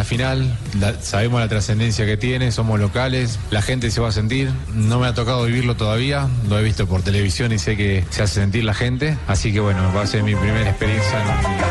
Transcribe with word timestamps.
Una 0.00 0.04
final, 0.06 0.56
la- 0.80 0.94
sabemos 1.02 1.42
la 1.42 1.48
trascendencia 1.48 2.06
que 2.06 2.16
tiene, 2.16 2.52
somos 2.52 2.80
locales, 2.80 3.38
la 3.50 3.60
gente 3.60 3.90
se 3.90 4.00
va 4.00 4.08
a 4.08 4.12
sentir, 4.12 4.50
no 4.72 4.98
me 4.98 5.06
ha 5.06 5.12
tocado 5.12 5.44
vivirlo 5.44 5.76
todavía, 5.76 6.26
lo 6.48 6.58
he 6.58 6.62
visto 6.62 6.86
por 6.86 7.02
televisión 7.02 7.52
y 7.52 7.58
sé 7.58 7.76
que 7.76 8.02
se 8.08 8.22
hace 8.22 8.36
sentir 8.40 8.64
la 8.64 8.72
gente, 8.72 9.18
así 9.28 9.52
que 9.52 9.60
bueno, 9.60 9.92
va 9.94 10.00
a 10.00 10.06
ser 10.06 10.22
mi 10.22 10.34
primera 10.34 10.70
experiencia 10.70 11.20
en 11.20 11.28
un 11.28 11.34
mundial. 11.34 11.70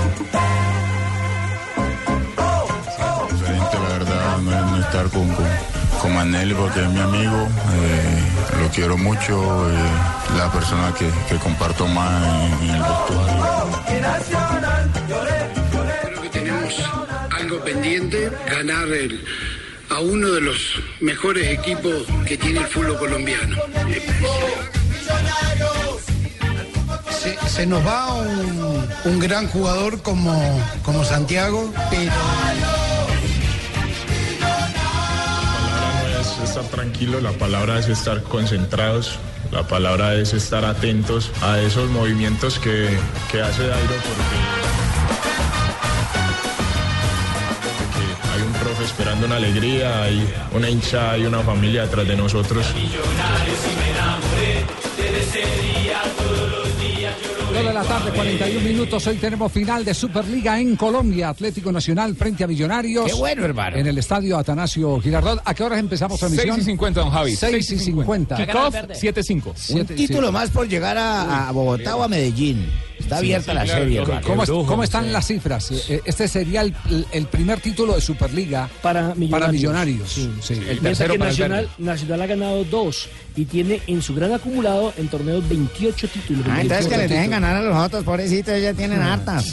diferente, 3.32 3.80
la 3.82 3.90
verdad, 3.98 4.38
no, 4.44 4.52
es- 4.52 4.66
no 4.74 4.78
estar 4.80 5.10
con, 5.10 5.28
con, 5.30 5.46
con 6.00 6.56
porque 6.56 6.84
es 6.84 6.90
mi 6.90 7.00
amigo, 7.00 7.48
eh, 7.74 8.24
lo 8.62 8.68
quiero 8.70 8.96
mucho, 8.96 9.72
eh, 9.72 9.76
la 10.38 10.52
persona 10.52 10.94
que, 11.00 11.10
que 11.28 11.36
comparto 11.42 11.88
más 11.88 12.22
en, 12.62 12.70
en 12.70 12.76
el 12.76 12.82
vestuario. 12.84 14.39
Pendiente, 17.64 18.30
ganar 18.50 18.88
el- 18.90 19.24
a 19.90 20.00
uno 20.00 20.30
de 20.32 20.42
los 20.42 20.58
mejores 21.00 21.48
equipos 21.50 21.94
que 22.28 22.38
tiene 22.38 22.60
el 22.60 22.68
fútbol 22.68 22.98
colombiano. 23.00 23.58
Se, 27.10 27.38
se 27.50 27.66
nos 27.66 27.86
va 27.86 28.14
un, 28.14 28.88
un 29.06 29.20
gran 29.20 29.48
jugador 29.48 30.02
como, 30.02 30.62
como 30.84 31.04
Santiago, 31.04 31.74
pero 31.90 32.12
palabra 34.40 36.10
no 36.14 36.20
es 36.22 36.50
estar 36.50 36.64
tranquilo, 36.66 37.20
la 37.20 37.32
palabra 37.34 37.80
es 37.80 37.88
estar 37.90 38.22
concentrados, 38.24 39.18
la 39.52 39.68
palabra 39.68 40.14
es 40.16 40.34
estar 40.34 40.64
atentos 40.66 41.32
a 41.42 41.60
esos 41.60 41.90
movimientos 41.90 42.60
que, 42.60 42.90
que 43.32 43.42
hace 43.42 43.68
Dairo 43.68 43.94
porque 43.96 44.79
esperando 49.00 49.28
una 49.28 49.38
alegría, 49.38 50.04
hay 50.04 50.28
una 50.54 50.70
hincha, 50.70 51.12
hay 51.12 51.26
una 51.26 51.40
familia 51.40 51.84
detrás 51.84 52.06
de 52.06 52.18
nosotros. 52.18 52.66
Dos 57.54 57.66
de 57.66 57.74
la 57.74 57.84
tarde, 57.84 58.12
41 58.12 58.60
minutos. 58.62 59.08
Hoy 59.08 59.16
tenemos 59.16 59.52
final 59.52 59.86
de 59.86 59.94
Superliga 59.94 60.60
en 60.60 60.76
Colombia. 60.76 61.30
Atlético 61.30 61.72
Nacional 61.72 62.14
frente 62.16 62.44
a 62.44 62.48
Millonarios. 62.48 63.06
Qué 63.06 63.14
bueno, 63.14 63.46
hermano. 63.46 63.78
En 63.78 63.88
el 63.88 63.98
estadio 63.98 64.38
Atanasio 64.38 65.00
Girardot. 65.00 65.42
¿A 65.46 65.54
qué 65.54 65.64
horas 65.64 65.80
empezamos 65.80 66.20
transmisión? 66.20 66.56
6 66.58 66.68
y 66.68 66.72
50, 66.72 67.00
don 67.00 67.10
Javi. 67.10 67.36
6 67.38 67.72
y 67.72 67.80
50. 67.80 68.36
Kickoff 68.36 68.76
7-5. 68.76 69.46
Un 69.48 69.54
Siete- 69.56 69.96
título 69.96 70.28
sí. 70.28 70.34
más 70.34 70.50
por 70.52 70.68
llegar 70.68 70.98
a, 70.98 71.48
a 71.48 71.52
Bogotá 71.54 71.96
o 71.96 72.04
a 72.04 72.08
Medellín. 72.10 72.70
Está 73.10 73.18
abierta 73.18 73.54
la 73.54 73.66
serie, 73.66 74.02
hermano. 74.02 74.22
¿Cómo, 74.26 74.44
Brujo, 74.44 74.66
cómo 74.66 74.84
están 74.84 75.06
sí. 75.06 75.10
las 75.12 75.28
cifras? 75.28 75.72
Eh, 75.72 76.02
Este 76.06 76.28
sería 76.28 76.62
el, 76.62 76.74
el 77.12 77.26
primer 77.28 77.60
título 77.60 77.96
de 77.96 78.02
Superliga 78.02 78.70
para 78.82 79.14
millonarios. 79.16 79.32
para 79.32 79.52
Millonarios. 79.52 80.10
Sí. 80.12 80.32
Sí. 80.42 80.54
El 80.68 80.80
tercero 80.80 81.14
que 81.14 81.20
para 81.20 81.32
el 81.32 81.38
Nacional. 81.38 81.70
Nacional 81.78 82.22
ha 82.22 82.28
ganado 82.28 82.64
dos 82.66 83.10
y 83.36 83.46
tiene 83.46 83.82
en 83.88 84.02
su 84.02 84.14
gran 84.16 84.34
acumulado 84.34 84.94
en 84.98 85.08
torneos 85.08 85.48
28 85.48 86.08
títulos. 86.10 86.46
Ah, 86.50 86.62
entonces 86.62 86.88
que 86.88 86.98
28 86.98 86.98
le 86.98 87.08
dejen 87.16 87.32
ganar 87.32 87.56
a 87.56 87.62
los 87.62 87.76
otros, 87.78 88.04
pobrecitos, 88.04 88.54
ellos 88.54 88.64
ya 88.72 88.74
tienen 88.74 89.02
hartas. 89.02 89.46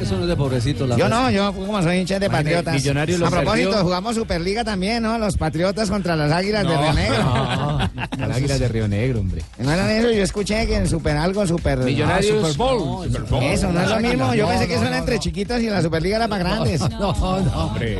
Eso 0.00 0.16
no 0.16 0.22
es 0.22 0.28
de 0.28 0.36
pobrecito. 0.36 0.86
La 0.86 0.96
Yo 0.96 1.08
no, 1.08 1.30
yo 1.30 1.52
como 1.52 1.82
soy 1.82 1.98
hincha 1.98 2.18
de 2.18 2.28
Patriotas. 2.30 2.74
Millonarios 2.74 3.18
lo 3.20 3.26
a 3.26 3.30
propósito, 3.30 3.70
perdió. 3.70 3.84
jugamos 3.84 4.14
Superliga 4.14 4.64
también, 4.64 5.02
¿no? 5.02 5.18
Los 5.18 5.36
Patriotas 5.36 5.88
contra 5.90 6.14
las 6.16 6.30
Águilas 6.32 6.66
de 6.66 6.76
Río 6.76 6.92
Negro. 6.94 7.90
Las 8.18 8.36
águilas 8.36 8.60
de 8.60 8.68
Río 8.68 8.88
Negro, 8.88 9.20
hombre. 9.20 9.42
No 9.58 9.72
eran 9.72 9.88
eso, 9.90 10.10
yo 10.10 10.22
escuché 10.22 10.66
que 10.66 10.76
en 10.76 10.88
Super 10.88 11.16
algo, 11.16 11.46
Super... 11.46 11.78
Millonarios. 11.78 12.36
Super 12.40 12.56
Bowl. 12.60 13.06
Eso, 13.42 13.72
no 13.72 13.80
es 13.80 13.88
lo 13.88 14.00
mismo. 14.00 14.34
Yo 14.34 14.44
No, 14.44 14.48
pensé 14.50 14.68
que 14.68 14.74
no, 14.74 14.80
eso 14.80 14.82
era 14.86 14.90
no, 14.90 14.96
entre 14.98 15.14
no. 15.16 15.20
chiquitos 15.20 15.60
y 15.60 15.70
la 15.70 15.82
Superliga 15.82 16.16
era 16.16 16.28
para 16.28 16.44
grandes. 16.44 16.80
No, 16.90 17.12
no. 17.40 17.66
Hombre. 17.66 17.98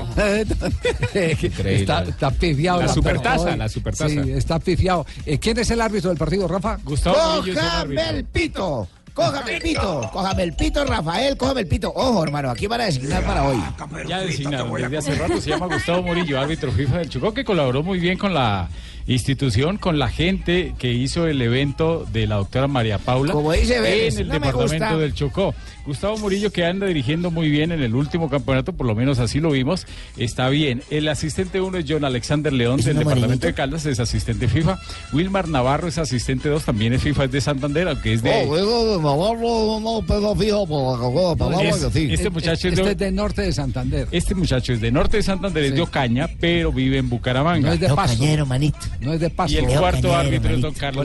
Increíble. 1.15 1.81
Está, 1.81 2.03
está 2.03 2.31
pifiado. 2.31 2.81
La 2.81 2.87
la 2.87 2.93
supertaza, 2.93 3.57
la 3.57 3.69
supertaza. 3.69 4.09
Sí, 4.09 4.33
está 4.33 4.59
pifiado. 4.59 5.07
Eh, 5.27 5.39
¿Quién 5.39 5.59
es 5.59 5.71
el 5.71 5.81
árbitro 5.81 6.11
del 6.11 6.19
partido, 6.19 6.47
Rafa? 6.49 6.79
Gustavo 6.85 7.17
¡Cójame 7.17 8.09
el 8.11 8.25
pito! 8.25 8.89
¡Cójame 9.15 9.57
el 9.57 9.63
pito! 9.63 10.11
¡Cójame 10.13 10.43
el 10.45 10.53
pito, 10.55 10.85
Rafael! 10.85 11.37
¡Cójame 11.37 11.61
el 11.63 11.67
pito! 11.67 11.93
Ojo, 11.95 12.23
hermano, 12.23 12.51
aquí 12.51 12.67
van 12.67 12.83
a 12.83 12.85
designar 12.85 13.25
para 13.25 13.43
hoy. 13.45 13.57
Ya 14.09 14.21
designaron 14.21 14.73
desde 14.73 14.99
hace 14.99 15.15
rato, 15.17 15.41
se 15.41 15.51
llama 15.51 15.67
Gustavo 15.67 16.03
Murillo, 16.03 16.39
árbitro 16.41 16.71
FIFA 16.73 16.99
del 16.99 17.09
Chocó, 17.09 17.35
que 17.35 17.45
colaboró 17.45 17.83
muy 17.83 17.99
bien 17.99 18.17
con 18.17 18.33
la 18.33 18.69
institución, 19.15 19.77
con 19.77 19.99
la 19.99 20.09
gente 20.09 20.75
que 20.79 20.93
hizo 20.93 21.27
el 21.27 21.43
evento 21.43 22.07
de 22.13 22.27
la 22.27 22.37
doctora 22.37 22.69
María 22.69 22.99
Paula 22.99 23.33
Como 23.33 23.53
dice 23.53 23.81
Vélez, 23.81 24.15
en 24.15 24.21
el 24.21 24.29
no 24.29 24.35
departamento 24.35 24.99
del 24.99 25.15
Chocó. 25.15 25.55
Gustavo 25.87 26.17
Murillo, 26.19 26.53
que 26.53 26.65
anda 26.65 26.87
dirigiendo 26.87 27.31
muy 27.31 27.49
bien 27.51 27.73
en 27.73 27.83
el 27.83 27.95
último 27.95 28.29
campeonato, 28.29 28.73
por 28.73 28.87
lo 28.87 28.95
menos 28.95 29.19
así 29.19 29.41
lo 29.41 29.51
vimos, 29.51 29.87
está 30.17 30.49
bien. 30.49 30.83
El 30.91 31.09
asistente 31.09 31.61
uno 31.61 31.79
es 31.79 31.85
John 31.89 32.05
Alexander 32.05 32.53
León 32.53 32.81
¿Es 32.81 32.87
del 32.87 32.99
departamento 32.99 33.47
de 33.47 33.55
Caldas, 33.55 33.87
es 33.87 33.99
asistente 34.01 34.47
FIFA. 34.49 34.79
Wilmar 35.13 35.49
Navarro 35.49 35.89
es 35.89 35.99
asistente 35.99 36.49
2, 36.49 36.65
también 36.65 36.93
es 36.93 37.03
FIFA, 37.03 37.25
es 37.25 37.33
de 37.33 37.41
Santander, 37.41 37.89
aunque 37.89 38.13
es 38.13 38.23
de... 38.23 38.31
Es- 41.61 41.85
este 42.13 42.31
muchacho 42.31 42.69
es 42.69 42.75
Este 42.75 42.85
de, 42.85 42.91
es 42.93 42.99
de 42.99 43.11
norte 43.13 43.43
de 43.43 43.53
Santander. 43.53 44.09
este 44.11 44.35
muchacho 44.35 44.73
es 44.73 44.81
de 44.81 44.93
norte 44.93 45.17
de 45.17 45.23
Santander, 45.23 45.65
es 45.65 45.75
de 45.75 45.81
Ocaña, 45.81 46.29
pero 46.41 46.73
vive 46.73 46.99
en 46.99 47.09
Bucaramanga. 47.09 47.69
No 47.69 47.73
es 47.75 47.81
de 47.81 47.89
paso. 47.89 48.19
cañero, 48.19 48.47
manito. 48.47 48.79
No 49.01 49.13
es 49.15 49.21
de 49.21 49.31
paso. 49.31 49.55
Y 49.55 49.57
el 49.59 49.67
Leo 49.67 49.81
cuarto 49.81 50.03
Cañero, 50.09 50.17
árbitro 50.19 50.55
es 50.55 50.61
don 50.61 50.73
manito. 50.73 50.81
Carlos. 50.81 51.05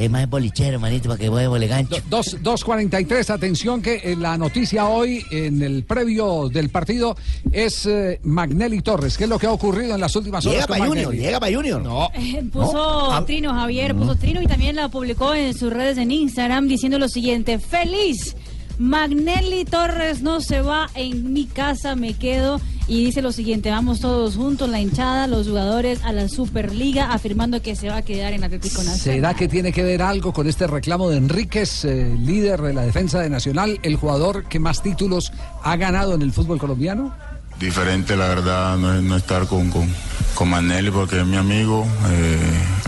Es 0.00 0.10
más 0.10 0.30
bolichero, 0.30 0.80
manito, 0.80 1.10
para 1.10 1.18
que 1.20 1.28
voy 1.28 1.44
a 1.44 1.66
gancho. 1.66 1.96
Do- 2.08 2.22
Dos, 2.22 2.38
2.43, 2.42 3.28
atención 3.28 3.82
que 3.82 3.96
eh, 3.96 4.16
la 4.16 4.38
noticia 4.38 4.86
hoy 4.86 5.22
en 5.30 5.60
el 5.62 5.84
previo 5.84 6.48
del 6.48 6.70
partido 6.70 7.18
es 7.52 7.84
eh, 7.84 8.18
Magnelli 8.22 8.80
Torres. 8.80 9.18
¿Qué 9.18 9.24
es 9.24 9.30
lo 9.30 9.38
que 9.38 9.46
ha 9.46 9.52
ocurrido 9.52 9.94
en 9.94 10.00
las 10.00 10.16
últimas 10.16 10.46
horas 10.46 10.54
Llega 10.56 10.66
para 10.68 10.86
Junior, 10.86 11.14
llega 11.14 11.38
para 11.38 11.54
Junior. 11.54 11.82
No, 11.82 12.08
Puso 12.50 12.72
No. 12.72 13.12
Ah. 13.12 13.24
Trino 13.26 13.52
Javier, 13.52 13.94
puso 13.94 14.16
Trino 14.16 14.40
y 14.40 14.46
también 14.46 14.74
la 14.76 14.88
publicó 14.88 15.34
en 15.34 15.52
sus 15.52 15.70
redes 15.70 15.98
en 15.98 16.10
Instagram 16.10 16.66
diciendo 16.66 16.98
lo 16.98 17.08
siguiente, 17.10 17.58
feliz, 17.58 18.34
Magnelli 18.80 19.66
Torres 19.66 20.22
no 20.22 20.40
se 20.40 20.62
va, 20.62 20.88
en 20.94 21.34
mi 21.34 21.44
casa 21.44 21.96
me 21.96 22.14
quedo 22.14 22.62
y 22.88 23.04
dice 23.04 23.20
lo 23.20 23.30
siguiente, 23.30 23.70
vamos 23.70 24.00
todos 24.00 24.36
juntos, 24.36 24.70
la 24.70 24.80
hinchada, 24.80 25.26
los 25.26 25.46
jugadores 25.46 26.02
a 26.02 26.12
la 26.12 26.30
Superliga 26.30 27.12
afirmando 27.12 27.60
que 27.60 27.76
se 27.76 27.90
va 27.90 27.98
a 27.98 28.02
quedar 28.02 28.32
en 28.32 28.42
Atlético 28.42 28.78
Nacional. 28.78 28.98
¿Será 28.98 29.34
que 29.34 29.48
tiene 29.48 29.70
que 29.70 29.82
ver 29.82 30.00
algo 30.00 30.32
con 30.32 30.48
este 30.48 30.66
reclamo 30.66 31.10
de 31.10 31.18
Enríquez, 31.18 31.84
eh, 31.84 32.16
líder 32.18 32.62
de 32.62 32.72
la 32.72 32.80
defensa 32.80 33.20
de 33.20 33.28
Nacional, 33.28 33.78
el 33.82 33.96
jugador 33.96 34.44
que 34.48 34.58
más 34.58 34.82
títulos 34.82 35.30
ha 35.62 35.76
ganado 35.76 36.14
en 36.14 36.22
el 36.22 36.32
fútbol 36.32 36.58
colombiano? 36.58 37.14
Diferente, 37.60 38.16
la 38.16 38.28
verdad, 38.28 38.78
no, 38.78 39.02
no 39.02 39.16
estar 39.18 39.46
con, 39.46 39.70
con, 39.70 39.86
con 40.34 40.48
Manelli 40.48 40.90
porque 40.90 41.20
es 41.20 41.26
mi 41.26 41.36
amigo, 41.36 41.86
eh, 42.08 42.38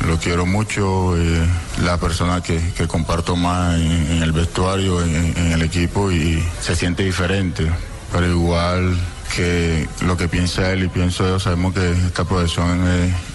lo 0.09 0.17
quiero 0.19 0.47
mucho, 0.47 1.15
eh, 1.19 1.47
la 1.85 1.99
persona 1.99 2.41
que, 2.43 2.59
que 2.75 2.89
comparto 2.89 3.37
más 3.37 3.79
en, 3.79 4.23
el 4.23 4.33
vestuario, 4.33 5.03
en, 5.05 5.53
el 5.53 5.61
equipo 5.61 6.11
y 6.11 6.43
se 6.63 6.75
siente 6.75 7.03
diferente, 7.05 7.71
pero 8.11 8.27
igual 8.27 8.97
que 9.37 9.87
lo 10.07 10.17
que 10.17 10.29
piensa 10.29 10.73
él 10.73 10.85
y 10.85 10.89
pienso 10.89 11.27
yo, 11.29 11.39
sabemos 11.39 11.75
que 11.75 11.91
esta 11.91 12.25
profesión 12.25 12.83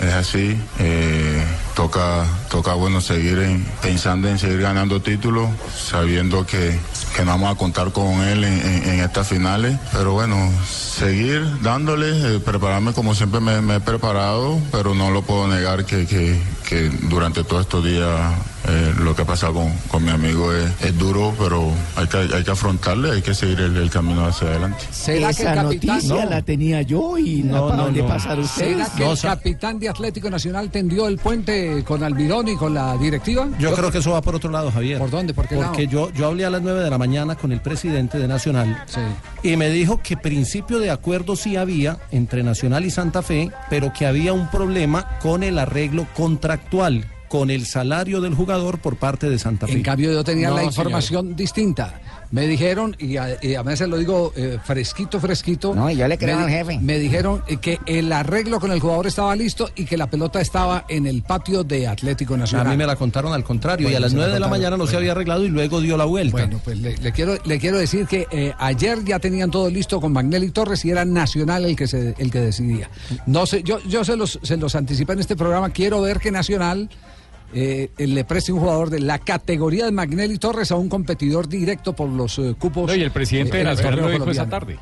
es, 0.02 0.14
así, 0.16 0.58
eh, 0.80 1.44
toca, 1.76 2.26
toca 2.50 2.74
bueno 2.74 3.00
seguir 3.00 3.38
en- 3.40 3.64
pensando 3.84 4.28
en 4.28 4.40
seguir 4.40 4.62
ganando 4.62 5.02
títulos, 5.04 5.50
sabiendo 5.76 6.48
que, 6.48 6.80
que 7.18 7.26
no 7.26 7.32
vamos 7.32 7.52
a 7.52 7.56
contar 7.56 7.92
con 7.92 8.22
él 8.22 8.44
en, 8.44 9.00
estas 9.00 9.28
finales, 9.28 9.76
pero 9.92 10.14
bueno, 10.14 10.38
seguir 10.70 11.42
dándole, 11.64 12.36
eh, 12.36 12.40
prepararme 12.40 12.94
como 12.94 13.16
siempre 13.16 13.40
me, 13.40 13.76
he 13.76 13.80
preparado, 13.80 14.60
pero 14.72 14.94
no 14.94 15.10
lo 15.10 15.24
puedo 15.24 15.48
negar 15.48 15.84
que, 15.84 16.06
que 16.68 16.90
durante 17.10 17.44
todos 17.44 17.62
estos 17.64 17.84
días 17.86 18.34
eh, 18.68 18.94
lo 19.00 19.16
que 19.16 19.22
ha 19.22 19.26
pasado 19.26 19.54
con, 19.54 19.72
con 19.90 20.04
mi 20.04 20.12
amigo 20.12 20.52
es, 20.54 20.70
es 20.82 20.98
duro, 20.98 21.34
pero 21.40 21.72
hay 21.96 22.08
que, 22.08 22.18
hay 22.36 22.44
que 22.44 22.52
afrontarle, 22.52 23.12
hay 23.12 23.22
que 23.22 23.34
seguir 23.34 23.60
el, 23.62 23.78
el 23.78 23.90
camino 23.90 24.26
hacia 24.26 24.48
adelante. 24.50 24.84
¿Será 24.92 25.32
que 25.34 25.42
el 25.44 25.48
Esa 25.48 25.56
capitán- 25.64 25.96
noticia 25.96 26.24
No. 26.26 26.30
la 26.30 26.42
tenía 26.42 26.82
yo 26.82 27.18
y 27.18 27.44
no, 27.44 27.74
no, 27.74 27.90
le 27.90 28.04
pasaron 28.04 28.44
ustedes. 28.44 28.88
¿Será 28.90 28.96
que 28.98 29.12
el 29.12 29.18
capitán 29.22 29.80
de 29.80 29.88
Atlético 29.90 30.30
Nacional 30.30 30.70
tendió 30.70 31.08
el 31.08 31.18
puente 31.18 31.84
con 31.86 32.04
Almirón 32.04 32.50
y 32.50 32.56
con 32.58 32.74
la 32.74 32.98
directiva? 32.98 33.48
Yo 33.60 33.74
creo 33.74 33.90
que 33.92 34.00
eso 34.00 34.12
va 34.12 34.22
por 34.22 34.36
otro 34.36 34.52
lado, 34.52 34.70
Javier. 34.72 35.00
¿Por 35.00 35.10
dónde? 35.10 35.34
¿Por 35.34 35.48
qué 35.48 35.56
Porque 35.56 35.84
lado? 35.86 36.10
yo, 36.10 36.12
yo 36.14 36.28
hablé 36.28 36.46
a 36.46 36.50
las 36.50 36.62
9 36.62 36.84
de 36.84 36.90
la 36.90 36.98
mañana 36.98 37.36
con 37.36 37.52
el 37.54 37.62
presidente 37.62 38.18
de 38.20 38.28
Nacional 38.28 38.84
y 39.44 39.56
me 39.56 39.70
dijo 39.70 40.02
que 40.04 40.18
principio 40.18 40.80
de 40.80 40.92
acuerdo 40.92 41.36
sí 41.38 41.56
había 41.56 42.00
entre 42.12 42.44
Nacional 42.44 42.84
y 42.86 42.92
Santa 42.92 43.22
Fe, 43.22 43.52
pero 43.70 43.94
que 43.94 44.06
había 44.06 44.34
un 44.34 44.50
problema 44.50 45.18
con 45.22 45.44
el 45.44 45.60
arreglo 45.60 46.06
contractual, 46.58 47.06
con 47.30 47.50
el 47.52 47.66
salario 47.66 48.22
del 48.22 48.34
jugador 48.34 48.80
por 48.80 48.96
parte 48.98 49.30
de 49.30 49.38
Santa 49.38 49.68
Fe. 49.68 49.74
En 49.74 49.84
cambio 49.84 50.12
yo 50.14 50.24
tenía 50.24 50.48
No, 50.50 50.56
la 50.56 50.62
señor. 50.62 50.74
información 50.74 51.36
distinta. 51.36 52.00
Me 52.32 52.46
dijeron, 52.48 52.96
y 53.00 53.18
a, 53.18 53.38
y 53.42 53.56
a 53.56 53.64
veces 53.64 53.88
lo 53.88 53.98
digo 53.98 54.34
eh, 54.36 54.58
fresquito, 54.64 55.20
fresquito. 55.20 55.74
No, 55.74 55.90
y 55.90 55.96
yo 55.96 56.08
le 56.08 56.18
creo 56.18 56.38
me 56.38 56.44
al 56.44 56.50
jefe. 56.50 56.80
Me 56.80 57.00
dijeron 57.00 57.42
eh, 57.48 57.58
que 57.58 57.80
el 57.86 58.12
arreglo 58.12 58.60
con 58.60 58.72
el 58.72 58.80
jugador 58.80 59.08
estaba 59.08 59.36
listo 59.36 59.70
y 59.76 59.86
que 59.86 59.96
la 59.98 60.08
pelota 60.08 60.42
estaba 60.42 60.86
en 60.90 61.08
el 61.08 61.24
patio 61.24 61.64
de 61.64 61.88
Atlético 61.88 62.34
A 62.34 62.38
Nacional. 62.38 62.68
mí 62.70 62.78
me 62.78 62.86
la 62.86 62.96
contaron 62.96 63.34
al 63.34 63.44
contrario 63.44 63.90
y 63.90 63.96
a 63.96 64.00
las 64.00 64.12
se 64.12 64.18
la 64.18 64.24
9 64.24 64.34
de 64.34 64.40
la 64.40 64.48
mañana 64.48 64.76
no 64.78 64.88
se 64.88 64.98
había 64.98 65.14
arreglado 65.14 65.44
y 65.46 65.50
luego 65.50 65.80
dio 65.82 65.96
la 65.98 66.06
vuelta. 66.06 66.38
Bueno, 66.38 66.60
pues 66.64 66.78
le, 66.80 66.98
le 66.98 67.12
quiero, 67.12 67.38
le 67.46 67.60
quiero 67.60 67.78
decir 67.78 68.06
que 68.08 68.28
eh, 68.32 68.54
ayer 68.58 69.04
ya 69.06 69.20
tenían 69.20 69.50
todo 69.50 69.70
listo 69.70 70.02
con 70.02 70.12
Magnelli 70.12 70.50
Torres 70.52 70.84
y 70.86 70.92
era 70.92 71.06
Nacional 71.06 71.66
el 71.66 71.76
que 71.76 71.88
se, 71.88 72.14
el 72.18 72.30
que 72.32 72.40
decidía. 72.42 72.90
No 73.26 73.46
sé, 73.46 73.64
yo, 73.64 73.80
yo 73.88 74.04
se 74.04 74.18
los, 74.18 74.40
se 74.44 74.58
los 74.58 74.76
anticipé 74.76 75.14
en 75.14 75.20
este 75.20 75.36
programa. 75.36 75.70
Quiero 75.70 76.02
ver 76.02 76.20
que 76.20 76.32
Nacional 76.32 76.90
eh, 77.54 77.90
le 77.98 78.24
preste 78.26 78.52
un 78.52 78.60
jugador 78.60 78.90
de 78.90 79.00
la 79.00 79.20
categoría 79.20 79.86
de 79.86 79.92
Magnelli 79.92 80.38
Torres 80.38 80.72
a 80.72 80.76
un 80.76 80.90
competidor 80.90 81.48
directo 81.48 81.94
por 81.94 82.10
los 82.10 82.38
eh, 82.40 82.56
cupos. 82.60 82.88
No, 82.88 82.96
y 82.96 83.02
el 83.02 83.12
presidente 83.12 83.52
eh, 83.52 83.56
de 83.58 83.62
en 83.62 83.68
Nacional 83.68 83.92
torneo 83.96 84.10
lo 84.10 84.14
dijo 84.20 84.32
esa 84.32 84.50
tarde. 84.50 84.78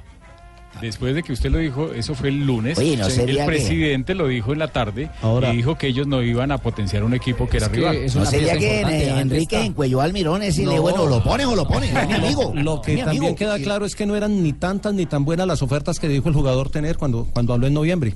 Después 0.81 1.15
de 1.15 1.23
que 1.23 1.31
usted 1.31 1.49
lo 1.51 1.59
dijo, 1.59 1.93
eso 1.93 2.15
fue 2.15 2.27
el 2.27 2.45
lunes. 2.45 2.77
Oye, 2.77 2.97
¿no 2.97 3.07
el 3.07 3.37
que- 3.37 3.43
presidente 3.45 4.13
lo 4.13 4.27
dijo 4.27 4.51
en 4.51 4.59
la 4.59 4.67
tarde 4.67 5.09
Ahora- 5.21 5.53
y 5.53 5.55
dijo 5.57 5.77
que 5.77 5.87
ellos 5.87 6.05
no 6.05 6.21
iban 6.21 6.51
a 6.51 6.57
potenciar 6.57 7.05
un 7.05 7.13
equipo 7.13 7.47
que 7.47 7.57
era 7.57 7.69
que 7.69 7.77
rival. 7.77 7.95
es 7.95 8.13
No 8.13 8.21
una 8.21 8.29
sería 8.29 8.57
que 8.57 8.81
eh, 8.81 8.83
¿Dónde 9.09 9.19
Enrique 9.21 9.57
encuelló 9.61 10.01
al 10.01 10.11
Mirón 10.11 10.41
y 10.43 10.49
No. 10.63 10.81
bueno, 10.81 11.05
lo 11.07 11.23
pones 11.23 11.45
o 11.47 11.55
lo 11.55 11.65
pones, 11.65 11.95
es 11.95 12.07
mi 12.07 12.13
amigo. 12.13 12.51
Lo 12.55 12.81
que 12.81 12.91
es 12.91 12.97
mi 12.97 13.03
también 13.05 13.23
amigo. 13.23 13.35
queda 13.37 13.57
claro 13.59 13.85
es 13.85 13.95
que 13.95 14.05
no 14.05 14.17
eran 14.17 14.43
ni 14.43 14.51
tantas 14.51 14.93
ni 14.93 15.05
tan 15.05 15.23
buenas 15.23 15.47
las 15.47 15.61
ofertas 15.61 15.97
que 15.97 16.09
dijo 16.09 16.27
el 16.27 16.35
jugador 16.35 16.69
tener 16.69 16.97
cuando, 16.97 17.25
cuando 17.31 17.53
habló 17.53 17.67
en 17.67 17.73
noviembre. 17.73 18.15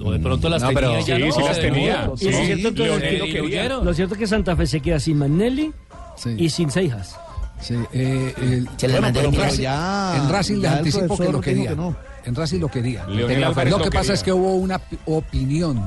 O 0.00 0.12
de 0.12 0.18
pronto 0.18 0.48
las 0.48 0.62
No, 0.62 0.68
pero- 0.72 0.88
tenía 0.92 1.00
ya 1.00 1.16
Sí, 1.16 1.22
no, 1.22 1.32
sí 1.32 1.42
las 1.42 1.60
tenía. 1.60 2.02
Y 2.04 2.06
lo 2.06 2.16
Sí, 2.16 2.26
cierto 2.32 2.74
que- 2.74 2.82
Leonel 2.84 3.22
que- 3.50 3.68
lo 3.84 3.94
cierto 3.94 4.14
es 4.14 4.20
que 4.20 4.26
Santa 4.26 4.54
Fe 4.56 4.66
se 4.66 4.80
queda 4.80 5.00
sin 5.00 5.18
Magnelli 5.18 5.72
Sí. 6.16 6.34
y 6.38 6.50
sin 6.50 6.70
Seijas. 6.70 7.16
Sí, 7.60 7.74
eh, 7.92 8.34
el- 8.36 8.68
Se 8.76 8.86
le 8.88 9.00
bueno, 9.00 9.18
pero 9.32 9.48
ya- 9.54 10.16
en 10.18 10.28
Racing 10.28 10.56
les 10.60 10.70
anticipo 10.70 11.16
que 11.16 11.32
lo 11.32 11.40
quería. 11.40 11.70
que 11.70 11.76
no. 11.76 11.96
En 12.26 12.34
Racing 12.34 12.60
lo 12.60 12.68
quería. 12.68 13.06
Leonel 13.06 13.40
lo 13.40 13.54
lo 13.78 13.78
que 13.84 13.90
pasa 13.90 14.12
es 14.12 14.22
que 14.22 14.32
hubo 14.32 14.54
una 14.56 14.78
pi- 14.78 14.98
opinión 15.06 15.82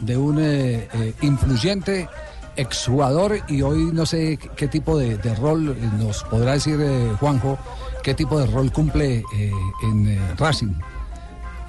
de 0.00 0.16
un 0.16 0.38
eh, 0.40 0.88
eh, 0.92 1.14
influyente 1.22 2.08
exjugador 2.56 3.38
y 3.48 3.62
hoy 3.62 3.90
no 3.92 4.04
sé 4.06 4.38
qué, 4.56 4.66
tipo 4.68 4.98
de, 4.98 5.16
de 5.18 5.34
rol 5.36 5.70
eh, 5.78 5.88
nos 5.98 6.24
podrá 6.24 6.52
decir 6.54 6.78
eh, 6.80 7.12
Juanjo, 7.20 7.58
qué 8.02 8.14
tipo 8.14 8.38
de 8.40 8.46
rol 8.46 8.72
cumple 8.72 9.22
eh, 9.36 9.52
en 9.84 10.08
eh, 10.08 10.18
Racing. 10.36 10.72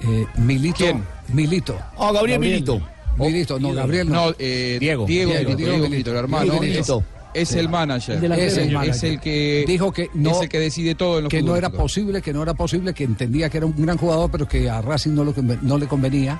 Eh, 0.04 0.26
Milito. 0.36 0.76
¿Quién? 0.78 1.02
Milito. 1.32 1.78
Oh, 1.96 2.12
Gabriel 2.12 2.40
Milito. 2.40 2.80
Milito, 3.18 3.60
no, 3.60 3.72
Gabriel 3.72 4.08
no. 4.08 4.30
No, 4.30 4.34
eh, 4.38 4.78
Diego. 4.80 5.06
Diego, 5.06 5.30
Diego, 5.32 5.44
Diego, 5.44 5.56
Diego 5.56 5.72
Milito, 5.74 5.90
Milito. 5.90 6.10
el 6.12 6.16
hermano. 6.16 6.52
Es- 6.54 6.60
Milito. 6.60 7.04
Es, 7.34 7.52
el 7.54 7.68
manager. 7.70 8.22
El. 8.22 8.32
Es 8.32 8.56
el 8.58 8.76
es 8.76 9.02
el 9.04 9.18
que 9.20 9.64
Dijo 9.66 9.90
que 9.90 10.10
no- 10.12 10.32
es 10.32 10.42
el 10.42 10.48
que 10.50 10.58
decide 10.58 10.94
todo 10.94 11.16
en 11.18 11.24
lo 11.24 11.30
que 11.30 11.42
no 11.42 11.56
era 11.56 11.70
posible, 11.70 12.20
que 12.20 12.32
no 12.32 12.42
era 12.42 12.52
posible, 12.52 12.92
que 12.92 13.04
entendía 13.04 13.48
que 13.48 13.56
era 13.56 13.64
un 13.66 13.74
gran 13.76 13.96
jugador, 13.96 14.30
pero 14.30 14.46
que 14.46 14.68
a 14.68 14.82
Racing 14.82 15.14
no, 15.14 15.24
lo 15.24 15.34
conven- 15.34 15.60
no 15.62 15.78
le 15.78 15.86
convenía 15.86 16.38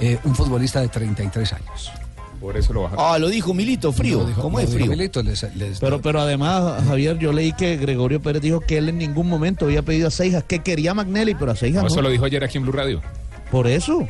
eh, 0.00 0.18
un 0.24 0.34
futbolista 0.34 0.80
de 0.80 0.88
33 0.88 1.52
años. 1.52 1.92
Por 2.42 2.56
eso 2.56 2.72
lo 2.72 2.82
bajaron. 2.82 3.04
Ah, 3.08 3.18
lo 3.18 3.28
dijo 3.28 3.54
Milito, 3.54 3.92
frío. 3.92 4.24
Dijo- 4.26 4.42
¿Cómo 4.42 4.58
es 4.58 4.68
frío? 4.68 4.86
Milito, 4.86 5.22
les- 5.22 5.46
les- 5.54 5.78
Pero, 5.78 6.02
pero 6.02 6.20
además, 6.20 6.82
Javier, 6.88 7.16
yo 7.18 7.32
leí 7.32 7.52
que 7.52 7.76
Gregorio 7.76 8.20
Pérez 8.20 8.42
dijo 8.42 8.58
que 8.60 8.78
él 8.78 8.88
en 8.88 8.98
ningún 8.98 9.28
momento 9.28 9.64
había 9.66 9.82
pedido 9.82 10.08
a 10.08 10.10
Seijas, 10.10 10.42
que 10.44 10.58
quería 10.58 10.90
a 10.90 10.94
Magnelli, 10.94 11.34
pero 11.36 11.52
a 11.52 11.56
Seijas 11.56 11.82
No, 11.84 11.88
no. 11.88 11.94
Eso 11.94 12.02
lo 12.02 12.10
dijo 12.10 12.24
ayer 12.24 12.42
aquí 12.42 12.58
en 12.58 12.64
Blue 12.64 12.72
Radio. 12.72 13.00
Por 13.50 13.66
eso, 13.68 14.06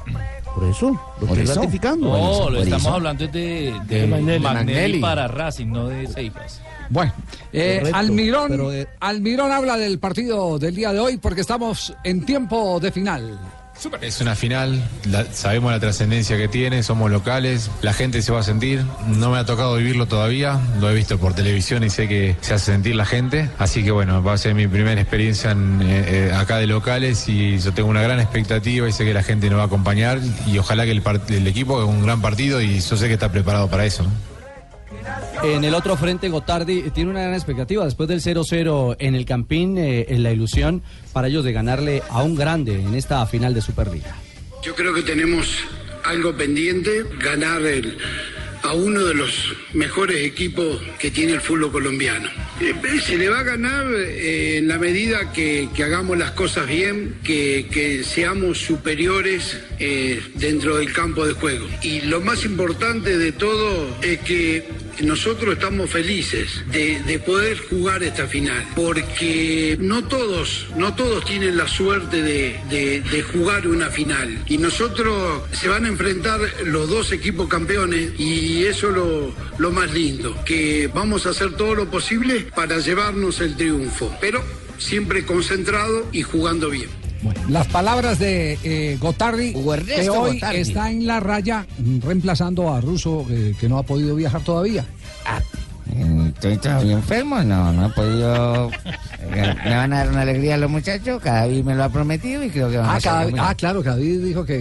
por 0.54 0.64
eso, 0.64 0.90
lo 1.20 1.26
Por 1.26 1.36
estoy 1.38 1.42
eso. 1.50 1.60
ratificando. 1.60 2.08
No, 2.08 2.48
lo 2.50 2.56
eso. 2.56 2.64
estamos 2.64 2.86
hablando 2.86 3.24
es 3.24 3.32
de, 3.32 3.74
de 3.86 4.06
De 4.06 4.38
Magnelli. 4.40 4.98
Para 5.00 5.28
Racing, 5.28 5.66
no 5.66 5.88
de 5.88 6.06
Seijas. 6.06 6.60
Bueno, 6.88 7.12
eh, 7.52 7.76
Correcto, 7.80 7.98
Almirón, 7.98 8.48
pero, 8.50 8.72
eh, 8.72 8.86
Almirón 9.00 9.50
habla 9.50 9.76
del 9.76 9.98
partido 9.98 10.58
del 10.58 10.74
día 10.74 10.92
de 10.92 11.00
hoy 11.00 11.16
porque 11.16 11.40
estamos 11.40 11.94
en 12.04 12.24
tiempo 12.24 12.78
de 12.80 12.92
final. 12.92 13.38
Es 14.00 14.20
una 14.20 14.36
final, 14.36 14.80
la- 15.06 15.24
sabemos 15.32 15.72
la 15.72 15.80
trascendencia 15.80 16.36
que 16.36 16.46
tiene, 16.46 16.82
somos 16.84 17.10
locales, 17.10 17.68
la 17.80 17.92
gente 17.92 18.22
se 18.22 18.30
va 18.30 18.40
a 18.40 18.42
sentir, 18.44 18.84
no 19.08 19.30
me 19.30 19.38
ha 19.38 19.44
tocado 19.44 19.76
vivirlo 19.76 20.06
todavía, 20.06 20.60
lo 20.80 20.88
he 20.90 20.94
visto 20.94 21.18
por 21.18 21.34
televisión 21.34 21.82
y 21.82 21.90
sé 21.90 22.06
que 22.06 22.36
se 22.42 22.54
hace 22.54 22.66
sentir 22.72 22.94
la 22.94 23.06
gente, 23.06 23.48
así 23.58 23.82
que 23.82 23.90
bueno, 23.90 24.22
va 24.22 24.34
a 24.34 24.38
ser 24.38 24.54
mi 24.54 24.68
primera 24.68 25.00
experiencia 25.00 25.50
en, 25.52 25.80
eh, 25.82 26.04
eh, 26.28 26.32
acá 26.32 26.58
de 26.58 26.66
locales 26.68 27.28
y 27.28 27.58
yo 27.58 27.72
tengo 27.72 27.88
una 27.88 28.02
gran 28.02 28.20
expectativa 28.20 28.88
y 28.88 28.92
sé 28.92 29.04
que 29.04 29.14
la 29.14 29.22
gente 29.24 29.48
nos 29.50 29.58
va 29.58 29.64
a 29.64 29.66
acompañar 29.66 30.20
y 30.46 30.58
ojalá 30.58 30.84
que 30.84 30.92
el, 30.92 31.02
el 31.30 31.46
equipo 31.48 31.76
haga 31.76 31.86
un 31.86 32.02
gran 32.04 32.20
partido 32.20 32.60
y 32.60 32.78
yo 32.80 32.96
sé 32.96 33.08
que 33.08 33.14
está 33.14 33.32
preparado 33.32 33.68
para 33.68 33.84
eso. 33.84 34.04
En 35.42 35.64
el 35.64 35.74
otro 35.74 35.96
frente, 35.96 36.28
Gotardi 36.28 36.90
tiene 36.90 37.10
una 37.10 37.22
gran 37.22 37.34
expectativa. 37.34 37.84
Después 37.84 38.08
del 38.08 38.20
0-0 38.20 38.96
en 38.98 39.14
el 39.14 39.24
Campín, 39.24 39.76
eh, 39.78 40.06
en 40.08 40.22
la 40.22 40.32
ilusión 40.32 40.82
para 41.12 41.28
ellos 41.28 41.44
de 41.44 41.52
ganarle 41.52 42.02
a 42.08 42.22
un 42.22 42.34
grande 42.34 42.74
en 42.74 42.94
esta 42.94 43.24
final 43.26 43.54
de 43.54 43.60
Superliga. 43.60 44.14
Yo 44.62 44.74
creo 44.74 44.94
que 44.94 45.02
tenemos 45.02 45.58
algo 46.04 46.36
pendiente, 46.36 47.04
ganar 47.20 47.62
a 48.62 48.74
uno 48.74 49.04
de 49.04 49.14
los 49.14 49.54
mejores 49.72 50.24
equipos 50.24 50.80
que 50.98 51.10
tiene 51.10 51.32
el 51.32 51.40
fútbol 51.40 51.72
colombiano. 51.72 52.28
Eh, 52.60 52.74
Se 53.04 53.18
le 53.18 53.28
va 53.28 53.40
a 53.40 53.42
ganar 53.42 53.86
eh, 53.92 54.58
en 54.58 54.68
la 54.68 54.78
medida 54.78 55.32
que, 55.32 55.68
hagamos 55.82 56.16
las 56.16 56.30
cosas 56.32 56.68
bien, 56.68 57.16
que, 57.24 57.66
que 57.70 58.04
seamos 58.04 58.58
superiores 58.58 59.58
eh, 59.78 60.22
dentro 60.34 60.76
del 60.76 60.92
campo 60.92 61.26
de 61.26 61.32
juego. 61.34 61.66
Y 61.82 62.02
lo 62.02 62.20
más 62.20 62.44
importante 62.44 63.18
de 63.18 63.32
todo 63.32 63.96
es 64.00 64.20
que 64.20 64.64
nosotros 65.00 65.54
estamos 65.54 65.90
felices 65.90 66.62
de, 66.70 67.00
de 67.02 67.18
poder 67.18 67.58
jugar 67.58 68.02
esta 68.02 68.26
final, 68.26 68.64
porque 68.74 69.76
no 69.80 70.04
todos, 70.06 70.66
no 70.76 70.94
todos 70.94 71.24
tienen 71.24 71.56
la 71.56 71.66
suerte 71.66 72.22
de, 72.22 72.60
de- 72.70 73.22
jugar 73.22 73.66
una 73.68 73.88
final. 73.88 74.42
Y 74.46 74.58
nosotros 74.58 75.42
se 75.52 75.68
van 75.68 75.84
a 75.84 75.88
enfrentar 75.88 76.40
los 76.64 76.88
dos 76.88 77.12
equipos 77.12 77.48
campeones 77.48 78.18
y 78.18 78.64
eso 78.64 78.90
es 78.90 78.96
lo, 78.96 79.34
lo 79.58 79.70
más 79.70 79.92
lindo, 79.92 80.36
que 80.44 80.90
vamos 80.92 81.26
a 81.26 81.30
hacer 81.30 81.56
todo 81.56 81.74
lo 81.74 81.90
posible 81.90 82.46
para 82.54 82.78
llevarnos 82.78 83.40
el 83.40 83.56
triunfo, 83.56 84.14
pero 84.20 84.42
siempre 84.78 85.24
concentrado 85.24 86.08
y 86.12 86.22
jugando 86.22 86.68
bien. 86.68 86.90
Las 87.48 87.66
palabras 87.68 88.18
de 88.18 88.58
eh, 88.64 88.96
Gotardi, 89.00 89.52
que 89.52 90.10
hoy 90.10 90.34
Gotardi. 90.34 90.60
está 90.60 90.90
en 90.90 91.06
la 91.06 91.20
raya 91.20 91.66
reemplazando 92.04 92.72
a 92.72 92.80
Russo, 92.80 93.26
eh, 93.30 93.54
que 93.58 93.68
no 93.68 93.78
ha 93.78 93.82
podido 93.82 94.14
viajar 94.16 94.42
todavía. 94.42 94.84
Estoy 96.34 96.56
todavía 96.56 96.92
enfermo, 96.94 97.42
no, 97.42 97.72
no 97.72 97.86
he 97.86 97.90
podido. 97.90 98.70
Me 99.30 99.74
van 99.76 99.92
a 99.92 99.98
dar 99.98 100.08
una 100.08 100.22
alegría 100.22 100.54
a 100.54 100.58
los 100.58 100.70
muchachos, 100.70 101.20
cada 101.22 101.46
vez 101.46 101.64
me 101.64 101.74
lo 101.74 101.84
ha 101.84 101.88
prometido 101.90 102.42
y 102.42 102.50
creo 102.50 102.70
que 102.70 102.78
van 102.78 102.86
a 102.86 102.94
Ah, 102.94 103.00
ser 103.00 103.10
cada- 103.10 103.20
campeones. 103.24 103.44
ah, 103.50 103.54
claro, 103.54 103.82
David 103.82 104.24
dijo 104.24 104.44
que... 104.44 104.58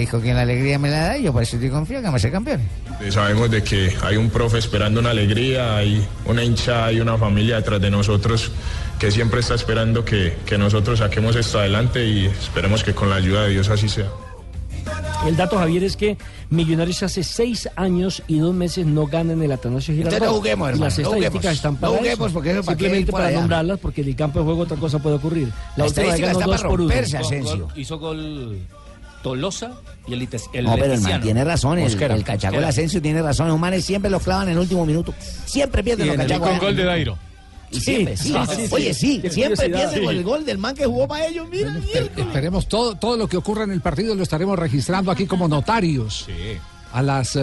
Dijo 0.00 0.20
que 0.20 0.34
la 0.34 0.42
alegría 0.42 0.78
me 0.78 0.90
la 0.90 1.00
da 1.08 1.18
y 1.18 1.24
yo 1.24 1.32
por 1.32 1.42
eso 1.42 1.56
estoy 1.56 1.70
confiado 1.70 2.02
que 2.02 2.06
vamos 2.06 2.20
a 2.20 2.22
ser 2.22 2.32
campeones. 2.32 2.66
Eh, 3.00 3.10
Sabemos 3.10 3.50
de 3.50 3.62
que 3.62 3.92
hay 4.02 4.16
un 4.16 4.30
profe 4.30 4.58
esperando 4.58 5.00
una 5.00 5.10
alegría, 5.10 5.76
hay 5.76 6.06
una 6.26 6.44
hinchada 6.44 6.92
y 6.92 7.00
una 7.00 7.16
familia 7.18 7.56
detrás 7.56 7.80
de 7.80 7.90
nosotros 7.90 8.52
que 8.98 9.10
siempre 9.10 9.40
está 9.40 9.54
esperando 9.54 10.04
que, 10.04 10.36
que 10.46 10.56
nosotros 10.58 11.00
saquemos 11.00 11.36
esto 11.36 11.58
adelante 11.58 12.04
y 12.06 12.26
esperemos 12.26 12.84
que 12.84 12.94
con 12.94 13.10
la 13.10 13.16
ayuda 13.16 13.44
de 13.44 13.50
Dios 13.50 13.68
así 13.68 13.88
sea. 13.88 14.06
El 15.26 15.36
dato, 15.36 15.58
Javier, 15.58 15.82
es 15.84 15.96
que 15.96 16.16
Millonarios 16.50 17.02
hace 17.02 17.24
seis 17.24 17.68
años 17.76 18.22
y 18.28 18.38
dos 18.38 18.54
meses 18.54 18.86
no 18.86 19.06
ganan 19.06 19.42
el 19.42 19.50
Atanasio 19.50 19.94
Girardot. 19.94 20.14
Entonces 20.14 20.32
no 20.32 20.38
juguemos, 20.38 20.68
Y 20.68 20.72
hermano, 20.72 20.84
las 20.86 20.98
no 20.98 21.02
estadísticas 21.04 21.32
juguemos. 21.32 21.56
están 21.56 21.76
para 21.76 21.92
No 21.92 21.98
juguemos, 21.98 22.32
porque 22.32 22.50
eso 22.52 22.62
para 22.62 22.78
Simplemente 22.78 23.12
para 23.12 23.26
allá. 23.26 23.38
nombrarlas, 23.40 23.78
porque 23.80 24.00
en 24.02 24.08
el 24.08 24.16
campo 24.16 24.38
de 24.38 24.44
juego 24.44 24.60
otra 24.62 24.76
cosa 24.76 24.98
puede 25.00 25.16
ocurrir. 25.16 25.52
La 25.76 25.84
vez 25.84 25.92
estadística 25.92 26.30
está 26.30 26.46
para 26.46 26.58
romperse, 26.62 27.18
Asensio. 27.18 27.68
hizo 27.74 27.98
gol 27.98 28.58
Tolosa 29.22 29.72
y 30.06 30.12
el, 30.12 30.28
el 30.52 30.64
No, 30.64 30.74
pero 30.76 30.94
el 30.94 31.00
man 31.00 31.20
tiene 31.20 31.42
razón, 31.44 31.78
el, 31.78 31.84
Mosquera, 31.84 32.14
el 32.14 32.22
cachaco 32.22 32.52
Mosquera. 32.54 32.68
Asensio 32.68 33.02
tiene 33.02 33.22
razón, 33.22 33.48
los 33.48 33.58
manes 33.58 33.84
siempre 33.84 34.08
los 34.10 34.22
clavan 34.22 34.46
en 34.48 34.52
el 34.54 34.58
último 34.60 34.86
minuto. 34.86 35.12
Siempre 35.46 35.82
pierden 35.82 36.06
Y 36.06 36.10
los 36.10 36.18
el 36.20 36.22
cachacos. 36.26 36.48
con 36.50 36.58
gol 36.60 36.76
de 36.76 36.84
Dairo. 36.84 37.18
Y 37.76 37.80
siempre, 37.80 38.16
sí, 38.16 38.28
Sí, 38.32 38.34
sí, 38.56 38.68
Oye, 38.70 38.94
sí, 38.94 39.22
siempre 39.30 39.68
pierden 39.68 40.04
con 40.04 40.12
Sí. 40.12 40.18
el 40.18 40.24
gol 40.24 40.44
del 40.44 40.58
man 40.58 40.74
que 40.74 40.86
jugó 40.86 41.06
para 41.08 41.26
ellos. 41.26 41.46
Mira, 41.50 41.70
Espe- 41.70 42.10
Esperemos 42.20 42.66
todo, 42.68 42.94
todo 42.96 43.16
lo 43.16 43.28
que 43.28 43.36
ocurra 43.36 43.64
en 43.64 43.70
el 43.72 43.80
partido 43.80 44.14
lo 44.14 44.22
estaremos 44.22 44.58
registrando 44.58 45.10
aquí 45.10 45.26
como 45.26 45.48
notarios. 45.48 46.26
A 46.96 47.02
las 47.02 47.36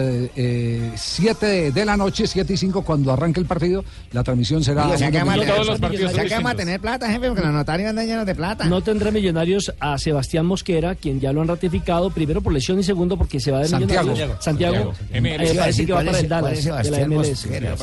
7 0.96 1.70
de 1.70 1.84
la 1.84 1.96
noche, 1.96 2.26
7 2.26 2.52
y 2.52 2.56
5, 2.56 2.82
cuando 2.82 3.12
arranque 3.12 3.38
el 3.38 3.46
partido, 3.46 3.84
la 4.10 4.24
transmisión 4.24 4.64
será. 4.64 4.86
A 4.92 4.98
se 4.98 5.04
acaba 5.04 5.34
de 5.36 5.40
Millonario. 5.46 6.56
tener- 6.56 6.80
plata, 6.80 7.08
jefe, 7.08 7.28
porque 7.28 7.42
los 7.42 7.52
notarios 7.52 7.90
andan 7.90 8.04
llenos 8.06 8.26
de 8.26 8.34
plata. 8.34 8.64
No 8.64 8.82
tendrá 8.82 9.12
Millonarios 9.12 9.72
a 9.78 9.96
Sebastián 9.98 10.44
Mosquera, 10.46 10.96
quien 10.96 11.20
ya 11.20 11.32
lo 11.32 11.40
han 11.40 11.46
ratificado, 11.46 12.10
primero 12.10 12.40
por 12.42 12.52
lesión 12.52 12.80
y 12.80 12.82
segundo 12.82 13.16
porque 13.16 13.38
se 13.38 13.52
va 13.52 13.60
de 13.60 13.68
Santiago. 13.68 14.10
Millonarios. 14.10 14.44
Santiago. 14.44 14.92
MLS. 15.12 15.50
Eh, 15.52 15.54
parece 15.56 15.86
que 15.86 15.92
va 15.92 15.98
¿Cuál 15.98 16.06
para 16.06 16.18
es- 16.18 16.24
el 16.24 16.28
cuál 16.28 16.42
Dallas, 16.42 16.58
es 16.58 16.64
de 16.64 16.70
la 16.70 16.82
Sebastián 16.82 17.10
MLS. 17.10 17.28
Mosquera, 17.46 17.74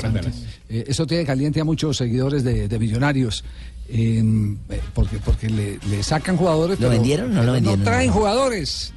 Eh, 0.69 0.83
eso 0.87 1.05
tiene 1.07 1.25
caliente 1.25 1.59
a 1.61 1.63
muchos 1.63 1.95
seguidores 1.97 2.43
de, 2.43 2.67
de 2.67 2.79
Millonarios. 2.79 3.43
Eh, 3.93 4.55
porque 4.93 5.17
porque 5.17 5.49
le, 5.49 5.79
le 5.89 6.03
sacan 6.03 6.37
jugadores. 6.37 6.79
¿Lo 6.79 6.87
pero- 6.87 6.99
vendieron 6.99 7.31
o 7.31 7.33
no 7.35 7.43
lo 7.43 7.51
vendieron? 7.53 7.79
No 7.79 7.85
traen 7.85 8.11
jugadores. 8.11 8.93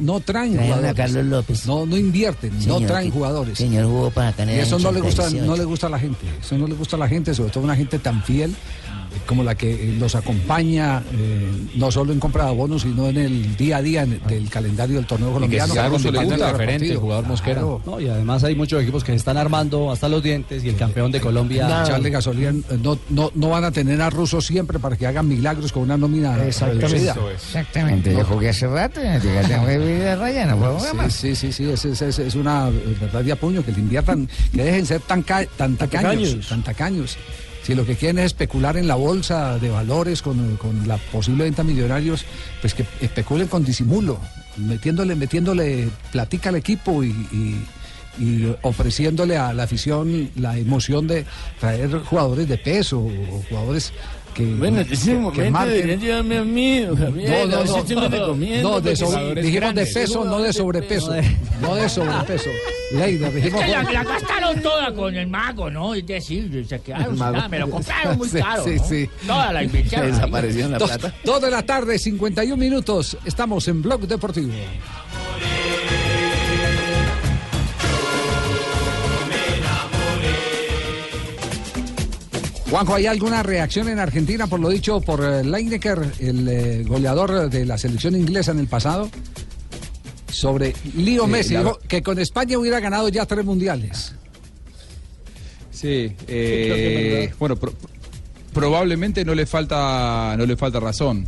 No, 0.00 0.20
traen 0.20 0.54
Trajeron 0.54 0.72
a 0.72 0.76
jugadores. 0.76 0.94
Carlos 0.96 1.24
López. 1.26 1.66
No, 1.66 1.84
no 1.84 1.96
invierten, 1.98 2.52
no 2.66 2.80
traen 2.80 3.08
que- 3.08 3.12
jugadores. 3.18 3.58
Señor 3.58 3.84
jugó 3.84 4.10
para 4.10 4.30
Y 4.30 4.32
Canadá. 4.32 4.58
eso 4.62 4.78
no 4.78 4.90
le 4.92 5.00
gusta, 5.02 5.22
88. 5.24 5.50
no 5.50 5.56
le 5.58 5.64
gusta 5.64 5.86
a 5.88 5.90
la 5.90 5.98
gente. 5.98 6.26
Eso 6.40 6.56
no 6.56 6.66
le 6.66 6.74
gusta 6.74 6.96
a 6.96 6.98
la 6.98 7.08
gente, 7.08 7.34
sobre 7.34 7.50
todo 7.52 7.62
una 7.64 7.76
gente 7.76 7.98
tan 7.98 8.22
fiel 8.24 8.54
como 9.26 9.42
la 9.44 9.54
que 9.54 9.72
eh, 9.72 9.96
los 9.98 10.14
acompaña 10.14 11.02
eh, 11.12 11.48
no 11.76 11.90
solo 11.90 12.12
en 12.12 12.20
compra 12.20 12.44
de 12.44 12.50
abonos, 12.50 12.82
sino 12.82 13.08
en 13.08 13.16
el 13.18 13.56
día 13.56 13.78
a 13.78 13.82
día 13.82 14.02
en- 14.02 14.20
del 14.26 14.48
calendario 14.50 14.96
del 14.96 15.06
torneo 15.06 15.28
Y 15.28 15.32
que 15.32 15.34
colombiano. 15.34 15.72
si 15.74 15.78
Russo 15.88 16.10
le 16.10 16.18
referente, 16.52 16.90
el 16.92 16.96
jugador 16.98 17.26
Mosquera. 17.26 17.54
Claro. 17.60 17.80
No, 17.86 18.00
y 18.00 18.08
además 18.08 18.44
hay 18.44 18.54
muchos 18.54 18.82
equipos 18.82 19.04
que 19.04 19.12
se 19.12 19.16
están 19.16 19.36
armando 19.36 19.90
hasta 19.90 20.08
los 20.08 20.22
dientes 20.22 20.64
y 20.64 20.68
el 20.68 20.76
campeón 20.76 21.12
de 21.12 21.20
Colombia. 21.20 21.66
Echarle 21.84 22.10
gasolina, 22.10 22.50
eh, 22.50 22.78
no, 22.82 22.98
no, 23.10 23.30
no 23.34 23.48
van 23.50 23.64
a 23.64 23.70
tener 23.70 24.00
a 24.02 24.10
Russo 24.10 24.40
siempre 24.40 24.78
para 24.78 24.96
que 24.96 25.06
hagan 25.06 25.28
milagros 25.28 25.72
con 25.72 25.82
una 25.84 25.96
nómina 25.96 26.36
reducida. 26.36 27.14
Exactamente, 27.34 28.12
yo 28.12 28.24
jugué 28.24 28.48
hace 28.50 28.66
rato, 28.66 29.00
ya 29.02 29.18
tengo 29.20 29.66
que 29.66 29.78
vivir 29.78 29.98
de 29.98 30.16
raya, 30.16 30.46
no 30.46 30.56
puedo 30.58 30.78
jugar 30.78 30.94
más. 30.94 31.12
Sí, 31.14 31.34
sí, 31.34 31.52
sí, 31.52 31.64
es, 31.70 31.84
es- 31.84 32.02
es- 32.02 32.18
es 32.18 32.34
una 32.34 32.68
eh, 32.68 32.96
verdad 33.00 33.22
de 33.22 33.32
apuño, 33.32 33.64
que 33.64 33.72
le 33.72 33.80
inviertan, 33.80 34.28
que 34.52 34.62
dejen 34.64 34.86
ser 34.86 35.00
tan, 35.00 35.22
ca- 35.22 35.44
tan 35.46 35.76
tacaños, 35.76 36.12
tacaños. 36.30 36.48
tan 36.48 36.62
tacaños. 36.62 37.16
Si 37.62 37.74
lo 37.74 37.86
que 37.86 37.94
quieren 37.96 38.18
es 38.18 38.26
especular 38.26 38.76
en 38.76 38.88
la 38.88 38.96
bolsa 38.96 39.58
de 39.58 39.68
valores 39.70 40.20
con, 40.22 40.56
con 40.56 40.86
la 40.88 40.96
posible 40.98 41.44
venta 41.44 41.62
millonarios, 41.62 42.24
pues 42.60 42.74
que 42.74 42.84
especulen 43.00 43.46
con 43.48 43.64
disimulo, 43.64 44.18
metiéndole, 44.56 45.14
metiéndole 45.14 45.88
platica 46.10 46.48
al 46.48 46.56
equipo 46.56 47.04
y- 47.04 47.64
y 48.18 48.54
ofreciéndole 48.60 49.38
a 49.38 49.54
la 49.54 49.62
afición 49.62 50.28
la 50.36 50.58
emoción 50.58 51.06
de 51.06 51.24
traer 51.58 52.00
jugadores 52.00 52.46
de 52.46 52.58
peso 52.58 52.98
o 53.00 53.42
jugadores 53.48 53.90
que, 54.34 54.44
Bueno, 54.54 54.80
en 54.80 54.86
que- 54.86 54.94
ese 54.94 55.14
momento 55.14 55.42
marquen- 55.58 55.68
deberían 55.68 56.00
llevarme 56.00 56.38
a 56.38 56.44
mí, 56.44 56.86
Javier. 56.98 57.30
no, 57.30 57.46
no, 57.46 57.62
me 57.64 57.94
no, 57.94 58.08
recomienda, 58.08 58.62
no, 58.62 58.80
de 58.80 58.96
sobre- 58.96 59.42
dijimos 59.42 59.74
de 59.74 59.86
peso, 59.86 60.24
no 60.24 60.38
de 60.40 60.52
sobrepeso. 60.52 61.14
No 61.60 61.74
de 61.74 61.88
sobrepeso. 61.88 62.50
Leida, 62.94 63.28
Es 63.28 63.34
dijimos. 63.34 63.60
que 63.64 63.70
la, 63.70 63.82
la 63.84 64.04
gastaron 64.04 64.60
toda 64.60 64.92
con 64.94 65.14
el 65.14 65.26
mago, 65.26 65.70
¿no? 65.70 65.94
Es 65.94 66.06
decir, 66.06 66.64
se 66.68 66.80
quedaron 66.80 67.16
mago. 67.18 67.36
nada, 67.36 67.48
me 67.48 67.58
lo 67.58 67.70
compraron 67.70 68.18
muy 68.18 68.28
Sí, 68.30 68.38
caro. 68.38 68.64
sí, 68.64 68.74
¿no? 68.76 68.84
sí. 68.88 69.10
Toda 69.26 69.52
la 69.52 69.62
inversión. 69.64 70.02
ahí. 70.02 70.78
Dos- 70.78 70.90
Dos 71.24 71.40
de 71.42 71.50
la 71.50 71.62
tarde, 71.62 71.98
51 71.98 72.56
minutos. 72.58 73.16
Estamos 73.24 73.66
en 73.68 73.80
Blog 73.82 74.02
Deportivo. 74.06 74.52
Juanjo, 82.72 82.94
¿hay 82.94 83.04
alguna 83.06 83.42
reacción 83.42 83.86
en 83.90 83.98
Argentina 83.98 84.46
por 84.46 84.58
lo 84.58 84.70
dicho 84.70 84.98
por 85.02 85.22
eh, 85.22 85.44
Lineker, 85.44 86.10
el 86.20 86.48
eh, 86.48 86.84
goleador 86.86 87.50
de 87.50 87.66
la 87.66 87.76
selección 87.76 88.16
inglesa 88.16 88.52
en 88.52 88.60
el 88.60 88.66
pasado? 88.66 89.10
Sobre 90.30 90.72
Lío 90.96 91.24
Eh, 91.24 91.28
Messi, 91.28 91.52
la- 91.52 91.60
dijo 91.60 91.78
que 91.86 92.02
con 92.02 92.18
España 92.18 92.56
hubiera 92.58 92.80
ganado 92.80 93.10
ya 93.10 93.26
tres 93.26 93.44
mundiales. 93.44 94.14
Sí, 95.70 96.16
eh, 96.26 97.30
bueno, 97.38 97.56
pro- 97.56 97.74
probablemente 98.54 99.22
no 99.22 99.34
le 99.34 99.44
falta, 99.44 100.34
no 100.38 100.46
le 100.46 100.56
falta 100.56 100.80
razón. 100.80 101.26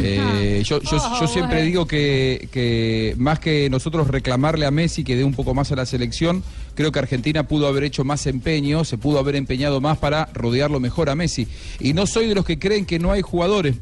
Eh, 0.00 0.62
yo, 0.64 0.80
yo- 0.82 0.98
yo 1.20 1.26
siempre 1.26 1.62
digo 1.62 1.86
que, 1.86 2.48
que 2.52 3.14
más 3.18 3.38
que 3.40 3.68
nosotros 3.70 4.08
reclamarle 4.08 4.66
a 4.66 4.70
Messi 4.70 5.04
que 5.04 5.16
dé 5.16 5.24
un 5.24 5.34
poco 5.34 5.54
más 5.54 5.72
a 5.72 5.76
la 5.76 5.86
selección, 5.86 6.42
creo 6.74 6.92
que 6.92 6.98
Argentina 6.98 7.42
pudo 7.48 7.66
haber 7.66 7.84
hecho 7.84 8.04
más 8.04 8.26
empeño, 8.26 8.84
se 8.84 8.98
pudo 8.98 9.18
haber 9.18 9.36
empeñado 9.36 9.80
más 9.80 9.98
para 9.98 10.26
rodearlo 10.32 10.80
mejor 10.80 11.10
a 11.10 11.14
Messi. 11.14 11.48
Y 11.80 11.92
no 11.92 12.06
soy 12.06 12.26
de 12.28 12.34
los 12.34 12.44
que 12.44 12.58
creen 12.58 12.86
que 12.86 12.98
no 12.98 13.10
hay 13.12 13.22
jugadores. 13.22 13.76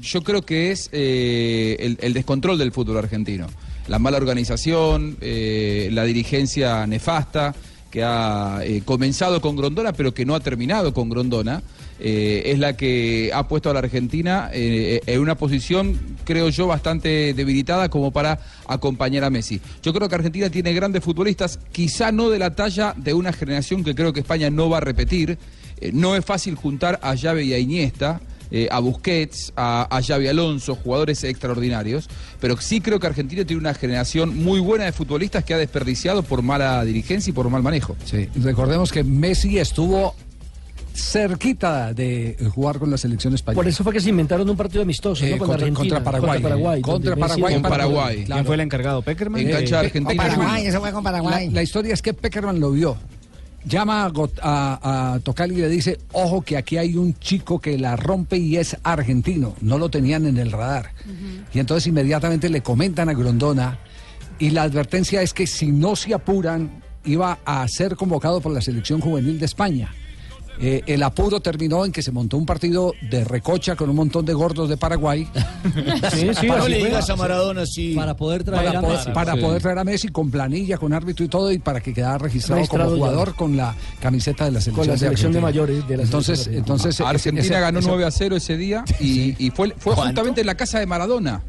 Yo 0.00 0.22
creo 0.22 0.42
que 0.42 0.70
es 0.70 0.88
eh, 0.92 1.76
el, 1.80 1.98
el 2.00 2.12
descontrol 2.14 2.56
del 2.58 2.72
fútbol 2.72 2.98
argentino. 2.98 3.48
La 3.88 3.98
mala 3.98 4.18
organización, 4.18 5.16
eh, 5.20 5.88
la 5.92 6.04
dirigencia 6.04 6.86
nefasta 6.86 7.54
que 7.90 8.02
ha 8.04 8.60
eh, 8.62 8.82
comenzado 8.84 9.40
con 9.40 9.56
Grondona, 9.56 9.92
pero 9.94 10.12
que 10.12 10.26
no 10.26 10.34
ha 10.34 10.40
terminado 10.40 10.92
con 10.92 11.08
Grondona, 11.08 11.62
eh, 12.00 12.42
es 12.46 12.58
la 12.58 12.76
que 12.76 13.30
ha 13.34 13.48
puesto 13.48 13.70
a 13.70 13.72
la 13.72 13.80
Argentina 13.80 14.50
eh, 14.52 15.00
en 15.06 15.20
una 15.20 15.36
posición, 15.36 15.98
creo 16.24 16.48
yo, 16.48 16.66
bastante 16.66 17.34
debilitada 17.34 17.88
como 17.88 18.12
para 18.12 18.38
acompañar 18.66 19.24
a 19.24 19.30
Messi. 19.30 19.60
Yo 19.82 19.92
creo 19.92 20.08
que 20.08 20.14
Argentina 20.14 20.48
tiene 20.48 20.72
grandes 20.72 21.02
futbolistas, 21.02 21.58
quizá 21.72 22.12
no 22.12 22.30
de 22.30 22.38
la 22.38 22.54
talla 22.54 22.94
de 22.96 23.14
una 23.14 23.32
generación 23.32 23.82
que 23.82 23.94
creo 23.94 24.12
que 24.12 24.20
España 24.20 24.50
no 24.50 24.70
va 24.70 24.78
a 24.78 24.80
repetir. 24.80 25.38
Eh, 25.80 25.90
no 25.92 26.14
es 26.14 26.24
fácil 26.24 26.54
juntar 26.54 27.00
a 27.02 27.14
Llave 27.14 27.44
y 27.44 27.52
a 27.54 27.58
Iniesta 27.58 28.20
a 28.70 28.80
Busquets, 28.80 29.52
a, 29.56 29.94
a 29.94 30.02
Xavi 30.02 30.26
Alonso, 30.26 30.74
jugadores 30.74 31.22
extraordinarios, 31.22 32.08
pero 32.40 32.56
sí 32.56 32.80
creo 32.80 32.98
que 32.98 33.06
Argentina 33.06 33.44
tiene 33.44 33.60
una 33.60 33.74
generación 33.74 34.42
muy 34.42 34.58
buena 34.58 34.86
de 34.86 34.92
futbolistas 34.92 35.44
que 35.44 35.52
ha 35.52 35.58
desperdiciado 35.58 36.22
por 36.22 36.40
mala 36.40 36.82
dirigencia 36.82 37.30
y 37.30 37.34
por 37.34 37.50
mal 37.50 37.62
manejo. 37.62 37.94
Sí, 38.06 38.26
recordemos 38.36 38.90
que 38.90 39.04
Messi 39.04 39.58
estuvo 39.58 40.14
cerquita 40.98 41.92
de 41.94 42.36
jugar 42.54 42.78
con 42.78 42.90
la 42.90 42.98
selección 42.98 43.34
española. 43.34 43.56
Por 43.62 43.68
eso 43.68 43.82
fue 43.84 43.92
que 43.92 44.00
se 44.00 44.10
inventaron 44.10 44.48
un 44.48 44.56
partido 44.56 44.82
amistoso, 44.82 45.24
Eh, 45.24 45.30
¿no? 45.32 45.38
Con 45.38 45.48
contra- 45.48 46.02
Paraguay. 46.04 46.30
Contra 46.32 46.48
Paraguay. 46.50 46.80
Contra 46.82 47.10
donde 47.10 47.24
Messi- 47.24 47.28
Paraguay. 47.28 47.54
Con 47.54 47.62
Paraguay. 47.62 48.16
Claro. 48.24 48.38
¿Quién 48.38 48.46
fue 48.46 48.54
el 48.56 48.60
encargado? 48.60 49.02
¿Peckerman? 49.02 49.40
Eh, 49.48 49.54
argentina. 49.74 50.10
Peckerman- 50.24 50.36
Paraguay, 50.36 50.66
eso 50.66 50.80
fue 50.80 50.92
con 50.92 51.02
Paraguay. 51.04 51.46
La, 51.48 51.52
la 51.54 51.62
historia 51.62 51.94
es 51.94 52.02
que 52.02 52.14
Peckerman 52.14 52.60
lo 52.60 52.72
vio. 52.72 52.96
Llama 53.64 54.04
a, 54.04 54.12
a, 54.42 55.14
a 55.14 55.20
Tocal 55.20 55.52
y 55.52 55.56
le 55.56 55.68
dice, 55.68 55.98
ojo 56.12 56.42
que 56.42 56.56
aquí 56.56 56.76
hay 56.78 56.96
un 56.96 57.14
chico 57.18 57.58
que 57.60 57.76
la 57.76 57.96
rompe 57.96 58.36
y 58.38 58.56
es 58.56 58.76
argentino. 58.82 59.54
No 59.60 59.78
lo 59.78 59.90
tenían 59.90 60.26
en 60.26 60.38
el 60.38 60.52
radar. 60.52 60.92
Y 61.52 61.58
entonces 61.58 61.86
inmediatamente 61.86 62.48
le 62.48 62.62
comentan 62.62 63.08
a 63.08 63.14
Grondona 63.14 63.78
y 64.38 64.50
la 64.50 64.62
advertencia 64.62 65.20
es 65.22 65.34
que 65.34 65.46
si 65.46 65.72
no 65.72 65.96
se 65.96 66.14
apuran 66.14 66.82
iba 67.04 67.38
a 67.44 67.66
ser 67.68 67.96
convocado 67.96 68.40
por 68.40 68.52
la 68.52 68.60
selección 68.60 69.00
juvenil 69.00 69.38
de 69.38 69.46
España. 69.46 69.92
Eh, 70.60 70.82
el 70.86 71.02
apuro 71.04 71.38
terminó 71.40 71.84
en 71.84 71.92
que 71.92 72.02
se 72.02 72.10
montó 72.10 72.36
un 72.36 72.44
partido 72.44 72.92
de 73.00 73.22
recocha 73.24 73.76
con 73.76 73.90
un 73.90 73.96
montón 73.96 74.24
de 74.24 74.34
gordos 74.34 74.68
de 74.68 74.76
Paraguay. 74.76 75.26
Sí, 76.12 76.28
sí, 76.34 76.48
le 76.68 76.78
digas 76.78 77.08
a 77.10 77.16
Maradona 77.16 77.64
si... 77.66 77.94
Para 77.94 78.16
poder 78.16 78.42
traer 78.44 78.66
para, 78.72 78.78
a 78.78 78.82
Messi. 78.82 79.10
para 79.12 79.34
Sí. 79.34 79.40
poder 79.40 79.62
traer 79.62 79.78
a 79.78 79.84
Messi 79.84 80.08
con 80.08 80.30
planilla, 80.30 80.78
con 80.78 80.92
árbitro 80.92 81.24
y 81.24 81.28
todo, 81.28 81.52
y 81.52 81.58
para 81.58 81.80
que 81.80 81.92
quedara 81.94 82.18
registrado, 82.18 82.56
Registrado 82.60 82.90
como 82.90 83.04
ya. 83.04 83.10
jugador 83.10 83.34
con 83.34 83.56
la 83.56 83.74
camiseta 84.00 84.44
de 84.46 84.52
la 84.52 84.60
selección, 84.60 84.86
Con 84.86 84.92
la 84.94 84.98
selección 84.98 85.32
de 85.32 85.38
Argentina. 85.38 85.64
mayores 85.66 85.88
de 85.88 85.96
la 85.96 86.02
entonces, 86.04 86.46
entonces 86.48 87.00
Argentina 87.00 87.44
ese- 87.44 87.60
ganó 87.60 87.78
ese- 87.80 87.88
9 87.88 88.04
a 88.04 88.10
0 88.10 88.36
ese 88.36 88.56
día 88.56 88.84
y, 89.00 89.34
y 89.44 89.50
fue, 89.50 89.74
fue 89.78 89.94
justamente 89.94 90.40
en 90.40 90.46
la 90.46 90.56
casa 90.56 90.78
de 90.80 90.86
Maradona. 90.86 91.42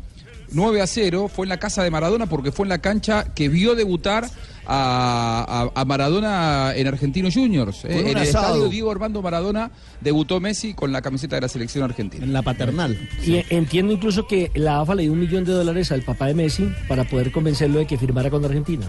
9 0.52 0.82
a 0.82 0.88
0 0.88 1.30
fue 1.34 1.46
en 1.46 1.50
la 1.50 1.58
casa 1.58 1.84
de 1.84 1.92
Maradona 1.92 2.26
porque 2.26 2.52
fue 2.52 2.66
en 2.66 2.70
la 2.70 2.80
cancha 2.80 3.26
que 3.36 3.50
vio 3.50 3.76
debutar 3.76 4.28
a, 4.72 5.70
a- 5.74 5.82
a 5.82 5.86
Maradona 5.86 6.74
en 6.76 6.88
Argentinos 6.88 7.34
Juniors. 7.34 7.84
Eh, 7.86 7.88
un 7.94 8.00
en 8.00 8.08
el 8.10 8.18
asado. 8.18 8.46
estadio 8.48 8.70
Diego 8.70 8.92
Armando 8.92 9.22
Maradona 9.22 9.72
debutó 10.00 10.40
Messi 10.40 10.74
con 10.74 10.92
la 10.92 11.02
camiseta 11.02 11.36
de 11.38 11.42
la 11.42 11.48
selección 11.48 11.84
argentina. 11.84 12.24
En 12.24 12.34
la 12.34 12.42
paternal. 12.44 12.98
Y 13.26 13.44
entiendo 13.50 13.94
incluso 13.94 14.28
que 14.28 14.52
la 14.56 14.80
AFA 14.82 14.96
le 14.96 15.04
dio 15.04 15.12
un 15.14 15.20
millón 15.20 15.44
de 15.44 15.54
dólares 15.54 15.92
al 15.92 16.04
papá 16.04 16.28
de 16.28 16.36
Messi 16.36 16.70
para 16.88 17.04
poder 17.04 17.32
convencerlo 17.32 17.80
de 17.80 17.88
que 17.88 17.98
firmara 17.98 18.30
con 18.30 18.46
Argentina. 18.46 18.86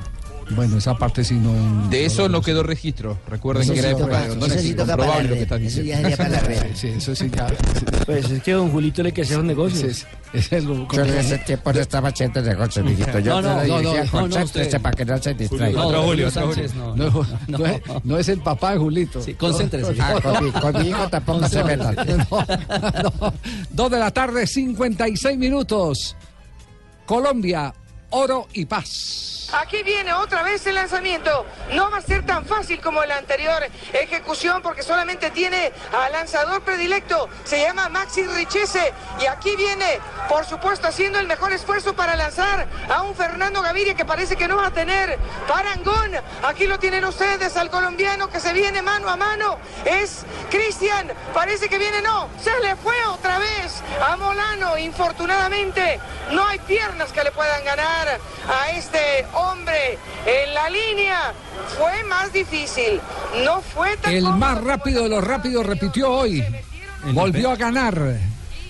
Bueno, 0.52 0.78
esa 0.78 0.99
parte 0.99 1.22
sí 1.22 1.34
no. 1.34 1.88
De 1.90 2.04
eso 2.04 2.28
no 2.28 2.40
quedó 2.42 2.64
registro. 2.64 3.16
Recuerden 3.28 3.62
Eso 3.62 3.72
que 3.72 3.78
era 3.78 3.90
época 3.90 4.20
de 4.22 4.26
eso 4.34 4.46
es 4.46 4.60
sí 4.62 4.75
toca 4.75 4.96
para 4.96 5.22
lo 5.22 5.28
que 5.34 5.42
estás 5.42 5.60
eso 5.60 5.80
diciendo. 5.80 5.92
ya 5.92 5.96
sería 6.00 6.16
para 6.16 6.28
la 6.28 6.40
red. 6.40 6.75
Sí, 6.75 6.88
eso 6.88 7.14
sí, 7.14 7.30
ya. 7.32 7.46
Pues 8.04 8.28
es 8.32 8.42
que 8.42 8.50
a 8.50 8.56
don 8.56 8.68
Julito 8.72 9.00
le 9.04 9.12
que 9.12 9.22
hacer 9.22 9.37
los 9.37 9.46
negocios. 9.46 9.84
Es, 9.84 10.06
es 10.32 10.52
el- 10.52 10.66
Yo 10.66 11.04
en 11.04 11.14
ese 11.18 11.38
tiempo 11.38 11.72
no 11.72 11.78
estaba 11.78 12.08
haciendo 12.08 12.42
negocios, 12.42 12.84
mijito. 12.84 13.20
Yo 13.20 13.40
no 13.40 13.62
No, 15.73 15.87
Otro 15.87 16.03
Julio, 16.03 16.29
otro 16.29 16.47
no, 16.47 17.67
es, 17.67 17.83
no 18.05 18.19
es 18.19 18.29
el 18.29 18.41
papá 18.41 18.73
de 18.73 18.79
Julito. 18.79 19.23
Sí, 19.23 19.35
concéntrese. 19.35 19.95
Ah, 20.00 20.21
con 20.23 20.45
mi, 20.45 20.50
con 20.50 20.83
mi 20.83 20.89
hijo 20.89 21.09
tampoco 21.09 21.49
se 21.49 21.65
metan. 21.65 21.97
No, 22.31 22.45
no. 23.21 23.35
Dos 23.71 23.91
de 23.91 23.99
la 23.99 24.11
tarde, 24.11 24.47
56 24.47 25.39
minutos. 25.39 26.17
Colombia, 27.07 27.75
oro 28.11 28.47
y 28.53 28.65
paz. 28.67 29.39
Aquí 29.52 29.83
viene 29.83 30.12
otra 30.12 30.42
vez 30.42 30.64
el 30.66 30.76
lanzamiento. 30.76 31.45
No 31.73 31.90
va 31.90 31.99
a 31.99 32.02
ser 32.02 32.25
tan 32.25 32.45
fácil 32.45 32.80
como 32.80 33.04
la 33.04 33.16
anterior 33.16 33.66
ejecución 33.92 34.62
porque 34.62 34.83
solamente 34.83 35.30
tiene 35.30 35.73
al 35.92 36.12
lanzador 36.12 36.62
predilecto. 36.62 37.28
Se 37.45 37.61
llama 37.61 37.88
Maxi 37.88 38.23
Richese. 38.23 38.92
Y 39.21 39.26
aquí 39.26 39.57
viene, 39.57 39.99
por 40.28 40.45
supuesto, 40.45 40.87
haciendo 40.87 41.19
el 41.19 41.26
mejor 41.26 41.52
esfuerzo 41.52 41.95
para 41.95 42.14
lanzar 42.14 42.66
a 42.88 43.02
un 43.02 43.14
Fernando 43.16 43.61
Gaviria 43.61 43.95
que 43.95 44.04
parece 44.04 44.37
que 44.37 44.47
no 44.47 44.57
va 44.57 44.69
a 44.69 44.71
tener 44.71 45.19
parangón. 45.49 46.12
Aquí 46.45 46.66
lo 46.66 46.78
tienen 46.78 47.04
ustedes 47.04 47.57
al 47.57 47.71
colombiano 47.71 48.30
que 48.30 48.38
se 48.38 48.52
viene 48.52 48.83
mano 48.83 49.09
a 49.09 49.16
mano. 49.16 49.59
Es 49.85 50.25
Cristian. 50.50 51.12
Parece 51.35 51.69
que 51.69 51.78
viene, 51.78 52.02
no. 52.02 52.28
Se 52.40 52.57
le 52.61 52.76
fue 52.76 52.95
otra 53.07 53.38
vez 53.38 53.83
a 54.07 54.16
Molano. 54.16 54.78
Infortunadamente, 54.78 55.99
no 56.30 56.47
hay 56.47 56.61
piernas 56.61 57.11
que 57.11 57.25
le 57.25 57.33
puedan 57.33 57.64
ganar 57.64 58.21
a 58.49 58.71
este 58.71 59.26
hombre 59.40 59.99
en 60.26 60.54
la 60.54 60.70
línea. 60.70 61.32
Fue 61.78 62.04
más 62.04 62.32
difícil. 62.32 63.00
No 63.44 63.61
fue 63.61 63.97
tan 63.97 64.12
El 64.12 64.25
más 64.25 64.62
rápido 64.62 65.04
de 65.04 65.09
los 65.09 65.25
rápidos 65.25 65.66
repitió 65.66 66.11
hoy. 66.11 66.44
Volvió 67.12 67.50
a 67.50 67.56
ganar. 67.56 68.18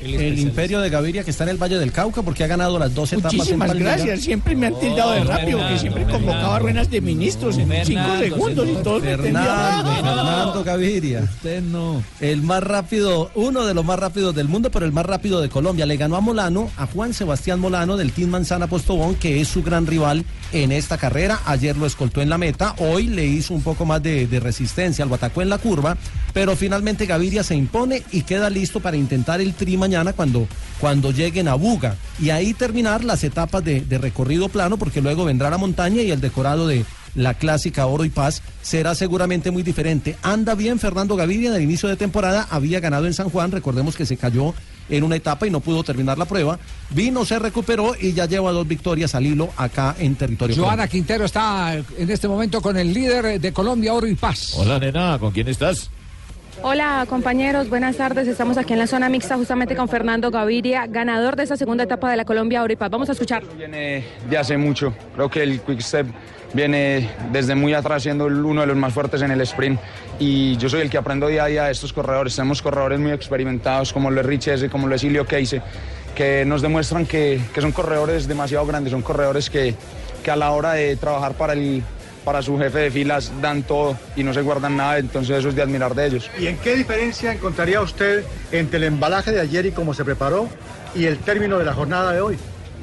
El 0.03 0.39
imperio 0.39 0.81
de 0.81 0.89
Gaviria 0.89 1.25
que 1.25 1.31
está 1.31 1.45
en 1.45 1.51
el 1.51 1.57
Valle 1.63 1.79
del 1.79 1.93
Cauca 1.93 2.23
porque 2.23 2.45
ha 2.45 2.47
ganado 2.47 2.79
las 2.79 2.95
dos 2.95 3.13
etapas 3.13 3.35
Muchísimas 3.35 3.75
gracias. 3.75 4.21
Siempre 4.21 4.55
me 4.55 4.67
han 4.67 4.79
tildado 4.79 5.13
de 5.13 5.25
rápido, 5.25 5.59
que 5.69 5.79
siempre 5.79 6.05
convocaba 6.05 6.59
ruedas 6.59 6.91
de 6.91 7.01
ministros 7.01 7.59
en 7.59 7.71
cinco 7.85 8.17
segundos 8.19 8.69
y 8.69 8.83
todos 8.83 9.03
me 9.03 9.17
Fernando. 9.17 9.95
Fernando 9.95 10.65
Gaviria. 10.65 11.21
Usted 11.23 11.63
no. 11.63 12.03
El 12.21 12.43
más 12.43 12.63
rápido, 12.63 13.31
uno 13.35 13.65
de 13.65 13.75
los 13.75 13.85
más 13.85 13.99
rápidos 13.99 14.35
del 14.35 14.49
mundo, 14.49 14.71
pero 14.71 14.87
el 14.87 14.93
más 14.93 15.07
rápido 15.07 15.41
de 15.41 15.49
Colombia. 15.49 15.87
Le 15.87 15.97
ganó 15.97 16.17
a 16.17 16.21
Molano, 16.21 16.71
a 16.77 16.87
Juan 16.87 17.13
Sebastián 17.15 17.61
Molano 17.61 17.97
del 17.97 18.13
Team 18.13 18.31
Manzana 18.31 18.67
Postobón, 18.67 19.15
que 19.17 19.41
es 19.41 19.49
su 19.49 19.63
gran 19.63 19.87
rival 19.87 20.25
en 20.53 20.73
esta 20.73 20.99
carrera. 20.99 21.41
Ayer 21.47 21.77
lo 21.77 21.87
escoltó 21.87 22.23
en 22.23 22.29
la 22.29 22.39
meta, 22.39 22.75
hoy 22.79 23.07
le 23.07 23.27
hizo 23.27 23.55
un 23.55 23.63
poco 23.63 23.85
más 23.85 24.03
de, 24.03 24.27
de 24.27 24.41
resistencia, 24.41 25.05
lo 25.05 25.15
atacó 25.15 25.43
en 25.43 25.49
la 25.49 25.59
curva, 25.59 25.97
pero 26.33 26.57
finalmente 26.57 27.07
Gaviria 27.07 27.43
se 27.43 27.55
impone 27.55 28.03
y 28.13 28.23
queda 28.23 28.51
listo 28.51 28.81
para 28.81 28.97
intentar 28.97 29.41
el 29.41 29.55
tri 29.55 29.77
mañana 29.91 30.13
cuando, 30.13 30.47
cuando 30.79 31.11
lleguen 31.11 31.49
a 31.49 31.55
Buga. 31.55 31.97
Y 32.21 32.31
ahí 32.31 32.55
terminar 32.55 33.03
las 33.03 33.25
etapas 33.25 33.65
de, 33.65 33.81
de 33.81 33.99
recorrido 33.99 34.49
plano, 34.49 34.77
porque 34.77 35.01
luego 35.01 35.25
vendrá 35.25 35.51
la 35.51 35.59
montaña 35.59 36.01
y 36.01 36.13
el 36.13 36.21
decorado 36.21 36.69
de, 36.69 36.85
la 37.17 37.35
clásica 37.35 37.87
Oro 37.87 38.05
y 38.05 38.09
Paz 38.09 38.41
será 38.63 38.95
seguramente 38.95 39.51
muy 39.51 39.65
diferente. 39.65 40.17
Anda 40.23 40.55
bien 40.55 40.79
Fernando 40.79 41.17
Gaviria 41.17 41.51
en 41.51 41.57
el 41.57 41.63
inicio 41.63 41.89
de 41.89 41.97
temporada, 41.97 42.47
había 42.51 42.79
ganado 42.79 43.07
en 43.07 43.15
San 43.15 43.31
Juan, 43.31 43.51
recordemos 43.51 43.97
que 43.97 44.07
se 44.07 44.17
cayó 44.17 44.55
en 44.89 45.03
una 45.03 45.17
etapa 45.17 45.45
y 45.47 45.51
no 45.51 45.59
pudo 45.59 45.83
terminar 45.83 46.19
la 46.19 46.25
prueba. 46.25 46.61
Vino, 46.91 47.25
se 47.25 47.41
recuperó 47.41 47.95
y 48.01 48.13
ya 48.13 48.27
lleva 48.27 48.53
dos 48.53 48.69
victorias 48.69 49.17
al 49.17 49.27
hilo 49.27 49.51
acá 49.57 49.97
en 49.99 50.15
territorio. 50.15 50.57
Joana 50.57 50.87
Quintero 50.87 51.25
está 51.25 51.75
en 51.75 52.11
este 52.11 52.29
momento 52.29 52.61
con 52.61 52.77
el 52.77 52.93
líder 52.93 53.41
de 53.41 53.53
Colombia, 53.53 53.93
Oro 53.93 54.07
y 54.07 54.15
Paz. 54.15 54.53
Hola, 54.55 54.79
nena, 54.79 55.19
¿con 55.19 55.33
quién 55.33 55.49
estás? 55.49 55.91
Hola 56.63 57.07
compañeros, 57.09 57.71
buenas 57.71 57.97
tardes. 57.97 58.29
Estamos 58.29 58.59
aquí 58.59 58.75
en 58.75 58.81
la 58.81 58.87
zona 58.87 59.09
mixta 59.09 59.37
justamente 59.37 59.75
con 59.75 59.89
Fernando 59.89 60.31
Gaviria, 60.31 60.87
ganador 60.87 61.35
de 61.35 61.45
esa 61.45 61.57
segunda 61.57 61.85
etapa 61.85 62.11
de 62.11 62.19
la 62.19 62.27
Colombia 62.27 62.63
Oro 62.63 62.71
y 62.71 62.77
Paz. 62.77 62.91
Vamos 62.91 63.09
a 63.09 63.13
escuchar. 63.13 63.43
Viene 63.57 64.05
de 64.29 64.37
hace 64.37 64.59
mucho. 64.59 64.93
Creo 65.15 65.31
que 65.31 65.43
el 65.43 65.63
Quick 65.63 65.81
Step 65.81 66.07
viene 66.53 67.09
desde 67.33 67.55
muy 67.55 67.73
atrás 67.73 68.03
siendo 68.03 68.27
uno 68.27 68.61
de 68.61 68.67
los 68.67 68.77
más 68.77 68.93
fuertes 68.93 69.23
en 69.23 69.31
el 69.31 69.41
sprint 69.41 69.81
y 70.19 70.59
yo 70.59 70.69
soy 70.69 70.83
el 70.83 70.91
que 70.91 70.99
aprendo 70.99 71.29
día 71.29 71.45
a 71.45 71.47
día 71.47 71.65
de 71.65 71.73
estos 71.73 71.95
corredores. 71.95 72.37
Tenemos 72.37 72.61
corredores 72.61 73.01
muy 73.01 73.13
experimentados 73.13 73.91
como 73.95 74.11
lo 74.11 74.21
es 74.21 74.27
Richese, 74.27 74.69
como 74.69 74.87
lo 74.87 74.95
es 74.95 75.03
Ilio 75.03 75.25
Keise, 75.25 75.63
que 76.15 76.45
nos 76.45 76.61
demuestran 76.61 77.07
que, 77.07 77.41
que 77.55 77.63
son 77.63 77.73
corredores 77.73 78.29
demasiado 78.29 78.67
grandes, 78.67 78.91
son 78.91 79.01
corredores 79.01 79.49
que, 79.49 79.75
que 80.23 80.31
a 80.31 80.37
la 80.37 80.51
hora 80.51 80.75
de 80.75 80.97
trabajar 80.97 81.33
para, 81.33 81.55
el, 81.55 81.83
para 82.25 82.43
su 82.43 82.59
jefe 82.59 82.79
de 82.79 82.91
filas 82.91 83.33
dan 83.41 83.63
todo 83.63 83.97
y 84.17 84.23
no 84.23 84.35
se 84.35 84.43
guardan 84.43 84.77
nada, 84.77 84.99
entonces 84.99 85.39
eso 85.39 85.49
es 85.49 85.55
de 85.55 85.63
admirar 85.63 85.95
de 85.95 86.07
ellos. 86.07 86.31
¿Y 86.39 86.47
en 86.47 86.57
qué 86.59 86.75
diferencia 86.75 87.33
encontraría 87.33 87.81
usted 87.81 88.25
entre 88.53 88.79
el 88.79 88.85
embalaje 88.85 89.33
de 89.33 89.41
ayer 89.41 89.67
y 89.67 89.73
cómo 89.73 89.95
se 89.95 90.05
preparó 90.05 90.49
y 90.95 91.07
el 91.07 91.19
término 91.19 91.59
de 91.59 91.65
la 91.65 91.75
jornada 91.75 92.13
de 92.13 92.21
hoy? 92.21 92.39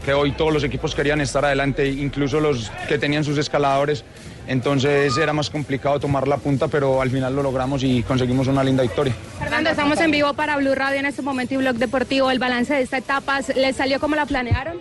que 0.08 0.14
hoy 0.14 0.32
todos 0.32 0.54
los 0.54 0.64
equipos 0.64 0.96
querían 0.96 1.20
estar 1.20 1.44
adelante, 1.44 1.86
incluso 1.86 2.40
los 2.40 2.72
que 2.88 2.98
tenían 2.98 3.26
sus 3.26 3.38
escaladores. 3.38 4.06
Entonces 4.48 5.18
era 5.18 5.34
más 5.34 5.50
complicado 5.50 6.00
tomar 6.00 6.30
la 6.30 6.38
punta, 6.38 6.70
pero 6.70 7.02
al 7.02 7.10
final 7.10 7.36
lo 7.36 7.44
logramos 7.44 7.84
y 7.84 8.04
conseguimos 8.04 8.48
una 8.48 8.64
linda 8.64 8.84
victoria. 8.84 9.14
Fernando, 9.38 9.70
estamos 9.70 10.00
en 10.00 10.12
vivo 10.12 10.34
para 10.34 10.56
Blue 10.56 10.74
Radio 10.74 11.00
en 11.00 11.08
este 11.08 11.22
momento 11.22 11.56
y 11.56 11.58
Blog 11.58 11.76
Deportivo. 11.76 12.32
El 12.32 12.40
balance 12.40 12.74
de 12.74 12.84
esta 12.84 13.00
etapa, 13.00 13.42
¿les 13.54 13.76
salió 13.76 14.00
como 14.00 14.16
la 14.16 14.26
planearon? 14.26 14.78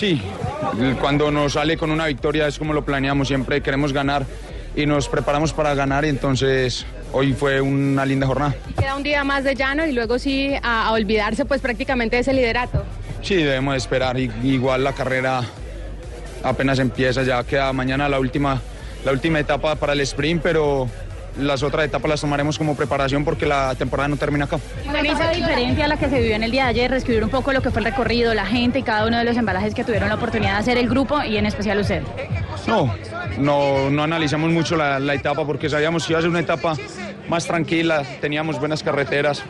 Sí, 0.00 0.18
cuando 0.98 1.30
nos 1.30 1.52
sale 1.52 1.76
con 1.76 1.90
una 1.90 2.06
victoria 2.06 2.46
es 2.46 2.58
como 2.58 2.72
lo 2.72 2.86
planeamos, 2.86 3.28
siempre 3.28 3.60
queremos 3.60 3.92
ganar 3.92 4.24
y 4.74 4.86
nos 4.86 5.10
preparamos 5.10 5.52
para 5.52 5.74
ganar 5.74 6.06
y 6.06 6.08
entonces 6.08 6.86
hoy 7.12 7.34
fue 7.34 7.60
una 7.60 8.06
linda 8.06 8.26
jornada. 8.26 8.54
Queda 8.78 8.96
un 8.96 9.02
día 9.02 9.24
más 9.24 9.44
de 9.44 9.54
llano 9.54 9.84
y 9.84 9.92
luego 9.92 10.18
sí 10.18 10.54
a, 10.62 10.86
a 10.86 10.92
olvidarse 10.92 11.44
pues 11.44 11.60
prácticamente 11.60 12.16
de 12.16 12.22
ese 12.22 12.32
liderato. 12.32 12.82
Sí, 13.20 13.34
debemos 13.34 13.76
esperar, 13.76 14.18
igual 14.18 14.84
la 14.84 14.94
carrera 14.94 15.42
apenas 16.42 16.78
empieza, 16.78 17.22
ya 17.22 17.44
queda 17.44 17.70
mañana 17.74 18.08
la 18.08 18.20
última, 18.20 18.58
la 19.04 19.12
última 19.12 19.38
etapa 19.38 19.76
para 19.76 19.92
el 19.92 20.00
sprint, 20.00 20.40
pero 20.42 20.88
las 21.38 21.62
otras 21.62 21.84
etapas 21.86 22.08
las 22.08 22.20
tomaremos 22.20 22.58
como 22.58 22.76
preparación 22.76 23.24
porque 23.24 23.46
la 23.46 23.74
temporada 23.74 24.08
no 24.08 24.16
termina 24.16 24.44
acá. 24.44 24.58
Con 24.84 25.06
esa 25.06 25.30
diferencia 25.30 25.84
a 25.84 25.88
la 25.88 25.96
que 25.98 26.08
se 26.08 26.20
vivió 26.20 26.36
en 26.36 26.42
el 26.42 26.50
día 26.50 26.64
de 26.64 26.70
ayer, 26.70 26.90
describir 26.90 27.24
un 27.24 27.30
poco 27.30 27.52
lo 27.52 27.62
que 27.62 27.70
fue 27.70 27.80
el 27.80 27.86
recorrido, 27.86 28.34
la 28.34 28.46
gente 28.46 28.80
y 28.80 28.82
cada 28.82 29.06
uno 29.06 29.18
de 29.18 29.24
los 29.24 29.36
embalajes 29.36 29.74
que 29.74 29.84
tuvieron 29.84 30.08
la 30.08 30.16
oportunidad 30.16 30.52
de 30.52 30.58
hacer 30.58 30.78
el 30.78 30.88
grupo 30.88 31.22
y 31.22 31.36
en 31.36 31.46
especial 31.46 31.78
usted. 31.78 32.02
No, 32.66 32.94
no, 33.38 33.90
no 33.90 34.02
analizamos 34.02 34.50
mucho 34.50 34.76
la, 34.76 34.98
la 34.98 35.14
etapa 35.14 35.44
porque 35.46 35.68
sabíamos 35.68 36.06
que 36.06 36.12
iba 36.12 36.18
a 36.18 36.22
ser 36.22 36.30
una 36.30 36.40
etapa 36.40 36.74
más 37.28 37.46
tranquila, 37.46 38.02
teníamos 38.20 38.58
buenas 38.58 38.82
carreteras. 38.82 39.42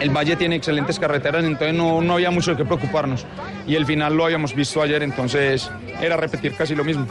El 0.00 0.10
valle 0.10 0.36
tiene 0.36 0.56
excelentes 0.56 0.98
carreteras, 0.98 1.44
entonces 1.44 1.74
no, 1.74 2.00
no 2.00 2.14
había 2.14 2.30
mucho 2.30 2.52
de 2.52 2.56
qué 2.56 2.64
preocuparnos. 2.64 3.26
Y 3.66 3.74
el 3.74 3.84
final 3.84 4.16
lo 4.16 4.24
habíamos 4.24 4.54
visto 4.54 4.80
ayer, 4.80 5.02
entonces 5.02 5.70
era 6.00 6.16
repetir 6.16 6.54
casi 6.54 6.74
lo 6.74 6.82
mismo. 6.84 7.06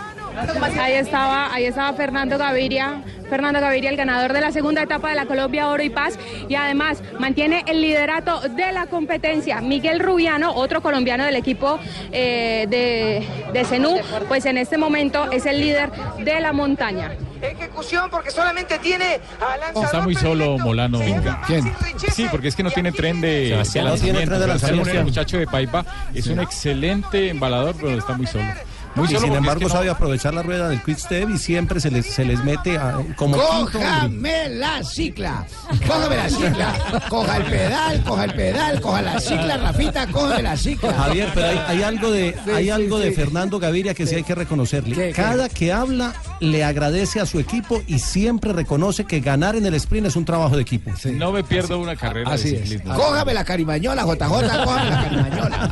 Ahí 0.80 0.94
estaba, 0.94 1.54
ahí 1.54 1.66
estaba 1.66 1.94
Fernando 1.94 2.38
Gaviria, 2.38 3.02
Fernando 3.30 3.60
Gaviria, 3.60 3.90
el 3.90 3.98
ganador 3.98 4.34
de 4.34 4.42
la 4.42 4.52
segunda 4.52 4.84
etapa 4.84 5.10
de 5.10 5.16
la 5.16 5.26
Colombia 5.26 5.70
Oro 5.70 5.84
y 5.84 5.90
Paz, 5.90 6.18
y 6.48 6.56
además 6.56 7.02
mantiene 7.20 7.64
el 7.68 7.82
liderato 7.82 8.42
de 8.42 8.72
la 8.72 8.88
competencia. 8.88 9.62
Miguel 9.62 10.00
Rubiano, 10.00 10.54
otro 10.54 10.82
colombiano 10.82 11.26
del 11.26 11.36
equipo 11.36 11.80
eh, 12.12 12.66
de, 12.70 13.26
de 13.52 13.66
Zenú, 13.66 13.98
pues 14.28 14.46
en 14.46 14.58
este 14.58 14.78
momento 14.78 15.32
es 15.32 15.46
el 15.46 15.60
líder 15.60 15.92
de 16.20 16.40
la 16.40 16.54
montaña. 16.54 17.12
Ejecución 17.42 18.10
porque 18.10 18.32
solamente 18.32 18.80
tiene 18.80 19.20
lanzador 19.40 19.86
Está 19.86 20.02
muy 20.02 20.16
solo 20.16 20.58
Molano. 20.58 21.00
¿Quién? 21.46 21.72
Sí, 22.12 22.28
porque 22.32 22.48
es 22.48 22.56
que 22.56 22.64
no 22.64 22.72
tiene 22.72 22.92
tren 22.92 23.22
de, 23.22 23.50
Sebastián 23.50 23.86
no 23.86 23.96
tiene 23.96 24.26
tren 24.26 24.40
de 24.40 24.48
lanzamiento. 24.48 24.48
lanzamiento. 24.48 25.00
El 25.00 25.06
muchacho 25.06 25.38
de 25.38 25.46
Paipa 25.46 25.86
es 26.14 26.28
un 26.28 26.40
excelente 26.40 27.30
embalador, 27.30 27.76
pero 27.76 27.98
está 27.98 28.14
muy 28.14 28.26
solo. 28.26 28.46
Muy 28.96 29.06
y 29.14 29.18
sin 29.18 29.34
embargo 29.34 29.52
es 29.52 29.58
que 29.60 29.64
no- 29.66 29.70
sabe 29.70 29.90
aprovechar 29.90 30.34
la 30.34 30.42
rueda 30.44 30.70
del 30.70 30.82
quick 30.82 30.98
step 30.98 31.30
y 31.30 31.38
siempre 31.38 31.80
se 31.80 31.92
les, 31.92 32.06
se 32.06 32.24
les 32.26 32.44
mete 32.44 32.78
a- 32.78 32.98
como. 33.16 33.38
Cójame 33.38 34.50
la 34.50 34.84
cicla, 34.84 35.46
cójame 35.88 36.16
la 36.16 36.30
cicla, 36.30 36.74
coja 37.10 37.38
el 37.38 37.44
pedal, 37.44 38.04
coja 38.04 38.24
el 38.26 38.34
pedal, 38.34 38.82
coja 38.82 39.02
la 39.02 39.20
cicla, 39.20 39.58
Rafita, 39.58 40.08
cójame 40.08 40.42
la 40.44 40.56
cicla. 40.58 40.94
Javier, 40.94 41.30
pero 41.34 41.48
hay, 41.48 41.60
hay 41.68 41.84
algo 41.84 42.12
de 42.12 42.36
Sí, 42.46 42.52
hay 42.52 42.64
sí, 42.66 42.70
algo 42.70 43.00
de. 43.00 43.12
Fernando 43.12 43.60
Gaviria 43.60 43.94
que 43.94 44.06
sí 44.08 44.16
hay 44.16 44.24
que 44.24 44.36
reconocerle. 44.36 44.96
¿Qué, 44.96 45.08
qué? 45.08 45.14
Cada 45.14 45.50
que 45.50 45.72
habla 45.74 46.14
le 46.40 46.64
agradece 46.64 47.20
a 47.20 47.26
su 47.26 47.40
equipo 47.40 47.82
y 47.88 48.00
siempre 48.00 48.52
reconoce 48.54 49.06
que 49.06 49.20
ganar 49.20 49.56
en 49.56 49.66
el 49.66 49.74
sprint 49.76 50.08
es 50.08 50.16
un 50.16 50.26
trabajo 50.26 50.56
de 50.56 50.62
equipo. 50.62 50.92
No 51.14 51.32
me 51.32 51.44
pierdo 51.44 51.80
una 51.80 51.96
carrera 51.96 52.32
Así 52.32 52.52
de 52.52 52.56
es. 52.58 52.62
ciclismo. 52.70 52.96
Cójame 52.96 53.34
la 53.34 53.44
carimañola, 53.46 54.04
JJ, 54.04 54.18
cójame 54.64 54.90
la 54.90 55.04
carimañola. 55.04 55.70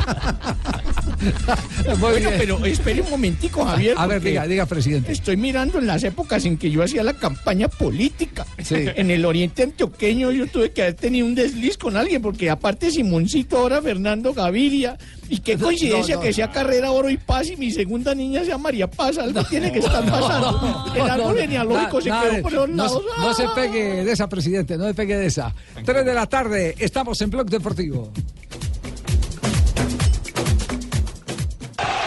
bueno, 1.99 2.29
pero 2.38 2.65
espere 2.65 3.01
un 3.01 3.09
momentico, 3.09 3.65
Javier. 3.65 3.95
A 3.97 4.07
ver, 4.07 4.21
diga, 4.21 4.45
diga, 4.47 4.65
presidente. 4.65 5.12
Estoy 5.12 5.38
mirando 5.38 5.79
en 5.79 5.88
las 5.88 6.03
épocas 6.03 6.45
en 6.45 6.57
que 6.57 6.69
yo 6.71 6.83
hacía 6.83 7.03
la 7.03 7.13
campaña 7.13 7.67
política. 7.67 8.45
En 8.69 9.12
el 9.12 9.25
oriente 9.25 9.63
antioqueño 9.63 10.31
yo 10.31 10.47
tuve 10.47 10.71
que 10.71 10.81
haber 10.83 10.93
tenido 10.95 11.25
un 11.25 11.36
desliz 11.36 11.77
con 11.77 11.97
alguien, 11.97 12.21
porque 12.21 12.49
aparte 12.49 12.91
Simoncito, 12.91 13.57
ahora 13.57 13.81
Fernando 13.81 14.33
Gaviria. 14.33 14.97
Y 15.29 15.39
qué 15.39 15.57
coincidencia 15.57 16.15
no, 16.15 16.21
no. 16.21 16.27
que 16.27 16.33
sea 16.33 16.51
carrera 16.51 16.91
oro 16.91 17.09
y 17.09 17.17
paz 17.17 17.49
y 17.49 17.55
mi 17.57 17.71
segunda 17.71 18.13
niña 18.13 18.43
sea 18.43 18.57
María 18.57 18.89
Paz. 18.89 19.17
Algo 19.17 19.43
tiene 19.45 19.71
que 19.71 19.79
estar 19.79 20.03
pasando. 20.09 20.86
el 20.95 21.01
árbol 21.01 21.38
genealógico 21.38 22.01
se 22.01 22.09
quedó 22.09 22.41
por 22.41 22.53
los 22.53 22.69
no, 22.69 22.75
lados. 22.83 23.03
se- 23.15 23.21
no 23.21 23.33
se 23.33 23.55
pegue 23.55 24.03
de 24.03 24.12
esa, 24.12 24.27
presidente, 24.27 24.77
no 24.77 24.86
se 24.86 24.93
pegue 24.93 25.15
de 25.17 25.25
esa. 25.27 25.53
Tres 25.86 26.05
de 26.05 26.13
la 26.13 26.25
tarde, 26.27 26.75
estamos 26.77 27.19
en 27.21 27.29
Blog 27.29 27.49
Deportivo. 27.49 28.12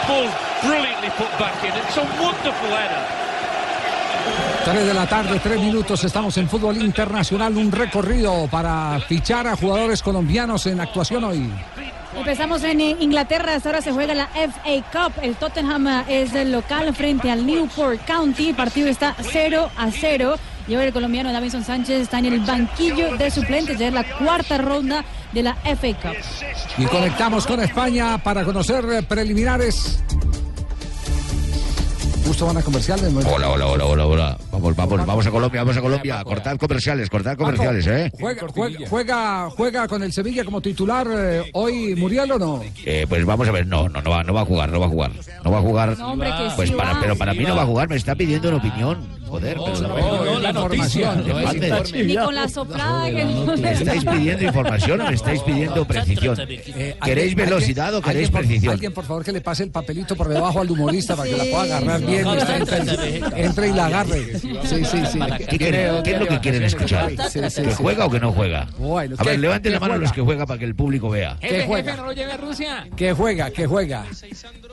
Ball 0.07 0.29
brilliantly 0.63 1.09
put 1.17 1.31
back 1.37 1.63
in. 1.63 1.71
It's 1.75 1.97
a 1.97 2.03
wonderful 2.21 2.69
header. 2.69 3.27
Tres 4.63 4.85
de 4.85 4.93
la 4.93 5.07
tarde, 5.07 5.39
tres 5.41 5.59
minutos, 5.59 6.03
estamos 6.03 6.37
en 6.37 6.49
fútbol 6.49 6.77
internacional, 6.77 7.55
un 7.55 7.71
recorrido 7.71 8.47
para 8.47 8.99
fichar 9.07 9.47
a 9.47 9.55
jugadores 9.55 10.01
colombianos 10.01 10.65
en 10.65 10.81
actuación 10.81 11.23
hoy. 11.23 11.49
Empezamos 12.15 12.63
en 12.63 12.81
eh, 12.81 12.95
Inglaterra, 12.99 13.55
hasta 13.55 13.69
ahora 13.69 13.81
se 13.81 13.91
juega 13.91 14.13
la 14.13 14.27
FA 14.27 14.91
Cup. 14.91 15.13
El 15.21 15.35
Tottenham 15.35 15.87
eh, 15.87 16.03
es 16.07 16.33
el 16.33 16.51
local 16.51 16.93
frente 16.95 17.29
al 17.29 17.45
Newport 17.45 18.03
County. 18.05 18.49
El 18.49 18.55
partido 18.55 18.87
está 18.89 19.15
0 19.21 19.69
a 19.77 19.91
0. 19.91 20.35
Y 20.67 20.73
ahora 20.73 20.87
el 20.87 20.93
colombiano 20.93 21.31
Davinson 21.31 21.63
Sánchez 21.63 22.01
está 22.01 22.19
en 22.19 22.25
el 22.25 22.39
banquillo 22.41 23.15
de 23.15 23.31
suplentes. 23.31 23.77
Ya 23.77 23.87
es 23.87 23.93
la 23.93 24.03
cuarta 24.17 24.57
ronda 24.57 25.05
de 25.31 25.43
la 25.43 25.55
FA 25.55 25.93
Cup. 26.01 26.15
Y 26.77 26.85
conectamos 26.85 27.45
con 27.45 27.59
España 27.59 28.17
para 28.17 28.43
conocer 28.43 28.85
eh, 28.91 29.03
preliminares. 29.03 29.99
Justo 32.27 32.45
van 32.45 32.57
a 32.57 32.61
comerciales. 32.61 33.09
¿no? 33.13 33.19
Hola, 33.21 33.49
hola, 33.51 33.67
hola, 33.67 33.85
hola, 33.85 34.05
hola. 34.05 34.37
Vamos, 34.51 34.75
vamos, 34.75 35.05
vamos 35.05 35.25
a 35.25 35.31
Colombia, 35.31 35.61
vamos 35.61 35.77
a 35.77 35.81
Colombia. 35.81 36.23
Cortad 36.25 36.57
comerciales, 36.57 37.09
cortad 37.09 37.37
comerciales, 37.37 37.87
¿eh? 37.87 38.11
Juega, 38.19 38.45
juega, 38.53 38.79
juega, 38.89 39.49
juega 39.49 39.87
con 39.87 40.03
el 40.03 40.11
Sevilla 40.11 40.43
como 40.43 40.59
titular 40.59 41.07
eh, 41.09 41.49
hoy 41.53 41.95
Muriel 41.95 42.33
o 42.33 42.37
no? 42.39 42.61
Eh, 42.85 43.05
pues 43.07 43.23
vamos 43.25 43.47
a 43.47 43.51
ver, 43.53 43.65
no, 43.65 43.87
no, 43.87 44.01
no 44.01 44.09
va, 44.09 44.25
no 44.25 44.33
va 44.33 44.41
a 44.41 44.45
jugar, 44.45 44.69
no 44.69 44.79
va 44.81 44.87
a 44.87 44.89
jugar. 44.89 45.11
No 45.45 45.51
va 45.51 45.59
a 45.59 45.61
jugar. 45.61 45.97
No, 45.97 46.11
hombre, 46.11 46.29
que 46.37 46.49
pues 46.57 46.67
sí 46.69 46.75
para, 46.75 46.93
va. 46.95 46.99
pero 46.99 47.15
para 47.15 47.33
mí 47.33 47.45
no 47.45 47.55
va 47.55 47.61
a 47.61 47.65
jugar, 47.65 47.87
me 47.87 47.95
está 47.95 48.13
pidiendo 48.13 48.49
una 48.49 48.57
opinión. 48.57 49.16
Joder, 49.27 49.57
pero 49.63 50.25
no, 50.25 50.39
la 50.39 50.49
información. 50.49 51.25
Ni 51.93 52.15
con 52.15 52.35
la 52.35 52.47
soplada 52.47 53.09
que 53.09 53.25
¿Me 53.57 53.71
estáis 53.71 54.05
pidiendo 54.05 54.43
información 54.45 55.01
o 55.01 55.07
me 55.09 55.15
estáis 55.15 55.41
pidiendo 55.41 55.85
precisión? 55.85 56.37
¿Queréis 57.03 57.35
velocidad 57.35 57.93
o 57.95 58.01
queréis 58.01 58.29
precisión? 58.29 58.73
Alguien, 58.73 58.93
por 58.93 59.05
favor, 59.05 59.23
que 59.23 59.31
le 59.31 59.41
pase 59.41 59.63
el 59.63 59.71
papelito 59.71 60.15
por 60.15 60.27
debajo 60.29 60.61
al 60.61 60.69
humorista 60.71 61.15
para 61.15 61.29
que 61.29 61.37
la 61.37 61.43
pueda 61.45 61.63
agarrar 61.63 62.01
bien. 62.01 62.25
entre, 63.35 63.67
y 63.69 63.73
la 63.73 63.85
agarre. 63.87 64.39
Sí, 64.39 64.85
sí, 64.85 65.01
sí. 65.11 65.19
¿Qué, 65.49 65.57
quieren- 65.57 66.03
qué 66.03 66.11
es 66.13 66.19
lo 66.19 66.27
que 66.27 66.39
quieren 66.39 66.63
escuchar? 66.63 67.11
¿Que 67.15 67.73
juega 67.73 68.05
o 68.05 68.09
que 68.09 68.19
no 68.19 68.31
juega? 68.31 68.61
A 68.61 68.95
ver, 69.03 69.17
¿qué- 69.17 69.37
levanten 69.37 69.73
la 69.73 69.79
mano 69.79 69.93
juega? 69.93 70.03
los 70.03 70.13
que 70.13 70.21
juegan 70.21 70.47
para 70.47 70.59
que 70.59 70.65
el 70.65 70.75
público 70.75 71.09
vea. 71.09 71.37
¿Qué 71.39 71.63
juega? 71.65 71.95
no 71.95 72.09
a. 72.09 72.85
Que 72.95 73.13
juega, 73.13 73.51
que 73.51 73.65
juega. 73.67 74.05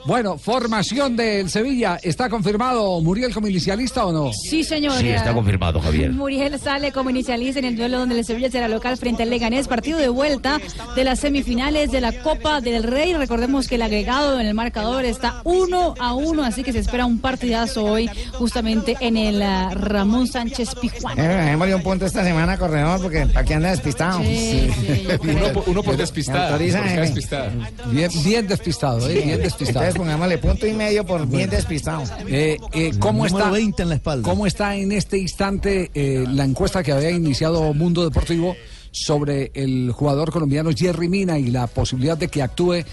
Bueno, 0.05 0.37
formación 0.37 1.15
del 1.15 1.49
Sevilla. 1.49 1.99
¿Está 2.01 2.29
confirmado 2.29 3.01
Muriel 3.01 3.33
como 3.33 3.47
inicialista 3.47 4.05
o 4.05 4.11
no? 4.11 4.31
Sí, 4.49 4.63
señor. 4.63 4.93
Sí, 4.99 5.09
está 5.09 5.33
confirmado, 5.33 5.79
Javier. 5.79 6.11
Muriel 6.11 6.59
sale 6.59 6.91
como 6.91 7.09
inicialista 7.09 7.59
en 7.59 7.65
el 7.65 7.75
duelo 7.75 7.99
donde 7.99 8.17
el 8.19 8.25
Sevilla 8.25 8.49
será 8.49 8.67
local 8.67 8.97
frente 8.97 9.23
al 9.23 9.29
Leganés, 9.29 9.67
partido 9.67 9.97
de 9.97 10.09
vuelta 10.09 10.59
de 10.95 11.03
las 11.03 11.19
semifinales 11.19 11.91
de 11.91 12.01
la 12.01 12.11
Copa 12.21 12.61
del 12.61 12.83
Rey. 12.83 13.13
Recordemos 13.13 13.67
que 13.67 13.75
el 13.75 13.81
agregado 13.81 14.39
en 14.39 14.47
el 14.47 14.53
marcador 14.53 15.05
está 15.05 15.41
uno 15.43 15.95
a 15.99 16.13
uno, 16.13 16.43
así 16.43 16.63
que 16.63 16.71
se 16.71 16.79
espera 16.79 17.05
un 17.05 17.19
partidazo 17.19 17.83
hoy 17.85 18.09
justamente 18.33 18.95
en 18.99 19.17
el 19.17 19.41
ah, 19.41 19.69
Ramón 19.73 20.27
Sánchez 20.27 20.75
Pijuán. 20.75 21.17
Eh, 21.19 21.51
Démosle 21.51 21.75
un 21.75 21.83
punto 21.83 22.05
esta 22.05 22.23
semana, 22.23 22.57
corredor, 22.57 23.01
porque 23.01 23.27
aquí 23.35 23.53
anda 23.53 23.71
despistado. 23.71 24.19
Sí, 24.21 24.69
sí. 24.79 25.07
Uno, 25.25 25.53
por- 25.53 25.63
uno 25.69 25.83
por 25.83 25.97
despistada. 25.97 26.57
Bien, 26.57 26.73
bien 26.83 28.47
despistado, 28.47 29.09
¿eh? 29.09 29.21
Bien 29.25 29.41
despistado. 29.41 29.85
Entonces 29.85 29.95
pongámosle 29.95 30.37
punto 30.37 30.67
y 30.67 30.73
medio 30.73 31.05
por 31.05 31.27
bien 31.27 31.49
despistado. 31.49 32.03
Eh, 32.27 32.57
eh, 32.73 32.91
¿cómo, 32.99 33.25
está, 33.25 33.49
20 33.49 33.83
en 33.83 33.89
la 33.89 33.95
espalda. 33.95 34.29
¿Cómo 34.35 34.47
está 34.47 34.75
en 34.75 34.91
este 34.91 35.17
instante 35.17 35.91
eh, 35.93 36.25
la 36.27 36.43
encuesta 36.43 36.83
que 36.83 36.91
había 36.91 37.09
iniciado 37.09 37.73
Mundo 37.73 38.03
Deportivo 38.03 38.53
sobre 38.91 39.49
el 39.53 39.93
jugador 39.93 40.29
colombiano 40.29 40.71
Jerry 40.75 41.07
Mina 41.07 41.39
y 41.39 41.45
la 41.51 41.67
posibilidad 41.67 42.17
de 42.17 42.27
que 42.27 42.41
actúe 42.41 42.83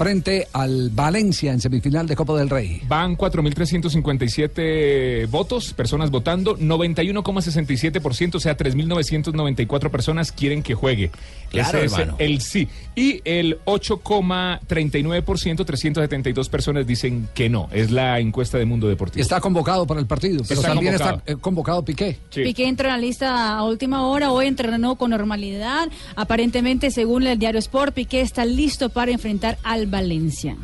frente 0.00 0.48
al 0.54 0.88
Valencia 0.88 1.52
en 1.52 1.60
semifinal 1.60 2.06
de 2.06 2.16
Copa 2.16 2.34
del 2.38 2.48
Rey? 2.48 2.80
Van 2.88 3.18
4.357 3.18 5.28
votos, 5.28 5.74
personas 5.74 6.10
votando, 6.10 6.56
91,67%, 6.56 8.36
o 8.36 8.40
sea, 8.40 8.56
3.994 8.56 9.90
personas 9.90 10.32
quieren 10.32 10.62
que 10.62 10.74
juegue. 10.74 11.10
Claro, 11.50 11.78
Ese 11.78 11.86
es 11.86 11.92
hermano. 11.92 12.16
el 12.18 12.40
sí. 12.40 12.66
Y 12.96 13.20
el 13.26 13.58
8,39%, 13.66 15.66
372 15.66 16.48
personas 16.48 16.86
dicen 16.86 17.28
que 17.34 17.50
no. 17.50 17.68
Es 17.70 17.90
la 17.90 18.20
encuesta 18.20 18.56
de 18.56 18.64
Mundo 18.64 18.88
Deportivo. 18.88 19.20
Está 19.20 19.38
convocado 19.40 19.86
para 19.86 20.00
el 20.00 20.06
partido, 20.06 20.42
pero 20.48 20.60
Está 20.60 20.72
también 20.72 20.94
convocado. 20.94 21.18
está 21.18 21.32
eh, 21.32 21.36
convocado 21.36 21.84
Piqué. 21.84 22.16
Piqué 22.32 22.68
entró 22.68 22.88
en 22.88 22.94
la 22.94 22.98
lista 22.98 23.58
a 23.58 23.64
última 23.64 24.06
hora, 24.06 24.32
hoy 24.32 24.46
entrenó 24.46 24.96
con 24.96 25.10
normalidad. 25.10 25.90
Aparentemente, 26.16 26.90
según 26.90 27.26
el 27.26 27.38
diario 27.38 27.58
Sport, 27.58 27.92
Piqué 27.94 28.22
está 28.22 28.46
listo 28.46 28.88
para 28.88 29.10
enfrentar 29.10 29.58
al 29.62 29.89
Valencia. 29.90 30.56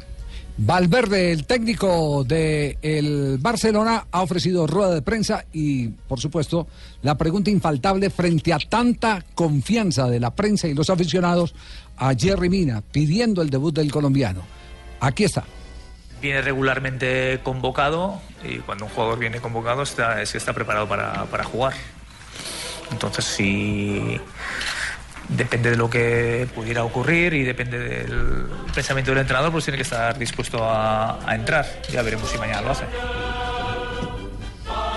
Valverde, 0.58 1.32
el 1.32 1.44
técnico 1.44 2.24
del 2.24 2.78
el 2.80 3.36
Barcelona, 3.38 4.06
ha 4.10 4.22
ofrecido 4.22 4.66
rueda 4.66 4.94
de 4.94 5.02
prensa 5.02 5.44
y, 5.52 5.88
por 5.88 6.18
supuesto, 6.18 6.66
la 7.02 7.18
pregunta 7.18 7.50
infaltable 7.50 8.08
frente 8.08 8.54
a 8.54 8.58
tanta 8.58 9.22
confianza 9.34 10.08
de 10.08 10.18
la 10.18 10.34
prensa 10.34 10.66
y 10.66 10.72
los 10.72 10.88
aficionados 10.88 11.54
a 11.98 12.14
Jerry 12.14 12.48
Mina, 12.48 12.80
pidiendo 12.80 13.42
el 13.42 13.50
debut 13.50 13.74
del 13.74 13.92
colombiano. 13.92 14.42
Aquí 15.00 15.24
está. 15.24 15.44
viene 16.22 16.40
regularmente 16.40 17.40
convocado 17.42 18.18
y 18.42 18.56
cuando 18.58 18.86
un 18.86 18.90
jugador 18.90 19.18
viene 19.18 19.40
convocado 19.40 19.82
está, 19.82 20.22
es 20.22 20.32
que 20.32 20.38
está 20.38 20.54
preparado 20.54 20.88
para, 20.88 21.26
para 21.26 21.44
jugar. 21.44 21.74
Entonces, 22.90 23.26
si 23.26 24.18
depende 25.28 25.70
de 25.70 25.76
lo 25.76 25.90
que 25.90 26.48
pudiera 26.54 26.84
ocurrir 26.84 27.34
y 27.34 27.42
depende 27.42 27.78
del 27.78 28.46
pensamiento 28.74 29.10
del 29.10 29.20
entrenador, 29.20 29.52
pues 29.52 29.64
tiene 29.64 29.76
que 29.76 29.82
estar 29.82 30.16
dispuesto 30.18 30.58
a, 30.62 31.18
entrar. 31.28 31.66
Ya 31.90 32.02
veremos 32.02 32.28
si 32.30 32.38
mañana 32.38 32.62
lo 32.62 32.70
hace. 32.70 32.84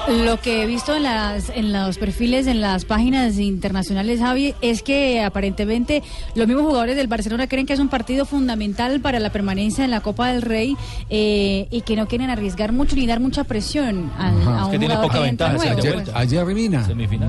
Lo 0.10 0.42
que 0.42 0.64
he 0.64 0.66
visto 0.66 0.96
en, 0.96 1.04
las, 1.04 1.50
en 1.50 1.72
los 1.72 1.98
perfiles, 2.00 2.48
en 2.48 2.62
las 2.62 2.84
páginas 2.86 3.38
internacionales, 3.38 4.20
Javi, 4.20 4.56
es 4.62 4.82
que 4.82 5.22
aparentemente 5.22 6.02
los 6.36 6.48
mismos 6.48 6.66
jugadores 6.66 6.96
del 6.96 7.08
Barcelona 7.08 7.48
creen 7.48 7.66
que 7.68 7.74
es 7.74 7.80
un 7.80 7.90
partido 7.90 8.26
fundamental 8.26 9.02
para 9.02 9.20
la 9.20 9.32
permanencia 9.32 9.86
en 9.86 9.92
la 9.92 10.02
Copa 10.02 10.32
del 10.32 10.42
Rey 10.42 10.76
eh, 11.12 11.68
y 11.70 11.82
que 11.82 11.96
no 11.96 12.08
quieren 12.08 12.30
arriesgar 12.32 12.72
mucho 12.72 12.96
ni 12.96 13.06
dar 13.06 13.20
mucha 13.20 13.44
presión 13.44 14.12
al- 14.18 14.30
a 14.48 14.66
un 14.66 14.72
jugador 14.96 15.12
que 15.12 15.30
entra 15.30 15.48
nuevo. 15.54 15.80
Ayer, 15.80 15.94
pues. 16.04 16.16
Mina. 16.56 16.80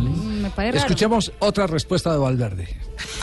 Mm, 0.01 0.43
Me 0.43 0.51
parece 0.51 0.73
raro. 0.79 0.87
Escuchemos 0.87 1.33
otra 1.39 1.67
respuesta 1.67 2.11
de 2.13 2.19
Valverde. 2.19 2.69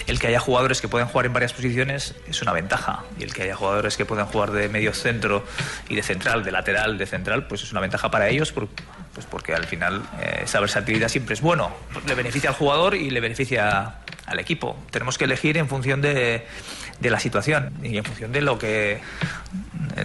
El 0.06 0.20
que 0.20 0.28
haya 0.28 0.40
jugadores 0.40 0.82
que 0.82 0.88
pueden 0.88 1.08
jugar 1.08 1.26
en 1.26 1.34
varias 1.34 1.54
posiciones 1.54 2.14
es 2.30 2.42
una 2.42 2.54
ventaja. 2.54 3.04
Y 3.20 3.24
el 3.24 3.34
que 3.34 3.44
haya 3.44 3.56
jugadores 3.56 3.98
que 3.98 4.06
pueden 4.06 4.26
jugar 4.28 4.52
de 4.52 4.70
medio 4.70 4.94
centro 4.94 5.44
y 5.90 5.96
de 5.96 6.04
central, 6.04 6.44
de 6.44 6.52
lateral, 6.52 6.98
de 6.98 7.06
central, 7.08 7.48
pues 7.48 7.64
es 7.64 7.72
una 7.72 7.82
ventaja 7.82 8.10
para 8.12 8.30
ellos, 8.30 8.52
por- 8.52 8.68
pues 9.18 9.26
porque 9.26 9.56
al 9.56 9.66
final 9.66 10.04
eh, 10.22 10.42
esa 10.44 10.60
versatilidad 10.60 11.10
siempre 11.10 11.34
es 11.34 11.42
bueno. 11.42 11.72
Le 12.06 12.14
beneficia 12.14 12.52
al 12.52 12.56
jugador 12.56 12.94
y 12.94 13.10
le 13.10 13.20
beneficia 13.20 13.96
al 14.28 14.40
equipo. 14.40 14.78
Tenemos 14.92 15.18
que 15.18 15.24
elegir 15.24 15.58
en 15.58 15.68
función 15.68 16.04
de, 16.04 16.46
de 17.00 17.10
la 17.10 17.20
situación 17.20 17.74
y 17.82 17.98
en 17.98 18.04
función 18.04 18.32
de 18.32 18.42
lo 18.42 18.60
que 18.60 19.02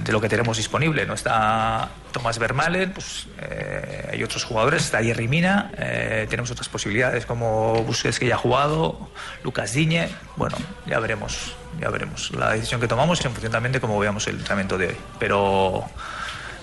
de 0.01 0.13
lo 0.13 0.23
que 0.23 0.31
tenemos 0.31 0.57
disponible. 0.57 1.05
No 1.05 1.13
está 1.13 1.91
Tomás 2.11 2.39
Vermalen, 2.39 2.91
pues 2.93 3.27
eh, 3.39 4.09
hay 4.13 4.25
otros 4.25 4.45
jugadores, 4.45 4.85
está 4.85 5.03
Jerry 5.03 5.29
Mina, 5.29 5.71
eh, 5.77 6.27
tenemos 6.31 6.51
otras 6.51 6.71
posibilidades 6.71 7.27
como 7.27 7.83
Busquets 7.83 8.19
que 8.19 8.29
ya 8.29 8.37
ha 8.37 8.39
jugado, 8.39 9.11
Lucas 9.45 9.75
Diñe. 9.75 10.09
Bueno, 10.37 10.57
ya 10.87 10.99
veremos, 11.01 11.55
ya 11.79 11.91
veremos 11.91 12.31
la 12.31 12.53
decisión 12.53 12.81
que 12.81 12.89
tomamos 12.89 13.23
en 13.27 13.33
función 13.33 13.53
también 13.53 13.73
de 13.73 13.81
cómo 13.83 13.99
veamos 13.99 14.27
el 14.29 14.37
entrenamiento 14.37 14.79
de 14.79 14.87
hoy. 14.87 14.97
Pero 15.19 15.85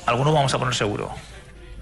alguno 0.07 0.33
vamos 0.33 0.51
a 0.55 0.57
poner 0.57 0.73
seguro. 0.73 1.13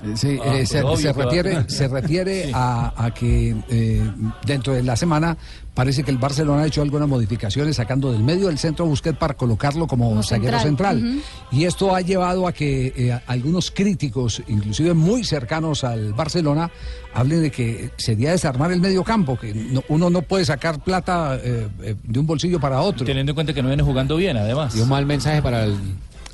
Eh, 0.04 0.14
Sí, 0.16 0.38
Ah, 0.44 0.58
eh, 0.58 0.66
se, 0.66 0.82
refiere, 1.14 1.64
se 1.70 1.88
refiere 1.88 2.52
a, 2.54 2.94
a 3.06 3.12
que 3.14 3.56
eh, 3.70 4.02
dentro 4.46 4.74
de 4.74 4.84
la 4.84 4.96
semana 4.96 5.38
parece 5.74 6.04
que 6.04 6.10
el 6.12 6.18
Barcelona 6.18 6.64
ha 6.64 6.68
hecho 6.68 6.82
algunas 6.82 7.08
modificaciones 7.08 7.76
sacando 7.76 8.12
del 8.12 8.24
medio 8.24 8.48
del 8.48 8.58
centro 8.58 8.86
a 8.86 8.88
Busquets 8.88 9.18
para 9.18 9.36
colocarlo 9.36 9.86
como, 9.88 10.10
Como 10.10 10.24
zaguero 10.24 10.60
central. 10.60 10.98
central. 11.00 11.24
Y 11.52 11.66
esto 11.66 11.96
ha 11.96 12.02
llevado 12.02 12.48
a 12.48 12.52
que 12.54 12.94
eh, 12.96 13.12
a- 13.12 13.22
algunos 13.28 13.70
críticos, 13.72 14.42
inclusive 14.48 14.94
muy 14.96 15.24
cercanos 15.24 15.84
al 15.84 16.14
Barcelona, 16.14 16.72
hablen 17.14 17.42
de 17.44 17.52
que 17.52 17.92
sería 17.98 18.32
desarmar 18.32 18.72
el 18.72 18.80
medio 18.82 19.04
campo, 19.04 19.38
que 19.38 19.54
no- 19.54 19.84
uno 19.90 20.10
no 20.10 20.22
puede 20.24 20.46
sacar 20.46 20.80
plata 20.84 21.38
de 21.38 22.20
un 22.20 22.26
bolsillo 22.26 22.60
para 22.60 22.82
otro. 22.82 23.06
Teniendo 23.06 23.32
en 23.32 23.36
cuenta 23.36 23.54
que 23.54 23.62
no 23.62 23.68
viene 23.68 23.84
jugando 23.84 24.16
bien, 24.18 24.36
además. 24.38 24.76
Y 24.76 24.80
un 24.80 24.90
mal 24.90 25.06
mensaje 25.06 25.42
para 25.44 25.66
el 25.66 25.76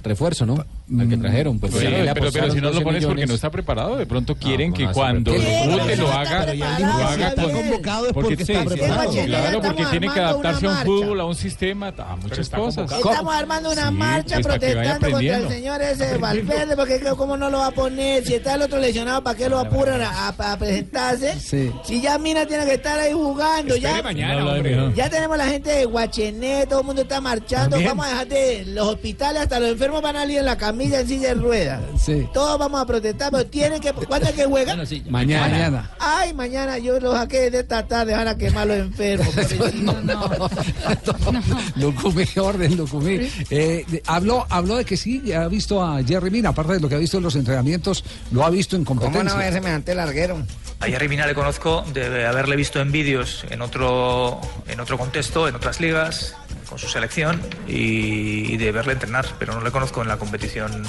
refuerzo, 0.04 0.46
¿no? 0.46 0.66
Al 1.00 1.08
que 1.10 1.16
trajeron. 1.18 1.60
Pues, 1.60 1.74
Pero, 1.74 2.14
pero- 2.14 2.52
si 2.52 2.58
no 2.58 2.68
lo 2.68 2.72
12 2.74 2.84
pones 2.84 3.06
porque 3.06 3.26
no 3.26 3.34
está 3.36 3.50
preparado, 3.50 3.96
de 3.96 4.06
pronto 4.06 4.36
quieren 4.36 4.72
¿cómo 4.72 4.88
que 4.88 4.94
cuando 4.94 5.32
lo 5.34 6.12
haga, 6.12 6.54
lo 6.54 6.66
haga 6.66 7.36
con- 7.36 7.52
convocado 7.54 8.08
es 8.08 8.14
porque 8.14 8.34
está 8.34 8.46
sí, 8.64 8.68
preparado. 8.68 9.12
sí, 9.14 9.20
Claro, 9.26 9.46
Estamos 9.46 9.68
porque 9.68 9.86
tiene 9.92 10.14
que 10.14 10.20
adaptarse 10.20 10.66
a 10.68 10.70
un 10.70 10.78
fútbol, 10.80 11.20
a 11.22 11.26
un 11.26 11.36
sistema, 11.36 11.94
a 11.98 12.16
muchas 12.18 12.50
cosas. 12.50 12.92
Estamos 12.92 13.34
armando 13.34 13.72
una 13.72 13.88
Sí, 13.88 13.94
marcha 13.94 14.36
pues, 14.36 14.48
para 14.48 14.60
que 14.60 14.76
vaya 14.76 15.00
protestando 15.00 15.12
contra 15.12 15.38
el 15.38 15.44
aprendiendo. 15.46 15.50
señor 15.50 15.82
ese 15.82 16.18
Valverde, 16.18 16.76
porque 16.76 17.00
que- 17.00 17.10
cómo 17.16 17.38
no 17.38 17.50
lo 17.50 17.60
va 17.60 17.68
a 17.68 17.72
poner, 17.72 18.26
si 18.26 18.34
está 18.36 18.56
el 18.56 18.64
otro 18.64 18.80
lesionado, 18.80 19.24
¿para 19.24 19.38
qué 19.38 19.48
lo 19.50 19.60
apuran 19.60 20.02
a, 20.02 20.10
a- 20.28 20.52
a 20.54 20.58
presentarse? 20.58 21.40
Sí. 21.40 21.72
Si 21.86 22.02
ya 22.02 22.18
Mina 22.18 22.46
tiene 22.46 22.66
que 22.66 22.74
estar 22.74 23.00
ahí 23.00 23.14
jugando, 23.14 23.76
ya, 23.78 24.02
mañana, 24.04 24.58
ya 24.96 25.10
tenemos 25.10 25.38
la 25.38 25.46
gente 25.46 25.70
de 25.70 25.86
Guachené, 25.86 26.66
todo 26.68 26.82
el 26.82 26.86
mundo 26.86 27.04
está 27.04 27.22
marchando, 27.22 27.70
También. 27.78 27.90
vamos 27.92 28.06
a 28.06 28.10
dejar 28.10 28.28
de 28.28 28.66
los 28.68 28.88
hospitales, 28.90 29.42
hasta 29.44 29.60
los 29.62 29.70
enfermos 29.70 30.02
van 30.02 30.18
a 30.18 30.20
salir 30.20 30.40
en 30.40 30.46
la 30.46 30.58
camilla. 30.58 30.73
Camilla 30.74 31.02
en 31.02 31.08
silla 31.08 31.28
de 31.30 31.34
ruedas. 31.36 31.82
Sí. 32.00 32.28
Todos 32.34 32.58
vamos 32.58 32.82
a 32.82 32.86
protestar, 32.86 33.32
pero 33.32 33.46
tienen 33.46 33.80
que. 33.80 33.94
¿Cuándo 33.94 34.28
es 34.28 34.34
que 34.34 34.46
juegan? 34.46 34.80
Mañana. 35.10 35.48
Mañana. 35.48 35.92
Ay, 36.00 36.34
mañana 36.34 36.78
yo 36.80 37.00
lo 37.00 37.14
saqué 37.14 37.52
de 37.52 37.60
esta 37.60 37.88
tarde, 37.88 38.14
van 38.14 38.28
a 38.28 38.36
quemar 38.36 38.68
los 38.68 38.78
enfermos. 38.78 39.34
Lucumí, 41.76 42.26
orden, 42.38 42.76
Lucumí. 42.76 43.20
Eh, 43.50 44.02
habló, 44.08 44.46
habló 44.50 44.78
de 44.78 44.86
que 44.86 44.98
sí, 44.98 45.32
ha 45.32 45.48
visto 45.48 45.84
a 45.84 46.04
Jerry 46.04 46.32
Mina, 46.32 46.50
aparte 46.50 46.74
de 46.74 46.80
lo 46.80 46.90
que 46.90 46.96
ha 46.96 47.00
visto 47.00 47.18
en 47.18 47.24
los 47.24 47.36
entrenamientos, 47.36 48.04
lo 48.32 48.44
ha 48.44 48.50
visto 48.50 48.76
en 48.76 48.84
¿Cómo 48.84 49.02
competencia. 49.02 49.38
no 49.38 49.42
es 49.42 49.54
semejante 49.54 49.94
larguero? 49.94 50.44
A 50.80 50.88
Jerry 50.88 51.08
Mina 51.08 51.28
le 51.28 51.36
conozco 51.36 51.86
de 51.94 52.26
haberle 52.26 52.56
visto 52.56 52.82
en 52.82 52.92
vídeos 52.92 53.46
en 53.50 53.62
otro, 53.62 54.42
en 54.68 54.80
otro 54.80 54.98
contexto, 54.98 55.48
en 55.48 55.56
otras 55.56 55.80
ligas, 55.80 56.36
su 56.78 56.88
selección 56.88 57.42
y, 57.68 58.54
y 58.54 58.58
de 58.58 58.72
verle 58.72 58.94
entrenar, 58.94 59.26
pero 59.40 59.54
no 59.54 59.62
le 59.62 59.72
conozco 59.72 60.02
en 60.02 60.08
la 60.08 60.18
competición, 60.18 60.84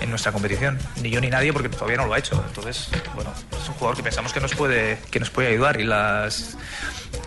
en 0.00 0.10
nuestra 0.10 0.32
competición, 0.32 0.78
ni 1.02 1.10
yo 1.10 1.20
ni 1.20 1.28
nadie 1.28 1.52
porque 1.52 1.68
todavía 1.68 1.96
no 1.96 2.06
lo 2.06 2.14
ha 2.14 2.18
hecho. 2.18 2.42
Entonces, 2.48 2.88
bueno, 3.14 3.32
es 3.52 3.68
un 3.68 3.74
jugador 3.74 3.96
que 3.96 4.02
pensamos 4.02 4.32
que 4.32 4.40
nos 4.40 4.54
puede, 4.54 4.98
que 5.10 5.20
nos 5.20 5.30
puede 5.30 5.48
ayudar 5.48 5.80
y 5.80 5.84
las 5.84 6.56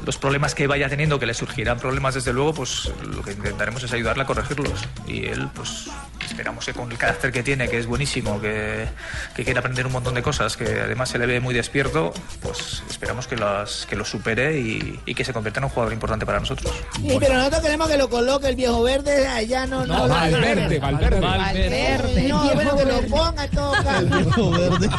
los 0.05 0.17
problemas 0.17 0.55
que 0.55 0.67
vaya 0.67 0.89
teniendo, 0.89 1.19
que 1.19 1.25
le 1.25 1.33
surgirán 1.33 1.79
problemas 1.79 2.13
desde 2.15 2.33
luego, 2.33 2.53
pues 2.53 2.91
lo 3.03 3.21
que 3.21 3.31
intentaremos 3.31 3.83
es 3.83 3.93
ayudarle 3.93 4.23
a 4.23 4.25
corregirlos. 4.25 4.87
Y 5.07 5.25
él, 5.25 5.49
pues 5.53 5.89
esperamos 6.25 6.65
que 6.65 6.73
con 6.73 6.91
el 6.91 6.97
carácter 6.97 7.31
que 7.31 7.43
tiene, 7.43 7.67
que 7.67 7.79
es 7.79 7.87
buenísimo, 7.87 8.39
que, 8.39 8.87
que 9.35 9.43
quiere 9.43 9.59
aprender 9.59 9.85
un 9.85 9.93
montón 9.93 10.13
de 10.13 10.21
cosas, 10.21 10.57
que 10.57 10.65
además 10.81 11.09
se 11.09 11.17
le 11.17 11.25
ve 11.25 11.39
muy 11.39 11.53
despierto, 11.53 12.13
pues 12.41 12.83
esperamos 12.89 13.27
que 13.27 13.37
las 13.37 13.85
que 13.85 13.95
lo 13.95 14.05
supere 14.05 14.59
y, 14.59 14.99
y 15.05 15.15
que 15.15 15.23
se 15.23 15.33
convierta 15.33 15.59
en 15.59 15.65
un 15.65 15.69
jugador 15.69 15.93
importante 15.93 16.25
para 16.25 16.39
nosotros. 16.39 16.73
Sí, 16.95 17.17
pero 17.19 17.35
nosotros 17.35 17.61
queremos 17.61 17.87
que 17.87 17.97
lo 17.97 18.09
coloque 18.09 18.49
el 18.49 18.55
viejo 18.55 18.83
verde 18.83 19.27
allá, 19.27 19.65
no, 19.65 19.85
no. 19.85 19.97
No, 19.97 20.07
Valverde, 20.07 20.79
Valverde. 20.79 21.19
Valverde. 21.19 22.27
No, 22.27 22.53
bueno, 22.53 22.75
que 22.75 22.85
lo 22.85 23.01
ponga 23.07 23.45
en 23.45 23.51
todo 23.51 23.71
caso. 23.71 23.99
El 23.99 24.05
viejo 24.07 24.51
verde. 24.51 24.89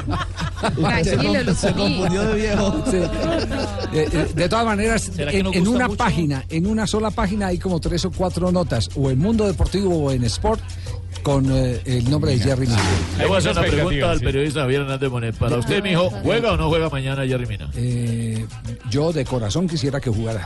Tranquilo, 0.59 1.43
lo 1.43 1.55
Se 1.55 1.73
confundió 1.73 2.23
de 2.23 2.35
viejo. 2.35 2.85
Sí. 2.91 2.97
Eh, 2.97 4.09
eh, 4.13 4.31
de 4.35 4.49
todas 4.49 4.65
maneras, 4.65 4.78
¿Será 4.99 5.31
que 5.31 5.39
en, 5.39 5.45
no 5.45 5.53
en 5.53 5.69
una 5.69 5.87
mucho? 5.87 5.97
página, 5.99 6.45
en 6.49 6.67
una 6.67 6.87
sola 6.87 7.11
página 7.11 7.49
hay 7.49 7.59
como 7.59 7.81
tres 7.81 8.05
o 8.05 8.11
cuatro 8.11 8.51
notas, 8.53 8.89
o 8.95 9.11
en 9.11 9.19
Mundo 9.19 9.47
Deportivo 9.47 9.97
o 10.05 10.11
en 10.11 10.25
Sport, 10.25 10.61
con 11.23 11.47
eh, 11.51 11.81
el 11.85 12.09
nombre 12.11 12.33
de 12.33 12.39
Jerry 12.39 12.67
Mina. 12.67 12.83
Le 13.19 13.27
voy 13.27 13.35
a 13.37 13.39
hacer 13.39 13.53
una 13.53 13.63
pregunta 13.63 14.11
al 14.11 14.21
periodista 14.21 14.61
Javier 14.61 14.81
Hernández 14.83 15.11
Monet. 15.11 15.35
Para 15.37 15.57
usted, 15.57 15.83
mijo, 15.83 16.11
¿juega 16.23 16.53
o 16.53 16.57
no 16.57 16.69
juega 16.69 16.89
mañana 16.89 17.27
Jerry 17.27 17.47
Mina? 17.47 17.71
Eh, 17.77 18.47
yo 18.91 19.13
de 19.13 19.25
corazón 19.25 19.69
quisiera 19.69 20.01
que 20.01 20.11
jugara. 20.11 20.45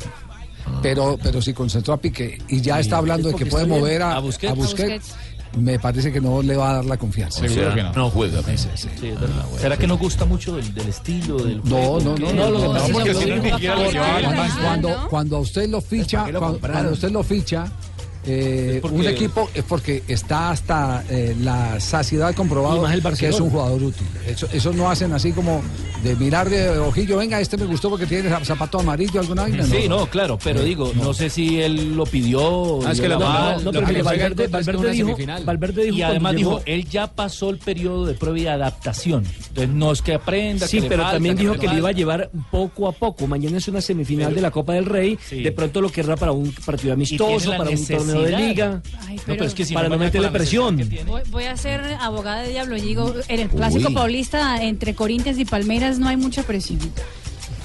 Pero, 0.80 1.18
pero 1.20 1.42
si 1.42 1.52
concentró 1.52 1.94
a 1.94 1.96
Piqué 2.00 2.38
y 2.48 2.60
ya 2.60 2.78
está 2.78 2.96
hablando 2.98 3.28
de 3.28 3.34
que 3.34 3.46
puede 3.46 3.66
mover 3.66 4.00
a, 4.02 4.16
A 4.16 4.20
Busquets. 4.20 4.52
a 4.52 4.54
Busquets, 4.54 5.14
me 5.58 5.78
parece 5.78 6.12
que 6.12 6.20
no 6.20 6.40
le 6.42 6.56
va 6.56 6.70
a 6.70 6.74
dar 6.76 6.84
la 6.84 6.96
confianza. 6.96 7.46
Sea, 7.46 7.92
no 7.94 8.10
juega. 8.10 8.42
Sí, 8.42 8.56
sí. 8.56 8.88
Sí, 9.00 9.08
es 9.08 9.20
verdad. 9.20 9.44
¿Será 9.58 9.76
que 9.76 9.86
no 9.86 9.98
gusta 9.98 10.24
mucho 10.24 10.56
del, 10.56 10.72
del 10.74 10.88
estilo 10.88 11.36
del 11.38 11.58
No, 11.64 11.76
juego? 11.76 12.00
no, 12.00 12.16
no, 12.16 12.32
no, 12.32 12.50
lo 12.50 12.60
que 12.60 12.66
pasa 12.68 12.86
es 12.86 12.92
porque 12.92 13.08
que 13.10 13.14
si 13.14 13.26
lo 13.28 13.36
no, 13.36 13.42
dijo 13.42 13.58
cuando, 13.58 13.90
Carlos. 13.92 14.58
cuando, 14.62 15.08
cuando 15.08 15.36
a 15.36 15.40
usted 15.40 15.68
lo 15.68 15.80
ficha, 15.80 16.24
qué 16.24 16.32
lo 16.32 16.38
cuando, 16.38 16.54
compraron? 16.58 16.76
cuando 16.76 16.92
usted 16.94 17.10
lo 17.10 17.22
ficha, 17.22 17.64
eh, 18.24 18.78
porque- 18.80 18.96
un 18.96 19.06
equipo 19.06 19.50
es 19.54 19.64
porque 19.64 20.02
está 20.08 20.50
hasta 20.50 21.04
eh, 21.08 21.34
la 21.40 21.80
saciedad 21.80 22.34
comprobado 22.34 22.82
más 22.82 22.94
el 22.94 23.02
que 23.16 23.28
es 23.28 23.40
un 23.40 23.50
jugador 23.50 23.82
útil. 23.82 24.06
Eso, 24.26 24.48
eso 24.52 24.72
no 24.72 24.90
hacen 24.90 25.12
así 25.12 25.32
como 25.32 25.62
de 26.02 26.16
mirar 26.16 26.50
de 26.50 26.78
ojillo, 26.78 27.16
venga, 27.18 27.40
este 27.40 27.56
me 27.56 27.64
gustó 27.64 27.88
porque 27.88 28.06
tiene 28.06 28.28
zapato 28.44 28.80
amarillo, 28.80 29.20
alguna 29.20 29.42
vaina. 29.42 29.64
Sí, 29.64 29.88
no, 29.88 30.06
claro, 30.06 30.38
pero 30.42 30.62
digo, 30.62 30.92
no 30.96 31.14
sé 31.14 31.30
si 31.30 31.60
él 31.60 31.94
lo 31.96 32.04
pidió. 32.06 32.84
Ah, 32.86 32.92
es 32.92 33.00
que 33.00 33.08
la 33.08 33.16
no, 33.18 33.28
mano, 33.28 33.60
no, 33.60 33.70
pero 33.70 33.86
pasa 33.86 34.02
Valverde- 34.02 34.90
dijo-. 34.92 35.16
Valverde 35.44 35.84
dijo 35.84 35.96
y 35.96 36.02
además 36.02 36.34
llegó- 36.34 36.50
dijo, 36.58 36.62
él 36.66 36.88
ya 36.88 37.06
pasó 37.06 37.50
el 37.50 37.58
periodo 37.58 38.06
de 38.06 38.14
prueba 38.14 38.38
y 38.38 38.46
adaptación. 38.46 39.24
Entonces 39.48 39.68
no 39.74 39.92
es 39.92 40.02
que 40.02 40.14
aprenda. 40.14 40.66
Sí, 40.66 40.78
que 40.78 40.82
le 40.84 40.88
pero 40.88 41.02
falta, 41.02 41.16
también 41.16 41.36
que 41.36 41.42
dijo 41.42 41.54
que 41.54 41.68
le 41.68 41.76
iba 41.76 41.88
a 41.88 41.92
llevar 41.92 42.30
poco 42.50 42.88
a 42.88 42.92
poco. 42.92 43.26
Mañana 43.26 43.58
es 43.58 43.68
una 43.68 43.80
semifinal 43.80 44.34
de 44.34 44.40
la 44.40 44.50
Copa 44.50 44.72
del 44.74 44.86
Rey. 44.86 45.18
Sí. 45.28 45.42
De 45.42 45.52
pronto 45.52 45.80
lo 45.80 45.90
querrá 45.90 46.16
para 46.16 46.32
un 46.32 46.52
partido 46.64 46.94
amistoso, 46.94 47.50
para 47.56 47.70
un 47.70 47.86
torneo 47.86 48.11
de 48.20 48.30
necesidad. 48.30 48.48
liga. 48.48 48.82
Ay, 49.06 49.16
No, 49.16 49.22
pero- 49.24 49.38
pero 49.38 49.44
es 49.46 49.54
que 49.54 49.64
si 49.64 49.74
para 49.74 49.88
no 49.88 49.98
meterle 49.98 50.28
presión. 50.30 50.76
Voy, 51.06 51.22
voy 51.30 51.44
a 51.44 51.56
ser 51.56 51.80
abogada 52.00 52.42
de 52.42 52.50
diablo. 52.50 52.76
Digo, 52.76 53.14
en 53.28 53.40
el 53.40 53.48
clásico 53.48 53.88
Uy. 53.88 53.94
paulista 53.94 54.62
entre 54.62 54.94
Corinthians 54.94 55.38
y 55.38 55.44
Palmeiras 55.44 55.98
no 55.98 56.08
hay 56.08 56.16
mucha 56.16 56.42
presión. 56.42 56.78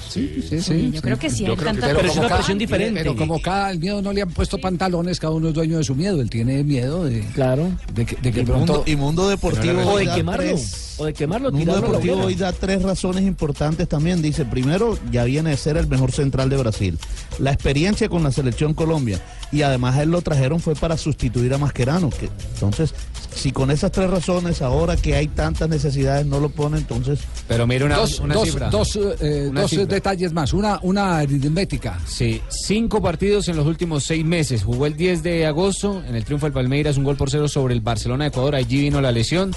Sí, 0.08 0.42
sí, 0.48 0.60
sí. 0.60 0.90
yo 0.94 1.02
creo 1.02 1.18
que 1.18 1.28
sí, 1.30 1.44
hay 1.46 1.56
tanta 1.56 1.86
pero, 1.88 2.08
como 2.08 2.22
cada, 2.22 2.36
presión 2.36 2.58
diferente. 2.58 3.00
pero 3.00 3.16
como 3.16 3.40
cada 3.42 3.70
el 3.70 3.78
miedo 3.78 4.00
no 4.02 4.12
le 4.12 4.22
han 4.22 4.30
puesto 4.30 4.58
pantalones, 4.58 5.20
cada 5.20 5.32
uno 5.34 5.48
es 5.48 5.54
dueño 5.54 5.78
de 5.78 5.84
su 5.84 5.94
miedo. 5.94 6.20
Él 6.20 6.30
tiene 6.30 6.64
miedo 6.64 7.04
de, 7.04 7.20
claro. 7.34 7.70
de 7.94 8.06
que, 8.06 8.16
de 8.16 8.32
que 8.32 8.40
Y 8.40 8.44
pronto. 8.44 8.72
Mundo, 8.74 8.84
y 8.86 8.96
Mundo 8.96 9.28
Deportivo 9.28 9.82
O 9.82 9.98
de 9.98 10.08
quemarlo. 10.08 10.44
tres- 10.44 10.94
O 10.98 11.04
de 11.04 11.12
quemarlo, 11.12 11.52
Mundo 11.52 11.74
Deportivo 11.76 12.16
hoy 12.24 12.34
da 12.34 12.52
tres 12.52 12.82
razones 12.82 13.22
importantes 13.24 13.88
también. 13.88 14.20
Dice, 14.22 14.44
primero, 14.44 14.98
ya 15.12 15.24
viene 15.24 15.50
de 15.50 15.56
ser 15.56 15.76
el 15.76 15.86
mejor 15.86 16.10
central 16.12 16.48
de 16.50 16.56
Brasil. 16.56 16.98
La 17.38 17.52
experiencia 17.52 18.08
con 18.08 18.22
la 18.24 18.32
selección 18.32 18.74
Colombia. 18.74 19.20
Y 19.52 19.62
además 19.62 19.96
a 19.96 20.02
él 20.02 20.10
lo 20.10 20.20
trajeron 20.22 20.60
fue 20.60 20.74
para 20.74 20.96
sustituir 20.96 21.54
a 21.54 21.58
Mascherano. 21.58 22.10
Que, 22.10 22.28
entonces, 22.54 22.92
si 23.34 23.52
con 23.52 23.70
esas 23.70 23.92
tres 23.92 24.10
razones, 24.10 24.60
ahora 24.60 24.96
que 24.96 25.14
hay 25.14 25.28
tantas 25.28 25.68
necesidades, 25.68 26.26
no 26.26 26.40
lo 26.40 26.50
pone, 26.50 26.78
entonces... 26.78 27.20
Pero 27.46 27.66
mira 27.66 27.86
una, 27.86 27.96
dos 27.96 28.18
una 28.20 28.34
dos, 28.34 28.44
cifra. 28.44 28.68
dos, 28.68 28.96
eh, 29.20 29.46
Una 29.50 29.62
dos, 29.62 29.72
eh, 29.72 29.76
cifra. 29.76 29.86
Detalles 29.98 30.32
más. 30.32 30.52
Una, 30.52 30.78
una 30.82 31.18
aritmética. 31.18 31.98
Sí, 32.06 32.40
cinco 32.48 33.02
partidos 33.02 33.48
en 33.48 33.56
los 33.56 33.66
últimos 33.66 34.04
seis 34.04 34.24
meses. 34.24 34.64
Jugó 34.64 34.86
el 34.86 34.96
10 34.96 35.22
de 35.22 35.46
agosto 35.46 36.02
en 36.06 36.14
el 36.14 36.24
triunfo 36.24 36.46
del 36.46 36.52
Palmeiras, 36.52 36.96
un 36.96 37.04
gol 37.04 37.16
por 37.16 37.30
cero 37.30 37.48
sobre 37.48 37.74
el 37.74 37.80
Barcelona 37.80 38.24
de 38.24 38.28
Ecuador. 38.28 38.54
Allí 38.54 38.80
vino 38.80 39.00
la 39.00 39.12
lesión. 39.12 39.52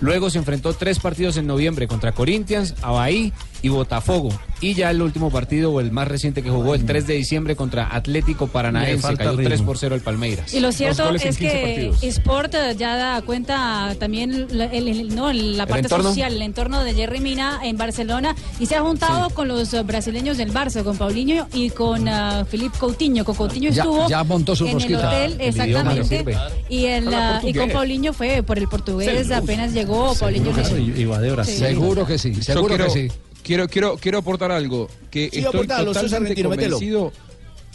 Luego 0.00 0.28
se 0.28 0.38
enfrentó 0.38 0.74
tres 0.74 0.98
partidos 0.98 1.36
en 1.38 1.46
noviembre 1.46 1.88
contra 1.88 2.12
Corinthians, 2.12 2.74
Abahí 2.82 3.32
y 3.66 3.68
Botafogo. 3.68 4.28
Y 4.60 4.72
ya 4.72 4.90
el 4.90 5.02
último 5.02 5.30
partido, 5.30 5.70
o 5.70 5.80
el 5.80 5.92
más 5.92 6.08
reciente 6.08 6.42
que 6.42 6.48
jugó, 6.48 6.74
el 6.74 6.86
3 6.86 7.06
de 7.06 7.14
diciembre 7.14 7.56
contra 7.56 7.94
Atlético 7.94 8.46
Paranaense. 8.46 9.14
Cayó 9.16 9.36
3 9.36 9.50
ritmo. 9.50 9.66
por 9.66 9.76
0 9.76 9.94
el 9.94 10.00
Palmeiras. 10.00 10.54
Y 10.54 10.60
lo 10.60 10.72
cierto 10.72 11.10
es 11.14 11.22
15 11.22 11.38
que 11.38 11.60
partidos. 11.90 12.02
Sport 12.02 12.54
ya 12.78 12.96
da 12.96 13.20
cuenta 13.22 13.94
también 13.98 14.46
la, 14.56 14.64
el- 14.66 14.88
el- 14.88 15.14
no, 15.14 15.30
la 15.32 15.64
¿El 15.64 15.68
parte 15.68 15.88
social, 15.90 16.32
el 16.34 16.40
entorno 16.42 16.82
de 16.84 16.94
Jerry 16.94 17.20
Mina 17.20 17.60
en 17.64 17.76
Barcelona 17.76 18.34
y 18.58 18.64
se 18.66 18.76
ha 18.76 18.80
juntado 18.80 19.28
con 19.30 19.46
los 19.48 19.72
brasileños 19.84 20.38
del 20.38 20.52
Barça, 20.54 20.82
con 20.82 20.96
Paulinho 20.96 21.46
y 21.52 21.68
con 21.70 22.08
uh, 22.08 22.44
Felipe 22.48 22.78
Coutinho. 22.78 23.24
Con 23.26 23.34
Coutinho 23.34 23.70
Ya- 23.70 23.82
estuvo 23.82 24.08
ya 24.08 24.24
montó 24.24 24.56
su 24.56 24.66
en 24.66 24.74
rosquita. 24.74 25.24
el 25.24 25.32
hotel, 25.34 25.40
exactamente. 25.48 26.24
Y, 26.70 26.84
el, 26.86 27.12
ah, 27.12 27.40
y 27.44 27.52
con. 27.52 27.68
Paulinho 27.70 28.12
fue 28.14 28.42
por 28.42 28.58
el 28.58 28.68
portugués, 28.68 29.26
Sí, 29.26 29.32
apenas 29.34 29.72
llegó 29.74 30.14
Paulinho. 30.14 30.46
Seguro 30.54 31.36
que 31.36 31.44
sí. 31.44 31.58
Seguro 31.58 32.06
que 32.06 32.18
sí, 32.18 32.32
Yo 32.34 32.42
seguro 32.42 32.68
quiero, 32.68 32.84
que 32.86 32.90
sí. 32.90 33.08
Quiero, 33.46 33.68
quiero, 33.68 33.96
quiero 33.96 34.18
aportar 34.18 34.50
algo. 34.50 34.88
Que 35.08 35.30
Sí, 35.30 35.38
estoy 35.38 35.60
aportalo, 35.60 35.92
totalmente 35.92 36.42
convencido 36.42 37.12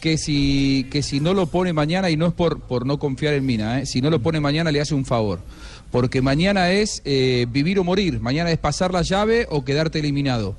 que 0.02 0.18
si, 0.18 0.88
que 0.92 1.04
si 1.04 1.22
no 1.22 1.34
lo 1.34 1.46
pone 1.46 1.72
mañana, 1.72 2.10
y 2.10 2.18
no 2.18 2.26
es 2.26 2.34
por, 2.34 2.60
por 2.62 2.86
no 2.86 3.00
confiar 3.00 3.36
en 3.36 3.46
Mina, 3.46 3.80
¿eh? 3.80 3.86
si 3.86 4.02
no 4.02 4.10
lo 4.10 4.20
pone 4.20 4.42
mañana 4.42 4.72
le 4.72 4.82
hace 4.82 4.96
un 4.96 5.06
favor. 5.06 5.40
Porque 5.92 6.22
mañana 6.22 6.72
es 6.72 7.02
eh, 7.06 7.46
vivir 7.50 7.78
o 7.78 7.84
morir, 7.84 8.20
mañana 8.20 8.50
es 8.50 8.58
pasar 8.58 8.94
la 8.94 9.02
llave 9.02 9.46
o 9.50 9.64
quedarte 9.64 10.00
eliminado. 10.00 10.56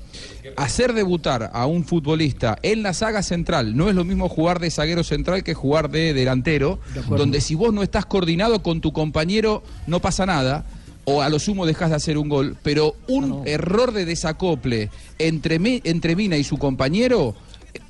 Hacer 0.55 0.93
debutar 0.93 1.51
a 1.53 1.65
un 1.65 1.83
futbolista 1.83 2.57
en 2.61 2.83
la 2.83 2.93
saga 2.93 3.21
central 3.21 3.75
no 3.75 3.89
es 3.89 3.95
lo 3.95 4.05
mismo 4.05 4.29
jugar 4.29 4.59
de 4.59 4.71
zaguero 4.71 5.03
central 5.03 5.43
que 5.43 5.55
jugar 5.55 5.89
de 5.89 6.13
delantero, 6.13 6.79
donde 7.09 7.41
si 7.41 7.55
vos 7.55 7.73
no 7.73 7.83
estás 7.83 8.05
coordinado 8.05 8.61
con 8.63 8.79
tu 8.79 8.93
compañero 8.93 9.63
no 9.87 9.99
pasa 9.99 10.25
nada 10.25 10.65
o 11.05 11.21
a 11.21 11.29
lo 11.29 11.39
sumo 11.39 11.65
dejas 11.65 11.89
de 11.89 11.95
hacer 11.95 12.17
un 12.17 12.29
gol, 12.29 12.57
pero 12.63 12.95
un 13.07 13.43
error 13.45 13.91
de 13.91 14.05
desacople 14.05 14.89
entre, 15.19 15.59
entre 15.83 16.15
Mina 16.15 16.37
y 16.37 16.43
su 16.43 16.57
compañero 16.57 17.35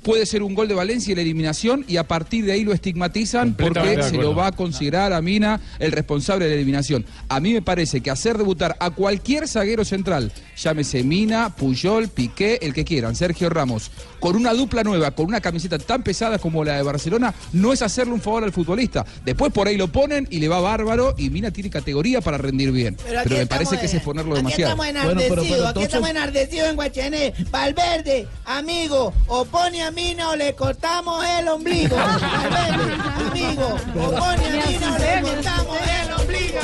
puede 0.04 0.26
ser 0.26 0.42
un 0.42 0.54
gol 0.54 0.68
de 0.68 0.74
Valencia 0.74 1.10
y 1.12 1.14
la 1.16 1.22
eliminación 1.22 1.84
y 1.88 1.96
a 1.96 2.06
partir 2.06 2.44
de 2.44 2.52
ahí 2.52 2.62
lo 2.62 2.72
estigmatizan 2.72 3.54
porque 3.54 4.02
se 4.02 4.16
lo 4.16 4.34
va 4.34 4.48
a 4.48 4.52
considerar 4.52 5.12
a 5.12 5.20
Mina 5.22 5.60
el 5.80 5.90
responsable 5.92 6.44
de 6.44 6.50
la 6.52 6.56
eliminación. 6.56 7.04
A 7.28 7.40
mí 7.40 7.52
me 7.54 7.62
parece 7.62 8.00
que 8.02 8.10
hacer 8.10 8.38
debutar 8.38 8.76
a 8.78 8.90
cualquier 8.90 9.48
zaguero 9.48 9.84
central, 9.84 10.30
llámese 10.56 11.02
Mina, 11.02 11.56
Puyol, 11.56 12.08
Piqué, 12.08 12.58
el 12.62 12.74
que 12.74 12.84
quieran, 12.84 13.16
Sergio 13.16 13.48
Ramos, 13.50 13.90
con 14.20 14.36
una 14.36 14.52
dupla 14.52 14.84
nueva, 14.84 15.10
con 15.12 15.26
una 15.26 15.40
camiseta 15.40 15.78
tan 15.78 16.02
pesada 16.04 16.38
como 16.38 16.62
la 16.64 16.76
de 16.76 16.82
Barcelona, 16.82 17.34
no 17.52 17.72
es 17.72 17.82
hacerle 17.82 18.12
un 18.12 18.20
favor 18.20 18.44
al 18.44 18.52
futbolista. 18.52 19.04
Después 19.24 19.52
por 19.52 19.66
ahí 19.68 19.76
lo 19.76 19.88
ponen 19.90 20.28
y 20.30 20.38
le 20.38 20.48
va 20.48 20.60
bárbaro 20.60 21.14
y 21.16 21.30
Mina 21.30 21.50
tiene 21.50 21.70
categoría 21.70 22.20
para 22.20 22.36
rendir 22.38 22.70
bien. 22.72 22.94
Pero 22.96 23.08
Pero, 23.08 23.20
aquí 23.20 23.28
me 23.30 23.40
estamos 23.42 23.48
parece 23.64 23.80
que 23.80 23.86
es 23.86 23.92
en- 23.92 23.96
exponerlo 23.98 24.32
Aquí 24.32 24.38
demasiado. 24.42 24.72
estamos 24.72 24.86
enardecidos, 24.86 25.66
aquí 25.70 25.82
estamos 25.82 26.10
enardecidos 26.10 26.68
en 26.68 26.76
Guachené. 26.76 27.34
Valverde, 27.50 28.26
amigo, 28.44 29.12
o 29.26 29.44
pone 29.46 29.82
a 29.82 29.90
Mina 29.94 30.30
o 30.30 30.36
le 30.36 30.54
cortamos 30.54 31.24
el 31.24 31.48
ombligo. 31.48 31.96
Valverde, 31.96 32.94
amigo, 33.28 33.76
o 33.94 34.10
pone 34.10 34.62
a 34.62 34.66
Mina 34.66 34.94
o 34.94 34.98
le 34.98 35.20
cortamos 35.22 35.78
el 35.78 36.12
ombligo. 36.12 36.60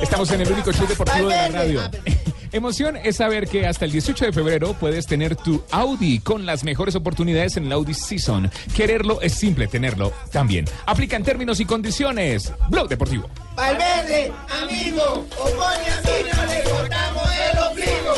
Estamos 0.00 0.30
en 0.32 0.40
el 0.42 0.52
único 0.52 0.72
show 0.72 0.86
deportivo 0.86 1.28
de 1.28 1.34
la 1.36 1.48
radio. 1.48 1.80
Emoción 2.52 2.98
es 3.02 3.16
saber 3.16 3.48
que 3.48 3.66
hasta 3.66 3.86
el 3.86 3.92
18 3.92 4.26
de 4.26 4.32
febrero 4.32 4.74
puedes 4.74 5.06
tener 5.06 5.36
tu 5.36 5.62
Audi 5.70 6.18
con 6.18 6.44
las 6.44 6.64
mejores 6.64 6.94
oportunidades 6.94 7.56
en 7.56 7.64
el 7.64 7.72
Audi 7.72 7.94
Season. 7.94 8.50
Quererlo 8.76 9.22
es 9.22 9.32
simple 9.32 9.68
tenerlo 9.68 10.12
también. 10.30 10.66
Aplica 10.84 11.16
en 11.16 11.22
términos 11.22 11.60
y 11.60 11.64
condiciones. 11.64 12.52
Blog 12.68 12.90
Deportivo. 12.90 13.30
Valverde, 13.54 14.32
amigo, 14.62 15.26
Opone 15.38 15.88
a 15.90 16.00
mí 16.00 16.30
no 16.34 16.46
le 16.46 16.62
cortamos 16.62 17.28
el 17.50 17.58
ombligo. 17.58 18.14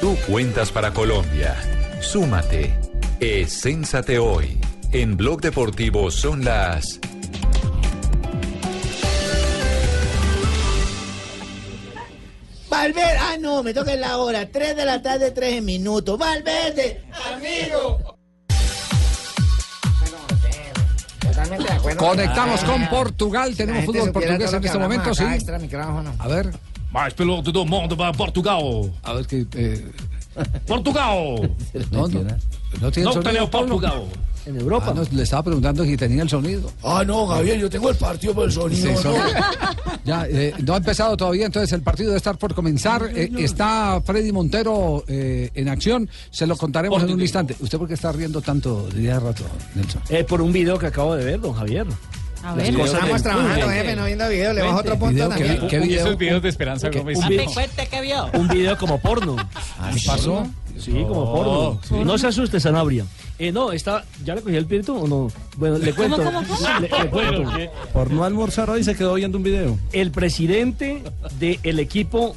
Tú 0.00 0.16
cuentas 0.26 0.70
para 0.70 0.92
Colombia. 0.92 1.56
Súmate. 2.00 2.78
Escénsate 3.18 4.18
hoy. 4.18 4.60
En 4.92 5.16
Blog 5.16 5.40
Deportivo 5.40 6.10
son 6.10 6.44
las... 6.44 7.00
Valverde, 12.68 13.18
ah 13.18 13.36
no, 13.40 13.62
me 13.62 13.74
toca 13.74 13.94
en 13.94 14.00
la 14.02 14.18
hora, 14.18 14.46
3 14.50 14.76
de 14.76 14.84
la 14.84 15.02
tarde, 15.02 15.32
13 15.32 15.60
minutos. 15.62 16.18
Valverde, 16.18 17.02
amigo. 17.34 18.15
Totalmente 21.36 21.68
de 21.68 21.74
acuerdo. 21.74 21.98
Conectamos 21.98 22.64
con 22.64 22.88
Portugal, 22.88 23.54
tenemos 23.54 23.84
fútbol 23.84 24.10
portugués 24.10 24.52
en 24.52 24.64
este 24.64 24.78
momento, 24.78 25.14
sí. 25.14 25.24
Extra 25.24 25.58
micrófono. 25.58 26.14
A 26.18 26.28
ver. 26.28 26.52
Mais 26.90 27.12
piloto 27.12 27.52
do 27.52 27.66
mundo 27.66 27.94
para 27.96 28.12
Portugal. 28.12 28.90
A 29.02 29.12
ver 29.12 29.26
que. 29.26 29.44
Eh, 29.52 29.84
Portugal. 30.66 31.50
no, 31.90 32.08
no, 32.08 32.22
no 32.80 32.90
tiene 32.90 33.04
No 33.04 33.12
sonido, 33.12 33.22
tenemos 33.22 33.50
Pablo. 33.50 33.76
Portugal. 33.76 34.04
En 34.46 34.56
Europa. 34.60 34.94
le 35.12 35.22
estaba 35.22 35.42
preguntando 35.42 35.84
si 35.84 35.96
tenía 35.96 36.22
el 36.22 36.28
sonido. 36.28 36.70
Ah, 36.84 37.02
no, 37.06 37.26
Gabriel, 37.26 37.60
yo 37.60 37.68
tengo 37.70 37.90
el 37.90 37.96
partido 37.96 38.32
por 38.34 38.44
el 38.44 38.52
sonido. 38.52 38.96
Sí, 38.96 39.04
¿no? 39.08 39.14
Ya, 40.04 40.24
eh, 40.28 40.54
no 40.64 40.74
ha 40.74 40.76
empezado 40.76 41.16
todavía, 41.16 41.46
entonces 41.46 41.72
el 41.72 41.82
partido 41.82 42.10
debe 42.10 42.18
estar 42.18 42.38
por 42.38 42.54
comenzar. 42.54 43.10
Eh, 43.12 43.28
está 43.38 44.00
Freddy 44.04 44.30
Montero 44.30 45.02
eh, 45.08 45.50
en 45.54 45.68
acción, 45.68 46.08
se 46.30 46.46
lo 46.46 46.56
contaremos 46.56 47.02
en 47.02 47.10
un 47.10 47.20
instante. 47.20 47.56
¿Usted 47.58 47.76
por 47.76 47.88
qué 47.88 47.94
está 47.94 48.12
riendo 48.12 48.40
tanto 48.40 48.86
de 48.86 49.00
día 49.00 49.16
a 49.16 49.20
rato, 49.20 49.42
Nelson? 49.74 50.00
Eh, 50.08 50.22
por 50.22 50.40
un 50.40 50.52
video 50.52 50.78
que 50.78 50.86
acabo 50.86 51.16
de 51.16 51.24
ver, 51.24 51.40
don 51.40 51.54
Javier. 51.54 51.86
A 52.44 52.54
ver, 52.54 52.72
estamos 52.78 53.20
trabajando, 53.24 53.68
jefe, 53.68 53.96
no 53.96 54.04
viendo 54.04 54.28
video, 54.28 54.52
le 54.52 54.62
bajo 54.62 54.78
otro 54.78 54.96
punto 54.96 55.28
también. 55.28 55.58
¿qué- 55.62 55.66
qué 55.66 55.78
video? 55.80 56.06
Esos 56.06 56.18
videos 56.18 56.42
de 56.42 56.48
Esperanza 56.50 56.88
Gómez. 56.90 57.18
un 57.18 57.28
video- 57.28 57.52
cuente 57.52 57.88
qué 57.90 58.00
vio. 58.00 58.26
Un 58.34 58.46
video 58.46 58.78
como 58.78 59.00
porno. 59.00 59.34
¿Qué 59.92 60.00
pasó? 60.06 60.46
Sí, 60.78 60.92
como 61.08 61.32
porno. 61.34 61.80
sí. 61.88 61.94
No 62.04 62.16
se 62.16 62.28
asuste, 62.28 62.60
Sanabria. 62.60 63.04
Eh, 63.38 63.52
no, 63.52 63.70
está, 63.72 64.04
¿ya 64.24 64.34
le 64.34 64.40
cogí 64.40 64.54
el 64.56 64.62
espíritu 64.62 64.96
o 64.96 65.06
no? 65.06 65.30
Bueno, 65.58 65.76
le 65.78 65.92
¿Cómo, 65.92 66.16
cuento. 66.16 66.32
cómo, 66.32 66.46
cómo? 66.48 66.80
Le, 66.80 66.88
le 66.88 67.10
cuento. 67.10 67.52
Por 67.92 68.10
no 68.10 68.24
almorzar 68.24 68.70
hoy 68.70 68.82
se 68.82 68.94
quedó 68.94 69.14
viendo 69.14 69.36
un 69.36 69.44
video. 69.44 69.78
El 69.92 70.10
presidente 70.10 71.02
del 71.38 71.78
equipo 71.78 72.34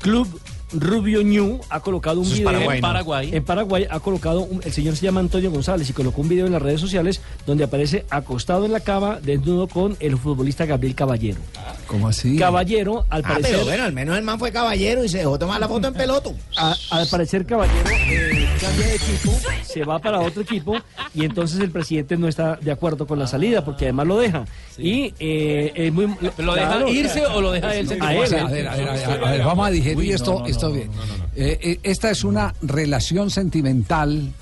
Club 0.00 0.28
Rubio 0.72 1.22
Ñu 1.22 1.60
ha 1.70 1.80
colocado 1.80 2.20
un 2.20 2.26
Eso 2.26 2.34
video 2.34 2.46
Paraguay, 2.52 2.76
en 2.78 2.82
¿no? 2.82 2.88
Paraguay. 2.88 3.30
En 3.32 3.44
Paraguay 3.44 3.86
ha 3.88 4.00
colocado, 4.00 4.40
un- 4.42 4.60
el 4.64 4.72
señor 4.72 4.96
se 4.96 5.04
llama 5.06 5.20
Antonio 5.20 5.50
González 5.50 5.88
y 5.88 5.92
colocó 5.92 6.20
un 6.22 6.28
video 6.28 6.46
en 6.46 6.52
las 6.52 6.62
redes 6.62 6.80
sociales 6.80 7.20
donde 7.46 7.64
aparece 7.64 8.04
acostado 8.10 8.64
en 8.66 8.72
la 8.72 8.80
cama 8.80 9.18
desnudo 9.22 9.68
con 9.68 9.96
el 10.00 10.16
futbolista 10.18 10.66
Gabriel 10.66 10.94
Caballero. 10.94 11.38
¿Cómo 11.86 12.08
así? 12.08 12.36
Caballero, 12.36 13.06
al 13.10 13.22
Ah, 13.24 13.28
parecer. 13.28 13.52
pero 13.52 13.64
bueno, 13.64 13.84
al 13.84 13.92
menos 13.92 14.16
el 14.18 14.24
man 14.24 14.38
fue 14.38 14.50
caballero 14.50 15.04
y 15.04 15.08
se 15.08 15.18
dejó 15.18 15.38
tomar 15.38 15.60
la 15.60 15.68
foto 15.68 15.86
en 15.88 15.94
peloto. 15.94 16.34
A- 16.56 16.74
al 16.90 17.06
parecer 17.06 17.46
Caballero 17.46 17.88
eh, 17.90 18.48
cambia 18.60 18.86
de 18.88 18.94
equipo, 18.96 19.32
se 19.64 19.84
va 19.84 19.98
para 20.00 20.20
otro 20.20 20.42
equipo 20.42 20.76
y 21.14 21.24
entonces 21.24 21.60
el 21.60 21.70
presidente 21.70 22.16
no 22.16 22.26
está 22.26 22.56
de 22.56 22.72
acuerdo 22.72 23.06
con 23.06 23.18
la 23.20 23.26
salida 23.28 23.64
porque 23.64 23.84
además 23.84 24.06
lo 24.08 24.18
deja. 24.18 24.44
Y 24.78 25.14
eh, 25.20 25.72
es 25.76 25.92
muy... 25.92 26.08
¿Lo 26.38 26.54
deja 26.54 26.88
irse 26.90 27.24
o 27.24 27.40
lo 27.40 27.52
deja 27.52 27.74
él? 27.74 27.88
A 28.00 28.14
él. 28.14 28.34
A 28.34 28.48
ver, 28.48 28.68
a 28.68 28.74
ver, 28.76 28.88
a 28.88 28.92
ver, 28.92 29.24
a 29.24 29.30
ver, 29.30 29.44
vamos 29.44 29.66
a 29.66 29.70
digerir 29.70 29.96
Uy, 29.98 30.10
esto, 30.12 30.32
no, 30.34 30.38
no, 30.40 30.46
esto 30.56 30.72
bien. 30.72 30.90
Eh, 31.34 31.58
eh, 31.62 31.80
esta 31.82 32.10
es 32.10 32.24
una 32.24 32.54
relación 32.62 33.30
sentimental 33.30 34.32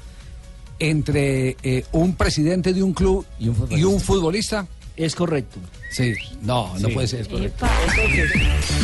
entre 0.79 1.57
eh, 1.63 1.85
un 1.93 2.15
presidente 2.17 2.73
de 2.73 2.83
un 2.83 2.93
club 2.93 3.25
y 3.39 3.85
un 3.85 4.01
futbolista. 4.01 4.67
Es 4.97 5.15
correcto. 5.17 5.59
Sí, 5.91 6.15
no, 6.43 6.73
no 6.79 6.89
Sí. 6.89 6.95
puede 6.95 7.09
ser. 7.09 7.21
Entonces, 7.23 7.53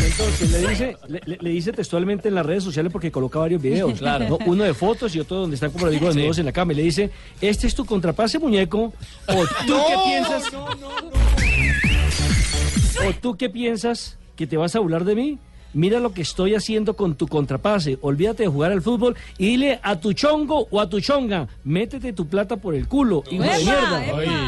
entonces 0.05 0.51
le, 0.51 0.69
dice, 0.69 0.97
le, 1.41 1.51
dice 1.51 1.73
textualmente 1.73 2.29
en 2.29 2.35
las 2.35 2.45
redes 2.45 2.65
sociales 2.65 2.91
porque 2.93 3.13
coloca 3.13 3.39
varios 3.39 3.63
videos. 3.63 3.99
Claro. 3.99 4.29
¿no? 4.29 4.39
Uno 4.47 4.65
de 4.65 4.75
fotos 4.75 5.15
y 5.15 5.21
otro 5.21 5.37
donde 5.39 5.55
están 5.55 5.71
como 5.71 5.87
le 5.87 5.93
digo 5.93 6.07
desnudos 6.09 6.39
en 6.39 6.47
la 6.47 6.53
cama. 6.53 6.73
Y 6.73 6.77
le 6.77 6.83
dice, 6.83 7.11
este 7.41 7.67
es 7.69 7.75
tu 7.77 7.85
contrapase 7.85 8.39
muñeco. 8.41 8.93
O 9.29 9.45
tú 9.67 9.75
qué 9.89 9.97
piensas. 10.05 10.43
O 13.09 13.13
tú 13.21 13.37
qué 13.37 13.49
piensas 13.51 14.17
que 14.37 14.47
te 14.47 14.57
vas 14.57 14.75
a 14.75 14.81
burlar 14.81 15.05
de 15.05 15.15
mí. 15.15 15.39
Mira 15.73 16.01
lo 16.01 16.13
que 16.13 16.23
estoy 16.23 16.55
haciendo 16.55 16.95
con 16.97 17.15
tu 17.15 17.29
contrapase. 17.29 17.99
Olvídate 18.03 18.43
de 18.45 18.49
jugar 18.49 18.73
al 18.73 18.83
fútbol 18.83 19.17
y 19.39 19.47
dile 19.47 19.79
a 19.83 19.97
tu 20.01 20.13
chongo 20.13 20.67
o 20.71 20.81
a 20.81 20.89
tu 20.89 21.01
chonga, 21.01 21.47
métete 21.65 22.13
tu 22.13 22.27
plata 22.27 22.57
por 22.57 22.75
el 22.75 22.89
culo, 22.89 23.23
hijo 23.31 23.43
de 23.43 23.59
mierda. 23.59 24.03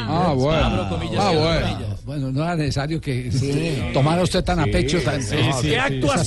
Ah, 0.09 0.33
bueno. 0.37 0.65
Abro 0.65 0.89
comillas, 0.89 1.21
Ah, 1.25 1.33
bueno. 1.33 1.93
Bueno, 2.05 2.33
no 2.33 2.43
era 2.43 2.57
necesario 2.57 3.01
que 3.01 3.31
tomara 3.93 4.23
usted 4.23 4.43
tan 4.43 4.59
a 4.59 4.65
pecho 4.67 5.01
tan, 5.03 5.21
pero 5.29 5.53
sí, 5.61 5.75
Andy, 5.77 6.01
no. 6.01 6.27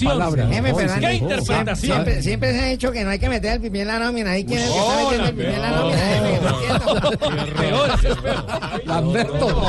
Siempre, 2.21 2.53
se 2.53 2.59
ha 2.59 2.65
dicho 2.67 2.91
que 2.91 3.03
no 3.03 3.09
hay 3.09 3.19
que 3.19 3.27
meter 3.29 3.53
el 3.53 3.61
pipí 3.61 3.79
en 3.81 3.87
la 3.87 3.99
nómina. 3.99 4.31
¿Ahí 4.31 4.45
quién 4.45 4.59
es 4.59 4.65
el 4.67 4.71
que 4.73 4.79
está 4.79 4.95
metiendo 5.03 5.25
el 5.27 5.35
pipí 5.35 5.53
en 5.53 5.61
la 5.61 5.71
nómina? 5.71 5.97
Lamberto. 8.85 9.61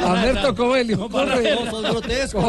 Lamberto 0.00 0.54
Coelho. 0.54 1.08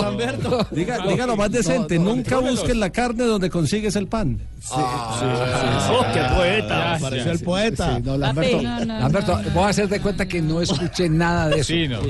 Lamberto. 0.01 0.67
Diga, 0.71 0.97
diga 1.07 1.25
lo 1.27 1.35
más 1.35 1.51
decente, 1.51 1.90
nunca 1.99 2.39
busques 2.39 2.75
la 2.75 2.89
carne 2.89 3.23
donde 3.25 3.49
consigues 3.49 3.95
el 3.95 4.07
pan. 4.07 4.39
Oh, 4.71 6.05
qué 6.13 6.21
poeta. 6.35 6.97
Pareció 7.01 7.31
el 7.31 7.39
poeta. 7.39 7.95
Sí, 7.97 8.01
no, 8.03 8.17
Lamberto, 8.17 8.51
Papi. 8.57 8.63
No, 8.65 8.85
no, 8.85 8.99
Lamberto, 8.99 9.41
voy 9.53 9.63
a 9.63 9.67
hacer 9.69 9.87
de 9.89 9.99
cuenta 9.99 10.27
que 10.27 10.41
no 10.41 10.61
escuché 10.61 11.09
nada 11.09 11.49
de 11.49 11.55
eso. 11.61 11.73
Sí, 11.73 11.87
no. 11.87 12.01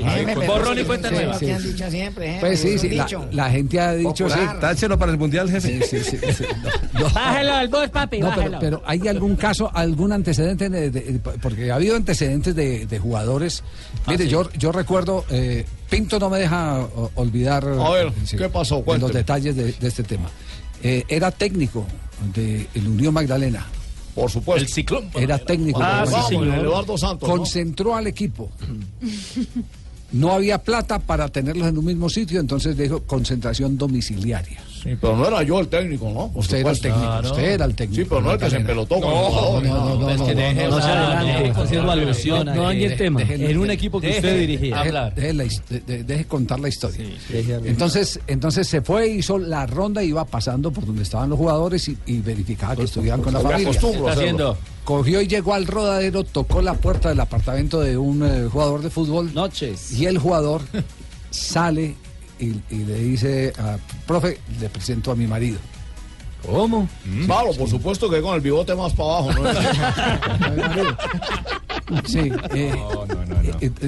Borrón 0.46 0.76
y 0.76 0.80
sí, 0.82 0.86
cuenta 0.86 1.08
sí, 1.08 1.14
nueva. 1.14 1.32
lo 1.34 1.38
que 1.38 1.46
Sí, 1.46 1.52
han 1.52 1.60
sí. 1.62 1.68
dicho 1.72 1.90
siempre, 1.90 2.26
jefe, 2.28 2.40
Pues 2.40 2.60
sí, 2.60 2.78
sí, 2.78 2.90
la, 3.32 3.50
gente 3.50 3.80
ha 3.80 3.92
dicho 3.94 4.28
sí. 4.28 4.38
Táchelo 4.60 4.98
para 4.98 5.12
el 5.12 5.18
mundial, 5.18 5.50
jefe. 5.50 5.80
Sí, 5.86 5.98
sí, 6.02 6.10
sí, 6.10 6.18
sí. 6.32 6.44
No, 6.94 7.00
no. 7.00 7.10
Bájalo 7.10 7.54
al 7.54 7.68
voz, 7.68 7.88
papi, 7.90 8.20
No, 8.20 8.30
pero, 8.60 8.82
¿hay 8.86 9.06
algún 9.08 9.36
caso, 9.36 9.70
algún 9.72 10.12
antecedente? 10.12 10.68
de- 10.68 10.90
de- 10.90 11.20
porque 11.40 11.70
ha 11.72 11.76
habido 11.76 11.96
antecedentes 11.96 12.54
de, 12.54 12.86
de 12.86 12.98
jugadores. 12.98 13.62
Mire, 14.06 14.28
yo, 14.28 14.50
yo 14.52 14.72
recuerdo, 14.72 15.24
eh, 15.30 15.64
Pinto 15.92 16.18
no 16.18 16.30
me 16.30 16.38
deja 16.38 16.88
olvidar 17.16 17.64
A 17.68 17.90
ver, 17.90 18.12
sí, 18.24 18.38
¿qué 18.38 18.48
pasó? 18.48 18.82
los 18.86 19.12
detalles 19.12 19.54
de, 19.54 19.72
de 19.72 19.88
este 19.88 20.02
tema. 20.02 20.30
Eh, 20.82 21.04
era 21.06 21.30
técnico 21.30 21.86
de 22.34 22.66
el 22.74 22.88
Unión 22.88 23.12
Magdalena. 23.12 23.66
Por 24.14 24.30
supuesto. 24.30 24.64
El 24.64 24.72
ciclón. 24.72 25.10
Era 25.14 25.38
técnico. 25.38 25.80
Ah, 25.82 26.04
del 26.06 26.22
sí. 26.28 26.34
Eduardo 26.34 26.96
Santos, 26.96 27.28
¿no? 27.28 27.36
Concentró 27.36 27.94
al 27.94 28.06
equipo. 28.06 28.50
No 30.12 30.32
había 30.32 30.58
plata 30.62 30.98
para 30.98 31.28
tenerlos 31.28 31.68
en 31.68 31.78
un 31.78 31.84
mismo 31.84 32.08
sitio, 32.08 32.40
entonces 32.40 32.76
dijo 32.76 33.02
concentración 33.04 33.76
domiciliaria. 33.78 34.62
Sí, 34.82 34.96
pero 35.00 35.16
no 35.16 35.28
era 35.28 35.42
yo 35.44 35.60
el 35.60 35.68
técnico, 35.68 36.10
¿no? 36.10 36.28
Por 36.32 36.40
Usted 36.40 36.58
era 36.58 36.70
el 36.72 36.80
técnico, 36.80 37.20
usted 37.22 37.42
era 37.52 37.64
el 37.66 37.74
técnico. 37.76 38.02
Sí, 38.02 38.08
pero 38.08 38.20
no 38.20 38.32
el 38.32 38.38
que 38.38 38.50
se 38.50 38.56
empelotó 38.56 39.00
con 39.00 39.10
los 39.10 39.28
jugadores. 39.28 39.70
No, 39.70 39.84
no, 39.84 39.94
no, 40.00 40.10
Es 40.10 40.18
no, 40.18 40.26
que 40.26 40.34
no, 40.34 40.40
deje 40.40 40.64
no, 40.64 40.70
no 40.70 40.82
se 40.82 40.88
adelante, 40.88 41.48
no, 41.48 41.54
consigo 41.54 42.44
no, 42.44 42.62
dañe 42.62 42.84
el 42.86 42.96
tema. 42.96 43.22
En 43.22 43.58
un 43.58 43.70
equipo 43.70 44.00
que 44.00 44.10
usted 44.10 44.40
dirigía. 44.40 44.82
deje- 44.82 46.26
contar 46.26 46.58
la 46.58 46.68
historia. 46.68 47.06
Entonces, 47.64 48.18
entonces 48.26 48.66
se 48.66 48.80
fue, 48.82 49.08
hizo 49.08 49.38
la 49.38 49.66
ronda, 49.66 50.02
iba 50.02 50.24
pasando 50.24 50.72
por 50.72 50.84
donde 50.84 51.02
estaban 51.02 51.30
los 51.30 51.38
jugadores 51.38 51.88
y, 51.88 52.20
verificaba 52.20 52.76
que 52.76 52.82
estuvieran 52.84 53.22
con 53.22 53.32
la 53.34 53.40
me 53.40 53.50
familia. 53.50 53.70
hacerlo. 54.10 54.56
Cogió 54.84 55.20
y 55.20 55.28
llegó 55.28 55.54
al 55.54 55.66
rodadero, 55.66 56.24
tocó 56.24 56.60
la 56.60 56.74
puerta 56.74 57.08
del 57.08 57.20
apartamento 57.20 57.80
de 57.80 57.96
un 57.96 58.24
eh, 58.24 58.48
jugador 58.50 58.82
de 58.82 58.90
fútbol. 58.90 59.32
Noches. 59.32 59.92
Y 59.92 60.06
el 60.06 60.18
jugador 60.18 60.62
sale 61.30 61.94
y, 62.42 62.60
y 62.70 62.84
le 62.84 62.98
dice, 62.98 63.52
a, 63.56 63.78
profe, 64.06 64.38
le 64.60 64.68
presento 64.68 65.12
a 65.12 65.14
mi 65.14 65.26
marido. 65.26 65.58
¿Cómo? 66.44 66.88
Claro, 67.24 67.52
por 67.56 67.68
supuesto 67.68 68.10
que 68.10 68.20
con 68.20 68.34
el 68.34 68.40
bigote 68.40 68.74
más 68.74 68.92
para 68.94 69.18
abajo, 69.18 69.32
¿no? 69.32 69.42
Sí, 72.06 72.20
eh, 72.20 72.32
eh, 72.54 72.72
eh, 72.74 73.21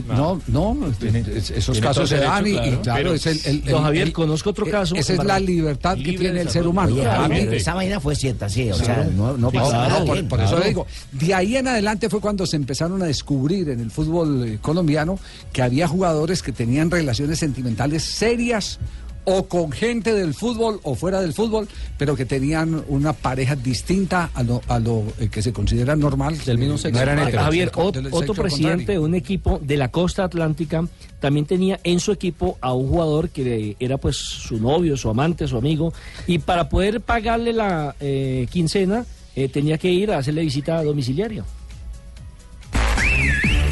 no, 0.08 0.40
no, 0.48 0.76
es- 1.00 1.50
esos 1.50 1.80
casos 1.80 2.08
se 2.08 2.18
dan 2.18 2.46
y, 2.46 2.52
claro. 2.54 2.82
Pero, 2.94 3.14
es 3.14 3.26
el, 3.26 3.40
el- 3.44 3.64
don 3.64 3.78
el- 3.78 3.82
Javier, 3.84 4.06
el- 4.08 4.12
conozco 4.12 4.50
otro 4.50 4.66
eh, 4.66 4.70
caso. 4.70 4.94
Esa 4.94 5.12
es 5.14 5.24
la 5.24 5.38
libertad 5.38 5.96
que 5.96 6.12
tiene 6.14 6.40
el 6.40 6.48
ser 6.50 6.66
humano. 6.66 6.94
Oye, 6.94 7.56
esa 7.56 7.74
vaina 7.74 8.00
fue 8.00 8.14
cierta, 8.14 8.48
sí. 8.48 8.70
O 8.70 8.74
sea, 8.76 9.08
no, 9.14 9.36
no 9.36 9.50
pasa 9.50 9.88
nada. 9.88 10.04
por, 10.28 10.40
eso 10.40 10.58
le 10.58 10.68
digo, 10.68 10.86
de 11.12 11.34
ahí 11.34 11.56
en 11.56 11.68
adelante 11.68 12.08
fue 12.08 12.20
cuando 12.20 12.46
se 12.46 12.56
empezaron 12.56 13.02
a 13.02 13.06
descubrir 13.06 13.68
en 13.68 13.80
el 13.80 13.90
fútbol 13.90 14.46
eh, 14.48 14.58
colombiano 14.60 15.18
que 15.52 15.62
había 15.62 15.86
jugadores 15.88 16.42
que 16.42 16.52
tenían 16.52 16.90
relaciones 16.90 17.38
sentimentales 17.38 18.02
serias 18.04 18.78
o 19.24 19.44
con 19.46 19.72
gente 19.72 20.12
del 20.14 20.34
fútbol 20.34 20.80
o 20.82 20.94
fuera 20.94 21.20
del 21.20 21.32
fútbol, 21.32 21.66
pero 21.96 22.14
que 22.16 22.24
tenían 22.26 22.84
una 22.88 23.12
pareja 23.12 23.56
distinta 23.56 24.30
a 24.34 24.42
lo, 24.42 24.60
a 24.68 24.78
lo 24.78 25.04
eh, 25.18 25.28
que 25.30 25.42
se 25.42 25.52
considera 25.52 25.96
normal. 25.96 26.36
Del 26.44 26.58
mismo 26.58 26.74
Ah, 26.74 27.30
Javier, 27.44 27.70
ot- 27.72 28.08
otro 28.12 28.34
presidente 28.34 28.92
de 28.92 28.98
un 28.98 29.14
equipo 29.14 29.58
de 29.62 29.76
la 29.76 29.88
costa 29.90 30.24
atlántica 30.24 30.86
también 31.20 31.46
tenía 31.46 31.80
en 31.84 32.00
su 32.00 32.12
equipo 32.12 32.58
a 32.60 32.74
un 32.74 32.88
jugador 32.88 33.30
que 33.30 33.76
era 33.80 33.96
pues 33.96 34.16
su 34.16 34.58
novio, 34.58 34.96
su 34.96 35.08
amante, 35.08 35.48
su 35.48 35.56
amigo, 35.56 35.92
y 36.26 36.38
para 36.38 36.68
poder 36.68 37.00
pagarle 37.00 37.52
la 37.54 37.96
eh, 38.00 38.46
quincena 38.50 39.06
eh, 39.34 39.48
tenía 39.48 39.78
que 39.78 39.90
ir 39.90 40.10
a 40.12 40.18
hacerle 40.18 40.42
visita 40.42 40.82
domiciliaria. 40.82 41.44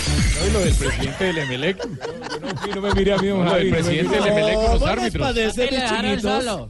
No, 0.03 0.47
y 0.47 0.51
lo 0.53 0.61
del 0.61 0.75
presidente 0.75 1.25
del 1.25 1.39
Emelec. 1.39 1.77
Yo 1.79 2.69
no, 2.69 2.75
no 2.75 2.81
me 2.83 2.95
mire 2.95 3.13
a 3.13 3.17
mí, 3.19 3.29
don 3.29 3.45
Lo 3.45 3.51
Javi, 3.51 3.63
del 3.65 3.71
no 3.71 3.77
me 3.77 3.83
presidente 3.83 4.15
del 4.17 4.27
Emelec 4.27 4.55
con 4.55 4.65
los 4.65 4.73
¿Cómo 4.81 4.87
árbitros. 4.93 5.15
nos 5.27 5.35
padece, 5.35 5.63
mis 5.71 5.81
chiquitos? 5.81 6.69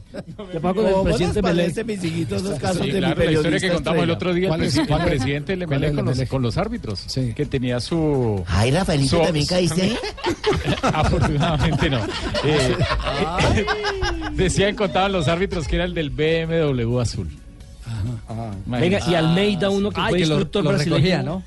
¿Qué 0.51 0.59
pasa 0.59 0.73
con 0.75 0.85
el 0.85 0.91
¿Cómo 0.93 1.03
presidente 1.03 1.41
nos 1.41 1.51
Melec? 1.51 1.65
padece, 1.73 1.83
mis 1.83 2.01
chiquitos, 2.01 2.41
los 2.43 2.59
casos 2.59 2.77
Sí, 2.77 2.87
de 2.87 2.93
mi 2.93 2.99
claro, 2.99 3.15
la 3.15 3.23
historia 3.31 3.41
que 3.41 3.41
periodista 3.43 3.73
contamos 3.73 4.03
el 4.03 4.09
otro 4.11 4.33
día, 4.33 4.43
el, 4.43 4.49
¿Cuál 4.49 4.63
es- 4.63 4.77
presi- 4.77 4.87
cuál 4.87 5.01
el 5.01 5.07
presidente 5.07 5.51
del 5.53 5.61
Emelec 5.63 5.89
el 5.89 5.95
con 5.95 6.05
los, 6.05 6.15
Emelec? 6.15 6.29
con 6.29 6.41
los 6.43 6.57
árbitros, 6.57 7.05
que 7.35 7.45
tenía 7.45 7.79
su... 7.79 8.43
Ay, 8.47 8.71
Rafaelito, 8.71 9.17
su- 9.17 9.23
¿también 9.23 9.45
caíste 9.47 9.81
ahí? 9.81 9.97
Afortunadamente 10.83 11.89
no. 11.89 11.99
Eh, 12.45 12.75
decían, 14.33 14.75
contaban 14.75 15.11
los 15.11 15.27
árbitros 15.27 15.67
que 15.67 15.75
era 15.77 15.85
el 15.85 15.93
del 15.93 16.09
BMW 16.09 16.99
azul. 16.99 17.29
Venga, 18.65 18.99
y 19.09 19.15
Almeida, 19.15 19.69
uno 19.69 19.89
que 19.91 20.01
fue 20.01 20.19
instructor 20.19 20.63
brasileño. 20.63 21.23
¿no? 21.23 21.43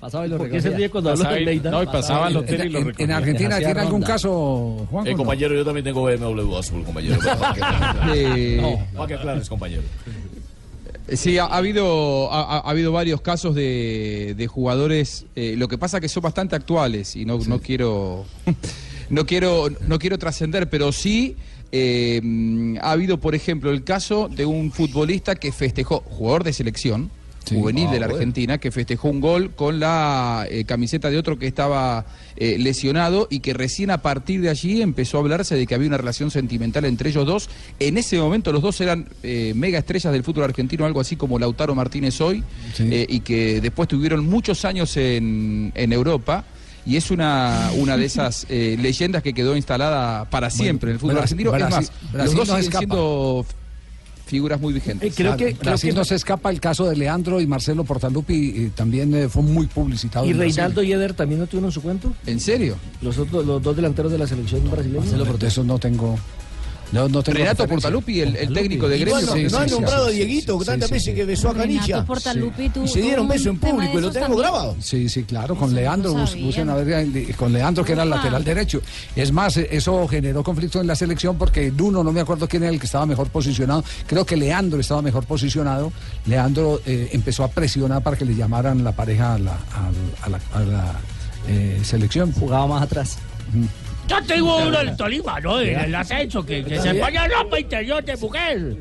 Pasaba 0.00 0.26
y 0.26 0.28
lo 0.30 0.38
¿Por 0.38 0.46
qué 0.48 0.60
se 0.60 0.68
recogía. 0.68 0.76
ríe 0.78 0.90
cuando 0.90 1.10
hablo 1.10 1.24
de 1.24 1.56
no, 1.70 1.82
y 1.82 1.86
pasaba 1.86 2.26
al 2.28 2.36
hotel 2.36 2.66
y 2.66 2.68
lo 2.70 2.78
En- 2.78 2.84
recogía. 2.86 3.04
En 3.04 3.10
Argentina 3.12 3.58
tiene 3.58 3.80
algún 3.80 4.02
caso, 4.02 4.86
Juan. 4.90 5.06
Eh, 5.08 5.14
compañero, 5.14 5.54
yo 5.54 5.64
también 5.64 5.84
tengo 5.84 6.04
BMW 6.04 6.56
azul, 6.56 6.84
compañero. 6.84 7.16
Para 7.18 7.54
que 8.12 8.56
Eh, 8.56 8.86
no, 8.94 9.06
que 9.06 9.14
aclares, 9.14 9.48
compañero. 9.48 9.82
Sí, 11.12 11.38
ha, 11.38 11.44
ha 11.46 11.56
habido 11.56 12.30
ha, 12.32 12.42
ha- 12.42 12.58
ha 12.60 12.70
habido 12.70 12.92
varios 12.92 13.20
casos 13.22 13.54
de, 13.54 14.34
de 14.36 14.46
jugadores. 14.46 15.24
eh, 15.36 15.54
lo 15.56 15.66
que 15.66 15.78
pasa 15.78 16.00
que 16.00 16.08
son 16.08 16.22
bastante 16.22 16.54
actuales 16.54 17.16
y 17.16 17.24
no, 17.24 17.38
no 17.38 17.60
quiero 17.60 18.24
no 19.10 19.24
quiero 19.26 19.68
no 19.86 19.98
quiero 19.98 20.18
trascender, 20.18 20.68
pero 20.68 20.92
sí 20.92 21.36
eh, 21.72 22.20
ha 22.82 22.92
habido, 22.92 23.18
por 23.18 23.34
ejemplo, 23.34 23.70
el 23.70 23.84
caso 23.84 24.28
de 24.28 24.44
un 24.46 24.70
futbolista 24.70 25.34
que 25.34 25.50
festejó, 25.50 26.00
jugador 26.00 26.44
de 26.44 26.52
selección 26.52 27.10
juvenil 27.48 27.86
Ah, 27.88 27.92
de 27.92 28.00
la 28.00 28.06
bueno. 28.06 28.18
Argentina, 28.20 28.58
que 28.58 28.70
festejó 28.70 29.08
un 29.08 29.20
gol 29.20 29.50
con 29.54 29.80
la 29.80 30.46
eh, 30.50 30.64
camiseta 30.64 31.10
de 31.10 31.18
otro 31.18 31.38
que 31.38 31.46
estaba 31.46 32.06
eh, 32.36 32.56
lesionado 32.58 33.26
y 33.30 33.40
que 33.40 33.52
recién 33.54 33.90
a 33.90 33.98
partir 34.02 34.40
de 34.40 34.48
allí 34.50 34.82
empezó 34.82 35.16
a 35.18 35.20
hablarse 35.20 35.54
de 35.56 35.66
que 35.66 35.74
había 35.74 35.88
una 35.88 35.96
relación 35.98 36.30
sentimental 36.30 36.84
entre 36.84 37.10
ellos 37.10 37.26
dos. 37.26 37.50
En 37.78 37.98
ese 37.98 38.18
momento 38.18 38.52
los 38.52 38.62
dos 38.62 38.80
eran 38.80 39.08
eh, 39.22 39.52
mega 39.56 39.78
estrellas 39.78 40.12
del 40.12 40.24
fútbol 40.24 40.44
argentino, 40.44 40.84
algo 40.86 41.00
así 41.00 41.16
como 41.16 41.38
Lautaro 41.38 41.74
Martínez 41.74 42.20
hoy, 42.20 42.42
eh, 42.78 43.06
y 43.08 43.20
que 43.20 43.60
después 43.60 43.88
tuvieron 43.88 44.24
muchos 44.26 44.64
años 44.64 44.96
en, 44.96 45.72
en 45.74 45.92
Europa. 45.92 46.44
Y 46.86 46.96
es 46.96 47.10
una, 47.10 47.70
una 47.76 47.98
de 47.98 48.06
esas 48.06 48.46
eh, 48.48 48.78
leyendas 48.80 49.22
que 49.22 49.34
quedó 49.34 49.54
instalada 49.56 50.24
para 50.30 50.48
siempre 50.48 50.90
en 50.90 50.94
el 50.94 51.00
fútbol 51.00 51.18
argentino. 51.18 51.54
es 51.54 51.58
Brasil- 51.62 51.90
más, 52.02 52.12
Brasil 52.12 52.36
los 52.38 52.46
dos 52.46 52.48
no 52.48 52.54
siguen 52.54 52.60
escapa. 52.62 52.78
siendo 52.78 53.46
figuras 54.28 54.60
muy 54.60 54.72
vigentes. 54.72 55.14
Claro, 55.14 55.36
Brasil 55.60 55.94
no 55.94 56.04
se 56.04 56.14
escapa 56.14 56.50
el 56.50 56.60
caso 56.60 56.86
de 56.86 56.96
Leandro 56.96 57.40
y 57.40 57.46
Marcelo 57.46 57.84
Portalupi, 57.84 58.34
eh, 58.34 58.70
también 58.74 59.14
eh, 59.14 59.28
fue 59.28 59.42
muy 59.42 59.66
publicitado. 59.66 60.26
¿Y. 60.26 60.32
Reinaldo 60.32 60.82
y 60.82 60.92
Eder 60.92 61.14
también 61.14 61.40
no 61.40 61.46
tuvieron 61.46 61.72
su 61.72 61.82
cuento? 61.82 62.12
¿En 62.26 62.38
serio? 62.38 62.76
Los, 63.00 63.18
otros, 63.18 63.44
los 63.44 63.62
dos 63.62 63.74
delanteros 63.74 64.12
de 64.12 64.18
la 64.18 64.26
selección 64.26 64.70
brasileña. 64.70 65.04
De 65.06 65.46
eso 65.46 65.64
no 65.64 65.78
tengo. 65.78 66.18
No, 66.90 67.06
no 67.08 67.22
tengo 67.22 67.38
Renato. 67.38 67.66
Portaluppi, 67.68 68.20
el- 68.20 68.34
el 68.36 68.52
técnico 68.54 68.88
de 68.88 68.98
gremio. 68.98 69.20
sí, 69.20 69.26
No, 69.26 69.32
sí, 69.34 69.46
no 69.52 69.58
han 69.58 69.68
sí, 69.68 69.74
nombrado 69.74 70.06
a 70.06 70.10
sí, 70.10 70.16
Dieguito, 70.16 70.58
sí, 70.58 70.64
tantas 70.66 70.88
sí, 70.88 70.94
veces 70.94 71.08
sí. 71.10 71.14
que 71.14 71.24
besó 71.26 71.50
a 71.50 71.54
Canicha. 71.54 72.04
Tuvo- 72.04 72.84
Y 72.84 72.88
se 72.88 73.00
dieron 73.02 73.28
beso 73.28 73.50
en 73.50 73.58
público, 73.58 73.98
y 73.98 74.00
lo 74.02 74.10
tengo 74.10 74.26
también. 74.26 74.40
grabado. 74.42 74.76
Sí, 74.80 75.08
sí, 75.10 75.24
claro, 75.24 75.54
con 75.54 75.74
Leandro, 75.74 76.14
busquen 76.14 76.70
a 76.70 76.74
ver, 76.76 77.34
con 77.36 77.52
Leandro 77.52 77.84
que 77.84 77.92
era 77.92 78.04
el 78.04 78.10
lateral 78.10 78.42
derecho. 78.42 78.80
Es 79.14 79.32
más, 79.32 79.56
eh, 79.58 79.68
eso 79.70 80.08
generó 80.08 80.42
conflicto 80.42 80.80
en 80.80 80.86
la 80.86 80.94
selección 80.96 81.36
porque 81.36 81.66
el 81.66 81.80
uno, 81.80 82.02
no 82.02 82.10
me 82.12 82.20
acuerdo 82.20 82.48
quién 82.48 82.62
era 82.62 82.72
el 82.72 82.80
que 82.80 82.86
estaba 82.86 83.04
mejor 83.06 83.28
posicionado, 83.28 83.84
creo 84.06 84.24
que 84.24 84.36
Leandro 84.36 84.80
estaba 84.80 85.02
mejor 85.02 85.24
posicionado. 85.24 85.92
Leandro 86.26 86.80
eh, 86.86 87.10
empezó 87.12 87.44
a 87.44 87.48
presionar 87.48 88.02
para 88.02 88.16
que 88.16 88.24
le 88.24 88.34
llamaran 88.34 88.82
la 88.82 88.92
pareja 88.92 89.34
a 89.34 89.38
la, 89.38 89.52
a- 89.52 90.24
a 90.24 90.28
la- 90.30 90.40
a 90.54 90.60
la, 90.60 90.92
eh, 91.48 91.80
selección. 91.84 92.32
Jugaba 92.32 92.66
más 92.66 92.82
atrás. 92.82 93.18
Yo 94.08 94.16
tengo 94.26 94.56
uno 94.58 94.78
del 94.78 94.96
Tolima, 94.96 95.38
¿no? 95.40 95.60
En 95.60 95.78
el 95.80 95.94
ascenso, 95.94 96.44
que, 96.44 96.64
que 96.64 96.80
se 96.80 96.94
ponía 96.94 97.28
ropa 97.28 97.60
interior 97.60 98.04
de 98.04 98.16
mujer. 98.16 98.76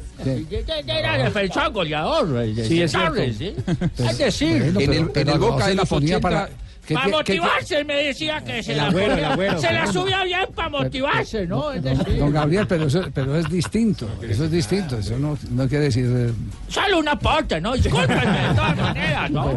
Era 0.88 1.18
defensor 1.18 1.72
goleador. 1.72 2.46
Sí, 2.66 2.82
es 2.82 2.92
cierto. 2.92 3.22
Es 3.22 4.18
decir, 4.18 4.62
en 4.78 4.92
el- 5.28 5.38
Boca 5.40 5.68
de 5.68 5.76
la 5.76 5.86
ponía 5.86 6.18
80, 6.18 6.20
para... 6.22 6.50
¿qué- 6.88 6.94
para 6.96 7.06
qué- 7.06 7.12
qué- 7.12 7.18
motivarse, 7.40 7.84
me 7.84 7.96
decía 7.96 8.44
que 8.44 8.64
se 8.64 8.76
la, 8.76 8.88
agüero, 8.88 9.14
ponía- 9.14 9.34
agüero, 9.34 9.60
se 9.62 9.72
la 9.74 9.92
subía 9.92 10.24
bien 10.24 10.46
para 10.56 10.70
motivarse, 10.70 11.46
¿no? 11.46 11.72
Es 11.72 11.84
decir, 11.84 12.18
Don 12.18 12.32
Gabriel, 12.34 12.66
pero 12.68 12.88
eso, 12.88 13.02
pero 13.14 13.38
es 13.38 13.50
distinto, 13.50 14.08
eso 14.28 14.46
es 14.46 14.52
distinto, 14.52 14.98
eso 14.98 15.18
no, 15.18 15.38
no 15.52 15.68
quiere 15.68 15.86
decir... 15.86 16.06
eh, 16.16 16.32
solo 16.68 17.00
un 17.00 17.08
aporte, 17.08 17.60
¿no? 17.62 17.74
Discúlpenme 17.74 18.16
de 18.24 18.56
todas 18.56 18.78
maneras, 18.78 19.32
¿no? 19.32 19.54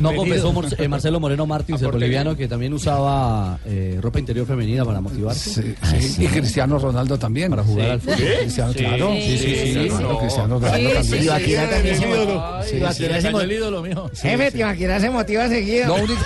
No 0.00 0.12
confesó 0.14 0.52
eh, 0.78 0.88
Marcelo 0.88 1.20
Moreno 1.20 1.46
Martins, 1.46 1.80
el 1.82 1.90
boliviano, 1.90 2.36
que 2.36 2.48
también 2.48 2.72
usaba 2.74 3.58
eh, 3.64 3.98
ropa 4.00 4.18
interior 4.18 4.46
femenina 4.46 4.84
para 4.84 5.00
motivarse. 5.00 5.76
Sí, 5.82 6.00
sí, 6.00 6.24
Y 6.24 6.26
Cristiano 6.28 6.78
Ronaldo 6.78 7.18
también. 7.18 7.50
Para 7.50 7.62
jugar 7.62 7.90
al 7.92 8.00
fútbol. 8.00 8.16
Cristiano, 8.40 8.72
Sí. 8.72 8.78
claro. 8.80 9.12
Sí, 9.14 9.22
sí, 9.22 9.38
sí, 9.38 9.72
sí. 9.72 9.88
claro, 9.88 10.18
Cristiano 10.18 10.58
Ronaldo 10.58 10.76
Sí, 10.76 10.84
también. 10.94 11.04
sí, 11.04 11.18
Tibaquira 11.18 11.70
también 11.70 11.94
El 12.02 12.08
ídolo. 12.10 12.62
Sí, 12.64 12.80
sí, 13.20 13.28
mo- 13.30 13.40
el 13.40 13.52
ídolo 13.52 13.82
mío. 13.82 14.10
Jefe, 14.14 14.50
Tibaquira 14.50 15.00
se 15.00 15.10
motiva 15.10 15.48
seguido. 15.48 15.86
Lo 15.88 15.94
único, 16.02 16.20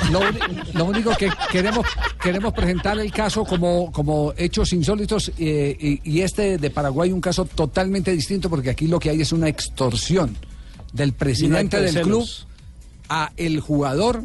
lo 0.74 0.84
único 0.84 1.14
que 1.16 1.30
queremos, 1.50 1.86
queremos 2.22 2.52
presentar 2.52 2.98
el 2.98 3.12
caso 3.12 3.44
como, 3.44 3.92
como 3.92 4.32
hechos 4.36 4.72
insólitos 4.72 5.32
eh, 5.38 5.76
y, 5.78 6.00
y 6.10 6.20
este 6.22 6.58
de 6.58 6.70
Paraguay 6.70 7.12
un 7.12 7.20
caso 7.20 7.44
totalmente 7.44 8.12
distinto 8.12 8.50
porque 8.50 8.70
aquí 8.70 8.86
lo 8.86 8.98
que 8.98 9.10
hay 9.10 9.20
es 9.20 9.32
una 9.32 9.48
extorsión 9.48 10.36
del 10.92 11.12
presidente 11.12 11.80
del 11.80 12.02
club 12.02 12.28
a 13.08 13.32
el 13.36 13.60
jugador 13.60 14.24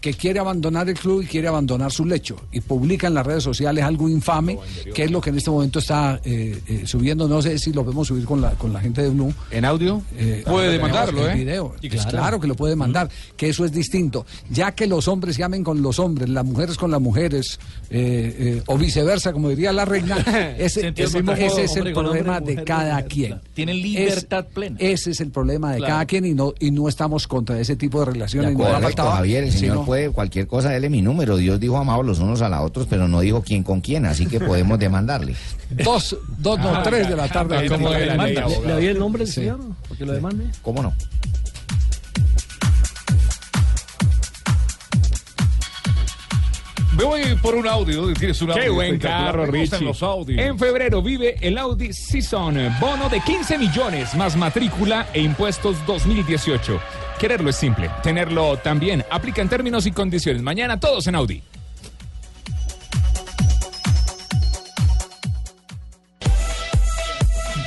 que 0.00 0.14
quiere 0.14 0.38
abandonar 0.38 0.88
el 0.88 0.94
club 0.96 1.22
y 1.22 1.26
quiere 1.26 1.48
abandonar 1.48 1.90
su 1.92 2.04
lecho 2.04 2.36
y 2.52 2.60
publica 2.60 3.06
en 3.08 3.14
las 3.14 3.26
redes 3.26 3.42
sociales 3.42 3.82
algo 3.84 4.08
infame 4.08 4.58
que 4.94 5.04
es 5.04 5.10
lo 5.10 5.20
que 5.20 5.30
en 5.30 5.38
este 5.38 5.50
momento 5.50 5.78
está 5.80 6.20
eh, 6.24 6.60
eh, 6.68 6.82
subiendo 6.86 7.26
no 7.26 7.42
sé 7.42 7.58
si 7.58 7.72
lo 7.72 7.82
podemos 7.82 8.06
subir 8.08 8.24
con 8.24 8.40
la 8.40 8.50
con 8.52 8.72
la 8.72 8.80
gente 8.80 9.02
de 9.02 9.08
Blue 9.10 9.32
¿En 9.50 9.64
audio? 9.64 10.02
eh, 10.16 10.42
Puede 10.46 10.72
demandarlo, 10.72 11.26
el 11.28 11.32
¿eh? 11.32 11.44
video. 11.44 11.74
Y 11.80 11.88
Pues 11.88 12.02
claro. 12.02 12.18
claro. 12.18 12.40
que 12.40 12.46
lo 12.46 12.54
puede 12.54 12.76
mandar, 12.76 13.08
que 13.36 13.48
eso 13.48 13.64
es 13.64 13.72
distinto. 13.72 14.24
Ya 14.50 14.72
que 14.72 14.86
los 14.86 15.08
hombres 15.08 15.36
se 15.36 15.42
amen 15.44 15.62
con 15.64 15.82
los 15.82 15.98
hombres, 15.98 16.28
las 16.28 16.44
mujeres 16.44 16.76
con 16.76 16.90
las 16.90 17.00
mujeres, 17.00 17.58
eh, 17.90 18.36
eh, 18.38 18.62
o 18.66 18.76
viceversa, 18.78 19.32
como 19.32 19.48
diría 19.50 19.72
la 19.72 19.84
reina, 19.84 20.16
ese, 20.58 20.88
ese- 20.88 20.94
es 20.98 21.14
el 21.14 21.20
hombre, 21.88 21.92
problema 21.94 22.40
de 22.40 22.62
cada 22.64 23.02
quien. 23.02 23.40
Es- 23.56 23.66
libertad 23.66 24.46
plena. 24.52 24.76
Ese 24.78 25.10
es 25.10 25.20
el 25.20 25.30
problema 25.30 25.72
de 25.72 25.78
Claro. 25.78 25.92
cada 25.94 26.06
quien 26.06 26.24
y 26.26 26.34
no, 26.34 26.54
y 26.58 26.70
no 26.70 26.88
estamos 26.88 27.26
contra 27.26 27.58
ese 27.60 27.76
tipo 27.76 28.00
de 28.00 28.06
De 28.06 28.12
relaciones. 28.12 28.52
acuerdo, 28.52 28.80
no 28.80 29.10
Javier, 29.10 29.44
el 29.44 29.52
señor 29.52 29.76
sino- 29.76 29.84
puede 29.88 30.10
cualquier 30.10 30.46
cosa, 30.46 30.68
dele 30.68 30.90
mi 30.90 31.00
número. 31.00 31.38
Dios 31.38 31.58
dijo 31.58 31.78
amados 31.78 32.04
los 32.04 32.18
unos 32.18 32.42
a 32.42 32.50
los 32.50 32.60
otros, 32.60 32.86
pero 32.90 33.08
no 33.08 33.20
dijo 33.20 33.40
quién 33.42 33.62
con 33.62 33.80
quién, 33.80 34.04
así 34.04 34.26
que 34.26 34.38
podemos 34.38 34.78
demandarle. 34.78 35.34
Dos, 35.70 36.14
dos, 36.36 36.58
no, 36.58 36.74
Ah, 36.74 36.82
tres 36.82 37.08
de 37.08 37.16
la 37.16 37.26
tarde. 37.26 37.66
¿Le, 37.66 37.78
le 37.78 38.72
doy 38.74 38.86
el 38.86 38.98
nombre 38.98 39.20
del 39.24 39.28
Sí. 39.32 39.40
señor? 39.40 39.60
Porque 39.88 40.04
lo 40.04 40.12
demande. 40.12 40.44
¿Cómo 40.62 40.82
no? 40.82 40.92
Me 46.96 47.04
voy 47.04 47.22
por 47.40 47.54
un 47.54 47.68
audio. 47.68 48.12
¿Tienes 48.14 48.40
un 48.42 48.50
audio 48.50 48.62
Qué 48.62 48.68
buen 48.70 48.98
carro, 48.98 49.46
Richie. 49.46 49.80
los. 49.84 50.02
En 50.28 50.58
febrero 50.58 51.00
vive 51.00 51.36
el 51.40 51.56
Audi 51.58 51.92
Season, 51.92 52.56
bono 52.80 53.08
de 53.08 53.20
15 53.20 53.56
millones 53.58 54.14
más 54.16 54.36
matrícula 54.36 55.06
e 55.12 55.20
impuestos 55.20 55.76
2018. 55.86 56.80
Quererlo 57.18 57.50
es 57.50 57.56
simple, 57.56 57.90
tenerlo 58.02 58.56
también. 58.58 59.04
Aplica 59.10 59.42
en 59.42 59.48
términos 59.48 59.86
y 59.86 59.92
condiciones. 59.92 60.40
Mañana 60.40 60.78
todos 60.78 61.06
en 61.08 61.16
Audi. 61.16 61.42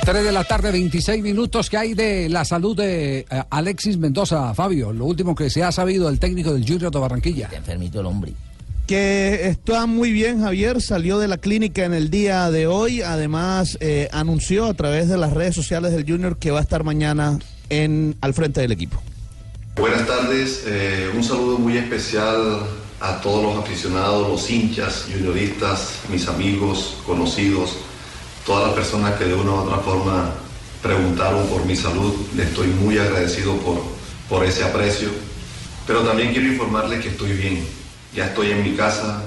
Tres 0.04 0.24
de 0.24 0.32
la 0.32 0.42
tarde, 0.42 0.72
26 0.72 1.22
minutos 1.22 1.70
que 1.70 1.76
hay 1.76 1.94
de 1.94 2.28
la 2.28 2.44
salud 2.44 2.76
de 2.76 3.20
eh, 3.20 3.26
Alexis 3.50 3.98
Mendoza, 3.98 4.52
Fabio. 4.52 4.92
Lo 4.92 5.04
último 5.04 5.34
que 5.34 5.48
se 5.48 5.62
ha 5.62 5.70
sabido 5.70 6.08
del 6.08 6.18
técnico 6.18 6.52
del 6.52 6.66
Junior 6.66 6.90
de 6.90 6.98
Barranquilla. 6.98 7.50
enfermito 7.52 8.00
el 8.00 8.06
hombre. 8.06 8.32
Que 8.86 9.46
está 9.48 9.86
muy 9.86 10.10
bien, 10.10 10.40
Javier. 10.40 10.82
Salió 10.82 11.18
de 11.18 11.28
la 11.28 11.36
clínica 11.36 11.84
en 11.84 11.94
el 11.94 12.10
día 12.10 12.50
de 12.50 12.66
hoy. 12.66 13.02
Además, 13.02 13.78
eh, 13.80 14.08
anunció 14.12 14.66
a 14.66 14.74
través 14.74 15.08
de 15.08 15.18
las 15.18 15.32
redes 15.32 15.54
sociales 15.54 15.92
del 15.92 16.04
Junior 16.04 16.36
que 16.36 16.50
va 16.50 16.58
a 16.58 16.62
estar 16.62 16.82
mañana 16.82 17.38
en, 17.68 18.16
al 18.20 18.34
frente 18.34 18.60
del 18.60 18.72
equipo. 18.72 19.00
Buenas 19.74 20.06
tardes, 20.06 20.64
eh, 20.66 21.10
un 21.16 21.24
saludo 21.24 21.56
muy 21.56 21.78
especial 21.78 22.66
a 23.00 23.20
todos 23.22 23.42
los 23.42 23.64
aficionados, 23.64 24.28
los 24.28 24.50
hinchas, 24.50 25.06
junioristas, 25.10 26.00
mis 26.10 26.28
amigos, 26.28 26.98
conocidos, 27.06 27.78
todas 28.44 28.66
las 28.66 28.74
personas 28.74 29.14
que 29.18 29.24
de 29.24 29.34
una 29.34 29.52
u 29.52 29.54
otra 29.54 29.78
forma 29.78 30.34
preguntaron 30.82 31.46
por 31.46 31.64
mi 31.64 31.74
salud, 31.74 32.14
le 32.36 32.42
estoy 32.42 32.66
muy 32.66 32.98
agradecido 32.98 33.56
por, 33.56 33.80
por 34.28 34.44
ese 34.44 34.62
aprecio. 34.62 35.08
Pero 35.86 36.02
también 36.02 36.32
quiero 36.32 36.48
informarles 36.48 37.00
que 37.00 37.08
estoy 37.08 37.32
bien. 37.32 37.64
Ya 38.14 38.26
estoy 38.26 38.50
en 38.50 38.62
mi 38.62 38.76
casa. 38.76 39.22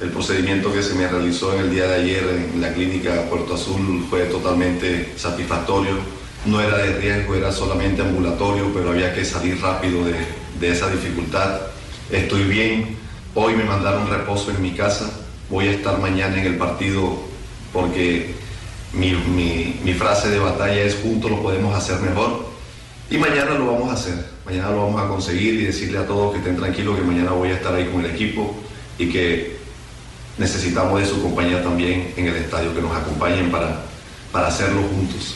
El 0.00 0.10
procedimiento 0.10 0.72
que 0.72 0.82
se 0.82 0.94
me 0.94 1.06
realizó 1.06 1.54
en 1.54 1.60
el 1.60 1.70
día 1.70 1.86
de 1.86 1.94
ayer 1.94 2.50
en 2.52 2.60
la 2.60 2.74
clínica 2.74 3.30
Puerto 3.30 3.54
Azul 3.54 4.04
fue 4.10 4.24
totalmente 4.24 5.14
satisfactorio. 5.16 6.15
No 6.46 6.60
era 6.60 6.78
de 6.78 6.92
riesgo, 6.98 7.34
era 7.34 7.50
solamente 7.52 8.02
ambulatorio, 8.02 8.72
pero 8.72 8.90
había 8.90 9.12
que 9.14 9.24
salir 9.24 9.60
rápido 9.60 10.04
de, 10.04 10.14
de 10.60 10.70
esa 10.72 10.88
dificultad. 10.88 11.60
Estoy 12.10 12.44
bien. 12.44 12.96
Hoy 13.34 13.54
me 13.54 13.64
mandaron 13.64 14.08
reposo 14.08 14.50
en 14.52 14.62
mi 14.62 14.70
casa. 14.72 15.10
Voy 15.50 15.66
a 15.68 15.72
estar 15.72 15.98
mañana 15.98 16.38
en 16.40 16.46
el 16.46 16.56
partido 16.56 17.18
porque 17.72 18.34
mi, 18.92 19.12
mi- 19.12 19.92
frase 19.94 20.28
de 20.30 20.38
batalla 20.38 20.82
es 20.82 20.96
juntos 21.02 21.30
lo 21.30 21.42
podemos 21.42 21.74
hacer 21.76 21.98
mejor. 22.00 22.46
Y 23.10 23.18
mañana 23.18 23.52
lo 23.52 23.66
vamos 23.72 23.90
a 23.90 23.94
hacer. 23.94 24.14
Mañana 24.44 24.70
lo 24.70 24.86
vamos 24.86 25.02
a 25.02 25.08
conseguir 25.08 25.54
y 25.54 25.64
decirle 25.64 25.98
a 25.98 26.06
todos 26.06 26.32
que 26.32 26.38
estén 26.38 26.56
tranquilos 26.56 26.96
que 26.96 27.02
mañana 27.02 27.32
voy 27.32 27.48
a 27.50 27.54
estar 27.54 27.74
ahí 27.74 27.86
con 27.86 28.04
el 28.04 28.10
equipo 28.12 28.54
y 28.98 29.08
que 29.10 29.56
necesitamos 30.38 31.00
de 31.00 31.06
su 31.06 31.20
compañía 31.22 31.62
también 31.62 32.12
en 32.16 32.26
el 32.28 32.36
estadio, 32.36 32.74
que 32.74 32.82
nos 32.82 32.96
acompañen 32.96 33.50
para, 33.50 33.80
para 34.32 34.46
hacerlo 34.48 34.82
juntos. 34.82 35.34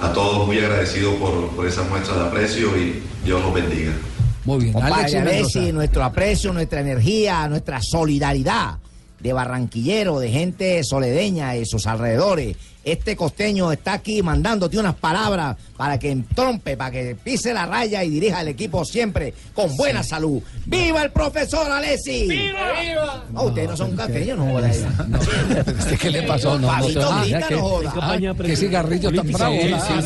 A 0.00 0.12
todos 0.12 0.46
muy 0.46 0.58
agradecido 0.58 1.14
por, 1.16 1.48
por 1.50 1.66
esa 1.66 1.82
muestra 1.84 2.14
de 2.16 2.26
aprecio 2.26 2.76
y 2.76 3.02
Dios 3.24 3.42
los 3.42 3.54
bendiga. 3.54 3.92
Muy 4.44 4.58
bien, 4.60 4.72
Compadre 4.72 5.18
Alexis 5.18 5.74
nuestro 5.74 6.04
aprecio, 6.04 6.52
nuestra 6.52 6.80
energía, 6.80 7.48
nuestra 7.48 7.80
solidaridad 7.82 8.78
de 9.18 9.32
barranquillero, 9.32 10.20
de 10.20 10.30
gente 10.30 10.84
soledeña 10.84 11.56
y 11.56 11.66
sus 11.66 11.86
alrededores. 11.86 12.56
Este 12.84 13.16
costeño 13.16 13.72
está 13.72 13.94
aquí 13.94 14.22
mandándote 14.22 14.78
unas 14.78 14.94
palabras 14.94 15.56
para 15.76 15.98
que 15.98 16.10
entrompe, 16.10 16.76
para 16.76 16.90
que 16.90 17.16
pise 17.22 17.52
la 17.52 17.66
raya 17.66 18.02
y 18.04 18.10
dirija 18.10 18.40
el 18.40 18.48
equipo 18.48 18.84
siempre 18.84 19.34
con 19.54 19.76
buena 19.76 20.02
salud. 20.02 20.42
¡Viva 20.64 21.02
el 21.02 21.10
profesor 21.10 21.70
Alexis! 21.70 22.28
¡Viva! 22.28 23.24
No, 23.32 23.44
ustedes 23.44 23.70
no 23.70 23.76
son 23.76 23.96
cafeños, 23.96 24.38
no 24.38 24.52
joda. 24.52 24.70
¿Qué 26.00 26.10
le 26.10 26.22
pasó? 26.22 26.58
No, 26.58 26.66
no, 26.66 26.68
Fabito 26.68 27.00
no, 27.00 27.20
grita, 27.22 27.50
no 27.50 27.60
joda. 27.60 27.92
Ah, 28.00 28.16
qué 28.44 28.56
cigarrillo 28.56 29.12
tan 29.12 29.32
bravo. 29.32 29.56
Ah, 29.74 30.00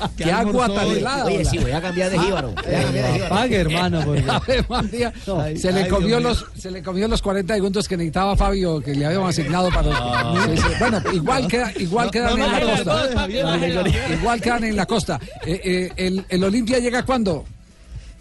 ah. 0.00 0.10
Qué 0.16 0.32
agua 0.32 0.68
tan 0.68 0.88
helada. 0.88 1.24
Oye, 1.26 1.44
sí, 1.44 1.58
voy 1.58 1.70
a 1.70 1.80
cambiar 1.80 2.10
de 2.10 2.18
jíbaro. 2.18 2.52
De 2.52 3.02
jíbaro. 3.02 3.28
Pague, 3.28 3.56
hermano. 3.56 4.02
se, 5.56 5.72
le 5.72 5.88
comió 5.88 6.20
los, 6.20 6.46
se 6.56 6.70
le 6.70 6.82
comió 6.82 7.08
los 7.08 7.22
40 7.22 7.54
segundos 7.54 7.88
que 7.88 7.96
necesitaba 7.96 8.36
Fabio, 8.36 8.80
que 8.80 8.94
le 8.94 9.06
habíamos 9.06 9.30
asignado 9.30 9.68
para 9.70 9.82
los... 9.82 10.78
Bueno, 10.78 11.02
igual, 11.12 11.48
queda, 11.48 11.72
igual 11.76 12.06
No, 12.06 12.10
quedan 12.10 12.38
no, 12.38 12.44
en 12.44 12.52
la 12.52 12.60
no, 12.60 12.70
costa. 12.70 13.08
no, 13.14 13.56
no. 13.56 14.14
Igual 14.14 14.40
quedan 14.40 14.64
en 14.64 14.76
la 14.76 14.86
costa. 14.88 15.20
Eh, 15.46 15.60
eh, 15.64 15.92
el, 15.96 16.24
¿El 16.28 16.42
Olimpia 16.42 16.80
llega 16.80 17.04
cuándo? 17.04 17.44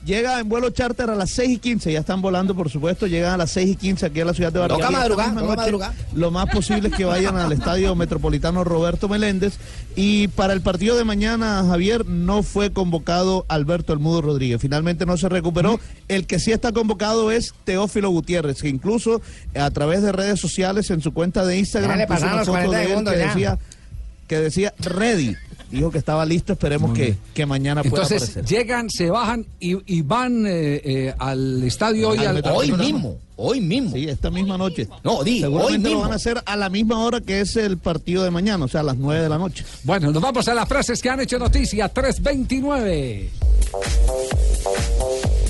Llega 0.07 0.39
en 0.39 0.47
vuelo 0.47 0.69
charter 0.69 1.09
a 1.09 1.15
las 1.15 1.31
6 1.31 1.49
y 1.49 1.57
15, 1.57 1.91
ya 1.91 1.99
están 1.99 2.21
volando, 2.21 2.55
por 2.55 2.69
supuesto, 2.69 3.07
llegan 3.07 3.33
a 3.33 3.37
las 3.37 3.51
6 3.51 3.71
y 3.71 3.75
15 3.75 4.05
aquí 4.05 4.21
a 4.21 4.25
la 4.25 4.33
ciudad 4.33 4.53
de 4.53 4.59
Barranquilla. 4.59 4.89
Madrugar, 4.89 5.25
misma 5.27 5.41
toca 5.41 5.55
noche, 5.55 5.61
madrugar. 5.63 5.93
Lo 6.15 6.31
más 6.31 6.45
posible 6.49 6.87
es 6.87 6.95
que 6.95 7.03
vayan 7.03 7.35
al 7.35 7.51
estadio 7.51 7.93
metropolitano 7.93 8.63
Roberto 8.63 9.09
Meléndez. 9.09 9.57
Y 9.97 10.29
para 10.29 10.53
el 10.53 10.61
partido 10.61 10.95
de 10.95 11.03
mañana, 11.03 11.61
Javier, 11.67 12.05
no 12.05 12.41
fue 12.41 12.71
convocado 12.71 13.45
Alberto 13.49 13.91
El 13.91 13.99
Mudo 13.99 14.21
Rodríguez. 14.21 14.61
Finalmente 14.61 15.05
no 15.05 15.17
se 15.17 15.27
recuperó. 15.27 15.77
El 16.07 16.25
que 16.25 16.39
sí 16.39 16.53
está 16.53 16.71
convocado 16.71 17.29
es 17.29 17.53
Teófilo 17.65 18.09
Gutiérrez, 18.09 18.61
que 18.61 18.69
incluso 18.69 19.21
a 19.59 19.69
través 19.71 20.03
de 20.03 20.13
redes 20.13 20.39
sociales 20.39 20.89
en 20.89 21.01
su 21.01 21.11
cuenta 21.13 21.45
de 21.45 21.57
Instagram 21.57 21.91
Ya 21.91 21.97
le 21.97 22.07
puso 22.07 22.25
una 22.27 22.45
foto 22.45 22.51
40 22.51 22.77
de 22.77 22.81
él 22.81 22.87
segundos 22.87 23.13
que 23.13 23.19
decía, 23.19 23.59
que 24.27 24.39
decía 24.39 24.73
ready. 24.79 25.35
Dijo 25.71 25.91
que 25.91 25.97
estaba 25.97 26.25
listo, 26.25 26.53
esperemos 26.53 26.93
que, 26.93 27.15
que 27.33 27.45
mañana 27.45 27.83
pueda 27.83 28.03
Entonces 28.03 28.29
aparecer. 28.29 28.45
llegan, 28.57 28.89
se 28.89 29.09
bajan 29.09 29.45
y, 29.59 29.77
y 29.97 30.01
van 30.01 30.45
eh, 30.47 30.81
eh, 30.83 31.13
al 31.19 31.63
estadio 31.63 32.09
hoy. 32.09 32.19
Al 32.19 32.27
al- 32.27 32.33
Metropolitano. 32.35 33.15
hoy 33.35 33.59
mismo. 33.61 33.91
Sí, 33.93 34.05
esta 34.07 34.31
misma 34.31 34.57
noche. 34.57 34.87
No, 35.03 35.23
di, 35.23 35.41
Seguramente 35.41 35.75
hoy 35.75 35.83
lo 35.83 35.89
mismo. 35.89 36.01
van 36.03 36.11
a 36.13 36.15
hacer 36.15 36.41
a 36.45 36.55
la 36.55 36.69
misma 36.69 36.99
hora 37.03 37.19
que 37.21 37.41
es 37.41 37.55
el 37.57 37.77
partido 37.77 38.23
de 38.23 38.31
mañana, 38.31 38.63
o 38.65 38.67
sea, 38.67 38.79
a 38.79 38.83
las 38.83 38.95
9 38.97 39.21
de 39.23 39.29
la 39.29 39.37
noche. 39.37 39.65
Bueno, 39.83 40.09
nos 40.11 40.21
vamos 40.23 40.47
a 40.47 40.53
las 40.53 40.67
frases 40.69 41.01
que 41.01 41.09
han 41.09 41.19
hecho 41.19 41.37
noticia. 41.37 41.89
329. 41.89 43.29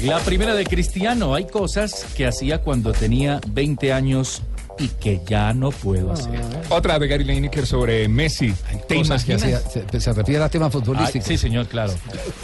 La 0.03 0.20
primera 0.20 0.53
de 0.55 0.65
Cristiano. 0.65 1.34
Hay 1.36 1.45
cosas 1.45 2.05
que 2.15 2.26
hacía 2.26 2.61
cuando 2.61 2.91
tenía 2.93 3.41
20 3.51 3.93
años 3.93 4.41
y 4.80 4.88
que 4.88 5.21
ya 5.28 5.53
no 5.53 5.71
puedo 5.71 6.11
hacer. 6.11 6.39
Otra 6.69 6.99
de 6.99 7.07
Gary 7.07 7.23
Lineker 7.23 7.65
sobre 7.65 8.07
Messi. 8.07 8.53
¿Te 8.88 8.95
Cosas 8.95 9.23
que 9.25 9.34
hacía- 9.36 9.59
se, 9.59 9.99
se 9.99 10.13
refiere 10.13 10.43
a 10.43 10.49
temas 10.49 10.71
futbolísticos. 10.71 11.25
Ah, 11.25 11.28
sí, 11.30 11.38
señor, 11.38 11.67
claro. 11.67 11.93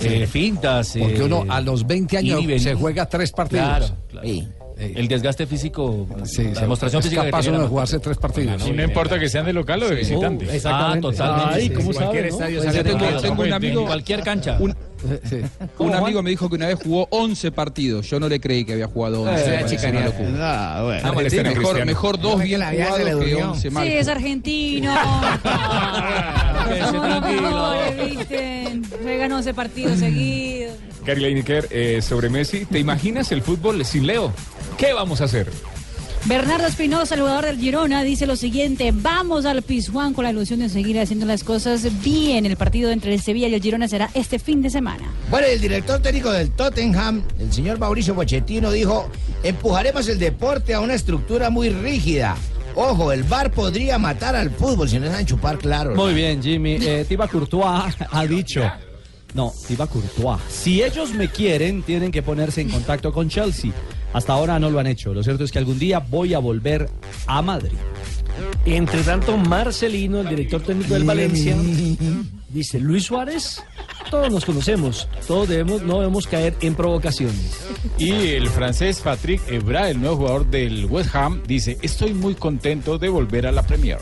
Eh, 0.02 0.28
fintas. 0.28 0.96
Porque 1.00 1.18
eh, 1.18 1.24
uno 1.24 1.46
a 1.50 1.62
los 1.62 1.86
20 1.86 2.18
años 2.18 2.42
y 2.44 2.60
se 2.60 2.76
juega 2.76 3.06
tres 3.08 3.32
partidos. 3.32 3.66
Claro, 3.66 3.88
claro. 4.10 4.28
El 4.76 5.08
desgaste 5.08 5.46
físico, 5.46 6.08
la 6.10 6.62
demostración 6.62 7.00
es 7.00 7.06
física 7.06 7.24
que 7.24 7.30
capaz 7.32 7.48
uno 7.48 7.62
de 7.62 7.68
jugarse 7.68 8.00
tres 8.00 8.18
partidos. 8.18 8.68
Y 8.68 8.72
no 8.72 8.84
importa 8.84 9.20
que 9.20 9.30
sean 9.30 9.46
de 9.46 9.54
local 9.54 9.82
o 9.84 9.88
de 9.90 10.04
Sí. 10.04 10.12
visitante. 10.12 10.48
Oh, 10.50 10.52
exactamente. 10.52 11.08
Ah, 11.08 11.12
totalmente. 11.12 11.54
Ay, 11.56 11.70
¿cómo 11.70 11.94
sabe, 11.94 12.06
Cualquier 12.06 12.24
no? 12.26 12.30
estadio 12.32 12.58
Pues 12.62 12.66
sale 12.76 12.78
yo 12.78 12.98
tengo- 12.98 13.22
tengo 13.22 13.42
un 13.42 13.48
En 13.48 13.54
amigo- 13.54 13.86
cualquier 13.86 14.24
cancha. 14.24 14.58
Un, 14.60 14.76
¿Cómo, 15.78 15.90
un 15.90 15.90
Juan? 15.90 16.04
amigo 16.04 16.24
me 16.24 16.30
dijo 16.30 16.50
que 16.50 16.56
una 16.56 16.68
vez 16.68 16.80
jugó 16.84 17.08
11 17.12 17.52
partidos. 17.52 18.10
Yo 18.10 18.20
no 18.20 18.30
le 18.30 18.40
creí 18.40 18.66
que 18.66 18.74
había 18.74 18.88
jugado 18.88 19.24
11. 19.24 19.56
Eh, 19.56 19.90
una 19.90 20.06
locura. 20.06 20.78
Ah, 20.78 20.84
bueno. 20.84 21.02
Ah, 21.04 21.08
mejor, 21.08 21.24
Cristiano. 21.24 21.86
mejor 21.86 22.20
dos 22.20 22.42
bien 22.42 22.62
jugados 22.62 23.24
que 23.24 23.36
11 23.36 23.70
mal. 23.72 23.88
Sí, 23.88 23.94
es 23.94 24.08
argentino. 24.08 24.94
Tranquilo. 26.92 27.72
Ay, 27.72 28.16
¿viste? 28.16 28.82
Juegan 29.02 29.32
11 29.32 29.54
partidos 29.54 30.00
seguidos. 30.00 30.76
Gary 31.06 31.22
Lineker 31.22 31.68
eh, 31.70 32.02
sobre 32.02 32.30
Messi. 32.30 32.66
¿Te 32.66 32.80
imaginas 32.80 33.32
el 33.32 33.42
fútbol 33.42 33.84
sin 33.86 34.08
Leo? 34.08 34.32
¿Qué 34.78 34.94
vamos 34.94 35.22
a 35.22 35.26
hacer? 35.26 35.48
Bernardo 36.26 36.68
Espinosa, 36.68 37.16
el 37.16 37.22
jugador 37.22 37.46
del 37.46 37.60
Girona, 37.60 38.02
dice 38.02 38.26
lo 38.26 38.38
siguiente: 38.38 38.94
Vamos 38.94 39.46
al 39.46 39.62
Pizjuán 39.62 40.14
con 40.14 40.24
la 40.24 40.32
ilusión 40.32 40.62
de 40.62 40.70
seguir 40.70 40.98
haciendo 40.98 41.26
las 41.26 41.44
cosas 41.44 42.02
bien. 42.02 42.46
El 42.46 42.56
partido 42.56 42.92
entre 42.92 43.14
el 43.14 43.22
Sevilla 43.22 43.50
y 43.50 43.56
el 43.56 43.62
Girona 43.62 43.90
será 43.90 44.10
este 44.14 44.40
fin 44.40 44.62
de 44.62 44.70
semana. 44.70 45.12
Bueno, 45.30 45.48
el 45.48 45.60
director 45.60 46.02
técnico 46.02 46.32
del 46.32 46.52
Tottenham, 46.52 47.24
el 47.40 47.52
señor 47.52 47.78
Mauricio 47.78 48.16
Pochettino, 48.16 48.72
dijo, 48.72 49.10
empujaremos 49.44 50.08
el 50.08 50.18
deporte 50.18 50.74
a 50.74 50.80
una 50.80 50.94
estructura 50.94 51.50
muy 51.50 51.70
rígida. 51.70 52.38
Ojo, 52.76 53.12
el 53.12 53.24
VAR 53.24 53.52
podría 53.52 53.98
matar 53.98 54.34
al 54.38 54.50
fútbol 54.50 54.88
si 54.88 55.00
no 55.00 55.06
dejan 55.06 55.26
chupar 55.26 55.58
claro. 55.58 55.94
Muy 55.94 56.14
bien, 56.14 56.42
Jimmy. 56.42 56.78
Eh, 56.82 57.06
Thibaut 57.08 57.30
Courtois 57.30 57.94
ha 58.10 58.26
dicho. 58.26 58.64
No, 59.34 59.54
Thibaut 59.68 59.90
Courtois. 59.90 60.40
Si 60.50 60.82
ellos 60.82 61.14
me 61.14 61.28
quieren, 61.28 61.84
tienen 61.84 62.12
que 62.12 62.24
ponerse 62.24 62.62
en 62.62 62.70
contacto 62.70 63.12
con 63.12 63.28
Chelsea. 63.28 63.74
Hasta 64.14 64.34
ahora 64.34 64.60
no 64.60 64.70
lo 64.70 64.80
han 64.80 64.88
hecho. 64.88 65.14
Lo 65.14 65.24
cierto 65.24 65.44
es 65.44 65.52
que 65.52 65.60
algún 65.60 65.80
día 65.80 66.00
voy 66.00 66.34
a 66.34 66.40
volver 66.40 66.90
a 67.28 67.42
Madrid. 67.42 67.78
Entre 68.66 69.02
tanto, 69.04 69.38
Marcelino, 69.38 70.22
el 70.22 70.30
director 70.30 70.62
técnico 70.62 70.94
del 70.94 71.04
Valencia, 71.04 71.56
dice, 72.50 72.80
Luis 72.80 73.04
Suárez, 73.04 73.62
todos 74.10 74.32
nos 74.32 74.46
conocemos, 74.46 75.08
todos 75.28 75.50
debemos, 75.50 75.82
no 75.82 76.00
debemos 76.00 76.28
caer 76.28 76.56
en 76.62 76.76
provocaciones. 76.76 77.66
Y 77.98 78.12
el 78.12 78.48
francés 78.48 79.02
Patrick 79.02 79.42
Evra, 79.50 79.90
el 79.90 80.00
nuevo 80.00 80.18
jugador 80.18 80.50
del 80.50 80.86
West 80.86 81.16
Ham, 81.16 81.42
dice, 81.46 81.78
estoy 81.82 82.14
muy 82.14 82.36
contento 82.36 82.98
de 82.98 83.10
volver 83.10 83.48
a 83.48 83.52
la 83.52 83.64
Premier. 83.64 84.00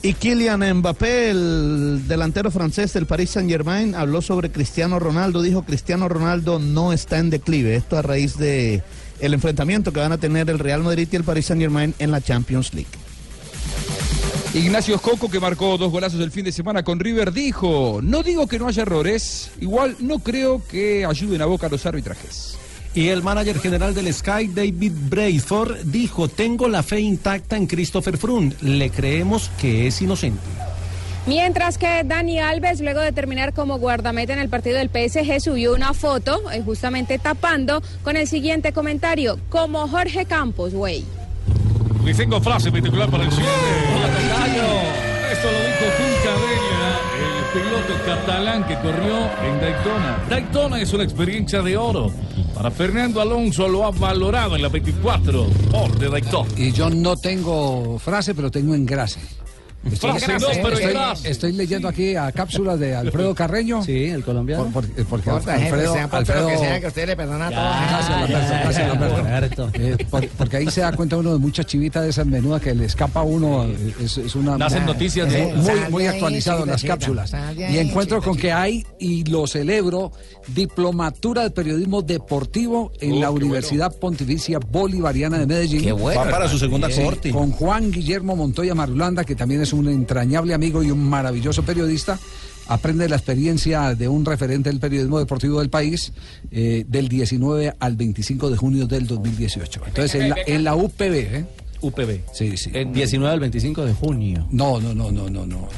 Y 0.00 0.14
Kylian 0.14 0.60
Mbappé, 0.78 1.30
el 1.30 2.04
delantero 2.06 2.52
francés 2.52 2.92
del 2.92 3.06
Paris 3.06 3.30
Saint 3.30 3.50
Germain, 3.50 3.96
habló 3.96 4.22
sobre 4.22 4.52
Cristiano 4.52 5.00
Ronaldo. 5.00 5.42
Dijo 5.42 5.62
Cristiano 5.62 6.08
Ronaldo 6.08 6.60
no 6.60 6.92
está 6.92 7.18
en 7.18 7.30
declive. 7.30 7.74
Esto 7.74 7.98
a 7.98 8.02
raíz 8.02 8.38
de 8.38 8.82
el 9.18 9.34
enfrentamiento 9.34 9.92
que 9.92 9.98
van 9.98 10.12
a 10.12 10.18
tener 10.18 10.48
el 10.50 10.60
Real 10.60 10.84
Madrid 10.84 11.08
y 11.10 11.16
el 11.16 11.24
Paris 11.24 11.46
Saint 11.46 11.60
Germain 11.60 11.94
en 11.98 12.12
la 12.12 12.20
Champions 12.20 12.74
League. 12.74 12.90
Ignacio 14.54 14.94
Escoco, 14.94 15.28
que 15.28 15.40
marcó 15.40 15.76
dos 15.76 15.90
golazos 15.90 16.20
el 16.20 16.30
fin 16.30 16.44
de 16.44 16.52
semana 16.52 16.82
con 16.82 17.00
River, 17.00 17.32
dijo, 17.32 18.00
no 18.02 18.22
digo 18.22 18.46
que 18.46 18.58
no 18.58 18.68
haya 18.68 18.82
errores, 18.82 19.50
igual 19.60 19.96
no 19.98 20.20
creo 20.20 20.62
que 20.66 21.04
ayuden 21.04 21.42
a 21.42 21.46
Boca 21.46 21.68
los 21.68 21.84
arbitrajes. 21.84 22.56
Y 22.94 23.08
el 23.08 23.22
manager 23.22 23.60
general 23.60 23.94
del 23.94 24.12
Sky, 24.12 24.48
David 24.48 24.92
Brayford, 25.08 25.84
dijo, 25.84 26.28
tengo 26.28 26.68
la 26.68 26.82
fe 26.82 27.00
intacta 27.00 27.56
en 27.56 27.66
Christopher 27.66 28.16
Froome, 28.16 28.54
le 28.60 28.90
creemos 28.90 29.50
que 29.60 29.86
es 29.86 30.02
inocente. 30.02 30.40
Mientras 31.26 31.76
que 31.76 32.04
Dani 32.04 32.38
Alves, 32.40 32.80
luego 32.80 33.00
de 33.00 33.12
terminar 33.12 33.52
como 33.52 33.78
guardameta 33.78 34.32
en 34.32 34.38
el 34.38 34.48
partido 34.48 34.78
del 34.78 34.88
PSG, 34.88 35.40
subió 35.42 35.74
una 35.74 35.92
foto, 35.92 36.40
eh, 36.50 36.62
justamente 36.64 37.18
tapando, 37.18 37.82
con 38.02 38.16
el 38.16 38.26
siguiente 38.26 38.72
comentario, 38.72 39.38
como 39.50 39.86
Jorge 39.88 40.24
Campos, 40.24 40.72
güey. 40.72 41.04
Y 42.06 42.14
tengo 42.14 42.40
frase 42.40 42.72
particular 42.72 43.10
para 43.10 43.24
el. 43.24 43.28
Esto 43.28 43.42
lo 45.52 45.58
dijo 45.58 46.07
piloto 47.58 48.04
catalán 48.04 48.66
que 48.66 48.74
corrió 48.76 49.16
en 49.44 49.60
Daytona. 49.60 50.24
Daytona 50.28 50.80
es 50.80 50.92
una 50.92 51.04
experiencia 51.04 51.62
de 51.62 51.76
oro. 51.76 52.10
Para 52.54 52.70
Fernando 52.70 53.20
Alonso 53.20 53.68
lo 53.68 53.84
ha 53.84 53.90
valorado 53.90 54.56
en 54.56 54.62
la 54.62 54.68
24 54.68 55.46
por 55.70 55.98
de 55.98 56.08
Daytona. 56.08 56.48
Y 56.56 56.72
yo 56.72 56.90
no 56.90 57.16
tengo 57.16 57.98
frase, 57.98 58.34
pero 58.34 58.50
tengo 58.50 58.74
engrase. 58.74 59.20
Estoy, 59.84 60.18
Frase 60.18 60.44
no, 60.44 60.48
pero 60.62 60.78
estoy- 61.24 61.52
leyendo 61.52 61.88
aquí 61.88 62.16
a 62.16 62.30
cápsulas 62.32 62.78
de 62.80 62.94
Alfredo 62.96 63.34
Carreño. 63.34 63.82
Sí, 63.82 64.06
el 64.06 64.24
colombiano. 64.24 64.64
Por- 64.66 64.84
por- 64.86 65.04
porque 65.06 65.30
jefe, 65.30 65.50
Alfredo, 65.52 65.94
sea 65.94 66.08
por 66.08 66.18
Alfredo- 66.18 66.48
que 66.48 66.58
sea 66.58 66.80
que 66.80 66.86
usted 66.88 67.06
le 67.06 67.16
perdona 67.16 67.48
por- 70.10 70.28
porque 70.30 70.56
ahí 70.58 70.70
se 70.70 70.80
da 70.80 70.92
cuenta 70.92 71.16
uno 71.16 71.32
de 71.32 71.38
muchas 71.38 71.66
chivitas 71.66 72.02
de 72.02 72.10
esas 72.10 72.26
menudas 72.26 72.60
que 72.60 72.74
le 72.74 72.84
escapa 72.86 73.20
a 73.20 73.22
uno. 73.22 73.66
Es, 74.00 74.18
es 74.18 74.34
una 74.34 74.58
Nacen 74.58 74.82
una- 74.82 74.92
noticias 74.92 75.32
eh, 75.32 75.46
de- 75.46 75.54
muy, 75.54 75.80
muy 75.90 76.06
actualizado 76.06 76.64
en 76.64 76.70
las 76.70 76.82
cápsulas. 76.82 77.32
Y 77.56 77.78
encuentro 77.78 78.20
con 78.22 78.36
que 78.36 78.52
hay, 78.52 78.84
y 78.98 79.24
lo 79.24 79.46
celebro, 79.46 80.12
diplomatura 80.48 81.42
de 81.44 81.50
periodismo 81.50 82.02
deportivo 82.02 82.92
en 83.00 83.12
Oh, 83.14 83.20
la 83.20 83.30
Universidad 83.30 83.94
Pontificia 83.96 84.58
Bolivariana 84.58 85.38
de 85.38 85.46
Medellín. 85.46 85.82
Qué 85.82 85.92
bueno, 85.92 86.20
Va 86.20 86.30
para 86.30 86.48
su 86.48 86.58
segunda 86.58 86.90
Sí, 86.90 87.02
corte. 87.02 87.30
Con 87.30 87.50
Juan 87.52 87.90
Guillermo 87.90 88.34
Montoya 88.36 88.74
Marulanda, 88.74 89.24
que 89.24 89.34
también 89.34 89.62
es 89.62 89.67
un 89.72 89.88
entrañable 89.88 90.54
amigo 90.54 90.82
y 90.82 90.90
un 90.90 91.02
maravilloso 91.08 91.62
periodista. 91.62 92.18
Aprende 92.70 93.08
la 93.08 93.16
experiencia 93.16 93.94
de 93.94 94.08
un 94.08 94.24
referente 94.26 94.68
del 94.68 94.78
periodismo 94.78 95.18
deportivo 95.18 95.60
del 95.60 95.70
país 95.70 96.12
eh, 96.50 96.84
del 96.86 97.08
19 97.08 97.74
al 97.78 97.96
25 97.96 98.50
de 98.50 98.56
junio 98.58 98.86
del 98.86 99.06
2018. 99.06 99.80
Entonces, 99.86 100.14
en 100.20 100.28
la, 100.30 100.36
en 100.46 100.64
la 100.64 100.74
UPB, 100.76 101.02
¿eh? 101.14 101.44
UPB. 101.80 102.20
Sí, 102.34 102.56
sí. 102.58 102.70
El 102.74 102.92
19 102.92 103.32
al 103.32 103.40
25 103.40 103.84
de 103.86 103.94
junio. 103.94 104.46
No, 104.50 104.80
no, 104.80 104.94
no, 104.94 105.10
no, 105.10 105.30
no, 105.30 105.46
no. 105.46 105.68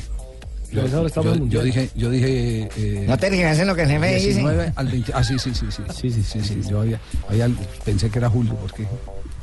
Yo, 0.73 0.87
yo- 0.87 1.35
en 1.35 1.51
yo 1.51 1.63
dije, 1.65 1.91
yo 1.97 2.11
dije. 2.11 2.69
eh, 2.77 3.05
No 3.09 3.19
tergiversen 3.19 3.63
en 3.63 3.67
lo 3.69 3.75
que 3.75 3.83
el 3.83 3.89
jefe 3.89 4.15
dice. 4.15 4.27
19 4.29 4.73
al 4.77 4.87
20. 4.89 5.13
Ah, 5.15 5.23
sí, 5.25 5.37
sí, 5.39 5.51
sí, 5.55 5.67
sí. 5.71 5.83
Sí, 6.01 6.11
sí, 6.11 6.23
sí. 6.23 6.41
sí. 6.43 6.61
Yo 6.69 6.81
había, 6.81 7.01
había- 7.29 7.49
pensé 7.85 8.09
que 8.11 8.19
era 8.19 8.31
julio, 8.31 8.55
porque. 8.61 8.87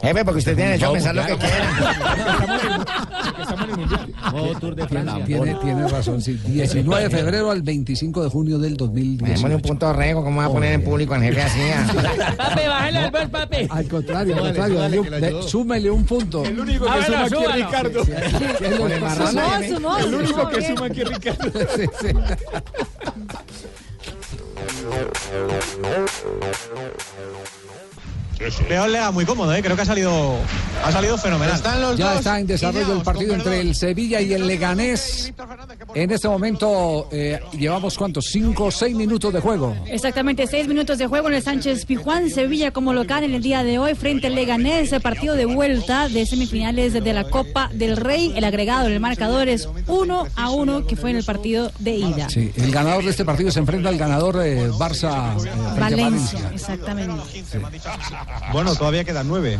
Jefe, 0.01 0.25
porque 0.25 0.39
usted 0.39 0.55
tiene 0.55 0.71
derecho 0.71 0.89
a 0.89 0.93
pensar 0.93 1.15
lo 1.15 1.25
que 1.25 1.37
quiera. 1.37 2.85
Nuevo 4.31 4.59
Tour 4.59 4.75
de 4.75 4.87
Francia. 4.87 5.25
Tiene, 5.25 5.55
tiene 5.55 5.87
razón, 5.87 6.21
sí. 6.21 6.33
19 6.45 7.03
de 7.03 7.09
febrero 7.09 7.51
al 7.51 7.61
25 7.61 8.23
de 8.23 8.29
junio 8.29 8.59
del 8.59 8.77
2018. 8.77 9.33
Démosle 9.33 9.55
un 9.55 9.61
punto 9.61 9.93
rego, 9.93 10.23
¿cómo 10.23 10.39
va 10.39 10.45
a 10.45 10.49
poner 10.51 10.73
en 10.73 10.83
público 10.83 11.13
al 11.13 11.23
jefe 11.23 11.41
así? 11.41 11.59
ah? 11.73 11.87
Papi, 12.37 12.67
bájale 12.67 12.97
al 12.99 13.11
bol, 13.11 13.29
papi. 13.29 13.67
Al 13.69 13.87
contrario, 13.87 14.35
al 14.35 14.41
contrario. 14.43 15.03
dale 15.09 15.41
súmele 15.43 15.89
un 15.89 16.05
punto. 16.05 16.43
El 16.45 16.59
único 16.59 16.85
que 16.85 17.03
suma 17.05 17.23
aquí 17.23 17.43
es. 17.43 17.55
Ricardo. 17.55 18.01
El 19.99 20.13
único 20.13 20.49
que 20.49 20.61
suma 20.61 20.85
aquí 20.85 21.01
es 21.01 21.09
Ricardo. 21.13 21.51
Sí, 21.75 21.85
sí. 22.01 22.07
Veo 28.69 28.87
Lea 28.87 29.11
muy 29.11 29.25
cómodo, 29.25 29.53
¿eh? 29.53 29.61
creo 29.63 29.75
que 29.75 29.81
ha 29.81 29.85
salido, 29.85 30.37
ha 30.83 30.91
salido 30.91 31.17
fenomenal. 31.17 31.61
Ya 31.95 32.15
está 32.15 32.39
en 32.39 32.47
desarrollo 32.47 32.93
el 32.93 33.01
partido 33.01 33.33
entre 33.33 33.61
el 33.61 33.75
Sevilla 33.75 34.21
y 34.21 34.33
el 34.33 34.45
Leganés. 34.45 35.33
En 35.97 36.11
este 36.11 36.27
momento 36.27 37.07
eh, 37.11 37.39
llevamos 37.57 37.97
cuántos, 37.97 38.25
cinco 38.25 38.65
o 38.65 38.71
seis 38.71 38.95
minutos 38.95 39.33
de 39.33 39.39
juego. 39.39 39.75
Exactamente, 39.87 40.45
seis 40.45 40.67
minutos 40.67 40.99
de 40.99 41.07
juego 41.07 41.27
en 41.27 41.33
el 41.33 41.41
Sánchez 41.41 41.87
Pijuán, 41.87 42.29
Sevilla 42.29 42.69
como 42.69 42.93
local 42.93 43.23
en 43.23 43.33
el 43.33 43.41
día 43.41 43.63
de 43.63 43.79
hoy 43.79 43.95
frente 43.95 44.27
al 44.27 44.35
Leganés, 44.35 44.93
el 44.93 45.01
partido 45.01 45.33
de 45.33 45.47
vuelta 45.47 46.07
de 46.07 46.27
semifinales 46.27 46.93
de 46.93 47.13
la 47.13 47.23
Copa 47.23 47.71
del 47.73 47.97
Rey. 47.97 48.31
El 48.35 48.43
agregado 48.43 48.85
en 48.85 48.93
el 48.93 48.99
marcador 48.99 49.49
es 49.49 49.67
1 49.87 50.27
a 50.35 50.49
1 50.51 50.85
que 50.85 50.95
fue 50.95 51.09
en 51.09 51.15
el 51.15 51.23
partido 51.23 51.71
de 51.79 51.95
ida. 51.95 52.29
Sí, 52.29 52.51
el 52.55 52.71
ganador 52.71 53.03
de 53.03 53.09
este 53.09 53.25
partido 53.25 53.49
se 53.49 53.57
enfrenta 53.57 53.89
al 53.89 53.97
ganador 53.97 54.39
eh, 54.45 54.69
Barça 54.69 55.35
eh, 55.43 55.79
Valencia, 55.79 56.51
exactamente. 56.53 57.15
Bueno, 58.53 58.75
todavía 58.75 59.03
quedan 59.03 59.27
nueve. 59.27 59.57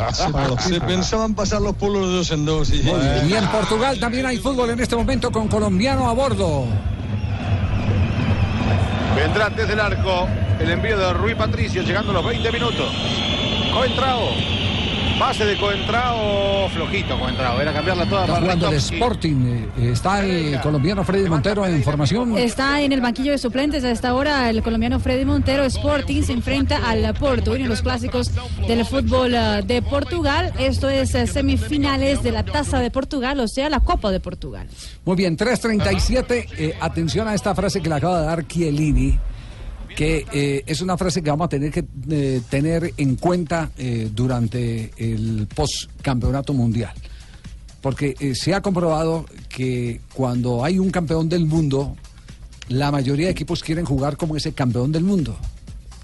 Se 0.59 0.79
pensaban 0.81 1.33
pasar 1.33 1.63
los 1.63 1.75
pueblos 1.75 2.07
de 2.07 2.15
dos 2.15 2.29
en 2.29 2.45
dos. 2.45 2.69
Y... 2.69 2.83
Y 3.27 3.33
en 3.33 3.47
Portugal 3.47 3.99
también 3.99 4.27
hay 4.27 4.37
fútbol 4.37 4.69
en 4.69 4.79
este 4.81 4.95
momento 4.95 5.31
con 5.31 5.47
colombiano 5.47 6.07
a 6.07 6.13
bordo. 6.13 6.26
Vendrá 9.15 9.49
desde 9.49 9.73
el 9.73 9.79
arco 9.79 10.27
el 10.59 10.69
envío 10.69 10.97
de 10.97 11.13
Rui 11.13 11.35
Patricio 11.35 11.83
llegando 11.83 12.11
a 12.11 12.15
los 12.15 12.25
20 12.25 12.51
minutos. 12.51 12.91
Coentrao. 13.73 14.66
Base 15.19 15.45
de 15.45 15.57
Coentrao. 15.57 16.69
Flojito 16.69 17.19
Coentrao. 17.19 17.59
Era 17.59 17.73
cambiarla 17.73 18.05
toda 18.05 18.21
Está 18.21 18.33
para 18.33 18.41
jugando 18.45 18.69
el. 18.69 18.75
Sporting. 18.75 19.35
eh, 19.79 19.91
Está 19.91 20.23
el 20.23 20.59
colombiano 20.61 21.03
Freddy 21.03 21.27
Montero 21.27 21.65
en 21.65 21.81
formación. 21.83 22.37
Está 22.37 22.81
en 22.81 22.91
el 22.91 23.01
banquillo 23.01 23.31
de 23.31 23.37
suplentes 23.37 23.83
a 23.83 23.91
esta 23.91 24.13
hora 24.13 24.49
el 24.49 24.61
colombiano 24.61 24.99
Freddy 24.99 25.25
Montero 25.25 25.63
Sporting 25.63 26.21
se 26.21 26.33
enfrenta 26.33 26.77
al 26.87 27.13
Porto, 27.15 27.51
uno 27.51 27.63
de 27.63 27.69
los 27.69 27.81
clásicos 27.81 28.31
del 28.67 28.85
fútbol 28.85 29.33
eh, 29.33 29.63
de 29.65 29.81
Portugal. 29.81 30.53
Esto 30.59 30.87
es 30.89 31.15
eh, 31.15 31.25
semifinales 31.25 32.21
de 32.21 32.31
la 32.31 32.43
Taza 32.43 32.79
de 32.79 32.91
Portugal, 32.91 33.39
o 33.39 33.47
sea, 33.47 33.69
la 33.69 33.79
Copa 33.79 34.11
de 34.11 34.19
Portugal. 34.19 34.67
Muy 35.05 35.15
bien, 35.15 35.35
3.37. 35.37 36.47
eh, 36.57 36.77
atención 36.79 37.27
a 37.27 37.33
esta 37.33 37.55
frase 37.55 37.81
que 37.81 37.89
le 37.89 37.95
acaba 37.95 38.19
de 38.21 38.25
dar 38.27 38.45
Chiellini, 38.47 39.17
que 39.97 40.27
eh, 40.31 40.63
es 40.67 40.81
una 40.81 40.95
frase 40.95 41.23
que 41.23 41.31
vamos 41.31 41.45
a 41.45 41.49
tener 41.49 41.71
que 41.71 41.83
eh, 42.11 42.39
tener 42.51 42.93
en 42.97 43.15
cuenta 43.15 43.71
eh, 43.79 44.11
durante 44.13 44.91
el 44.95 45.47
post-campeonato 45.47 46.53
mundial. 46.53 46.93
Porque 47.81 48.13
eh, 48.19 48.35
se 48.35 48.53
ha 48.53 48.61
comprobado 48.61 49.25
que 49.49 49.99
cuando 50.13 50.63
hay 50.63 50.77
un 50.77 50.91
campeón 50.91 51.29
del 51.29 51.47
mundo, 51.47 51.95
la 52.69 52.91
mayoría 52.91 53.25
de 53.25 53.31
equipos 53.31 53.63
quieren 53.63 53.85
jugar 53.85 54.17
como 54.17 54.37
ese 54.37 54.53
campeón 54.53 54.91
del 54.91 55.03
mundo. 55.03 55.35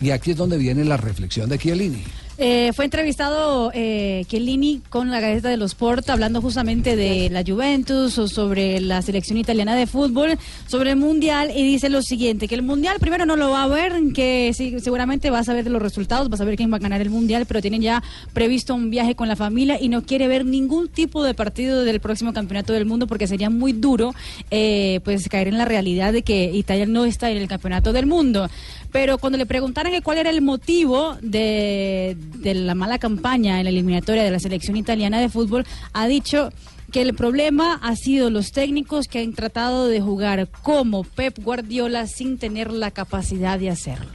Y 0.02 0.10
aquí 0.10 0.32
es 0.32 0.38
donde 0.38 0.58
viene 0.58 0.84
la 0.86 0.98
reflexión 0.98 1.48
de 1.48 1.60
Chiellini. 1.60 2.04
Eh, 2.46 2.74
fue 2.74 2.84
entrevistado 2.84 3.72
eh, 3.74 4.26
Chiellini 4.28 4.82
con 4.90 5.10
la 5.10 5.22
Gaceta 5.22 5.48
de 5.48 5.56
los 5.56 5.72
Sport 5.72 6.10
hablando 6.10 6.42
justamente 6.42 6.98
de 6.98 7.30
la 7.30 7.42
Juventus 7.42 8.18
o 8.18 8.28
sobre 8.28 8.82
la 8.82 9.02
selección 9.02 9.38
italiana 9.38 9.76
de 9.76 9.88
fútbol, 9.88 10.38
sobre 10.68 10.90
el 10.90 10.98
Mundial 10.98 11.52
y 11.56 11.64
dice 11.64 11.88
lo 11.88 12.02
siguiente, 12.02 12.50
que 12.50 12.56
el 12.56 12.62
Mundial 12.62 12.98
primero 13.00 13.26
no 13.26 13.38
lo 13.38 13.52
va 13.52 13.64
a 13.64 13.68
ver, 13.68 13.94
que 14.14 14.52
sí, 14.54 14.78
seguramente 14.82 15.30
va 15.30 15.40
a 15.40 15.46
saber 15.46 15.64
de 15.64 15.70
los 15.70 15.82
resultados, 15.82 16.30
va 16.30 16.34
a 16.36 16.38
saber 16.38 16.58
quién 16.58 16.70
va 16.70 16.76
a 16.76 16.80
ganar 16.82 17.00
el 17.00 17.10
Mundial, 17.10 17.46
pero 17.46 17.62
tienen 17.62 17.82
ya 17.82 18.04
previsto 18.34 18.76
un 18.76 18.90
viaje 18.90 19.16
con 19.16 19.30
la 19.30 19.38
familia 19.38 19.78
y 19.80 19.88
no 19.88 20.04
quiere 20.04 20.28
ver 20.28 20.44
ningún 20.46 20.90
tipo 20.90 21.24
de 21.24 21.34
partido 21.34 21.86
del 21.86 22.02
próximo 22.02 22.34
Campeonato 22.34 22.74
del 22.74 22.86
Mundo 22.86 23.08
porque 23.08 23.26
sería 23.26 23.50
muy 23.50 23.72
duro 23.72 24.14
eh, 24.52 25.00
pues 25.06 25.30
caer 25.30 25.48
en 25.48 25.58
la 25.58 25.64
realidad 25.64 26.12
de 26.12 26.24
que 26.24 26.52
Italia 26.54 26.88
no 26.88 27.06
está 27.06 27.32
en 27.32 27.38
el 27.38 27.48
Campeonato 27.48 27.94
del 27.94 28.06
Mundo. 28.06 28.50
Pero 28.94 29.18
cuando 29.18 29.38
le 29.38 29.46
preguntaron 29.46 29.92
que 29.92 30.02
cuál 30.02 30.20
era 30.20 30.30
el 30.30 30.42
motivo 30.42 31.18
de, 31.22 32.16
de 32.38 32.54
la 32.54 32.76
mala 32.76 33.00
campaña 33.00 33.58
en 33.60 33.66
la 33.66 33.70
eliminatoria 33.72 34.24
de 34.24 34.32
la 34.32 34.40
selección 34.40 34.78
italiana 34.78 35.20
de 35.20 35.28
fútbol, 35.30 35.66
ha 35.92 36.08
dicho 36.08 36.50
que 36.92 37.02
el 37.02 37.16
problema 37.16 37.80
ha 37.82 37.96
sido 37.96 38.30
los 38.30 38.52
técnicos 38.52 39.08
que 39.08 39.20
han 39.20 39.34
tratado 39.34 39.88
de 39.88 40.00
jugar 40.00 40.48
como 40.62 41.04
Pep 41.04 41.40
Guardiola 41.44 42.06
sin 42.06 42.38
tener 42.38 42.72
la 42.72 42.92
capacidad 42.92 43.58
de 43.60 43.72
hacerlo. 43.72 44.12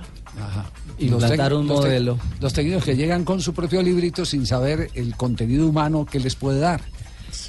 Implantar 1.00 1.50
tec- 1.52 1.58
un 1.58 1.66
los 1.66 1.78
tec- 1.80 1.82
modelo. 1.84 2.18
Los 2.40 2.52
técnicos 2.52 2.84
que 2.84 2.96
llegan 2.96 3.24
con 3.24 3.40
su 3.40 3.52
propio 3.54 3.82
librito 3.82 4.24
sin 4.24 4.46
saber 4.46 4.90
el 4.94 5.16
contenido 5.16 5.66
humano 5.68 6.06
que 6.06 6.20
les 6.20 6.36
puede 6.36 6.60
dar. 6.60 6.82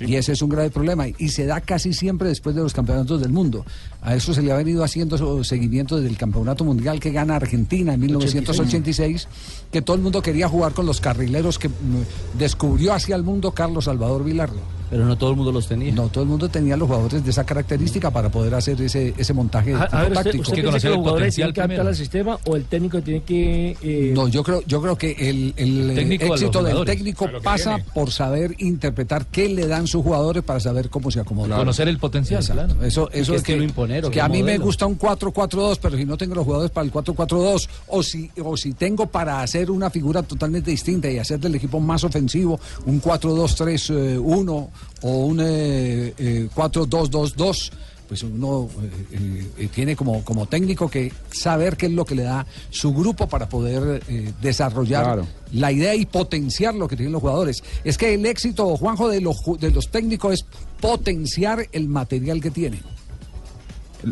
Y 0.02 0.16
ese 0.16 0.34
es 0.34 0.42
un 0.42 0.50
grave 0.50 0.70
problema. 0.70 1.06
Y 1.08 1.30
se 1.30 1.46
da 1.46 1.62
casi 1.62 1.94
siempre 1.94 2.30
después 2.30 2.56
de 2.56 2.62
los 2.62 2.74
campeonatos 2.74 3.22
del 3.22 3.32
mundo. 3.32 3.66
A 4.02 4.16
eso 4.16 4.34
se 4.34 4.42
le 4.42 4.52
ha 4.52 4.58
venido 4.58 4.84
haciendo 4.84 5.44
seguimiento 5.44 5.98
desde 5.98 6.10
el 6.10 6.18
campeonato 6.18 6.64
mundial 6.64 7.00
que 7.00 7.12
gana 7.12 7.36
Argentina 7.36 7.94
en 7.94 8.00
1986, 8.00 9.28
que 9.72 9.82
todo 9.82 9.96
el 9.96 10.02
mundo 10.02 10.22
quería 10.22 10.48
jugar 10.48 10.74
con 10.74 10.86
los 10.86 11.02
carrileros 11.02 11.60
que 11.60 11.70
mm, 11.70 12.38
descubrió 12.38 12.94
hacia 12.94 13.16
el 13.16 13.24
mundo 13.24 13.52
Carlos 13.52 13.86
Salvador 13.86 14.24
Vilardo. 14.24 14.79
Pero 14.90 15.06
no 15.06 15.18
todo 15.18 15.32
el 15.32 15.36
mundo 15.36 15.52
los 15.52 15.68
tenía. 15.68 15.94
No 15.94 16.08
todo 16.10 16.24
el 16.24 16.30
mundo 16.30 16.50
tenía 16.50 16.76
los 16.78 16.88
jugadores 16.88 17.24
de 17.24 17.30
esa 17.30 17.44
característica 17.46 18.10
para 18.12 18.30
poder 18.30 18.56
hacer 18.56 18.82
ese, 18.82 19.14
ese 19.18 19.34
montaje 19.34 19.74
A, 19.76 19.84
a 19.84 20.02
ver, 20.04 20.12
usted, 20.12 20.24
táctico. 20.24 20.42
usted 20.42 20.62
piensa 20.62 20.80
que 20.90 20.96
jugadores 20.96 21.36
tienen 21.36 21.54
que 21.54 21.62
al 21.62 21.96
sistema 21.96 22.40
o 22.46 22.56
el 22.56 22.66
técnico 22.66 23.02
tiene 23.02 23.22
que... 23.24 23.78
eh, 23.82 24.12
No, 24.16 24.28
yo 24.28 24.44
creo, 24.44 24.62
yo 24.66 24.82
creo 24.82 24.98
que 24.98 25.12
el, 25.30 25.54
el, 25.58 25.94
Técnico 25.96 26.26
eh, 26.26 26.28
éxito 26.30 26.64
del 26.64 26.84
técnico 26.86 27.28
que 27.30 27.40
pasa 27.42 27.76
tiene. 27.76 27.90
por 27.94 28.12
saber 28.12 28.56
interpretar 28.60 29.26
qué 29.28 29.48
le 29.50 29.68
dan 29.68 29.88
sus 29.88 30.04
jugadores 30.04 30.44
para 30.44 30.60
saber 30.60 30.90
cómo 30.90 31.12
se 31.12 31.20
acomodan. 31.20 31.58
Conocer 31.60 31.88
el 31.88 31.98
potencial, 32.00 32.44
claro. 32.44 32.84
Eso, 32.84 33.10
¿Y 33.14 33.20
eso 33.20 33.36
es 33.36 33.44
que, 33.44 33.52
estilo 33.54 33.64
imponer 33.64 34.10
que 34.10 34.22
a 34.22 34.28
mí 34.28 34.38
me 34.40 34.52
modelo? 34.54 34.66
gusta 34.66 34.86
un 34.86 34.98
4-4-2, 34.98 35.78
pero 35.82 35.98
si 35.98 36.06
no 36.06 36.18
tengo 36.18 36.36
los 36.36 36.46
jugadores 36.46 36.72
para 36.72 36.86
el 36.86 36.92
4-4-2, 36.94 37.68
o 37.88 38.04
si, 38.04 38.30
o 38.44 38.58
si 38.58 38.74
tengo 38.74 39.06
para 39.08 39.42
hacer 39.42 39.70
una 39.72 39.90
figura 39.90 40.24
totalmente 40.24 40.72
distinta 40.72 41.10
y 41.10 41.18
hacer 41.20 41.40
del 41.40 41.56
equipo 41.56 41.80
más 41.80 42.04
ofensivo 42.04 42.60
un 42.86 43.02
4-2-3-1 43.02 44.68
o 45.02 45.26
un 45.26 45.40
eh, 45.42 46.14
eh, 46.18 46.50
4-2-2-2 46.56 47.72
pues 48.10 48.24
uno 48.24 48.68
eh, 49.12 49.46
eh, 49.60 49.70
tiene 49.72 49.96
como, 49.96 50.26
como 50.26 50.48
técnico 50.48 50.90
que 50.90 51.14
saber 51.32 51.78
qué 51.78 51.86
es 51.86 51.92
lo 51.92 52.06
que 52.06 52.16
le 52.16 52.24
da 52.24 52.44
su 52.72 52.92
grupo 52.92 53.30
para 53.30 53.48
poder 53.48 54.02
eh, 54.08 54.34
desarrollar 54.42 55.04
Claro. 55.04 55.28
la 55.54 55.72
idea 55.72 55.94
y 55.94 56.08
potenciar 56.08 56.74
lo 56.74 56.88
que 56.88 56.96
tienen 56.96 57.14
los 57.14 57.22
jugadores. 57.22 57.64
Es 57.84 58.00
que 58.00 58.16
el 58.16 58.26
éxito, 58.26 58.76
Juanjo, 58.78 59.10
de 59.10 59.22
los, 59.22 59.38
de 59.60 59.70
los 59.70 59.90
técnicos 59.92 60.34
es 60.34 60.46
potenciar 60.82 61.68
el 61.72 61.88
material 61.88 62.42
que 62.42 62.50
tienen. 62.50 62.82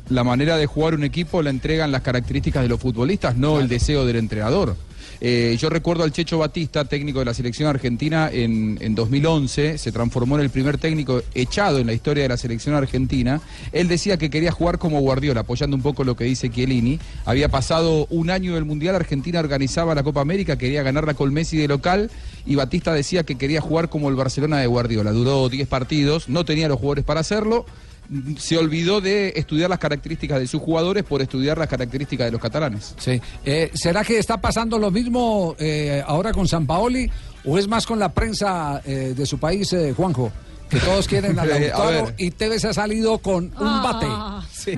La 0.10 0.24
manera 0.24 0.58
de 0.58 0.68
jugar 0.68 0.94
un 0.94 1.04
equipo 1.04 1.42
la 1.42 1.50
entregan 1.50 1.92
las 1.92 2.04
características 2.04 2.62
de 2.62 2.70
los 2.70 2.80
futbolistas, 2.80 3.36
no 3.36 3.60
el 3.60 3.68
deseo 3.68 4.06
del 4.06 4.18
entrenador. 4.18 4.76
Eh, 5.20 5.58
yo 5.60 5.70
recuerdo 5.70 6.04
al 6.04 6.12
Checho 6.12 6.38
Batista, 6.38 6.86
técnico 6.86 7.20
de 7.20 7.26
la 7.26 7.34
selección 7.34 7.70
argentina 7.70 8.30
en, 8.32 8.78
en 8.82 8.96
2011, 8.96 9.78
se 9.78 9.92
transformó 9.92 10.36
en 10.36 10.42
el 10.44 10.50
primer 10.50 10.78
técnico 10.78 11.22
echado 11.34 11.80
en 11.80 11.88
la 11.88 11.94
historia 11.94 12.24
de 12.24 12.30
la 12.30 12.38
selección 12.38 12.76
argentina. 12.76 13.42
Él 13.72 13.88
decía 13.88 14.18
que 14.18 14.30
quería 14.30 14.52
jugar 14.52 14.78
como 14.78 15.00
Guardiola, 15.00 15.42
apoyando 15.42 15.76
un 15.76 15.82
poco 15.82 16.04
lo 16.04 16.16
que 16.16 16.26
dice 16.26 16.50
Chiellini. 16.50 17.00
Había 17.26 17.50
pasado 17.50 18.08
un 18.10 18.30
año 18.30 18.56
del 18.56 18.66
Mundial, 18.66 18.96
Argentina 18.96 19.40
organizaba 19.40 19.96
la 19.96 20.04
Copa 20.04 20.22
América, 20.22 20.58
quería 20.58 20.84
ganarla 20.84 21.14
con 21.14 21.34
Messi 21.34 21.58
de 21.58 21.68
local 21.68 22.12
y 22.46 22.56
Batista 22.56 22.94
decía 22.94 23.24
que 23.24 23.36
quería 23.36 23.62
jugar 23.62 23.90
como 23.90 24.10
el 24.10 24.16
Barcelona 24.16 24.60
de 24.60 24.68
Guardiola. 24.68 25.12
Duró 25.12 25.50
10 25.50 25.68
partidos, 25.68 26.30
no 26.30 26.46
tenía 26.46 26.68
los 26.68 26.80
jugadores 26.80 27.04
para 27.04 27.20
hacerlo 27.20 27.66
se 28.38 28.58
olvidó 28.58 29.02
de 29.02 29.34
estudiar 29.36 29.70
las 29.70 29.80
características 29.80 30.40
de 30.40 30.48
sus 30.48 30.62
jugadores 30.62 31.04
por 31.04 31.22
estudiar 31.22 31.58
las 31.58 31.68
características 31.68 32.28
de 32.28 32.32
los 32.32 32.42
catalanes. 32.42 32.94
Sí. 32.98 33.22
Eh, 33.46 33.70
¿Será 33.74 34.04
que 34.04 34.18
está 34.18 34.40
pasando 34.40 34.78
lo 34.80 34.92
mismo 34.92 35.56
eh, 35.60 36.02
ahora 36.06 36.32
con 36.32 36.48
San 36.48 36.66
Paoli 36.66 37.10
o 37.46 37.58
es 37.58 37.68
más 37.68 37.86
con 37.86 38.00
la 38.00 38.10
prensa 38.14 38.82
eh, 38.86 39.14
de 39.16 39.26
su 39.26 39.38
país, 39.40 39.72
eh, 39.74 39.94
Juanjo? 39.96 40.32
Que 40.70 40.80
todos 40.80 41.08
quieren 41.10 41.38
a 41.40 41.44
a 41.44 41.46
Lautaro 41.46 42.06
ver. 42.08 42.16
y 42.18 42.32
Tevez 42.32 42.66
ha 42.66 42.74
salido 42.74 43.18
con 43.20 43.46
un 43.46 43.84
bate. 43.84 44.08
Sí. 44.54 44.74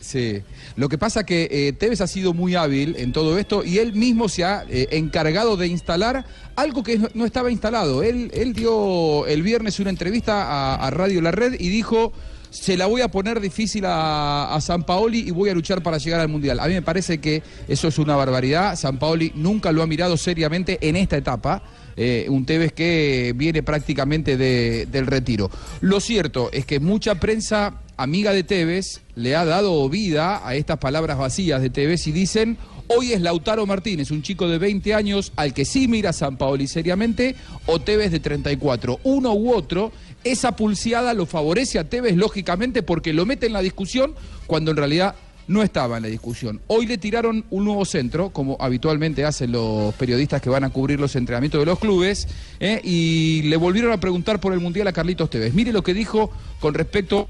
Sí. 0.00 0.42
Lo 0.76 0.88
que 0.88 0.96
pasa 0.96 1.24
que 1.24 1.48
eh, 1.50 1.72
Tevez 1.74 2.00
ha 2.00 2.06
sido 2.06 2.32
muy 2.32 2.54
hábil 2.54 2.96
en 2.98 3.12
todo 3.12 3.36
esto 3.38 3.62
y 3.62 3.76
él 3.78 3.92
mismo 3.92 4.30
se 4.30 4.42
ha 4.44 4.64
eh, 4.68 4.88
encargado 4.92 5.58
de 5.58 5.66
instalar 5.66 6.24
algo 6.56 6.82
que 6.82 6.98
no, 6.98 7.08
no 7.12 7.26
estaba 7.26 7.50
instalado. 7.50 8.02
Él, 8.02 8.30
él 8.32 8.54
dio 8.54 9.26
el 9.26 9.42
viernes 9.42 9.80
una 9.80 9.90
entrevista 9.90 10.44
a, 10.44 10.74
a 10.86 10.90
Radio 10.90 11.20
La 11.20 11.30
Red 11.30 11.56
y 11.60 11.68
dijo 11.68 12.12
se 12.50 12.76
la 12.76 12.86
voy 12.86 13.00
a 13.02 13.08
poner 13.08 13.40
difícil 13.40 13.84
a, 13.86 14.54
a 14.54 14.60
San 14.60 14.84
Paoli 14.84 15.20
y 15.20 15.30
voy 15.30 15.50
a 15.50 15.54
luchar 15.54 15.82
para 15.82 15.98
llegar 15.98 16.20
al 16.20 16.28
Mundial. 16.28 16.60
A 16.60 16.66
mí 16.66 16.74
me 16.74 16.82
parece 16.82 17.18
que 17.18 17.42
eso 17.68 17.88
es 17.88 17.98
una 17.98 18.16
barbaridad. 18.16 18.76
San 18.76 18.98
Paoli 18.98 19.32
nunca 19.34 19.72
lo 19.72 19.82
ha 19.82 19.86
mirado 19.86 20.16
seriamente 20.16 20.78
en 20.80 20.96
esta 20.96 21.16
etapa. 21.16 21.62
Eh, 21.96 22.26
un 22.28 22.46
Tevez 22.46 22.72
que 22.72 23.32
viene 23.36 23.62
prácticamente 23.64 24.36
de- 24.36 24.86
del 24.86 25.06
retiro. 25.06 25.50
Lo 25.80 25.98
cierto 26.00 26.48
es 26.52 26.64
que 26.64 26.78
mucha 26.78 27.16
prensa 27.16 27.80
amiga 27.96 28.32
de 28.32 28.44
Tevez 28.44 29.00
le 29.16 29.34
ha 29.34 29.44
dado 29.44 29.88
vida 29.88 30.46
a 30.46 30.54
estas 30.54 30.78
palabras 30.78 31.18
vacías 31.18 31.60
de 31.60 31.70
Tevez 31.70 32.06
y 32.06 32.12
dicen, 32.12 32.56
hoy 32.86 33.12
es 33.12 33.20
Lautaro 33.20 33.66
Martínez, 33.66 34.12
un 34.12 34.22
chico 34.22 34.46
de 34.46 34.58
20 34.58 34.94
años 34.94 35.32
al 35.34 35.52
que 35.52 35.64
sí 35.64 35.88
mira 35.88 36.12
San 36.12 36.36
Paoli 36.36 36.68
seriamente, 36.68 37.34
o 37.66 37.80
Tevez 37.80 38.12
de 38.12 38.20
34. 38.20 39.00
Uno 39.02 39.32
u 39.34 39.52
otro, 39.52 39.90
esa 40.32 40.56
pulseada 40.56 41.14
lo 41.14 41.26
favorece 41.26 41.78
a 41.78 41.88
Tevez 41.88 42.16
lógicamente 42.16 42.82
porque 42.82 43.12
lo 43.12 43.26
mete 43.26 43.46
en 43.46 43.52
la 43.52 43.62
discusión 43.62 44.14
cuando 44.46 44.70
en 44.70 44.76
realidad 44.76 45.14
no 45.48 45.62
estaba 45.62 45.96
en 45.96 46.02
la 46.02 46.08
discusión. 46.08 46.60
Hoy 46.66 46.86
le 46.86 46.98
tiraron 46.98 47.44
un 47.50 47.64
nuevo 47.64 47.84
centro, 47.84 48.30
como 48.30 48.56
habitualmente 48.60 49.24
hacen 49.24 49.52
los 49.52 49.94
periodistas 49.94 50.42
que 50.42 50.50
van 50.50 50.62
a 50.62 50.70
cubrir 50.70 51.00
los 51.00 51.16
entrenamientos 51.16 51.60
de 51.60 51.66
los 51.66 51.78
clubes, 51.78 52.28
¿eh? 52.60 52.80
y 52.84 53.42
le 53.44 53.56
volvieron 53.56 53.92
a 53.92 53.98
preguntar 53.98 54.40
por 54.40 54.52
el 54.52 54.60
Mundial 54.60 54.86
a 54.88 54.92
Carlitos 54.92 55.30
Tevez. 55.30 55.54
Mire 55.54 55.72
lo 55.72 55.82
que 55.82 55.94
dijo 55.94 56.30
con 56.60 56.74
respecto 56.74 57.28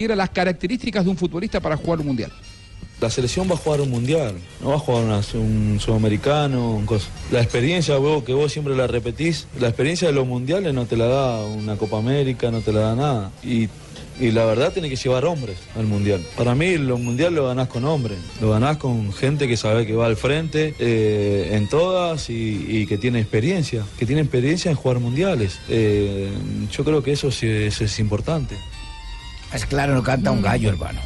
a 0.00 0.16
las 0.16 0.30
características 0.30 1.04
de 1.04 1.10
un 1.10 1.18
futbolista 1.18 1.60
para 1.60 1.76
jugar 1.76 2.00
un 2.00 2.06
Mundial. 2.06 2.32
La 3.00 3.08
selección 3.08 3.48
va 3.50 3.54
a 3.54 3.56
jugar 3.56 3.80
un 3.80 3.90
mundial, 3.90 4.34
no 4.60 4.68
va 4.70 4.74
a 4.76 4.78
jugar 4.78 5.04
una- 5.04 5.22
un 5.34 5.78
sudamericano, 5.80 6.72
un 6.72 6.84
cosa. 6.84 7.08
La 7.32 7.40
experiencia, 7.40 7.96
vos, 7.96 8.24
que 8.24 8.34
vos 8.34 8.52
siempre 8.52 8.76
la 8.76 8.86
repetís, 8.86 9.46
la 9.58 9.68
experiencia 9.68 10.08
de 10.08 10.14
los 10.14 10.26
mundiales 10.26 10.74
no 10.74 10.84
te 10.84 10.96
la 10.96 11.06
da 11.06 11.44
una 11.44 11.76
Copa 11.76 11.96
América, 11.98 12.50
no 12.50 12.60
te 12.60 12.72
la 12.72 12.80
da 12.80 12.94
nada. 12.94 13.30
Y, 13.42 13.68
y 14.20 14.32
la 14.32 14.44
verdad 14.44 14.70
tiene 14.74 14.90
que 14.90 14.96
llevar 14.96 15.24
hombres 15.24 15.56
al 15.76 15.86
mundial. 15.86 16.20
Para 16.36 16.54
mí 16.54 16.76
los 16.76 17.00
mundiales 17.00 17.32
lo 17.36 17.46
ganás 17.46 17.68
con 17.68 17.86
hombres, 17.86 18.18
lo 18.42 18.50
ganás 18.50 18.76
con 18.76 19.14
gente 19.14 19.48
que 19.48 19.56
sabe 19.56 19.86
que 19.86 19.94
va 19.94 20.04
al 20.04 20.16
frente 20.16 20.74
eh, 20.78 21.52
en 21.52 21.68
todas 21.70 22.28
y, 22.28 22.66
y 22.68 22.86
que 22.86 22.98
tiene 22.98 23.18
experiencia, 23.20 23.82
que 23.98 24.04
tiene 24.04 24.20
experiencia 24.20 24.70
en 24.70 24.76
jugar 24.76 24.98
mundiales. 24.98 25.58
Eh, 25.70 26.28
yo 26.70 26.84
creo 26.84 27.02
que 27.02 27.12
eso 27.12 27.30
sí 27.30 27.46
es- 27.46 27.80
es 27.80 27.98
importante. 27.98 28.56
Es 29.54 29.64
claro, 29.64 29.94
no 29.94 30.02
canta 30.02 30.30
un 30.32 30.42
gallo, 30.42 30.68
hermano. 30.68 31.00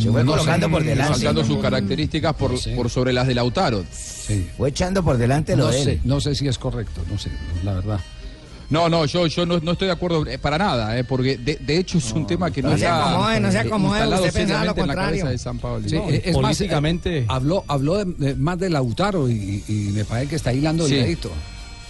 Se 0.00 0.10
fue 0.10 0.24
No 0.24 0.32
colocando 0.32 0.66
sé, 0.66 0.70
por 0.72 0.84
delante. 0.84 1.14
Saltando 1.14 1.44
sus 1.44 1.58
características 1.58 2.34
por, 2.34 2.52
por 2.74 2.88
sobre 2.90 3.12
las 3.12 3.26
de 3.26 3.34
Lautaro. 3.34 3.84
Fue 4.56 4.68
echando 4.70 5.02
por 5.02 5.18
delante 5.18 5.56
lo 5.56 5.64
No 5.66 5.70
de 5.70 5.78
él. 5.78 5.84
sé, 5.84 6.00
no 6.04 6.20
sé 6.20 6.34
si 6.34 6.46
es 6.48 6.58
correcto, 6.58 7.02
no 7.10 7.18
sé, 7.18 7.30
la 7.64 7.74
verdad. 7.74 8.00
No, 8.70 8.88
no, 8.88 9.04
yo, 9.04 9.26
yo 9.26 9.44
no, 9.44 9.58
no 9.60 9.72
estoy 9.72 9.88
de 9.88 9.92
acuerdo 9.92 10.26
eh, 10.26 10.38
para 10.38 10.56
nada, 10.56 10.96
eh, 10.98 11.04
porque 11.04 11.36
de, 11.36 11.56
de 11.56 11.76
hecho 11.76 11.98
es 11.98 12.10
un 12.12 12.26
tema 12.26 12.50
que 12.50 12.62
no, 12.62 12.70
no 12.70 12.78
se 12.78 12.86
acomode, 12.86 13.40
no 13.40 13.52
se 13.52 13.58
acomode, 13.58 13.98
instalado 13.98 14.24
usted 14.24 14.32
pensaba 14.40 14.64
lo 14.64 14.72
seriamente 14.72 14.80
en 14.80 14.86
la 14.88 14.94
contrario. 14.94 15.18
cabeza 15.24 15.30
de 15.30 15.38
San 15.38 15.58
Paolo. 15.58 15.88
Sí, 15.88 15.96
eh, 15.96 16.22
es 16.24 16.38
más, 16.38 16.58
eh, 16.62 17.24
habló, 17.28 17.64
habló 17.68 17.98
de- 18.02 18.14
de- 18.28 18.34
más 18.36 18.58
de 18.58 18.70
Lautaro 18.70 19.28
y, 19.28 19.62
y 19.68 19.90
me 19.92 20.06
parece 20.06 20.30
que 20.30 20.36
está 20.36 20.54
hilando 20.54 20.86
Sí. 20.88 20.94
el 20.94 21.02
dedito. 21.02 21.30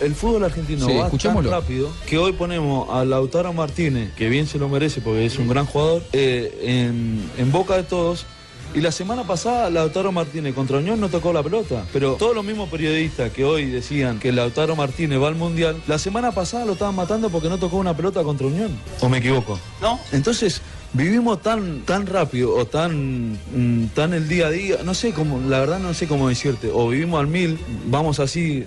El 0.03 0.15
fútbol 0.15 0.45
argentino 0.45 0.87
Sí, 0.87 0.95
va 0.97 1.09
tan 1.11 1.45
rápido 1.45 1.89
que 2.07 2.19
hoy 2.19 2.33
ponemos 2.33 2.89
a 2.91 3.05
Lautaro 3.05 3.53
Martínez, 3.53 4.13
que 4.15 4.29
bien 4.29 4.47
se 4.47 4.59
lo 4.59 4.69
merece 4.69 5.01
porque 5.01 5.25
es 5.27 5.39
un 5.39 5.49
gran 5.49 5.67
jugador, 5.67 6.03
eh, 6.13 6.59
en, 6.63 7.31
en 7.39 7.53
boca 7.53 7.77
de 7.77 7.85
todos. 7.85 8.27
Y 8.75 8.81
la 8.81 8.91
semana 8.91 9.25
pasada 9.25 9.69
Lautaro 9.69 10.13
Martínez 10.13 10.55
contra 10.55 10.79
Unión 10.79 10.99
no 10.99 11.11
tocó 11.11 11.33
la 11.33 11.43
pelota. 11.43 11.85
Pero 11.93 12.15
todos 12.15 12.35
los 12.35 12.43
mismos 12.45 12.71
periodistas 12.71 13.31
que 13.31 13.45
hoy 13.45 13.67
decían 13.67 14.19
que 14.19 14.33
Lautaro 14.33 14.75
Martínez 14.77 15.21
va 15.21 15.29
al 15.29 15.35
Mundial, 15.35 15.83
la 15.87 15.99
semana 15.99 16.33
pasada 16.33 16.65
lo 16.65 16.73
estaban 16.73 16.95
matando 16.95 17.29
porque 17.29 17.51
no 17.51 17.59
tocó 17.59 17.77
una 17.77 17.95
pelota 17.95 18.23
contra 18.23 18.47
Unión. 18.47 18.71
¿O 19.01 19.09
me 19.11 19.19
equivoco? 19.19 19.59
No. 19.83 20.01
Entonces, 20.13 20.63
vivimos 20.95 21.43
tan, 21.43 21.81
tan 21.83 22.07
rápido 22.07 22.55
o 22.55 22.67
tan, 22.67 23.33
mm, 23.33 23.87
tan 23.95 24.13
el 24.13 24.29
día 24.29 24.49
a 24.49 24.51
día, 24.51 24.77
no 24.85 24.95
sé 24.95 25.13
cómo, 25.13 25.41
la 25.49 25.61
verdad 25.61 25.79
no 25.79 25.95
sé 25.95 26.07
cómo 26.07 26.29
decirte, 26.29 26.71
o 26.73 26.89
vivimos 26.89 27.21
al 27.21 27.27
mil, 27.27 27.59
vamos 27.87 28.21
así 28.21 28.65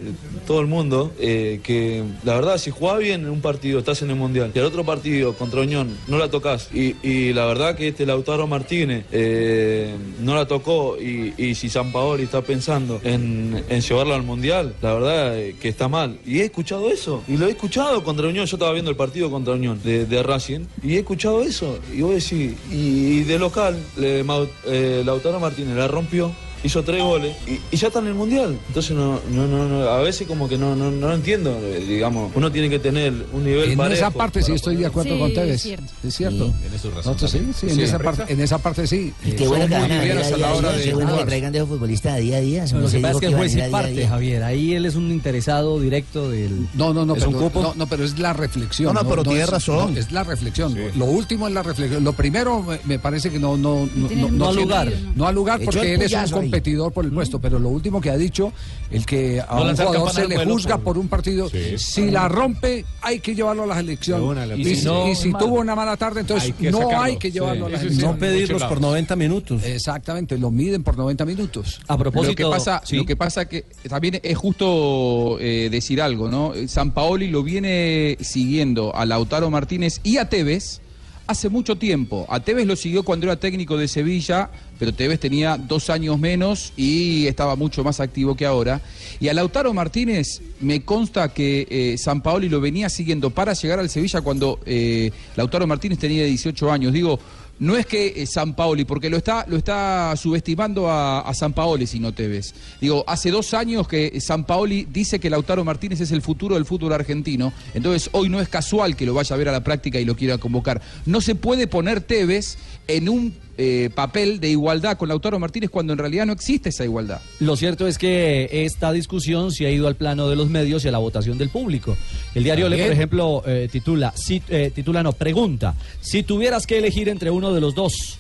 todo 0.48 0.62
el 0.62 0.68
mundo, 0.68 1.12
eh, 1.20 1.60
que 1.64 2.04
la 2.24 2.36
verdad 2.36 2.58
si 2.58 2.72
jugás 2.72 3.00
bien 3.00 3.22
en 3.22 3.30
un 3.30 3.42
partido, 3.42 3.80
estás 3.80 4.02
en 4.02 4.10
el 4.10 4.16
Mundial, 4.16 4.52
y 4.54 4.60
el 4.60 4.66
otro 4.66 4.84
partido 4.84 5.34
contra 5.34 5.62
Unión 5.62 5.96
no 6.08 6.18
la 6.18 6.30
tocas, 6.30 6.70
y, 6.74 6.96
y 7.04 7.34
la 7.34 7.46
verdad 7.46 7.76
que 7.76 7.90
este 7.90 8.06
Lautaro 8.06 8.48
Martínez 8.48 9.06
eh, 9.12 9.96
no 10.22 10.36
la 10.36 10.48
tocó, 10.48 10.98
y, 11.00 11.34
y 11.38 11.56
si 11.56 11.70
San 11.70 11.92
Paoli 11.92 12.24
está 12.24 12.42
pensando 12.42 13.00
en, 13.04 13.64
llevarlo 13.86 14.16
al 14.16 14.24
Mundial, 14.24 14.74
la 14.82 14.94
verdad 14.94 15.38
eh, 15.38 15.56
que 15.62 15.70
está 15.70 15.88
mal. 15.88 16.18
Y 16.26 16.40
he 16.40 16.46
escuchado 16.46 16.90
eso, 16.90 17.24
y 17.28 17.38
lo 17.38 17.46
he 17.46 17.52
escuchado 17.52 18.04
contra 18.04 18.28
Unión, 18.28 18.46
yo 18.46 18.56
estaba 18.56 18.72
viendo 18.72 18.90
el 18.90 18.98
partido 18.98 19.30
contra 19.30 19.54
Unión 19.54 19.80
de, 19.84 20.06
de 20.06 20.24
Racing, 20.24 20.62
y 20.82 20.96
he 20.96 21.00
escuchado 21.00 21.44
eso, 21.44 21.78
y 21.94 22.02
voy 22.02 22.15
decir, 22.16 22.56
y, 22.72 23.24
de 23.24 23.40
local, 23.40 23.78
le- 23.98 24.24
eh, 24.66 25.04
Lautaro 25.06 25.40
Martínez 25.40 25.76
la 25.76 25.88
rompió, 25.88 26.32
hizo 26.66 26.84
tres 26.84 27.02
goles, 27.04 27.36
y, 27.48 27.60
y 27.74 27.78
ya 27.78 27.88
está 27.88 28.00
en 28.00 28.08
el 28.08 28.14
Mundial. 28.16 28.58
Entonces 28.68 28.92
no, 28.96 29.20
no, 29.32 29.48
no, 29.48 29.68
no, 29.68 29.82
a 29.90 30.02
veces 30.02 30.28
como 30.28 30.50
que 30.50 30.58
no, 30.58 30.76
no, 30.76 30.92
no 30.92 31.08
lo 31.10 31.14
entiendo, 31.14 31.58
digamos, 31.88 32.32
uno 32.36 32.52
tiene 32.52 32.70
que 32.70 32.80
tener 32.80 33.14
un 33.34 33.44
nivel 33.44 33.72
En 33.72 33.78
parejo 33.78 33.96
esa 33.96 34.12
parte 34.12 34.42
sí 34.44 34.54
estoy 34.54 34.76
de 34.78 34.86
acuerdo 34.88 35.14
Sí, 35.14 35.20
con 35.20 35.34
Tevez. 35.34 35.56
es 35.56 35.62
cierto. 35.62 35.94
Es 36.04 36.16
cierto. 36.16 36.46
Sí, 36.48 36.54
tiene 36.62 36.78
su 36.80 36.90
razón 36.92 37.14
Nosotros 37.14 37.32
sí, 37.32 37.38
también. 37.38 37.54
sí, 37.60 37.68
en, 37.70 37.76
Sí. 37.76 37.82
esa 37.84 38.00
parte, 38.00 38.24
en 38.34 38.42
esa 38.42 38.58
parte 38.58 38.88
sí. 38.88 39.14
Y 39.24 39.32
qué 39.32 39.44
Eh, 39.44 39.48
bueno 39.48 39.68
que 39.68 39.74
van 39.74 39.92
a 39.92 40.00
venir 40.00 40.12
a 40.14 40.20
a 40.20 40.24
día, 40.28 40.72
de 40.72 40.84
qué 40.84 40.94
bueno 40.94 41.08
que 41.08 41.12
jugar. 41.14 41.26
traigan 41.28 41.52
de 41.54 41.66
futbolista 41.66 42.16
de 42.16 42.22
día 42.22 42.38
a 42.38 42.42
día. 42.42 42.66
Lo 42.66 42.90
que 42.90 43.00
pasa 43.00 43.14
es 43.14 43.18
que 43.20 43.26
el 43.28 43.36
juez 43.36 43.58
a 43.58 43.70
parte, 43.70 44.04
a 44.04 44.08
a. 44.08 44.10
Javier. 44.10 44.44
Ahí 44.44 44.74
él 44.74 44.86
es 44.86 44.96
un 44.96 45.12
interesado 45.12 45.80
directo 45.80 46.30
del. 46.30 46.68
No, 46.74 46.94
no, 46.94 47.06
no, 47.06 47.16
es 47.16 47.24
un 47.26 47.34
pero, 47.34 47.44
cupo. 47.46 47.62
no, 47.62 47.74
no, 47.76 47.88
pero 47.88 48.04
es 48.04 48.18
la 48.20 48.34
reflexión. 48.34 48.94
No, 48.94 49.04
no, 49.04 49.10
pero 49.10 49.24
tiene 49.24 49.42
es- 49.42 49.50
razón. 49.50 49.94
no, 49.94 50.00
es 50.00 50.12
la 50.12 50.24
reflexión. 50.24 50.76
Lo 50.96 51.06
último 51.06 51.48
es 51.48 51.54
la 51.54 51.64
reflexión. 51.64 52.04
Lo 52.04 52.14
primero 52.14 52.62
me, 52.64 52.80
me 52.86 53.00
parece 53.00 53.30
que 53.30 53.40
no, 53.40 53.58
no, 53.58 53.88
no, 53.96 54.30
no, 54.32 54.54
lugar. 54.54 54.92
No 55.16 55.28
al 55.28 55.36
lugar 55.36 55.60
porque 55.64 55.94
él 55.94 56.02
es 56.02 56.14
un. 56.32 56.52
Competidor 56.56 56.92
por 56.94 57.06
el 57.06 57.12
puesto. 57.12 57.40
Pero 57.40 57.60
lo 57.60 57.70
último 57.70 58.02
que 58.02 58.10
ha 58.10 58.18
dicho, 58.18 58.52
el 58.92 59.06
que 59.06 59.42
a 59.42 59.56
No 59.56 59.64
un 59.70 59.76
jugador 59.76 60.12
se 60.12 60.28
le 60.28 60.46
juzga 60.46 60.76
por- 60.78 60.86
por 60.96 60.98
un 60.98 61.08
partido, 61.08 61.50
si 61.78 62.10
la 62.12 62.28
rompe, 62.28 62.86
hay 63.02 63.20
que 63.20 63.36
llevarlo 63.36 63.64
a 63.64 63.68
la 63.68 63.76
selección. 63.76 64.22
Una, 64.24 64.46
la 64.46 64.56
y, 64.56 64.76
si, 64.76 64.86
No, 64.86 65.10
y 65.10 65.16
si 65.16 65.30
mal. 65.30 65.42
tuvo 65.42 65.60
una 65.60 65.76
mala 65.76 65.98
tarde, 65.98 66.22
entonces 66.22 66.54
Hay 66.60 66.70
no 66.72 66.78
sacarlo. 66.80 67.02
hay 67.04 67.18
que 67.18 67.32
llevarlo 67.32 67.66
Sí, 67.68 67.70
a 67.70 67.74
la 67.74 67.78
sí, 67.80 67.84
selección. 67.86 68.12
No 68.12 68.18
pedirlos 68.18 68.64
por 68.64 68.82
90 68.82 69.16
minutos. 69.16 69.64
Exactamente, 69.64 70.38
lo 70.38 70.52
miden 70.52 70.84
por 70.84 70.98
90 70.98 71.26
minutos. 71.26 71.80
A 71.88 71.98
Lo 71.98 72.12
que 72.36 72.46
pasa, 72.46 72.82
lo 72.92 73.06
que 73.06 73.16
pasa 73.16 73.46
que 73.48 73.66
también 73.90 74.20
es 74.24 74.38
justo 74.38 75.38
eh, 75.40 75.70
decir 75.72 76.02
algo, 76.02 76.30
¿no? 76.30 76.54
San 76.68 76.92
Paoli 76.92 77.28
lo 77.28 77.44
viene 77.44 78.18
siguiendo 78.22 78.96
a 78.96 79.06
Lautaro 79.06 79.50
Martínez 79.50 80.00
y 80.04 80.18
a 80.18 80.30
Tevez 80.30 80.82
hace 81.28 81.50
mucho 81.50 81.78
tiempo. 81.78 82.26
A 82.30 82.40
Tevez 82.40 82.68
lo 82.68 82.76
siguió 82.76 83.04
cuando 83.04 83.26
era 83.26 83.36
técnico 83.36 83.78
de 83.78 83.88
Sevilla, 83.88 84.50
pero 84.78 84.94
Tevez 84.94 85.20
tenía 85.20 85.58
dos 85.58 85.90
años 85.90 86.20
menos 86.20 86.74
y 86.78 87.28
estaba 87.28 87.56
mucho 87.56 87.84
más 87.84 88.00
activo 88.00 88.36
que 88.36 88.46
ahora. 88.46 88.82
Y 89.20 89.28
a 89.28 89.34
Lautaro 89.34 89.74
Martínez 89.74 90.42
me 90.62 90.84
consta 90.84 91.34
que 91.34 91.68
eh, 91.70 91.98
San 91.98 92.22
Paoli 92.22 92.50
lo 92.50 92.62
venía 92.62 92.90
siguiendo 92.90 93.30
para 93.30 93.54
llegar 93.54 93.80
al 93.80 93.90
Sevilla 93.90 94.22
cuando 94.22 94.60
eh, 94.66 95.12
Lautaro 95.36 95.68
Martínez 95.68 96.00
tenía 96.00 96.26
18 96.26 96.72
años. 96.72 96.94
Digo, 96.94 97.20
no 97.60 97.78
es 97.78 97.86
que 97.86 98.14
eh, 98.18 98.26
San 98.26 98.56
Paoli, 98.56 98.86
porque 98.86 99.10
lo 99.10 99.18
está, 99.18 99.46
lo 99.48 99.58
está 99.58 100.16
subestimando 100.18 100.90
a, 100.90 101.32
San 101.34 101.54
Paoli, 101.54 101.88
si 101.88 102.00
no 102.00 102.14
te 102.14 102.28
ves. 102.28 102.54
Digo, 102.80 103.04
hace 103.08 103.32
dos 103.32 103.54
años 103.54 103.88
que 103.88 104.20
San 104.22 104.46
Paoli 104.46 104.88
dice 104.90 105.20
que 105.20 105.30
Lautaro 105.30 105.64
Martínez 105.64 106.02
es 106.02 106.12
el 106.12 106.22
futuro 106.22 106.56
del 106.56 106.66
fútbol 106.66 106.94
argentino, 106.94 107.54
entonces 107.74 108.10
hoy 108.14 108.30
no 108.30 108.40
es 108.40 108.50
casual 108.50 108.96
que 108.96 109.06
lo 109.06 109.14
vaya 109.14 109.34
a 109.34 109.38
ver 109.38 109.50
a 109.50 109.52
la 109.52 109.64
práctica 109.64 110.00
y 110.00 110.06
lo 110.06 110.16
quiera 110.16 110.38
convocar. 110.38 110.82
No 111.06 111.22
se 111.22 111.36
puede 111.36 111.68
poner 111.68 112.02
Tevez 112.02 112.58
en 112.88 113.10
un 113.10 113.34
eh, 113.58 113.90
papel 113.94 114.40
de 114.40 114.50
igualdad 114.50 114.98
con 114.98 115.08
Lautaro 115.08 115.40
Martínez 115.40 115.70
cuando 115.70 115.94
en 115.94 116.00
realidad 116.00 116.26
no 116.26 116.34
existe 116.34 116.70
esa 116.70 116.84
igualdad. 116.84 117.22
Lo 117.40 117.56
cierto 117.56 117.88
es 117.88 117.98
que 117.98 118.50
esta 118.52 118.92
discusión 118.92 119.52
se 119.52 119.66
ha 119.66 119.70
ido 119.70 119.88
al 119.88 119.96
plano 119.96 120.28
de 120.28 120.36
los 120.36 120.50
medios 120.50 120.84
y 120.84 120.90
a 120.90 120.92
la 120.92 120.98
votación 120.98 121.38
del 121.38 121.50
público. 121.50 121.96
El 122.34 122.44
diario 122.44 122.68
Le, 122.68 122.84
por 122.84 122.92
ejemplo, 122.92 123.44
eh, 123.46 123.70
titula, 123.72 124.14
si, 124.16 124.42
eh, 124.50 124.72
titula 124.76 125.04
no, 125.04 125.14
pregunta, 125.14 125.76
si 126.02 126.24
tuvieras 126.24 126.68
que 126.68 126.78
elegir 126.78 127.08
entre 127.08 127.30
uno 127.32 127.54
de 127.54 127.62
los 127.62 127.76
dos, 127.76 128.18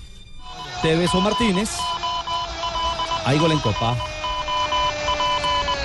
Tevez 0.81 1.13
o 1.13 1.21
Martínez, 1.21 1.69
hay 3.25 3.37
gol 3.37 3.51
en 3.51 3.59
Copa. 3.59 3.97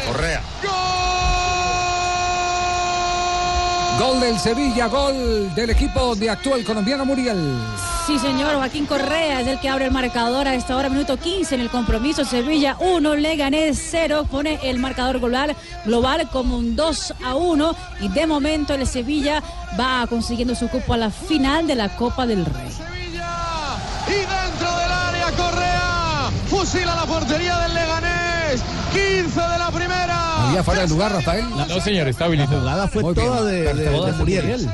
Correa. 0.07 0.43
Gol 3.99 4.21
del 4.21 4.39
Sevilla, 4.39 4.87
gol 4.87 5.55
del 5.55 5.71
equipo 5.71 6.01
donde 6.01 6.31
actúa 6.31 6.57
el 6.57 6.65
colombiano 6.65 7.05
Muriel. 7.05 7.37
Sí, 8.11 8.19
señor, 8.19 8.57
Joaquín 8.57 8.87
Correa 8.87 9.41
es 9.41 9.47
el 9.47 9.61
que 9.61 9.69
abre 9.69 9.85
el 9.85 9.93
marcador 9.93 10.49
a 10.49 10.55
esta 10.57 10.77
hora, 10.77 10.89
minuto 10.89 11.17
15 11.17 11.55
en 11.55 11.61
el 11.61 11.71
compromiso. 11.71 12.25
Sevilla 12.25 12.77
1, 12.81 13.15
Leganés 13.15 13.81
0, 13.93 14.27
pone 14.29 14.59
el 14.65 14.81
marcador 14.81 15.21
global, 15.21 15.55
global 15.85 16.29
como 16.33 16.57
un 16.57 16.75
2 16.75 17.15
a 17.25 17.37
1 17.37 17.77
y 18.01 18.09
de 18.09 18.27
momento 18.27 18.75
el 18.75 18.85
Sevilla 18.89 19.41
va 19.79 20.05
consiguiendo 20.09 20.57
su 20.57 20.67
cupo 20.69 20.95
a 20.95 20.97
la 20.97 21.11
final 21.11 21.69
de 21.69 21.77
la 21.77 21.89
Copa 21.91 22.27
del 22.27 22.45
Rey. 22.45 22.69
Y 24.09 24.13
dentro 24.13 24.77
del 24.81 24.91
área 24.91 25.31
Correa 25.37 26.31
fusila 26.49 26.97
la 26.97 27.05
portería 27.07 27.59
del 27.61 27.75
Leganés. 27.75 28.61
15 28.93 29.41
de 29.41 29.59
la 29.59 29.71
primera. 29.71 30.49
Había 30.49 30.65
fuera 30.65 30.81
de 30.83 30.89
lugar, 30.89 31.13
Rafael. 31.13 31.45
No, 31.49 31.81
señor, 31.81 32.09
está 32.09 32.25
habilitado. 32.25 32.57
La 32.57 32.61
jugada 32.73 32.89
fue 32.89 33.03
Muy 33.05 33.15
bien. 33.15 33.27
toda 33.29 33.45
de, 33.45 33.73
de- 33.73 33.85
Toda 33.91 34.07
de 34.07 34.13
de 34.13 34.19
Muriel. 34.19 34.43
Muriel. 34.47 34.71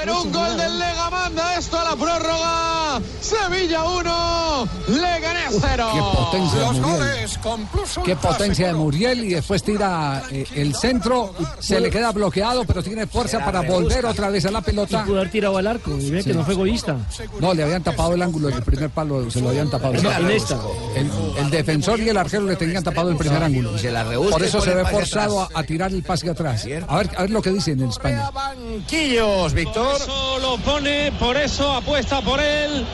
Pero 0.00 0.22
un 0.22 0.32
gol 0.32 0.56
del 0.56 0.78
Lega 0.78 1.10
manda 1.10 1.56
esto 1.58 1.78
a 1.78 1.84
la 1.84 1.96
prórroga. 1.96 3.00
Sevilla 3.20 3.84
1, 3.84 4.68
Leganés 4.88 5.58
0. 5.60 5.90
Qué 5.92 6.00
potencia 6.00 6.58
de 6.60 6.80
Muriel. 6.80 6.98
goles 6.98 7.38
con 7.38 7.66
Plus 7.66 8.00
Qué 8.04 8.16
potencia 8.16 8.66
de. 8.68 8.72
Muriel 8.72 9.24
y 9.24 9.34
después 9.34 9.62
tira 9.62 10.22
eh, 10.30 10.46
el 10.54 10.74
centro, 10.74 11.34
se 11.58 11.80
le 11.80 11.90
queda 11.90 12.12
bloqueado, 12.12 12.64
pero 12.64 12.82
tiene 12.82 13.06
fuerza 13.06 13.44
para 13.44 13.60
volver 13.60 14.06
otra 14.06 14.30
vez 14.30 14.46
a 14.46 14.50
la 14.50 14.62
pelota. 14.62 15.04
Pudo 15.04 15.18
haber 15.18 15.30
tirado 15.30 15.58
al 15.58 15.66
arco, 15.66 15.96
y 15.98 16.10
ve 16.10 16.24
que 16.24 16.32
no 16.32 16.44
fue 16.44 16.54
egoísta. 16.54 16.96
No, 17.38 17.52
le 17.52 17.62
habían 17.62 17.82
tapado 17.82 18.14
el 18.14 18.22
ángulo 18.22 18.48
del 18.48 18.62
primer 18.62 18.88
palo, 18.90 19.30
se 19.30 19.40
lo 19.40 19.50
habían 19.50 19.70
tapado. 19.70 19.94
Esta. 19.94 20.58
El, 20.96 21.10
el 21.36 21.50
defensor 21.50 22.00
y 22.00 22.08
el 22.08 22.16
arquero 22.16 22.44
le 22.46 22.56
tenían 22.56 22.82
tapado 22.82 23.10
el 23.10 23.16
primer 23.16 23.42
ángulo. 23.42 23.76
se 23.76 23.90
la 23.90 24.04
rebusca 24.04 24.32
Por 24.32 24.42
eso 24.42 24.60
se 24.60 24.74
ve 24.74 24.80
el 24.80 24.86
forzado 24.86 25.48
a 25.52 25.62
tirar 25.62 25.92
el 25.92 26.02
pase 26.02 26.30
atrás. 26.30 26.66
A 26.88 26.96
ver, 26.96 27.10
a 27.16 27.22
ver 27.22 27.30
lo 27.30 27.42
que 27.42 27.50
dicen 27.50 27.80
en 27.82 27.90
España. 27.90 28.30
Banquillos, 28.30 29.52
Víctor. 29.52 29.89
Por 29.90 30.02
eso 30.02 30.38
lo 30.38 30.56
pone, 30.58 31.10
por 31.18 31.36
eso 31.36 31.72
apuesta 31.72 32.20
por 32.20 32.38
él. 32.38 32.86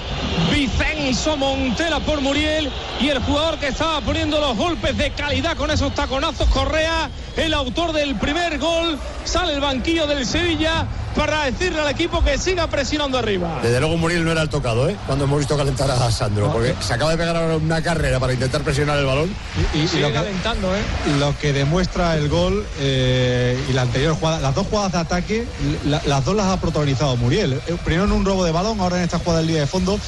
Vicenzo 0.51 1.37
Montela 1.37 2.01
por 2.01 2.23
Muriel. 2.23 2.73
Y 3.01 3.09
el 3.09 3.19
jugador 3.19 3.59
que 3.59 3.69
estaba 3.69 4.01
poniendo 4.01 4.41
los 4.41 4.57
golpes 4.57 4.97
de 4.97 5.11
calidad 5.11 5.59
con 5.59 5.71
esos 5.71 5.95
taconazos, 5.95 6.49
Correa, 6.49 7.11
el 7.37 7.53
autor 7.53 7.93
del 7.93 8.17
primer 8.17 8.59
gol, 8.59 8.99
sale 9.25 9.53
el 9.53 9.61
banquillo 9.61 10.07
del 10.07 10.25
Sevilla 10.25 10.87
para 11.17 11.45
decirle 11.47 11.81
al 11.81 11.89
equipo 11.89 12.23
que 12.23 12.37
siga 12.39 12.67
presionando 12.67 13.19
arriba. 13.19 13.61
Desde 13.63 13.81
luego 13.81 13.97
Muriel 13.97 14.25
no 14.25 14.33
era 14.33 14.43
el 14.43 14.49
tocado, 14.49 14.89
¿eh? 14.89 14.97
Cuando 15.07 15.25
hemos 15.25 15.39
visto 15.39 15.57
calentar 15.57 15.91
a 15.91 16.11
Sandro, 16.11 16.53
porque 16.53 16.75
se 16.81 16.93
acaba 16.95 17.11
de 17.13 17.17
pegar 17.17 17.35
ahora 17.37 17.57
una 17.57 17.83
carrera 17.83 18.21
para 18.21 18.35
intentar 18.35 18.61
presionar 18.63 18.99
el 18.99 19.07
balón. 19.07 19.31
Y, 19.75 19.79
y 19.79 19.89
Sigue 19.89 20.03
lo, 20.03 20.09
que, 20.09 20.15
calentando, 20.15 20.75
¿eh? 20.77 20.81
lo 21.19 21.37
que 21.39 21.53
demuestra 21.53 22.17
el 22.17 22.29
gol 22.29 22.67
eh, 22.81 23.59
y 23.69 23.73
la 23.73 23.83
anterior 23.83 24.15
jugada, 24.15 24.41
las 24.41 24.55
dos 24.55 24.67
jugadas 24.69 24.93
de 24.93 24.99
ataque, 24.99 25.47
la- 25.87 26.03
las 26.07 26.25
dos 26.25 26.37
las 26.37 26.47
ha 26.47 26.61
protagonizado 26.61 27.17
Muriel. 27.17 27.55
Eh, 27.67 27.77
Primero 27.85 28.05
en 28.05 28.13
un 28.13 28.25
robo 28.25 28.45
de 28.45 28.53
balón, 28.53 28.79
ahora 28.81 28.99
en 28.99 29.05
esta 29.05 29.19
jugada 29.19 29.39
del 29.39 29.49
día 29.49 29.61
de 29.61 29.67
fondo. 29.67 29.99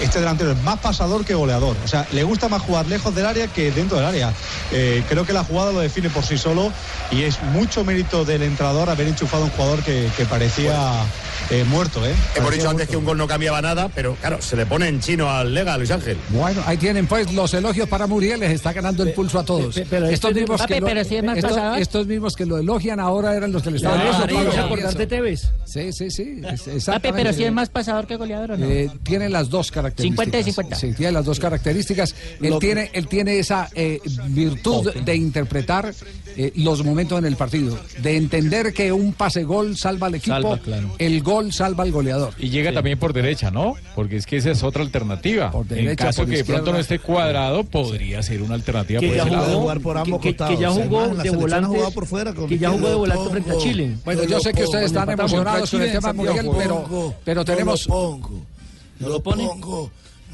Este 0.00 0.18
delantero 0.18 0.52
es 0.52 0.62
más 0.62 0.78
pasador 0.78 1.24
que 1.24 1.34
goleador. 1.34 1.76
O 1.84 1.88
sea, 1.88 2.06
le 2.12 2.24
gusta 2.24 2.48
más 2.48 2.62
jugar 2.62 2.86
lejos 2.86 3.14
del 3.14 3.26
área 3.26 3.46
que 3.48 3.70
dentro 3.70 3.96
del 3.96 4.06
área. 4.06 4.32
Eh, 4.72 5.04
creo 5.08 5.24
que 5.24 5.32
la 5.32 5.44
jugada 5.44 5.72
lo 5.72 5.80
define 5.80 6.10
por 6.10 6.24
sí 6.24 6.36
solo 6.38 6.72
y 7.10 7.22
es 7.22 7.42
mucho 7.42 7.84
mérito 7.84 8.24
del 8.24 8.42
entrenador 8.42 8.90
haber 8.90 9.08
enchufado 9.08 9.44
un 9.44 9.50
jugador 9.50 9.82
que 9.82 10.26
parecía 10.28 11.04
eh, 11.50 11.64
muerto. 11.64 12.04
¿eh? 12.06 12.14
Hemos 12.36 12.50
dicho 12.52 12.68
antes 12.68 12.86
muerto. 12.86 12.90
que 12.90 12.96
un 12.96 13.04
gol 13.04 13.18
no 13.18 13.26
cambiaba 13.26 13.60
nada, 13.62 13.88
pero 13.94 14.14
claro, 14.16 14.40
se 14.42 14.56
le 14.56 14.66
pone 14.66 14.88
en 14.88 15.00
chino 15.00 15.30
al 15.30 15.52
Lega, 15.54 15.76
Luis 15.78 15.90
Ángel. 15.90 16.16
Bueno, 16.30 16.62
ahí 16.66 16.76
tienen 16.76 17.06
pues 17.06 17.32
los 17.32 17.52
elogios 17.54 17.88
para 17.88 18.06
Muriel, 18.06 18.40
les 18.40 18.52
está 18.52 18.72
ganando 18.72 19.02
el 19.02 19.12
pulso 19.12 19.38
a 19.38 19.44
todos. 19.44 19.74
pero 19.90 20.06
estos, 20.06 20.30
este- 20.30 20.40
mismos 20.40 20.60
Papi, 20.60 20.74
que 20.74 20.80
lo, 20.80 20.86
pero 20.86 21.04
si 21.04 21.16
es 21.16 21.24
más 21.24 21.38
estos, 21.78 22.06
mismos 22.06 22.34
que 22.36 22.46
lo 22.46 22.58
elogian 22.58 23.00
ahora 23.00 23.34
eran 23.36 23.52
los 23.52 23.62
que 23.62 23.70
le 23.70 23.76
estaban 23.76 23.98
Por 24.00 24.08
eso, 24.08 24.18
dando 24.20 24.26
¿te 24.26 24.34
vas 24.34 24.46
a 24.46 24.50
palo. 24.56 24.66
acordar 24.66 24.94
de 24.94 25.06
Tevez? 25.06 25.42
Sí, 25.64 25.92
sí, 25.92 26.10
sí. 26.10 26.40
es- 26.66 26.84
Papi, 26.84 27.10
pero 27.12 27.32
si 27.32 27.44
es 27.44 27.52
más 27.52 27.68
pasador 27.68 28.06
que 28.06 28.16
goleador 28.16 28.52
o 28.52 28.56
no. 28.56 28.66
Eh, 28.66 28.90
tiene 29.02 29.28
las 29.28 29.48
dos 29.50 29.70
características. 29.70 30.24
50 30.26 30.38
y 30.38 30.44
50. 30.44 30.76
Sí, 30.76 30.92
tiene 30.94 31.12
las 31.12 31.24
dos 31.24 31.38
características. 31.40 32.14
Él 32.40 32.56
tiene, 32.60 32.90
él 32.92 33.06
tiene 33.08 33.38
esa 33.38 33.68
eh, 33.74 34.00
virtud 34.28 34.92
de 34.92 35.14
interpretar 35.16 35.92
eh, 36.36 36.52
los 36.56 36.84
momentos 36.84 37.18
en 37.18 37.26
el 37.26 37.36
partido, 37.36 37.78
de 37.98 38.16
entender 38.16 38.72
que 38.72 38.92
un 38.92 39.12
pase 39.12 39.44
gol 39.44 39.76
salva 39.76 40.08
al 40.08 40.16
equipo, 40.16 40.34
Salva, 40.34 40.58
claro. 40.58 40.94
el 40.98 41.22
gol 41.24 41.52
salva 41.52 41.82
al 41.82 41.90
goleador. 41.90 42.34
Y 42.38 42.50
llega 42.50 42.72
también 42.72 42.98
por 42.98 43.12
derecha, 43.12 43.50
¿no? 43.50 43.74
Porque 43.96 44.16
es 44.16 44.26
que 44.26 44.36
esa 44.36 44.52
es 44.52 44.62
otra 44.62 44.82
alternativa. 44.82 45.50
en 45.54 45.66
derecha, 45.68 46.04
caso 46.06 46.22
por 46.22 46.30
que 46.30 46.36
de 46.36 46.44
pronto 46.44 46.72
no 46.72 46.78
esté 46.78 46.98
cuadrado, 47.00 47.64
podría 47.64 48.22
ser 48.22 48.42
una 48.42 48.54
alternativa 48.54 49.00
Que 49.00 49.08
por 49.08 49.16
ya 49.16 49.22
ese 49.22 49.30
lado. 49.32 49.46
jugó, 49.46 49.60
jugar 49.62 49.80
por 49.80 49.96
ambos 49.98 50.20
que, 50.20 50.28
que- 50.28 50.32
que 50.34 50.36
costados. 50.38 50.60
ya 50.60 50.70
jugó 50.70 51.02
de 51.22 51.30
volante, 51.30 51.66
jugado 51.68 51.90
por 51.90 52.06
fuera 52.06 52.32
con 52.34 52.48
que 52.48 52.58
ya 52.58 52.68
jugó 52.70 52.78
de 52.88 52.92
izquierda. 52.94 52.98
volante 53.16 53.30
frente 53.30 53.50
a 53.50 53.56
Chile. 53.58 53.96
Bueno, 54.04 54.24
yo 54.24 54.38
sé 54.40 54.52
que 54.52 54.64
ustedes 54.64 54.86
están 54.86 55.10
emocionados 55.10 55.70
con 55.70 55.82
el 55.82 55.90
tema 55.92 56.00
Santiago. 56.14 56.56
pero, 56.56 57.14
pero 57.24 57.44
tenemos... 57.44 57.88
No 57.88 59.08
lo 59.08 59.20
pongo. 59.20 59.90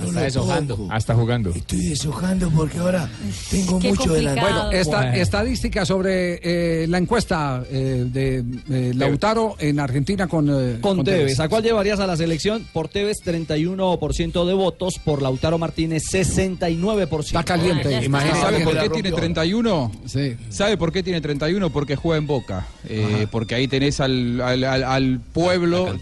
No 0.06 0.20
deshojando. 0.20 0.76
pongo. 0.76 0.92
Ah, 0.92 0.98
jugando. 1.14 1.50
Estoy 1.50 1.86
deshojando 1.88 2.50
porque 2.50 2.78
ahora 2.78 3.08
tengo 3.50 3.78
Qué 3.78 3.88
mucho 3.90 4.12
delante. 4.12 4.40
Bueno, 4.40 4.70
esta 4.72 5.16
estadística 5.16 5.84
sobre 5.84 6.40
eh, 6.42 6.86
la 6.88 6.98
encuesta 6.98 7.62
eh, 7.70 8.06
de 8.12 8.44
eh, 8.70 8.92
Lautaro 8.94 9.56
en 9.58 9.80
Argentina 9.80 10.26
con, 10.28 10.48
eh, 10.48 10.78
Con 10.80 11.04
Tevez, 11.04 11.20
Tevez. 11.20 11.40
¿a 11.40 11.48
cuál 11.48 11.62
llevarías 11.62 12.00
a 12.00 12.06
la 12.06 12.16
selección? 12.16 12.66
Por 12.72 12.88
Tevez 12.88 13.18
31% 13.24 14.44
de 14.46 14.54
votos, 14.54 14.94
por 15.04 15.22
Lautaro 15.22 15.58
Martínez 15.58 16.02
69%. 16.10 17.20
Está 17.26 17.44
caliente. 17.44 17.96
Ah. 17.96 18.02
Imagínate. 18.04 18.40
¿Sabe 18.40 18.60
por 18.64 18.72
qué 18.74 18.88
tiene 18.90 19.10
rompió. 19.10 19.16
31? 19.16 19.92
Sí. 20.06 20.36
¿Sabe 20.48 20.76
por 20.76 20.92
qué 20.92 21.02
tiene 21.02 21.20
31? 21.20 21.70
Porque 21.70 21.96
juega 21.96 22.18
en 22.18 22.26
Boca. 22.26 22.66
Eh, 22.88 23.26
porque 23.30 23.54
ahí 23.54 23.68
tenés 23.68 24.00
al, 24.00 24.40
al- 24.40 24.64
al- 24.64 24.84
al 24.84 25.20
pueblo 25.32 25.94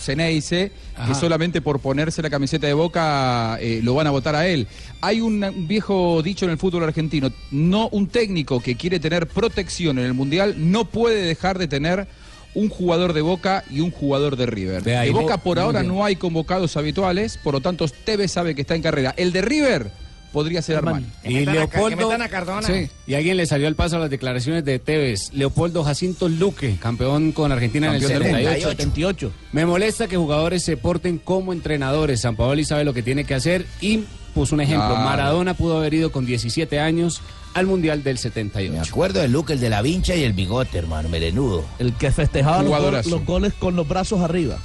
Ceneice 0.00 0.72
que 1.06 1.14
solamente 1.14 1.60
por 1.60 1.80
ponerse 1.80 2.22
la 2.22 2.30
camiseta 2.30 2.66
de 2.66 2.74
Boca 2.74 3.41
eh, 3.60 3.80
lo 3.82 3.94
van 3.94 4.06
a 4.06 4.10
votar 4.10 4.34
a 4.34 4.46
él. 4.46 4.66
Hay 5.00 5.20
un, 5.20 5.42
un 5.42 5.68
viejo 5.68 6.22
dicho 6.22 6.44
en 6.44 6.50
el 6.52 6.58
fútbol 6.58 6.84
argentino, 6.84 7.30
no 7.50 7.88
un 7.92 8.06
técnico 8.08 8.60
que 8.60 8.76
quiere 8.76 9.00
tener 9.00 9.26
protección 9.26 9.98
en 9.98 10.06
el 10.06 10.14
Mundial 10.14 10.54
no 10.58 10.84
puede 10.84 11.22
dejar 11.22 11.58
de 11.58 11.68
tener 11.68 12.06
un 12.54 12.68
jugador 12.68 13.12
de 13.14 13.22
Boca 13.22 13.64
y 13.70 13.80
un 13.80 13.90
jugador 13.90 14.36
de 14.36 14.44
River. 14.46 14.82
De 14.82 15.10
Bo- 15.10 15.22
Boca 15.22 15.38
por 15.38 15.58
ahora 15.58 15.82
no 15.82 16.04
hay 16.04 16.16
convocados 16.16 16.76
habituales, 16.76 17.38
por 17.42 17.54
lo 17.54 17.60
tanto 17.60 17.86
Tevez 17.88 18.30
sabe 18.32 18.54
que 18.54 18.60
está 18.60 18.74
en 18.74 18.82
carrera. 18.82 19.14
El 19.16 19.32
de 19.32 19.40
River 19.42 19.90
podría 20.32 20.62
ser 20.62 20.76
Armani. 20.76 21.06
Y 21.24 21.44
Leopoldo. 21.44 22.10
Cardona. 22.30 22.66
Sí, 22.66 22.88
y 23.06 23.14
alguien 23.14 23.36
le 23.36 23.46
salió 23.46 23.68
al 23.68 23.74
paso 23.74 23.96
a 23.96 23.98
las 24.00 24.10
declaraciones 24.10 24.64
de 24.64 24.78
Tevez. 24.78 25.32
Leopoldo 25.32 25.84
Jacinto 25.84 26.28
Luque, 26.28 26.76
campeón 26.80 27.32
con 27.32 27.52
Argentina 27.52 27.90
Campeón 27.90 28.10
en 28.12 28.16
el 28.16 28.24
mundo. 28.24 28.38
78. 28.38 28.68
78. 28.70 29.32
Me 29.52 29.66
molesta 29.66 30.08
que 30.08 30.16
jugadores 30.16 30.64
se 30.64 30.76
porten 30.76 31.18
como 31.18 31.52
entrenadores. 31.52 32.20
San 32.20 32.36
Paoli 32.36 32.64
sabe 32.64 32.84
lo 32.84 32.94
que 32.94 33.02
tiene 33.02 33.24
que 33.24 33.34
hacer 33.34 33.66
y 33.80 34.04
puso 34.34 34.54
un 34.54 34.62
ejemplo. 34.62 34.88
Claro. 34.88 35.04
Maradona 35.04 35.54
pudo 35.54 35.78
haber 35.78 35.94
ido 35.94 36.10
con 36.10 36.24
17 36.24 36.80
años 36.80 37.20
al 37.54 37.66
Mundial 37.66 38.02
del 38.02 38.14
Me 38.14 38.20
78. 38.20 38.90
acuerdo 38.90 39.20
del 39.20 39.32
look, 39.32 39.50
el 39.50 39.60
de 39.60 39.68
la 39.68 39.82
vincha 39.82 40.14
y 40.14 40.24
el 40.24 40.32
bigote, 40.32 40.78
hermano, 40.78 41.08
merenudo. 41.08 41.64
El 41.78 41.92
que 41.94 42.10
festejaba 42.10 42.62
los, 42.62 43.06
los 43.06 43.24
goles 43.26 43.52
con 43.54 43.76
los 43.76 43.86
brazos 43.86 44.20
arriba. 44.20 44.58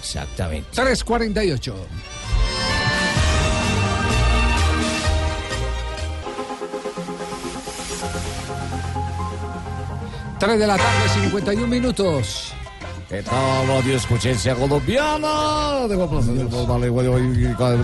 Exactamente. 0.00 0.68
3.48. 0.80 1.72
Tres 10.38 10.58
de 10.58 10.66
la 10.66 10.76
tarde, 10.76 11.08
51 11.22 11.66
minutos. 11.66 12.55
¿Qué 13.08 13.22
tal, 13.22 13.68
radio 13.68 13.96
escuchencia 13.96 14.56
colombiana? 14.56 15.86
Tengo 15.88 16.04
el 16.04 16.10
placer 16.10 16.34
de 16.34 16.42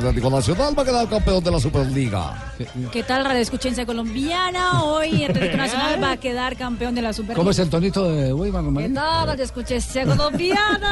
Atlético 0.09 0.31
Nacional 0.31 0.77
va 0.77 0.83
a 0.83 0.85
quedar 0.85 1.09
campeón 1.09 1.45
de 1.45 1.51
la 1.53 1.61
Superliga. 1.61 2.53
¿Qué 2.91 3.05
tal, 3.05 3.25
Radio 3.25 3.41
Escuchencia 3.41 3.87
Colombiana? 3.87 4.83
Hoy 4.83 5.25
Atlético 5.25 5.57
Nacional 5.57 6.03
va 6.03 6.11
a 6.12 6.16
quedar 6.16 6.57
campeón 6.57 6.95
de 6.97 7.03
la 7.03 7.12
Superliga. 7.12 7.37
¿Cómo 7.37 7.51
es 7.51 7.59
el 7.61 7.70
tonito 7.70 8.11
de 8.11 8.33
Weimar, 8.33 8.64
¿Qué 8.64 8.89
tal, 8.91 9.29
Radio 9.29 9.45
Escuchencia 9.45 10.05
Colombiana? 10.05 10.89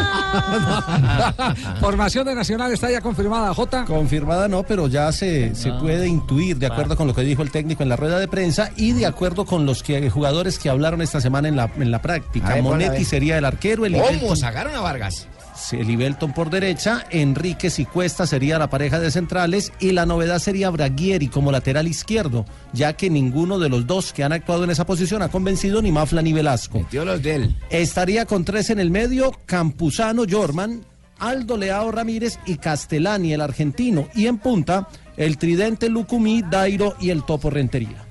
Formación 1.80 2.24
de 2.26 2.34
Nacional 2.36 2.72
está 2.72 2.88
ya 2.88 3.00
confirmada, 3.00 3.52
Jota. 3.52 3.84
Confirmada 3.84 4.46
no, 4.46 4.62
pero 4.62 4.86
ya 4.86 5.10
se, 5.10 5.56
se 5.56 5.72
puede 5.72 6.06
intuir 6.06 6.56
de 6.58 6.66
acuerdo 6.66 6.96
con 6.96 7.08
lo 7.08 7.14
que 7.14 7.22
dijo 7.22 7.42
el 7.42 7.50
técnico 7.50 7.82
en 7.82 7.88
la 7.88 7.96
rueda 7.96 8.20
de 8.20 8.28
prensa 8.28 8.70
y 8.76 8.92
de 8.92 9.06
acuerdo 9.06 9.44
con 9.44 9.66
los 9.66 9.82
que, 9.82 10.08
jugadores 10.08 10.60
que 10.60 10.70
hablaron 10.70 11.02
esta 11.02 11.20
semana 11.20 11.48
en 11.48 11.56
la, 11.56 11.68
en 11.76 11.90
la 11.90 12.00
práctica. 12.00 12.60
Monetti 12.62 12.98
ver. 12.98 13.04
sería 13.04 13.38
el 13.38 13.44
arquero, 13.44 13.86
el 13.86 13.96
¿Cómo? 14.20 14.36
¿Sacaron 14.36 14.74
a 14.74 14.80
Vargas? 14.80 15.26
Libelton 15.72 16.32
por 16.32 16.50
derecha, 16.50 17.04
Enríquez 17.10 17.78
y 17.78 17.84
Cuesta 17.84 18.26
sería 18.26 18.58
la 18.58 18.70
pareja 18.70 18.98
de 18.98 19.10
centrales 19.10 19.72
y 19.78 19.92
la 19.92 20.06
novedad 20.06 20.38
sería 20.38 20.70
Braguieri 20.70 21.28
como 21.28 21.52
lateral 21.52 21.86
izquierdo, 21.86 22.46
ya 22.72 22.94
que 22.94 23.10
ninguno 23.10 23.58
de 23.58 23.68
los 23.68 23.86
dos 23.86 24.12
que 24.12 24.24
han 24.24 24.32
actuado 24.32 24.64
en 24.64 24.70
esa 24.70 24.86
posición 24.86 25.22
ha 25.22 25.28
convencido 25.28 25.82
ni 25.82 25.92
Mafla 25.92 26.22
ni 26.22 26.32
Velasco. 26.32 26.86
Estaría 27.70 28.26
con 28.26 28.44
tres 28.44 28.70
en 28.70 28.80
el 28.80 28.90
medio, 28.90 29.32
Campuzano, 29.46 30.24
Jorman, 30.28 30.84
Aldo 31.18 31.56
Leao 31.56 31.92
Ramírez 31.92 32.38
y 32.46 32.56
Castellani, 32.56 33.34
el 33.34 33.42
argentino, 33.42 34.08
y 34.14 34.26
en 34.26 34.38
punta, 34.38 34.88
el 35.16 35.36
tridente 35.36 35.88
Lucumí, 35.88 36.42
Dairo 36.42 36.96
y 37.00 37.10
el 37.10 37.24
Topo 37.24 37.50
Rentería. 37.50 38.09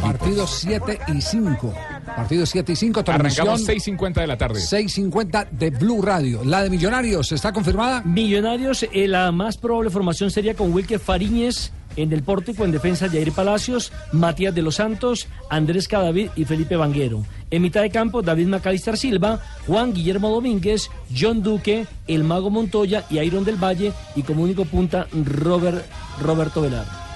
Partidos 0.00 0.50
7 0.60 0.98
y 1.08 1.20
5. 1.20 1.74
Partidos 2.16 2.48
7 2.50 2.72
y 2.72 2.76
5. 2.76 3.04
Arrancamos 3.06 3.68
6.50 3.68 4.14
de 4.14 4.26
la 4.26 4.38
tarde. 4.38 4.60
6.50 4.60 5.50
de 5.50 5.70
Blue 5.70 6.02
Radio. 6.02 6.42
La 6.44 6.62
de 6.62 6.70
Millonarios, 6.70 7.32
¿está 7.32 7.52
confirmada? 7.52 8.02
Millonarios, 8.02 8.84
eh, 8.92 9.08
la 9.08 9.30
más 9.32 9.56
probable 9.56 9.90
formación 9.90 10.30
sería 10.30 10.54
con 10.54 10.72
Wilker 10.72 10.98
Fariñez 10.98 11.72
en 11.96 12.12
el 12.12 12.22
pórtico, 12.22 12.64
en 12.64 12.70
defensa 12.70 13.08
Jair 13.08 13.32
Palacios, 13.32 13.92
Matías 14.12 14.54
de 14.54 14.62
los 14.62 14.76
Santos, 14.76 15.26
Andrés 15.50 15.88
Cadavid 15.88 16.30
y 16.36 16.44
Felipe 16.44 16.76
Vanguero. 16.76 17.24
En 17.50 17.62
mitad 17.62 17.82
de 17.82 17.90
campo, 17.90 18.22
David 18.22 18.46
Macalister 18.46 18.96
Silva, 18.96 19.40
Juan 19.66 19.92
Guillermo 19.92 20.30
Domínguez, 20.30 20.90
John 21.16 21.42
Duque, 21.42 21.86
El 22.06 22.24
Mago 22.24 22.50
Montoya 22.50 23.04
y 23.10 23.18
Iron 23.18 23.44
del 23.44 23.62
Valle. 23.62 23.92
Y 24.14 24.22
como 24.22 24.42
único 24.42 24.64
punta, 24.64 25.08
Robert, 25.12 25.84
Roberto 26.20 26.62
Velar. 26.62 27.07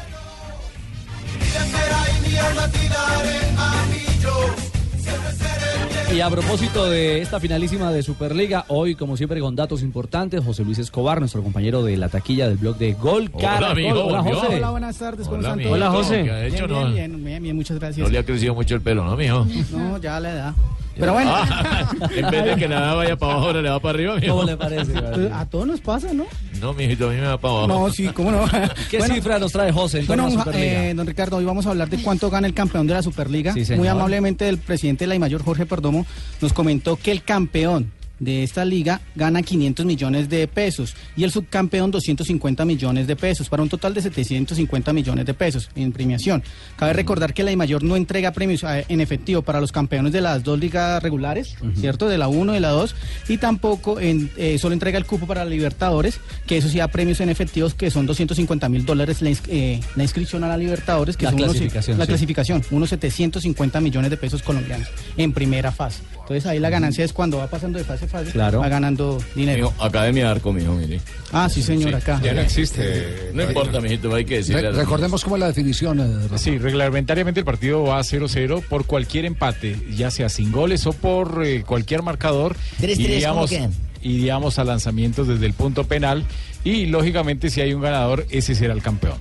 Y 6.14 6.20
a 6.20 6.28
propósito 6.28 6.90
de 6.90 7.22
esta 7.22 7.40
finalísima 7.40 7.90
de 7.90 8.02
Superliga, 8.02 8.66
hoy, 8.68 8.94
como 8.94 9.16
siempre, 9.16 9.40
con 9.40 9.56
datos 9.56 9.82
importantes, 9.82 10.44
José 10.44 10.62
Luis 10.62 10.78
Escobar, 10.78 11.20
nuestro 11.20 11.42
compañero 11.42 11.82
de 11.82 11.96
la 11.96 12.10
taquilla 12.10 12.48
del 12.48 12.58
blog 12.58 12.76
de 12.76 12.92
Gol 12.92 13.30
Caracol. 13.30 13.76
mijo, 13.76 14.04
Hola. 14.04 14.22
José. 14.22 14.56
Hola, 14.56 14.70
buenas 14.72 14.98
tardes, 14.98 15.26
¿cómo 15.26 15.38
Hola, 15.38 15.48
están 15.48 15.58
mijo. 15.58 15.70
todos? 15.70 15.80
Hola, 15.82 15.90
José. 15.90 16.22
Bien, 16.22 16.94
bien, 16.94 17.24
bien, 17.24 17.42
bien, 17.42 17.56
muchas 17.56 17.78
gracias. 17.78 18.06
No 18.06 18.12
le 18.12 18.18
ha 18.18 18.24
crecido 18.26 18.54
mucho 18.54 18.74
el 18.74 18.82
pelo, 18.82 19.04
¿no, 19.04 19.16
mijo? 19.16 19.46
No, 19.72 19.96
ya 19.98 20.20
la 20.20 20.32
edad. 20.32 20.54
Pero 20.98 21.12
bueno. 21.12 21.34
en 22.16 22.30
vez 22.30 22.44
de 22.44 22.56
que 22.56 22.68
nada 22.68 22.94
vaya 22.94 23.16
para 23.16 23.32
abajo, 23.32 23.46
ahora 23.48 23.62
le 23.62 23.70
va 23.70 23.80
para 23.80 23.94
arriba, 23.94 24.16
mijo. 24.16 24.34
¿Cómo 24.34 24.44
le 24.44 24.56
parece? 24.56 24.92
A 25.32 25.46
todos 25.46 25.66
nos 25.66 25.80
pasa, 25.80 26.12
¿no? 26.12 26.26
No, 26.60 26.72
mijito, 26.74 27.08
a 27.08 27.12
mí 27.12 27.16
me 27.16 27.26
va 27.26 27.38
para 27.38 27.54
abajo. 27.54 27.68
No, 27.68 27.90
sí, 27.90 28.08
cómo 28.08 28.30
no. 28.30 28.44
¿Qué 28.90 29.00
cifra 29.02 29.38
nos 29.38 29.52
trae 29.52 29.72
José 29.72 30.02
Bueno, 30.06 30.28
eh, 30.52 30.92
don 30.94 31.06
Ricardo, 31.06 31.36
hoy 31.36 31.44
vamos 31.44 31.66
a 31.66 31.70
hablar 31.70 31.88
de 31.88 31.98
cuánto 32.02 32.30
gana 32.30 32.46
el 32.46 32.54
campeón 32.54 32.86
de 32.86 32.94
la 32.94 33.02
Superliga. 33.02 33.52
Sí, 33.52 33.64
señor. 33.64 33.80
Muy 33.80 33.88
amablemente 33.88 34.48
el 34.48 34.58
presidente 34.58 35.04
de 35.04 35.14
la 35.14 35.18
mayor 35.18 35.42
Jorge 35.42 35.66
Perdomo 35.66 36.06
nos 36.40 36.52
comentó 36.52 36.96
que 36.96 37.10
el 37.10 37.22
campeón 37.22 37.92
de 38.22 38.42
esta 38.44 38.64
liga 38.64 39.00
gana 39.16 39.42
500 39.42 39.84
millones 39.84 40.28
de 40.28 40.46
pesos 40.46 40.94
y 41.16 41.24
el 41.24 41.30
subcampeón 41.32 41.90
250 41.90 42.64
millones 42.64 43.06
de 43.06 43.16
pesos 43.16 43.48
para 43.48 43.62
un 43.62 43.68
total 43.68 43.94
de 43.94 44.00
750 44.02 44.92
millones 44.92 45.26
de 45.26 45.34
pesos 45.34 45.68
en 45.74 45.92
premiación. 45.92 46.42
Cabe 46.76 46.92
recordar 46.92 47.34
que 47.34 47.42
la 47.42 47.54
mayor 47.56 47.82
no 47.82 47.96
entrega 47.96 48.30
premios 48.32 48.62
eh, 48.62 48.84
en 48.88 49.00
efectivo 49.00 49.42
para 49.42 49.60
los 49.60 49.72
campeones 49.72 50.12
de 50.12 50.20
las 50.20 50.44
dos 50.44 50.58
ligas 50.58 51.02
regulares, 51.02 51.56
¿cierto? 51.78 52.08
De 52.08 52.16
la 52.16 52.28
1 52.28 52.52
y 52.52 52.54
de 52.54 52.60
la 52.60 52.68
2 52.70 52.94
y 53.28 53.38
tampoco 53.38 53.98
en, 54.00 54.30
eh, 54.36 54.56
solo 54.58 54.72
entrega 54.72 54.98
el 54.98 55.04
cupo 55.04 55.26
para 55.26 55.44
Libertadores, 55.44 56.20
que 56.46 56.56
eso 56.58 56.68
sí 56.68 56.78
da 56.78 56.88
premios 56.88 57.20
en 57.20 57.28
efectivos 57.28 57.74
que 57.74 57.90
son 57.90 58.06
250 58.06 58.68
mil 58.68 58.86
dólares 58.86 59.20
la, 59.20 59.30
ins- 59.30 59.42
eh, 59.48 59.80
la 59.96 60.04
inscripción 60.04 60.44
a 60.44 60.48
la 60.48 60.56
Libertadores, 60.56 61.16
que 61.16 61.24
La 61.24 61.30
son 61.32 61.40
unos- 61.40 61.52
clasificación, 61.52 61.98
la 61.98 62.06
clasificación, 62.06 62.62
unos 62.70 62.88
750 62.90 63.80
millones 63.80 64.10
de 64.10 64.16
pesos 64.16 64.42
colombianos 64.42 64.86
en 65.16 65.32
primera 65.32 65.72
fase. 65.72 66.02
Entonces 66.22 66.46
ahí 66.46 66.58
la 66.60 66.70
ganancia 66.70 67.04
es 67.04 67.12
cuando 67.12 67.38
va 67.38 67.48
pasando 67.48 67.78
de 67.78 67.84
fase 67.84 68.04
a 68.06 68.08
fase, 68.08 68.30
Claro. 68.30 68.60
va 68.60 68.68
ganando 68.68 69.22
dinero. 69.34 69.70
Mijo, 69.70 69.84
Academia 69.84 70.24
de 70.24 70.30
Arco, 70.30 70.52
mijo, 70.52 70.72
mire. 70.74 71.00
Ah, 71.32 71.48
sí, 71.48 71.62
señor, 71.62 71.94
acá. 71.94 72.20
Ya 72.22 72.32
no 72.32 72.40
existe. 72.40 73.30
No 73.34 73.42
importa, 73.42 73.80
mijito, 73.80 74.14
hay 74.14 74.24
que 74.24 74.36
decirle. 74.36 74.62
la- 74.62 74.70
recordemos 74.72 75.24
cómo 75.24 75.36
es 75.36 75.40
la 75.40 75.48
definición. 75.48 76.00
eh. 76.00 76.28
Sí, 76.38 76.58
reglamentariamente 76.58 77.40
el 77.40 77.44
partido 77.46 77.82
va 77.82 77.98
a 77.98 78.04
0-0 78.04 78.62
por 78.68 78.86
cualquier 78.86 79.24
empate, 79.24 79.76
ya 79.94 80.10
sea 80.10 80.28
sin 80.28 80.52
goles 80.52 80.86
o 80.86 80.92
por 80.92 81.42
eh, 81.44 81.64
cualquier 81.66 82.02
marcador. 82.02 82.56
Tres, 82.80 82.96
tres, 82.98 83.08
Iríamos- 83.10 83.50
¿cómo 83.50 83.60
quedan? 83.60 83.72
Iríamos 84.02 84.58
a 84.58 84.64
lanzamientos 84.64 85.28
desde 85.28 85.46
el 85.46 85.52
punto 85.52 85.84
penal 85.84 86.24
y 86.64 86.86
lógicamente 86.86 87.50
si 87.50 87.60
hay 87.60 87.72
un 87.74 87.82
ganador, 87.82 88.26
ese 88.30 88.54
será 88.54 88.72
el 88.74 88.82
campeón. 88.82 89.16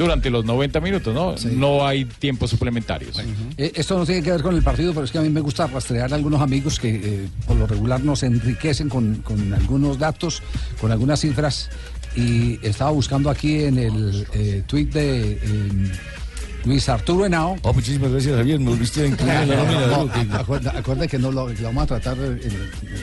Durante 0.00 0.30
los 0.30 0.46
90 0.46 0.80
minutos, 0.80 1.14
¿no? 1.14 1.34
No 1.50 1.86
hay 1.86 2.06
tiempos 2.06 2.48
suplementarios. 2.48 3.18
Eh, 3.58 3.72
Esto 3.74 3.98
no 3.98 4.06
tiene 4.06 4.22
que 4.22 4.32
ver 4.32 4.40
con 4.40 4.54
el 4.56 4.62
partido, 4.62 4.94
pero 4.94 5.04
es 5.04 5.10
que 5.12 5.18
a 5.18 5.20
mí 5.20 5.28
me 5.28 5.40
gusta 5.40 5.66
rastrear 5.66 6.10
a 6.12 6.16
algunos 6.16 6.40
amigos 6.40 6.80
que 6.80 6.88
eh, 6.94 7.28
por 7.46 7.56
lo 7.56 7.66
regular 7.66 8.02
nos 8.02 8.22
enriquecen 8.22 8.88
con, 8.88 9.16
con 9.16 9.52
algunos 9.52 9.98
datos, 9.98 10.42
con 10.80 10.90
algunas 10.90 11.20
cifras. 11.20 11.68
Y 12.16 12.58
estaba 12.66 12.90
buscando 12.92 13.28
aquí 13.28 13.62
en 13.64 13.78
el 13.78 14.26
eh, 14.32 14.62
tweet 14.66 14.86
de 14.86 15.38
Luis 16.64 16.88
Arturo 16.88 17.24
Henao. 17.26 17.56
Oh, 17.62 17.72
muchísimas 17.72 18.10
gracias, 18.10 18.36
Javier. 18.36 18.60
Me 18.60 18.70
volviste 18.70 19.02
a 19.02 19.06
incluir 19.06 19.32
en 19.32 19.48
la 19.48 19.56
nómina. 19.64 19.86
No, 19.86 20.04
¿no? 20.06 20.12
Que- 20.12 20.36
acuerda, 20.36 20.74
acuerda 20.76 21.06
que 21.06 21.18
no 21.18 21.32
lo, 21.32 21.46
que 21.46 21.54
lo 21.62 21.68
vamos 21.68 21.84
a 21.84 21.86
tratar. 21.86 22.18
en 22.18 22.40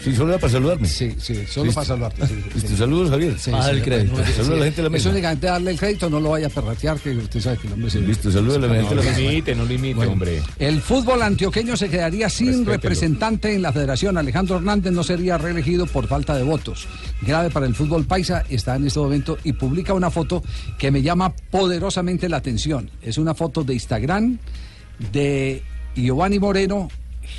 Sí, 0.04 0.16
solo 0.16 0.30
era 0.34 0.40
para 0.40 0.54
saludarme. 0.54 0.88
Sí, 0.88 1.16
sí, 1.20 1.46
solo 1.48 1.66
Listo. 1.66 1.76
para 1.76 1.88
saludarte. 1.88 2.28
sí, 2.28 2.78
saludos, 2.78 3.10
Javier. 3.10 3.38
Sí, 3.40 3.52
Ah, 3.54 3.64
sí, 3.64 3.70
el 3.72 3.82
crédito. 3.84 4.12
bueno, 4.14 4.28
Saludos 4.28 4.50
a 4.54 4.56
la 4.60 4.66
gente 4.66 4.76
de 4.84 4.90
la 4.90 4.96
Es 4.98 5.04
mesa. 5.04 5.10
únicamente 5.10 5.48
darle 5.48 5.72
el 5.72 5.80
crédito, 5.80 6.10
no 6.10 6.20
lo 6.20 6.30
vaya 6.30 6.48
a 6.48 6.50
perratear, 6.50 7.00
que 7.00 7.12
usted 7.18 7.40
sabe 7.42 7.58
que 7.58 7.68
hombre 7.74 7.90
se... 7.90 8.00
Listo, 8.02 8.32
saludos 8.32 8.58
a 8.58 8.60
la 8.60 8.68
gente 8.76 8.90
de 8.90 8.96
la 8.96 9.02
No 9.04 9.10
mesa. 9.10 9.20
limite, 9.20 9.56
no 9.56 9.66
limite, 9.66 9.96
Bueno, 9.96 10.12
hombre. 10.14 10.42
El 10.60 10.82
fútbol 10.82 11.22
antioqueño 11.24 11.76
se 11.76 11.90
quedaría 11.90 12.30
sin 12.30 12.48
Respételo. 12.48 12.72
representante 12.74 13.54
en 13.56 13.62
la 13.64 13.74
federación. 13.74 14.18
Alejandro 14.18 14.58
Hernández 14.58 14.94
no 14.94 15.04
sería 15.04 15.38
reelegido 15.38 15.86
por 15.88 16.08
falta 16.08 16.36
de 16.36 16.44
votos. 16.44 16.88
Grave 17.22 17.50
para 17.50 17.66
el 17.66 17.74
fútbol 17.76 18.06
paisa 18.06 18.44
está 18.50 18.76
en 18.76 18.86
este 18.86 19.00
momento 19.00 19.38
y 19.44 19.54
publica 19.54 19.94
una 19.94 20.12
foto 20.12 20.44
que 20.78 20.92
me 20.92 21.02
llama 21.02 21.34
poderosamente 21.50 22.30
la 22.30 22.38
atención. 22.38 22.92
Es 23.02 23.18
una 23.18 23.34
foto 23.34 23.47
de 23.48 23.74
Instagram 23.74 24.38
de 25.12 25.64
Giovanni 25.96 26.40
Moreno, 26.40 26.90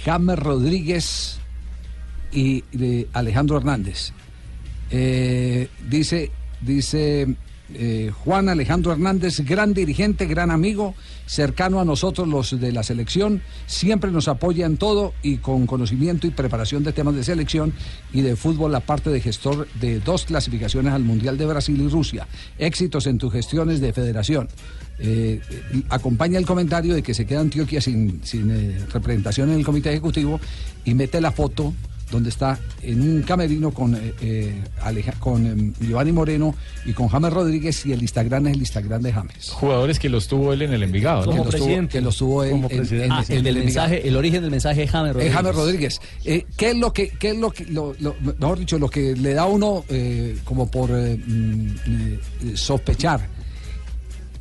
James 0.05 0.39
Rodríguez 0.39 1.39
y 2.33 2.63
de 2.73 3.09
Alejandro 3.13 3.57
Hernández. 3.57 4.13
Eh, 4.91 5.69
dice, 5.89 6.31
dice 6.61 7.37
eh, 7.75 8.11
Juan 8.25 8.49
Alejandro 8.49 8.93
Hernández, 8.93 9.41
gran 9.41 9.75
dirigente, 9.75 10.25
gran 10.27 10.51
amigo, 10.51 10.95
cercano 11.27 11.81
a 11.81 11.85
nosotros 11.85 12.27
los 12.27 12.59
de 12.59 12.73
la 12.73 12.83
selección, 12.83 13.43
siempre 13.67 14.11
nos 14.11 14.29
apoya 14.29 14.65
en 14.65 14.79
todo 14.79 15.13
y 15.23 15.37
con 15.37 15.67
conocimiento 15.67 16.27
y 16.27 16.31
preparación 16.31 16.83
de 16.83 16.95
temas 16.95 17.15
de 17.15 17.25
selección 17.25 17.75
y 18.13 18.23
de 18.23 18.37
fútbol, 18.37 18.75
aparte 18.75 19.11
de 19.11 19.21
gestor 19.21 19.69
de 19.81 20.01
dos 20.01 20.25
clasificaciones 20.25 20.95
al 20.95 21.05
Mundial 21.05 21.37
de 21.37 21.45
Brasil 21.45 21.79
y 21.81 21.89
Rusia. 21.89 22.27
Éxitos 22.59 23.07
en 23.07 23.19
tus 23.19 23.33
gestiones 23.33 23.81
de 23.81 23.93
federación. 23.93 24.49
Eh, 25.01 25.41
eh, 25.51 25.83
acompaña 25.91 26.39
el 26.39 26.47
comentario 26.47 26.95
de 26.95 27.03
que 27.03 27.15
se 27.15 27.25
queda 27.25 27.41
Antioquia 27.41 27.81
sin, 27.81 28.21
sin 28.25 28.51
eh, 28.51 28.79
representación 28.93 29.51
en 29.51 29.59
el 29.59 29.65
comité 29.65 29.91
ejecutivo 29.91 30.41
y 30.85 30.95
mete 30.95 31.21
la 31.21 31.31
foto 31.31 31.73
donde 32.11 32.31
está 32.31 32.59
en 32.83 33.03
un 33.03 33.21
camerino 33.23 33.71
con, 33.71 33.95
eh, 34.23 34.63
Aleja- 34.83 35.13
con 35.21 35.45
em, 35.47 35.75
Giovanni 35.79 36.11
Moreno 36.11 36.55
y 36.87 36.95
con 36.95 37.07
James 37.09 37.31
Rodríguez 37.31 37.85
y 37.85 37.93
el 37.93 38.01
Instagram 38.01 38.47
es 38.47 38.55
el 38.55 38.61
Instagram 38.61 39.03
de 39.03 39.13
James. 39.13 39.51
Jugadores 39.51 39.99
que 39.99 40.09
los 40.09 40.27
tuvo 40.27 40.55
él 40.55 40.63
en 40.63 40.73
el 40.73 40.83
Envigado. 40.83 41.27
¿no? 41.27 41.33
Que 41.33 41.37
los 41.53 41.55
tuvo- 41.63 41.89
que 41.89 42.01
los 42.01 42.17
tuvo 42.17 42.45
en- 42.45 42.51
Como 42.53 42.71
en- 42.71 42.77
presidente. 42.79 43.05
en- 43.07 43.13
Ah, 43.13 43.25
en 43.29 43.47
el 43.47 43.59
mensaje, 43.59 44.09
el 44.09 44.17
origen 44.17 44.41
del 44.41 44.51
mensaje 44.51 44.85
es 44.85 44.91
James 44.91 45.11
Es 45.11 45.15
Rodríguez. 45.17 45.35
James 45.37 45.55
Rodríguez. 45.55 46.01
Eh, 46.25 46.47
¿Qué 46.57 46.71
es 46.71 46.77
lo 46.79 46.93
que, 46.95 47.11
qué 47.11 47.31
es 47.33 47.37
lo 47.37 47.51
que, 47.51 47.67
lo- 47.67 47.95
lo- 48.01 48.17
mejor 48.41 48.59
dicho, 48.59 48.79
lo 48.79 48.89
que 48.89 49.15
le 49.15 49.35
da 49.35 49.43
a 49.43 49.47
uno 49.47 49.85
eh, 49.91 50.39
como 50.45 50.71
por 50.71 50.91
eh, 50.91 51.15
mm, 51.25 51.67
eh, 51.87 52.19
sospechar? 52.55 53.38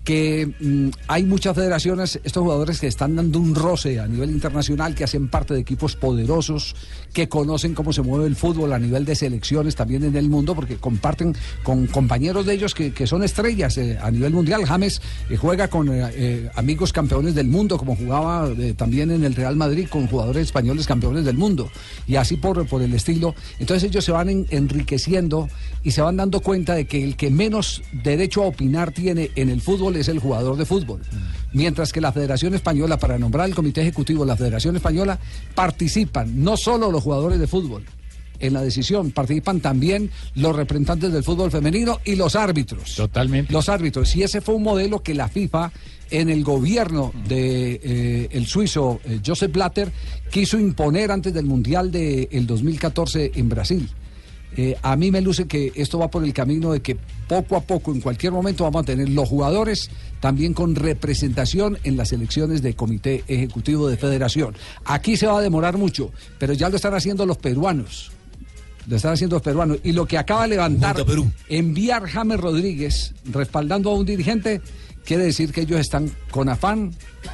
Que 0.07 0.49
mm, 0.61 0.87
hay 1.09 1.23
muchas 1.25 1.53
federaciones, 1.53 2.17
estos 2.23 2.41
jugadores 2.41 2.79
que 2.79 2.87
están 2.87 3.17
dando 3.17 3.41
un 3.41 3.53
roce 3.53 3.99
a 3.99 4.07
nivel 4.07 4.31
internacional, 4.31 4.95
que 4.95 5.03
hacen 5.03 5.27
parte 5.27 5.53
de 5.53 5.59
equipos 5.59 5.97
poderosos, 5.97 6.77
que 7.11 7.27
conocen 7.27 7.73
cómo 7.73 7.91
se 7.91 8.01
mueve 8.03 8.25
el 8.25 8.37
fútbol 8.37 8.71
a 8.71 8.79
nivel 8.79 9.03
de 9.03 9.15
selecciones 9.15 9.75
también 9.75 10.05
en 10.05 10.15
el 10.15 10.29
mundo, 10.29 10.55
porque 10.55 10.77
comparten 10.77 11.35
con 11.61 11.87
compañeros 11.87 12.45
de 12.45 12.53
ellos 12.53 12.73
que, 12.73 12.93
que 12.93 13.05
son 13.05 13.21
estrellas 13.21 13.77
eh, 13.77 13.97
a 14.01 14.09
nivel 14.09 14.31
mundial. 14.31 14.63
James 14.65 15.01
eh, 15.29 15.35
juega 15.35 15.67
con 15.67 15.89
eh, 15.91 16.49
amigos 16.55 16.93
campeones 16.93 17.35
del 17.35 17.49
mundo, 17.49 17.77
como 17.77 17.97
jugaba 17.97 18.49
también 18.77 19.11
en 19.11 19.25
el 19.25 19.35
Real 19.35 19.57
Madrid 19.57 19.89
con 19.89 20.07
jugadores 20.07 20.43
españoles 20.43 20.87
campeones 20.87 21.25
del 21.25 21.35
mundo, 21.35 21.69
y 22.07 22.15
así 22.15 22.37
por, 22.37 22.65
por 22.65 22.81
el 22.81 22.93
estilo. 22.93 23.35
Entonces 23.59 23.89
ellos 23.89 24.05
se 24.05 24.13
van 24.13 24.29
en- 24.29 24.47
enriqueciendo 24.51 25.49
y 25.83 25.91
se 25.91 26.01
van 26.01 26.15
dando 26.15 26.39
cuenta 26.39 26.75
de 26.75 26.87
que 26.87 27.03
el 27.03 27.17
que 27.17 27.29
menos 27.29 27.81
derecho 27.91 28.43
a 28.43 28.47
opinar 28.47 28.93
tiene 28.93 29.31
en 29.35 29.49
el 29.49 29.59
fútbol 29.59 29.96
es 29.99 30.07
el 30.07 30.19
jugador 30.19 30.57
de 30.57 30.65
fútbol. 30.65 31.01
Mientras 31.53 31.91
que 31.91 32.01
la 32.01 32.11
Federación 32.11 32.53
Española, 32.53 32.97
para 32.97 33.17
nombrar 33.17 33.47
el 33.47 33.55
Comité 33.55 33.81
Ejecutivo 33.81 34.23
de 34.23 34.27
la 34.27 34.37
Federación 34.37 34.75
Española, 34.75 35.19
participan 35.55 36.43
no 36.43 36.57
solo 36.57 36.91
los 36.91 37.03
jugadores 37.03 37.39
de 37.39 37.47
fútbol, 37.47 37.85
en 38.39 38.53
la 38.53 38.61
decisión. 38.61 39.11
Participan 39.11 39.59
también 39.59 40.09
los 40.35 40.55
representantes 40.55 41.11
del 41.11 41.23
fútbol 41.23 41.51
femenino 41.51 41.99
y 42.05 42.15
los 42.15 42.35
árbitros. 42.35 42.95
Totalmente. 42.95 43.51
Los 43.51 43.69
árbitros. 43.69 44.15
Y 44.15 44.23
ese 44.23 44.41
fue 44.41 44.55
un 44.55 44.63
modelo 44.63 45.01
que 45.01 45.13
la 45.13 45.27
FIFA 45.27 45.71
en 46.09 46.29
el 46.29 46.43
gobierno 46.43 47.11
de 47.27 47.81
eh, 47.83 48.29
el 48.31 48.45
suizo 48.45 49.01
eh, 49.03 49.19
Joseph 49.25 49.51
Blatter 49.51 49.91
quiso 50.31 50.57
imponer 50.57 51.11
antes 51.11 51.33
del 51.33 51.45
Mundial 51.45 51.91
del 51.91 52.47
2014 52.47 53.31
en 53.35 53.49
Brasil. 53.49 53.89
Eh, 54.55 54.75
a 54.81 54.95
mí 54.95 55.11
me 55.11 55.21
luce 55.21 55.45
que 55.45 55.71
esto 55.75 55.99
va 55.99 56.09
por 56.09 56.23
el 56.23 56.33
camino 56.33 56.71
de 56.71 56.81
que 56.81 56.97
poco 57.27 57.55
a 57.55 57.61
poco, 57.61 57.91
en 57.91 58.01
cualquier 58.01 58.31
momento, 58.31 58.63
vamos 58.63 58.83
a 58.83 58.85
tener 58.85 59.09
los 59.09 59.27
jugadores 59.27 59.89
también 60.19 60.53
con 60.53 60.75
representación 60.75 61.77
en 61.83 61.97
las 61.97 62.11
elecciones 62.13 62.61
de 62.61 62.73
comité 62.75 63.23
ejecutivo 63.27 63.87
de 63.87 63.97
federación. 63.97 64.55
Aquí 64.85 65.17
se 65.17 65.27
va 65.27 65.39
a 65.39 65.41
demorar 65.41 65.77
mucho, 65.77 66.11
pero 66.39 66.53
ya 66.53 66.69
lo 66.69 66.77
están 66.77 66.93
haciendo 66.93 67.25
los 67.25 67.37
peruanos. 67.37 68.11
Lo 68.87 68.95
están 68.95 69.13
haciendo 69.13 69.35
los 69.35 69.43
peruanos. 69.43 69.79
Y 69.83 69.91
lo 69.91 70.05
que 70.05 70.17
acaba 70.17 70.43
de 70.43 70.49
levantar, 70.49 71.05
enviar 71.49 72.07
James 72.07 72.39
Rodríguez 72.39 73.13
respaldando 73.25 73.91
a 73.91 73.95
un 73.95 74.05
dirigente, 74.05 74.61
quiere 75.03 75.25
decir 75.25 75.51
que 75.51 75.61
ellos 75.61 75.79
están 75.79 76.09
con 76.31 76.47
afán, 76.47 76.93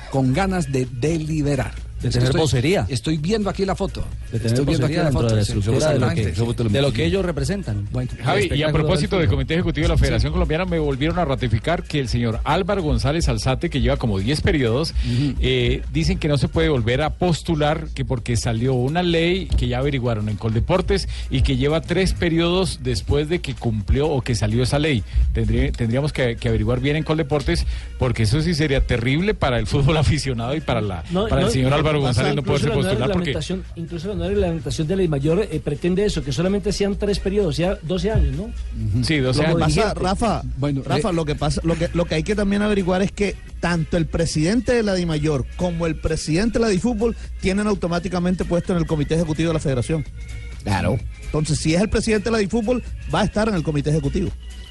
con 0.10 0.34
ganas 0.34 0.72
de 0.72 0.88
deliberar. 1.00 1.74
De 2.04 2.10
tener 2.10 2.28
estoy- 2.30 2.42
vocería. 2.42 2.86
Estoy 2.90 3.18
viendo 3.18 3.50
aquí 3.50 3.66
la 3.66 3.76
foto. 3.76 4.04
De 4.32 4.40
tener 4.40 4.54
estoy 4.54 4.66
viendo 4.66 4.86
aquí 4.86 4.96
la 4.96 5.12
foto. 5.12 5.30
de 5.30 5.36
la 5.38 5.44
sí, 5.46 5.52
estructura 5.54 5.90
de 5.94 6.00
lo, 6.00 6.10
que, 6.14 6.22
exactamente. 6.30 6.70
de 6.74 6.82
lo 6.82 6.94
que 6.94 7.06
ellos 7.06 7.26
representan. 7.26 7.88
Javi, 8.24 8.50
y 8.54 8.64
a 8.64 8.72
propósito 8.72 9.18
del. 9.20 9.30
Comité 9.34 9.56
Ejecutivo 9.56 9.86
de 9.86 9.90
la 9.94 9.98
Federación 9.98 10.32
Colombiana, 10.32 10.66
me 10.66 10.78
volvieron 10.80 11.18
a 11.18 11.26
ratificar 11.26 11.84
que 11.84 12.00
el 12.00 12.08
señor 12.08 12.40
Álvaro 12.44 12.84
González 12.84 13.28
Alzate, 13.30 13.70
que 13.70 13.82
lleva 13.82 13.98
como 13.98 14.20
10 14.20 14.42
periodos, 14.42 14.94
eh, 15.40 15.82
dicen 15.92 16.20
que 16.20 16.28
no 16.28 16.38
se 16.38 16.48
puede 16.48 16.70
volver 16.70 17.02
a 17.02 17.12
postular, 17.16 17.88
que 17.96 18.06
porque 18.06 18.36
salió 18.38 18.74
una 18.74 19.02
ley 19.02 19.48
que 19.58 19.68
ya 19.68 19.80
averiguaron 19.80 20.30
en 20.30 20.36
Coldeportes 20.38 21.08
y 21.32 21.42
que 21.42 21.58
lleva 21.58 21.82
tres 21.82 22.14
periodos 22.14 22.80
después 22.84 23.30
de 23.30 23.40
que 23.40 23.56
cumplió 23.56 24.08
o 24.10 24.22
que 24.22 24.36
salió 24.36 24.62
esa 24.64 24.78
ley. 24.80 25.04
Tendría- 25.34 25.72
tendríamos 25.72 26.14
que, 26.14 26.36
que 26.36 26.50
averiguar 26.50 26.80
bien 26.80 26.96
en 26.96 27.04
Coldeportes, 27.04 27.66
porque 27.98 28.24
eso 28.24 28.42
sí 28.42 28.54
sería 28.54 28.86
terrible 28.86 29.34
para 29.34 29.58
el 29.58 29.66
fútbol 29.68 29.98
aficionado 30.04 30.56
y 30.56 30.62
para, 30.62 30.82
la, 30.82 31.04
No, 31.12 31.28
para 31.28 31.42
no, 31.42 31.48
el 31.48 31.54
señor 31.54 31.70
que 31.70 31.76
Álvaro 31.94 32.02
González 32.02 32.36
no 32.36 32.42
la 32.42 32.60
nueva 32.60 32.76
postular 32.76 33.12
porque... 33.12 33.38
Incluso 33.76 34.08
la 34.10 34.16
nueva 34.16 34.30
reglamentación 34.30 34.88
de 34.88 34.96
ley 34.96 35.08
mayor 35.08 35.48
eh, 35.50 35.60
pretende 35.64 36.06
eso, 36.06 36.24
que 36.24 36.32
solamente 36.32 36.72
sean 36.72 36.96
tres 36.96 37.20
periodos, 37.20 37.56
sea 37.56 37.78
12 37.82 38.12
años, 38.12 38.36
¿no? 38.36 39.04
Sí, 39.04 39.18
Lo 39.20 39.34
que 39.34 39.56
pasa. 39.60 39.94
Rafa, 39.94 40.44
Rafa, 40.86 41.10
eh, 41.10 41.14
lo 41.14 41.26
que 41.26 41.36
pasa, 41.36 41.62
lo 41.64 41.76
que, 41.76 41.90
lo 41.94 42.06
que 42.06 42.16
hay 42.16 42.24
que 42.24 42.36
también 42.36 42.62
averiguar 42.62 43.02
es 43.02 43.12
que 43.12 43.36
tanto 43.60 43.98
el 43.98 44.06
presidente 44.06 44.74
de 44.74 44.84
la 44.84 44.94
DIMAYOR 44.94 45.46
como 45.56 45.86
el 45.86 45.96
presidente 45.96 46.60
de 46.60 46.66
la 46.66 46.70
DIFútbol 46.70 47.16
tienen 47.42 47.68
automáticamente 47.68 48.46
puesto 48.46 48.74
en 48.74 48.80
el 48.80 48.86
comité 48.86 49.16
ejecutivo 49.16 49.50
de 49.50 49.54
la 49.54 49.60
federación. 49.60 50.06
Claro. 50.64 50.98
Entonces, 51.26 51.60
si 51.60 51.76
es 51.76 51.82
el 51.82 51.90
presidente 51.90 52.26
de 52.26 52.32
la 52.32 52.38
DIFútbol, 52.40 52.84
va 53.14 53.22
a 53.22 53.26
estar 53.26 53.48
en 53.50 53.56
el 53.56 53.64
comité 53.64 53.90
ejecutivo. 53.90 54.30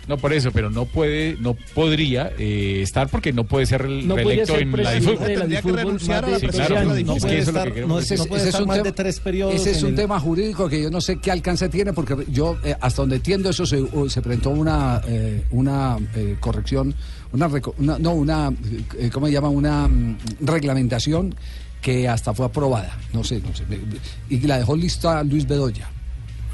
No, 0.08 0.16
por 0.18 0.32
eso, 0.32 0.50
pero 0.50 0.68
no 0.68 0.84
puede, 0.84 1.36
no 1.38 1.54
podría 1.74 2.32
eh, 2.38 2.80
estar 2.82 3.08
porque 3.08 3.32
no 3.32 3.44
puede 3.44 3.66
ser 3.66 3.82
re- 3.82 4.02
No 4.02 4.16
podría 4.16 4.44
reelecto 4.44 4.54
ser 4.54 4.62
en 4.62 4.82
la 4.82 4.92
difútbol. 4.94 5.18
Tendría 5.26 5.62
que 5.62 5.72
renunciar 5.72 6.24
a 6.24 6.28
la 6.28 6.38
Sí, 6.40 6.46
claro, 6.48 6.92
es 6.94 7.04
No 7.06 7.14
que 7.14 7.38
es 7.38 7.46
lo 7.46 7.52
estar- 7.52 7.64
que 7.68 7.72
queremos 7.74 7.88
no 7.94 7.98
es- 8.14 8.18
no 8.18 8.26
puede 8.26 8.44
estar 8.46 8.62
un 8.62 8.68
más 8.68 8.76
tema- 8.78 8.84
de 8.84 8.92
tres 8.92 9.20
periodos 9.20 9.54
Ese 9.54 9.70
es 9.70 9.82
un 9.84 9.90
el- 9.90 9.94
tema 9.94 10.18
jurídico 10.18 10.68
que 10.68 10.82
yo 10.82 10.90
no 10.90 11.00
sé 11.00 11.18
qué 11.18 11.30
alcance 11.30 11.68
tiene, 11.68 11.92
porque 11.92 12.16
yo 12.30 12.58
eh, 12.64 12.74
hasta 12.80 13.02
donde 13.02 13.16
entiendo 13.16 13.50
eso 13.50 13.64
se, 13.64 13.80
uh, 13.80 14.08
se 14.08 14.20
presentó 14.22 14.50
una, 14.50 15.00
eh, 15.06 15.44
una 15.52 15.96
eh, 16.16 16.36
corrección, 16.40 16.94
una, 17.32 17.48
una- 17.78 17.98
no, 17.98 18.10
una, 18.12 18.52
eh, 18.98 19.08
¿cómo 19.12 19.26
se 19.28 19.32
llama? 19.32 19.48
Una 19.50 19.86
mm, 19.86 20.16
reglamentación 20.40 21.34
que 21.80 22.08
hasta 22.08 22.32
fue 22.34 22.46
aprobada. 22.46 22.96
No 23.12 23.24
sé, 23.24 23.40
no 23.40 23.54
sé. 23.54 23.64
Y 24.30 24.40
la 24.40 24.58
dejó 24.58 24.76
lista 24.76 25.22
Luis 25.24 25.46
Bedoya. 25.46 25.88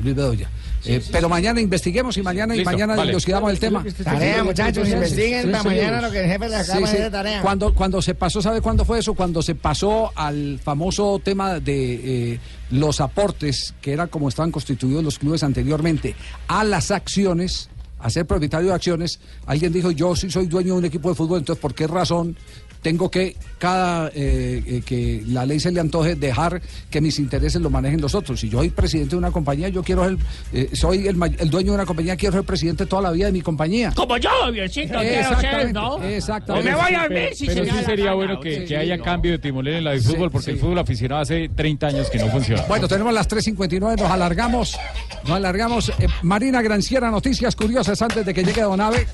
Luis 0.02 0.14
Bedoya. 0.14 0.48
Eh, 0.88 1.02
pero 1.12 1.28
mañana 1.28 1.60
investiguemos 1.60 2.16
y 2.16 2.22
mañana 2.22 2.54
y 2.54 2.58
Listo, 2.58 2.70
mañana 2.72 2.96
vale. 2.96 3.10
dilucidamos 3.10 3.50
el 3.50 3.58
tema. 3.58 3.84
Tarea, 4.02 4.42
muchachos, 4.42 4.88
investiguen 4.88 5.50
para 5.52 5.64
mañana 5.64 6.00
lo 6.00 6.10
que 6.10 6.20
el 6.20 6.26
jefe 6.30 6.48
le 6.48 6.64
Sí, 6.64 6.70
acaba 6.70 6.86
sí. 6.86 6.96
de 6.96 7.10
tarea. 7.10 7.42
Cuando, 7.42 7.74
cuando 7.74 8.00
se 8.02 8.14
pasó, 8.14 8.40
¿sabe 8.42 8.60
cuándo 8.60 8.84
fue 8.84 8.98
eso? 9.00 9.14
Cuando 9.14 9.42
se 9.42 9.54
pasó 9.54 10.10
al 10.16 10.58
famoso 10.62 11.20
tema 11.22 11.60
de 11.60 12.32
eh, 12.34 12.40
los 12.70 13.00
aportes, 13.00 13.74
que 13.80 13.92
era 13.92 14.06
como 14.06 14.28
estaban 14.28 14.50
constituidos 14.50 15.04
los 15.04 15.18
clubes 15.18 15.42
anteriormente, 15.42 16.14
a 16.48 16.64
las 16.64 16.90
acciones, 16.90 17.68
a 18.00 18.10
ser 18.10 18.26
propietario 18.26 18.68
de 18.68 18.74
acciones, 18.74 19.20
alguien 19.46 19.72
dijo, 19.72 19.90
yo 19.90 20.14
sí 20.16 20.30
soy 20.30 20.46
dueño 20.46 20.74
de 20.74 20.78
un 20.78 20.84
equipo 20.84 21.08
de 21.08 21.14
fútbol, 21.16 21.38
entonces, 21.40 21.60
¿por 21.60 21.74
qué 21.74 21.86
razón 21.86 22.36
tengo 22.82 23.10
que, 23.10 23.36
cada 23.58 24.08
eh, 24.14 24.62
eh, 24.66 24.82
que 24.84 25.22
la 25.26 25.44
ley 25.46 25.58
se 25.60 25.70
le 25.72 25.80
antoje, 25.80 26.14
dejar 26.14 26.60
que 26.90 27.00
mis 27.00 27.18
intereses 27.18 27.60
lo 27.60 27.70
manejen 27.70 28.00
los 28.00 28.14
otros? 28.14 28.40
Si 28.40 28.48
yo 28.48 28.58
soy 28.58 28.70
presidente 28.70 29.10
de 29.10 29.16
una 29.16 29.30
compañía, 29.30 29.68
yo 29.68 29.82
quiero 29.82 30.04
ser, 30.08 30.16
eh, 30.52 30.70
soy 30.74 31.06
el, 31.08 31.16
el 31.38 31.50
dueño 31.50 31.72
de 31.72 31.76
una 31.76 31.86
compañía, 31.86 32.16
quiero 32.16 32.34
ser 32.36 32.44
presidente 32.44 32.86
toda 32.86 33.02
la 33.02 33.10
vida 33.10 33.26
de 33.26 33.32
mi 33.32 33.40
compañía. 33.42 33.92
Como 33.94 34.16
yo, 34.16 34.30
Javiercito, 34.42 34.98
quiero 34.98 35.08
ser, 35.08 35.18
Exactamente, 35.20 35.72
¿no? 35.72 36.02
exactamente. 36.04 36.68
O 36.68 36.70
me 36.70 36.82
voy 36.82 36.94
a 36.94 37.02
Pero- 37.08 37.14
ver 37.14 37.34
si 37.34 37.46
pero 37.46 37.58
se 37.58 37.64
sí 37.64 37.70
me 37.76 37.80
da 37.82 37.86
sería 37.86 38.04
la 38.06 38.14
bueno 38.14 38.40
que, 38.40 38.76
haya 38.76 38.98
cambio 38.98 39.32
de 39.32 39.38
timonel 39.38 39.74
en 39.74 39.84
la 39.84 39.90
de 39.92 40.00
fútbol, 40.00 40.30
porque 40.30 40.52
el 40.52 40.58
fútbol 40.58 40.78
aficionado 40.78 41.22
hace 41.22 41.48
30 41.48 41.86
años 41.88 42.10
que 42.10 42.18
no 42.18 42.28
funciona. 42.28 42.62
Bueno, 42.68 42.86
tenemos 42.88 43.12
las 43.12 43.28
3.59, 43.28 43.80
nos 44.00 44.10
alargamos, 44.10 44.76
nos 45.24 45.32
alargamos. 45.36 45.88
Eh, 45.98 46.06
Marina 46.22 46.62
Granciera, 46.62 47.10
noticias 47.10 47.56
curiosas 47.56 48.00
antes 48.02 48.24
de 48.24 48.32
que 48.34 48.44
llegue 48.44 48.62
Donave. 48.62 49.06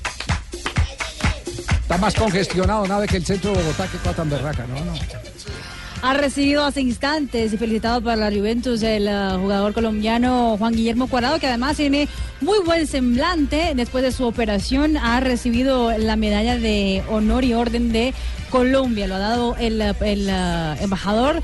Está 1.85 1.99
más 1.99 2.15
congestionado 2.15 2.81
Donave 2.81 3.05
que 3.05 3.17
el 3.17 3.25
centro 3.27 3.51
de 3.51 3.61
Bogotá, 3.61 3.87
que 3.87 3.99
tan 3.99 4.27
berraca, 4.27 4.65
¿no? 4.65 4.83
no. 4.83 4.93
Ha 6.01 6.13
recibido 6.15 6.65
hace 6.65 6.81
instantes 6.81 7.53
y 7.53 7.57
felicitado 7.57 8.01
para 8.01 8.15
la 8.15 8.35
Juventus 8.35 8.81
el 8.81 9.07
eh, 9.07 9.29
jugador 9.39 9.71
colombiano 9.75 10.55
Juan 10.57 10.73
Guillermo 10.73 11.05
Cuadrado, 11.05 11.37
que 11.37 11.45
además 11.45 11.77
tiene 11.77 12.07
muy 12.41 12.57
buen 12.65 12.87
semblante. 12.87 13.73
Después 13.75 14.03
de 14.03 14.11
su 14.11 14.25
operación 14.25 14.97
ha 14.97 15.19
recibido 15.19 15.95
la 15.95 16.15
medalla 16.15 16.57
de 16.57 17.03
honor 17.07 17.43
y 17.43 17.53
orden 17.53 17.91
de 17.91 18.15
Colombia. 18.49 19.05
Lo 19.05 19.15
ha 19.15 19.19
dado 19.19 19.55
el, 19.57 19.79
el, 19.79 20.27
eh, 20.27 20.75
embajador 20.81 21.43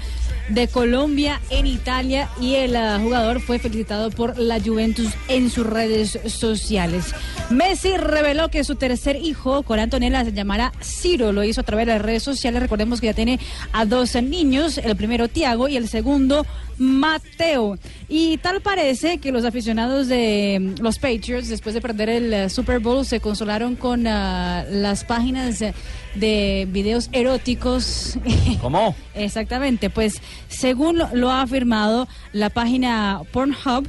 de 0.54 0.68
Colombia 0.68 1.42
en 1.50 1.66
Italia 1.66 2.30
y 2.40 2.56
el 2.56 2.76
eh, 2.76 2.98
jugador 3.02 3.40
fue 3.40 3.60
felicitado 3.60 4.10
por 4.12 4.38
la 4.38 4.60
Juventus 4.60 5.10
en 5.28 5.50
sus 5.50 5.66
redes 5.66 6.20
sociales. 6.26 7.14
Messi 7.50 7.98
reveló 7.98 8.50
que 8.50 8.64
su 8.64 8.76
tercer 8.76 9.16
hijo, 9.16 9.64
con 9.64 9.80
Antonella, 9.80 10.24
se 10.24 10.34
llamará 10.34 10.72
Ciro. 10.82 11.32
Lo 11.32 11.44
hizo 11.44 11.62
a 11.62 11.64
través 11.64 11.86
de 11.86 11.94
las 11.94 12.02
redes 12.02 12.24
sociales. 12.24 12.62
Recordemos 12.62 13.02
que 13.02 13.08
ya 13.08 13.14
tiene 13.14 13.40
a 13.74 13.86
dos 13.86 14.16
niños, 14.16 14.78
el 14.78 14.96
primero 14.96 15.28
Tiago 15.28 15.68
y 15.68 15.78
el 15.78 15.88
segundo 15.88 16.46
Mateo. 16.78 17.78
Y 18.10 18.38
tal 18.38 18.62
parece 18.62 19.20
que 19.20 19.32
los 19.32 19.46
aficionados 19.46 20.08
de 20.08 20.58
mm, 20.60 20.82
los 20.82 20.98
Patriots, 20.98 21.48
después 21.48 21.76
de 21.76 21.82
perder 21.82 22.10
el 22.10 22.34
eh, 22.34 22.50
Super 22.50 22.80
Bowl, 22.80 23.06
se 23.06 23.20
consolaron 23.20 23.76
con 23.76 24.08
ah, 24.08 24.66
las 24.70 25.04
páginas 25.04 25.62
eh, 25.62 25.74
de 26.16 26.68
videos 26.70 27.10
eróticos. 27.12 28.18
¿Cómo? 28.62 28.96
Exactamente, 29.14 29.90
pues 29.90 30.22
según 30.48 31.00
lo- 31.14 31.32
ha 31.32 31.42
afirmado 31.42 32.08
la 32.34 32.50
página 32.50 33.22
Pornhub, 33.32 33.88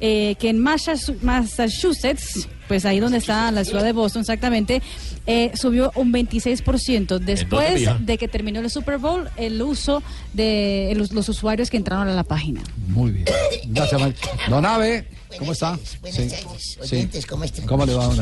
eh, 0.00 0.34
que 0.40 0.48
en 0.50 0.58
Massachu- 0.58 1.20
Massachusetts, 1.22 2.48
pues 2.66 2.84
ahí 2.84 2.98
donde 3.00 3.18
está 3.18 3.50
la 3.52 3.64
ciudad 3.64 3.84
de 3.84 3.92
Boston 3.92 4.20
exactamente, 4.22 4.82
eh, 5.26 5.52
subió 5.54 5.92
un 5.94 6.12
26% 6.12 7.18
después 7.20 7.84
de 8.00 8.18
que 8.18 8.26
terminó 8.26 8.58
el 8.60 8.68
Super 8.70 8.98
Bowl 8.98 9.28
el 9.36 9.62
uso 9.62 10.02
de 10.32 10.92
los, 10.96 11.12
los 11.12 11.28
usuarios 11.28 11.70
que 11.70 11.76
entraron 11.76 12.08
a 12.08 12.14
la 12.14 12.24
página. 12.24 12.62
Muy 12.88 13.12
bien. 13.12 13.26
Gracias, 13.68 14.00
Don 14.48 14.66
Ave, 14.66 15.06
¿cómo 15.38 15.52
está? 15.52 15.78
Buenas 16.00 16.20
Sí. 16.20 16.28
tardes, 16.28 16.62
Sí. 16.62 16.78
oyentes, 16.96 17.26
¿cómo 17.26 17.44
están? 17.44 17.66
¿Cómo 17.66 17.86
le 17.86 17.94
va, 17.94 18.06
Don? 18.06 18.18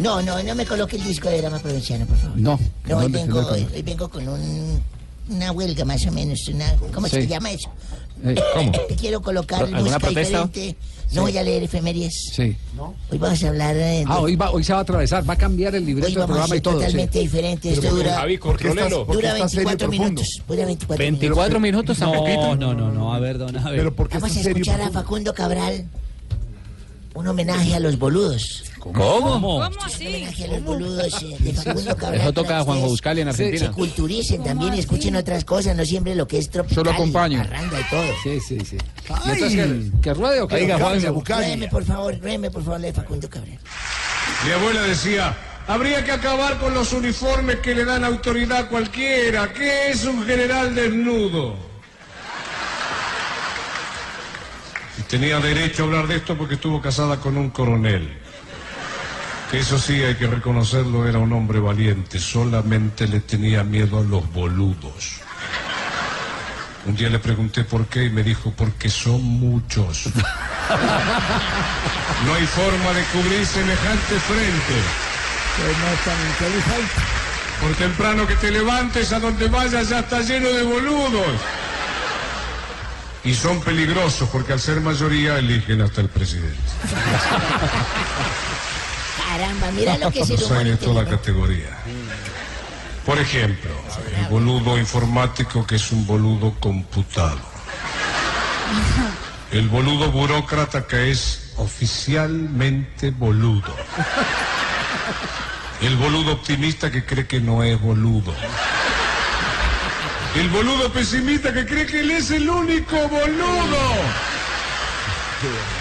No, 0.00 0.22
no, 0.22 0.42
no 0.42 0.54
me 0.54 0.66
coloque 0.66 0.96
el 0.96 1.04
disco 1.04 1.28
de 1.28 1.38
drama 1.40 1.58
provinciano, 1.58 2.06
por 2.06 2.16
favor. 2.16 2.36
No. 2.38 2.58
No, 2.86 2.96
hoy 2.96 3.02
¿dónde- 3.04 3.18
vengo, 3.18 3.38
hoy, 3.46 3.66
hoy 3.74 3.82
vengo 3.82 4.08
con 4.08 4.28
un, 4.28 4.82
una 5.30 5.52
huelga 5.52 5.84
más 5.84 6.06
o 6.06 6.12
menos, 6.12 6.46
una, 6.48 6.74
¿cómo 6.92 7.06
Sí. 7.08 7.16
se 7.16 7.26
llama 7.26 7.50
eso? 7.50 7.70
Eh, 8.24 8.34
¿Cómo? 8.54 8.72
Te 8.88 8.94
quiero 8.96 9.20
colocar 9.20 9.62
¿Alguna 9.64 9.98
protesta? 9.98 10.44
diferente. 10.46 10.76
No 11.12 11.22
voy 11.22 11.38
a 11.38 11.42
leer 11.44 11.62
efemérides. 11.62 12.30
Sí. 12.34 12.56
Hoy 13.10 13.18
vamos 13.18 13.42
a 13.44 13.48
hablar 13.48 13.76
eh, 13.76 13.78
de... 13.78 14.04
Ah, 14.08 14.18
hoy, 14.18 14.34
va, 14.34 14.50
hoy 14.50 14.64
se 14.64 14.72
va 14.72 14.80
a 14.80 14.82
atravesar, 14.82 15.28
va 15.28 15.34
a 15.34 15.38
cambiar 15.38 15.72
el 15.76 15.86
libreto 15.86 16.18
del 16.18 16.26
programa 16.26 16.56
y 16.56 16.60
todo. 16.60 16.74
sí. 16.74 16.80
totalmente 16.80 17.18
diferente. 17.20 17.72
Esto 17.72 17.90
dura, 17.94 18.14
Javi, 18.16 18.36
dura 18.38 19.34
24 19.34 19.88
minutos. 19.88 20.42
Dura 20.48 20.64
24, 20.66 20.96
24 20.98 21.60
minutos. 21.60 21.96
minutos 21.96 21.98
No, 22.00 22.56
no, 22.56 22.74
no, 22.74 22.90
no, 22.90 23.14
a 23.14 23.20
ver, 23.20 23.38
don 23.38 23.56
a 23.56 23.70
ver. 23.70 23.92
Pero 23.94 24.08
Vamos 24.14 24.36
a 24.36 24.40
escuchar 24.40 24.80
a 24.80 24.90
Facundo 24.90 25.32
Cabral. 25.32 25.86
Un 27.16 27.26
homenaje 27.26 27.74
a 27.74 27.80
los 27.80 27.98
boludos. 27.98 28.64
¿Cómo? 28.78 29.64
Es 29.64 29.98
un 29.98 30.06
homenaje 30.06 30.44
a 30.44 30.46
los 30.48 30.62
boludos 30.62 31.22
eh, 31.22 31.36
de 31.40 31.52
Facundo 31.54 31.96
Cabral. 31.96 32.20
Eso 32.20 32.32
toca 32.34 32.58
a 32.58 32.62
Juanjo 32.62 32.82
ustedes 32.82 32.90
Buscali 32.90 33.20
en 33.22 33.32
Se 33.34 33.44
Argentina. 33.44 33.72
culturicen 33.72 34.44
también 34.44 34.74
y 34.74 34.80
escuchen 34.80 35.16
otras 35.16 35.44
cosas, 35.44 35.74
no 35.74 35.84
siempre 35.86 36.14
lo 36.14 36.28
que 36.28 36.36
es 36.38 36.50
tropical. 36.50 36.76
Yo 36.76 36.84
lo 36.84 36.90
acompaño. 36.90 37.42
Y 37.42 37.90
todo. 37.90 38.02
Sí, 38.22 38.38
sí, 38.46 38.58
sí. 38.64 38.76
¿Y 39.24 39.30
entonces 39.30 39.90
qué, 39.92 40.00
que 40.02 40.14
ruede 40.14 40.40
o 40.42 40.46
qué? 40.48 40.56
Oiga. 40.56 40.78
Juanjo, 40.78 41.22
Ruédeme, 41.26 41.68
por 41.68 41.84
favor, 41.84 42.18
ruédeme, 42.20 42.50
por 42.50 42.62
favor, 42.62 42.80
de 42.80 42.92
Facundo 42.92 43.30
Cabral. 43.30 43.58
Mi 44.44 44.52
abuela 44.52 44.82
decía, 44.82 45.34
habría 45.66 46.04
que 46.04 46.12
acabar 46.12 46.58
con 46.58 46.74
los 46.74 46.92
uniformes 46.92 47.56
que 47.60 47.74
le 47.74 47.86
dan 47.86 48.04
autoridad 48.04 48.58
a 48.58 48.68
cualquiera. 48.68 49.52
¿Qué 49.54 49.90
es 49.90 50.04
un 50.04 50.24
general 50.26 50.74
desnudo? 50.74 51.54
Y 54.84 54.85
tenía 55.02 55.38
derecho 55.40 55.82
a 55.82 55.86
hablar 55.86 56.06
de 56.06 56.16
esto 56.16 56.36
porque 56.36 56.54
estuvo 56.54 56.80
casada 56.80 57.18
con 57.18 57.36
un 57.36 57.50
coronel. 57.50 58.18
Que 59.50 59.60
eso 59.60 59.78
sí, 59.78 60.02
hay 60.02 60.16
que 60.16 60.26
reconocerlo, 60.26 61.06
era 61.08 61.18
un 61.18 61.32
hombre 61.32 61.60
valiente. 61.60 62.18
Solamente 62.18 63.06
le 63.06 63.20
tenía 63.20 63.62
miedo 63.62 63.98
a 64.00 64.02
los 64.02 64.30
boludos. 64.32 65.20
Un 66.86 66.96
día 66.96 67.08
le 67.10 67.18
pregunté 67.18 67.64
por 67.64 67.86
qué 67.86 68.04
y 68.04 68.10
me 68.10 68.22
dijo, 68.22 68.52
porque 68.56 68.88
son 68.88 69.22
muchos. 69.22 70.06
No 72.24 72.34
hay 72.34 72.46
forma 72.46 72.92
de 72.92 73.04
cubrir 73.04 73.46
semejante 73.46 74.18
frente. 74.20 74.74
Por 77.60 77.74
temprano 77.74 78.26
que 78.26 78.36
te 78.36 78.50
levantes, 78.50 79.12
a 79.12 79.20
donde 79.20 79.48
vayas 79.48 79.88
ya 79.88 80.00
está 80.00 80.20
lleno 80.20 80.48
de 80.48 80.62
boludos. 80.62 81.40
Y 83.26 83.34
son 83.34 83.60
peligrosos 83.60 84.28
porque 84.30 84.52
al 84.52 84.60
ser 84.60 84.80
mayoría 84.80 85.38
eligen 85.38 85.82
hasta 85.82 86.00
el 86.00 86.08
presidente. 86.08 86.56
Caramba, 89.18 89.70
mira 89.72 89.98
lo 89.98 90.12
que 90.12 90.22
hay 90.22 90.32
humor 90.32 90.64
de 90.64 90.76
toda 90.76 91.02
la 91.02 91.10
categoría. 91.10 91.76
Por 93.04 93.18
ejemplo, 93.18 93.72
el 94.16 94.26
boludo 94.26 94.78
informático 94.78 95.66
que 95.66 95.74
es 95.74 95.90
un 95.90 96.06
boludo 96.06 96.54
computado. 96.60 97.40
El 99.52 99.68
boludo 99.68 100.10
burócrata 100.10 100.88
que 100.88 101.12
es 101.12 101.52
oficialmente 101.56 103.10
boludo. 103.10 103.74
El 105.80 105.96
boludo 105.96 106.32
optimista 106.32 106.90
que 106.90 107.04
cree 107.04 107.26
que 107.26 107.40
no 107.40 107.62
es 107.62 107.80
boludo. 107.80 108.34
El 110.38 110.50
boludo 110.50 110.92
pesimista 110.92 111.52
que 111.52 111.64
cree 111.64 111.86
que 111.86 112.00
él 112.00 112.10
es 112.10 112.30
el 112.30 112.48
único 112.48 112.96
boludo. 113.08 113.94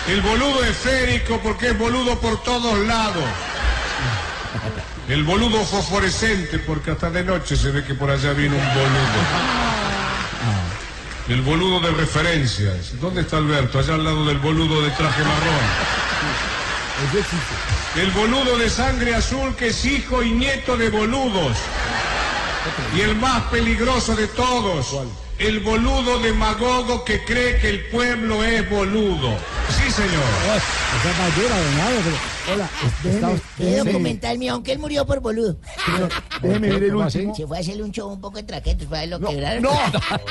El 0.07 0.22
boludo 0.22 0.64
esférico 0.64 1.40
porque 1.41 1.69
es 1.69 1.77
boludo 1.77 2.18
por 2.19 2.41
todos 2.44 2.80
lados. 2.88 3.23
El 5.10 5.23
boludo 5.23 5.64
fosforescente 5.65 6.60
porque 6.60 6.91
hasta 6.91 7.10
de 7.10 7.23
noche 7.23 7.57
se 7.57 7.69
ve 7.72 7.84
que 7.84 7.95
por 7.95 8.10
allá 8.10 8.32
viene 8.34 8.56
un 8.56 8.68
boludo. 8.69 9.65
El 11.27 11.41
boludo 11.41 11.80
de 11.82 11.91
referencias. 11.91 12.99
¿Dónde 13.02 13.22
está 13.22 13.38
Alberto? 13.38 13.80
Allá 13.80 13.95
al 13.95 14.03
lado 14.03 14.26
del 14.26 14.38
boludo 14.38 14.82
de 14.84 14.91
traje 14.91 15.22
marrón. 15.22 15.65
El 17.95 18.11
boludo 18.11 18.57
de 18.57 18.69
sangre 18.69 19.15
azul 19.15 19.53
que 19.56 19.68
es 19.68 19.86
hijo 19.86 20.23
y 20.23 20.32
nieto 20.32 20.77
de 20.77 20.90
boludos. 20.90 21.57
Y 22.96 23.02
el 23.02 23.16
más 23.16 23.44
peligroso 23.44 24.16
de 24.16 24.28
todos, 24.30 24.96
el 25.38 25.60
boludo 25.60 26.20
demagogo 26.20 27.04
que 27.04 27.24
cree 27.26 27.60
que 27.60 27.70
el 27.70 27.86
pueblo 27.88 28.44
es 28.44 28.70
boludo. 28.70 29.36
Sí, 29.70 29.92
señor. 29.92 30.24
Hola, 32.54 32.70
Qué 33.58 33.78
documental 33.78 34.38
mío, 34.38 34.54
aunque 34.54 34.72
él 34.74 34.80
murió 34.80 35.06
por 35.06 35.20
boludo. 35.20 35.58
déjeme 36.42 36.70
ver 36.70 36.84
el 36.84 36.92
¿Cómo 36.94 37.06
último. 37.06 37.36
Se 37.36 37.48
fue 37.48 37.58
a 37.58 37.62
hacerle 37.62 37.84
un 37.84 37.92
show 37.92 38.08
un 38.12 38.22
poco 38.22 38.38
de 38.38 38.44
traquetos, 38.44 38.88
para 38.88 39.02
ver 39.02 39.10
lo 39.10 39.20
No, 39.20 39.30
quebraron. 39.30 39.64
no. 39.64 39.72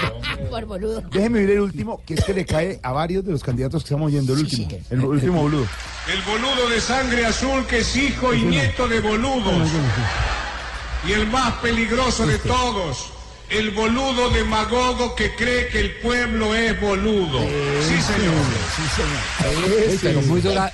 por 0.51 0.65
boludo. 0.65 1.03
Déjeme 1.13 1.41
ver 1.41 1.51
el 1.51 1.61
último, 1.61 2.03
que 2.07 2.15
es 2.15 2.25
que 2.25 2.33
le 2.35 2.47
cae 2.47 2.79
a 2.83 2.93
varios 2.93 3.25
de 3.25 3.33
los 3.33 3.43
candidatos 3.43 3.83
que 3.83 3.89
estamos 3.89 4.07
oyendo. 4.09 4.33
El 4.33 4.41
último. 4.41 4.69
El 4.91 5.01
último 5.05 5.43
boludo. 5.43 5.67
El 6.13 6.23
boludo 6.23 6.69
de 6.69 6.81
sangre 6.81 7.27
azul 7.27 7.67
que 7.67 7.79
es 7.79 7.97
hijo 7.97 8.33
y 8.33 8.43
nieto 8.43 8.87
de 8.89 9.01
boludos. 9.01 9.69
Y 11.07 11.13
el 11.13 11.27
más 11.27 11.55
peligroso 11.55 12.27
de 12.27 12.39
todos, 12.39 13.11
el 13.59 13.71
boludo 13.71 14.31
demagogo 14.31 15.15
que 15.15 15.35
cree 15.35 15.69
que 15.69 15.81
el 15.81 15.91
pueblo 15.97 16.55
es 16.55 16.81
boludo. 16.81 17.41
Sí, 17.41 18.01
señor. 18.01 18.35
Uy, 19.91 19.99
pero 20.03 20.23
muy 20.23 20.41
dura, 20.41 20.73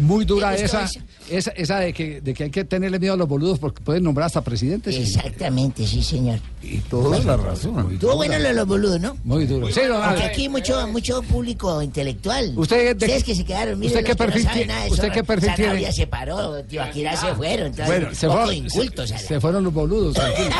muy 0.00 0.24
dura 0.24 0.54
¿Qué 0.56 0.64
es 0.64 0.70
todo 0.70 0.80
esa, 0.82 1.00
esa, 1.30 1.50
esa 1.52 1.78
de, 1.78 1.92
que, 1.92 2.20
de 2.20 2.34
que 2.34 2.44
hay 2.44 2.50
que 2.50 2.64
tenerle 2.64 2.98
miedo 2.98 3.14
a 3.14 3.16
los 3.16 3.28
boludos 3.28 3.58
porque 3.58 3.80
pueden 3.82 4.02
nombrar 4.04 4.26
hasta 4.26 4.42
presidentes. 4.42 4.96
Exactamente, 4.96 5.86
sí, 5.86 6.02
señor. 6.02 6.40
Y 6.62 6.78
toda 6.78 7.18
la 7.20 7.36
razón. 7.36 7.92
Estuvo 7.92 8.16
bueno 8.16 8.38
lo 8.38 8.48
de 8.48 8.54
los 8.54 8.66
boludos, 8.66 9.00
¿no? 9.00 9.16
Muy 9.24 9.46
duro. 9.46 9.68
Sí, 9.68 9.80
Porque 9.88 10.24
aquí 10.24 10.48
mucho, 10.48 10.86
mucho 10.88 11.22
público 11.22 11.80
intelectual. 11.82 12.52
Usted 12.56 12.96
de- 12.96 13.06
Ustedes 13.06 13.24
que 13.24 13.34
se 13.34 13.44
quedaron, 13.44 13.78
miren, 13.78 13.96
¿usted 13.96 14.06
qué 14.06 14.16
perfil 14.16 14.48
tiene? 14.52 14.74
¿Usted 14.90 15.12
qué 15.12 15.24
perfil 15.24 15.54
tiene? 15.54 15.92
se 15.92 16.06
paró, 16.06 16.62
Tibaquirá 16.64 17.16
se 17.16 17.34
fueron, 17.34 17.66
entonces, 17.68 17.86
Bueno, 17.86 18.14
se, 18.14 18.26
fueron- 18.26 18.54
incultos. 18.54 19.10
se- 19.10 19.40
fueron 19.40 19.64
los 19.64 19.72
boludos. 19.72 20.14
tranquilo. 20.14 20.56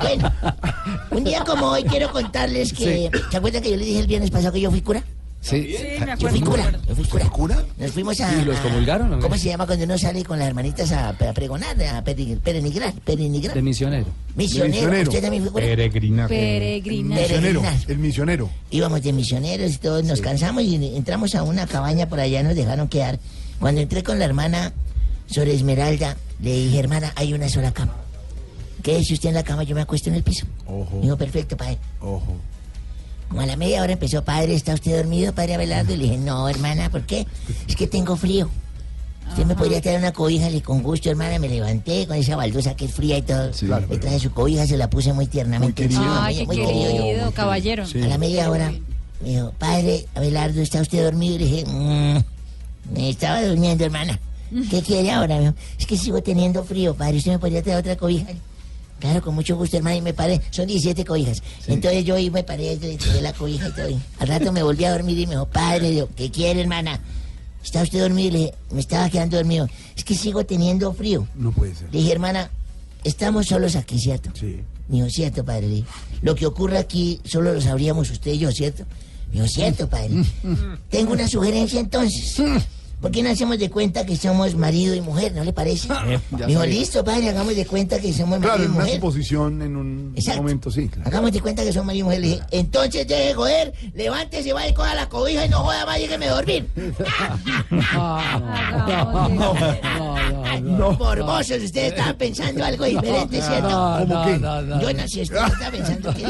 Bueno, 0.00 0.32
un 1.10 1.24
día 1.24 1.44
como 1.44 1.66
hoy 1.66 1.84
quiero 1.84 2.10
contarles 2.12 2.72
que... 2.72 3.10
¿Se 3.30 3.36
acuerdan 3.36 3.62
que 3.62 3.70
yo 3.70 3.76
les 3.76 3.86
dije 3.86 4.00
el 4.00 4.06
viernes 4.06 4.30
pasado 4.30 4.52
que 4.52 4.60
yo 4.60 4.70
fui 4.70 4.80
cura? 4.82 5.02
Sí. 5.40 5.74
Yo 6.18 6.28
fui 6.28 6.40
cura, 6.40 6.70
yo 6.88 6.94
fui 6.94 7.04
cura. 7.04 7.64
Nos 7.76 7.90
fuimos 7.90 8.20
a... 8.20 8.32
¿Y 8.40 8.44
los 8.44 8.56
comulgaron? 8.60 9.20
¿Cómo 9.20 9.36
se 9.36 9.48
llama 9.48 9.66
cuando 9.66 9.84
uno 9.84 9.98
sale 9.98 10.22
con 10.24 10.38
las 10.38 10.46
hermanitas 10.46 10.92
a, 10.92 11.08
a 11.08 11.32
pregonar, 11.32 11.76
a 11.82 12.02
perenigrar? 12.04 12.92
Perenigrar. 13.04 13.54
De 13.54 13.62
misionero. 13.62 14.06
Misionero. 14.36 15.02
¿Usted 15.02 15.20
también 15.20 15.42
fue 15.42 15.52
cura? 15.52 15.64
Peregrinar. 15.64 16.28
Peregrina. 16.28 17.16
Misionero. 17.16 17.60
Peregrinar. 17.60 17.90
El 17.90 17.98
misionero. 17.98 18.50
Íbamos 18.70 19.02
de 19.02 19.12
misioneros 19.12 19.72
y 19.72 19.78
todos 19.78 20.04
nos 20.04 20.20
cansamos 20.20 20.62
y 20.62 20.96
entramos 20.96 21.34
a 21.34 21.42
una 21.42 21.66
cabaña 21.66 22.08
por 22.08 22.20
allá, 22.20 22.44
nos 22.44 22.54
dejaron 22.54 22.86
quedar. 22.86 23.18
Cuando 23.58 23.80
entré 23.80 24.04
con 24.04 24.20
la 24.20 24.26
hermana 24.26 24.72
Sor 25.26 25.48
Esmeralda, 25.48 26.16
le 26.40 26.52
dije, 26.52 26.78
hermana, 26.78 27.12
hay 27.16 27.32
una 27.34 27.48
sola 27.48 27.72
cama. 27.72 27.94
Quédese 28.82 29.14
usted 29.14 29.28
en 29.28 29.34
la 29.36 29.42
cama, 29.44 29.62
yo 29.62 29.74
me 29.74 29.82
acuesto 29.82 30.08
en 30.10 30.16
el 30.16 30.22
piso. 30.22 30.46
Ojo. 30.66 30.98
Dijo, 31.00 31.16
perfecto, 31.16 31.56
padre. 31.56 31.78
Ojo. 32.00 32.36
Como 33.28 33.40
a 33.40 33.46
la 33.46 33.56
media 33.56 33.80
hora 33.82 33.92
empezó, 33.92 34.22
padre, 34.24 34.54
¿está 34.54 34.74
usted 34.74 34.96
dormido, 34.96 35.32
padre 35.32 35.54
Abelardo? 35.54 35.94
Y 35.94 35.96
le 35.96 36.02
dije, 36.04 36.18
no, 36.18 36.48
hermana, 36.48 36.90
¿por 36.90 37.02
qué? 37.02 37.26
Es 37.68 37.76
que 37.76 37.86
tengo 37.86 38.16
frío. 38.16 38.50
Usted 39.30 39.46
me 39.46 39.54
podría 39.54 39.80
traer 39.80 39.98
una 39.98 40.12
cobija, 40.12 40.50
le 40.50 40.60
con 40.60 40.82
gusto, 40.82 41.08
hermana, 41.08 41.38
me 41.38 41.48
levanté 41.48 42.06
con 42.06 42.16
esa 42.16 42.36
baldosa 42.36 42.74
que 42.76 42.84
es 42.86 42.92
fría 42.92 43.16
y 43.18 43.22
todo. 43.22 43.50
claro, 43.52 43.86
le 43.88 43.96
traje 43.98 44.18
su 44.18 44.32
cobija, 44.32 44.66
se 44.66 44.76
la 44.76 44.90
puse 44.90 45.12
muy 45.14 45.26
tiernamente. 45.26 45.84
Muy 45.86 45.94
encima, 45.94 46.26
Ay, 46.26 46.36
qué 46.38 46.46
muy 46.46 46.56
querido 46.56 46.90
yo. 46.96 47.02
querido, 47.04 47.30
caballero. 47.32 47.84
A 47.84 48.06
la 48.06 48.18
media 48.18 48.50
hora 48.50 48.70
me 49.22 49.28
dijo, 49.30 49.52
padre 49.58 50.06
Abelardo, 50.14 50.60
¿está 50.60 50.82
usted 50.82 51.02
dormido? 51.04 51.36
Y 51.36 51.38
le 51.38 51.44
dije, 51.46 51.64
"Mm, 51.66 52.18
me 52.94 53.08
estaba 53.08 53.42
durmiendo, 53.42 53.84
hermana. 53.84 54.18
¿Qué 54.68 54.82
quiere 54.86 55.10
ahora? 55.12 55.36
Me 55.36 55.40
dijo, 55.42 55.54
es 55.78 55.86
que 55.86 55.96
sigo 55.96 56.20
teniendo 56.22 56.62
frío, 56.64 56.94
padre. 56.94 57.16
¿Usted 57.16 57.30
me 57.32 57.38
podría 57.38 57.62
traer 57.62 57.78
otra 57.78 57.96
cobija? 57.96 58.26
Claro, 59.02 59.20
con 59.20 59.34
mucho 59.34 59.56
gusto, 59.56 59.76
hermana, 59.76 59.96
y 59.96 60.00
me 60.00 60.14
paré. 60.14 60.40
Son 60.52 60.64
17 60.64 61.04
cobijas. 61.04 61.42
Entonces 61.66 62.04
yo 62.04 62.14
ahí 62.14 62.30
me 62.30 62.44
paré, 62.44 62.76
le 62.76 62.96
tiré 62.96 63.20
la 63.20 63.32
cobija 63.32 63.68
y 63.68 63.72
todo. 63.72 63.90
y 63.90 63.98
al 64.20 64.28
rato 64.28 64.52
me 64.52 64.62
volví 64.62 64.84
a 64.84 64.92
dormir 64.92 65.18
y 65.18 65.26
me 65.26 65.32
dijo, 65.32 65.46
padre, 65.46 65.92
yo, 65.92 66.08
¿qué 66.14 66.30
quiere, 66.30 66.60
hermana? 66.60 67.00
¿Está 67.64 67.82
usted 67.82 67.98
dormido? 67.98 68.28
Y 68.28 68.30
le 68.30 68.38
dije, 68.38 68.54
me 68.70 68.80
estaba 68.80 69.10
quedando 69.10 69.38
dormido. 69.38 69.68
Es 69.96 70.04
que 70.04 70.14
sigo 70.14 70.46
teniendo 70.46 70.92
frío. 70.94 71.26
No 71.34 71.50
puede 71.50 71.74
ser. 71.74 71.88
Le 71.92 71.98
dije, 71.98 72.12
hermana, 72.12 72.48
estamos 73.02 73.46
solos 73.46 73.74
aquí, 73.74 73.98
¿cierto? 73.98 74.30
Sí. 74.38 74.60
Me 74.86 74.98
dijo, 74.98 75.10
cierto, 75.10 75.44
padre. 75.44 75.62
Le 75.62 75.74
dije, 75.74 75.88
Lo 76.20 76.36
que 76.36 76.46
ocurre 76.46 76.78
aquí 76.78 77.20
solo 77.24 77.52
lo 77.52 77.60
sabríamos 77.60 78.08
usted 78.08 78.30
y 78.34 78.38
yo, 78.38 78.52
¿cierto? 78.52 78.84
Me 79.30 79.40
dijo, 79.40 79.48
cierto, 79.48 79.88
padre. 79.88 80.10
Tengo 80.90 81.12
una 81.12 81.26
sugerencia 81.26 81.80
entonces. 81.80 82.40
¿Por 83.02 83.10
qué 83.10 83.22
no 83.22 83.30
hacemos 83.30 83.58
de 83.58 83.68
cuenta 83.68 84.06
que 84.06 84.16
somos 84.16 84.54
marido 84.54 84.94
y 84.94 85.00
mujer? 85.00 85.32
¿No 85.34 85.42
le 85.44 85.52
parece? 85.52 85.88
Eh, 86.06 86.18
Me 86.30 86.46
dijo, 86.46 86.64
listo, 86.64 87.04
padre, 87.04 87.28
hagamos 87.30 87.56
de 87.56 87.66
cuenta 87.66 87.98
que 87.98 88.12
somos 88.12 88.38
Claro, 88.38 88.58
marido 88.58 88.64
en 88.64 88.70
y 88.70 88.74
una 88.76 88.84
mujer. 88.84 89.00
suposición 89.00 89.62
en 89.62 89.76
un 89.76 90.12
Exacto. 90.16 90.42
momento, 90.42 90.70
sí. 90.70 90.88
Claro. 90.88 91.08
Hagamos 91.08 91.32
de 91.32 91.40
cuenta 91.40 91.64
que 91.64 91.72
somos 91.72 91.86
marido 91.86 92.04
y 92.04 92.06
mujer. 92.06 92.20
Le 92.20 92.26
dije, 92.28 92.40
entonces 92.52 93.06
deje 93.08 93.24
de 93.28 93.34
joder, 93.34 93.72
levántese, 93.94 94.52
vaya 94.52 94.68
y 94.68 94.74
coja 94.74 94.94
la 94.94 95.08
cobija 95.08 95.44
y 95.44 95.48
no 95.48 95.58
joda 95.60 95.84
más, 95.86 95.98
déjeme 95.98 96.26
dormir. 96.28 96.68
Morbosos, 100.98 101.62
ustedes 101.62 101.92
estaban 101.92 102.16
pensando 102.16 102.64
algo 102.64 102.84
diferente, 102.84 103.40
¿cierto? 103.42 103.68
No, 103.68 103.98
¿Cómo 104.00 104.14
no, 104.14 104.24
qué? 104.26 104.38
no, 104.38 104.62
no. 104.62 104.80
Yo 104.82 104.92
no 104.92 105.08
sé, 105.08 105.22
usted 105.22 105.36
está 105.36 105.70
pensando 105.70 106.14
que... 106.14 106.22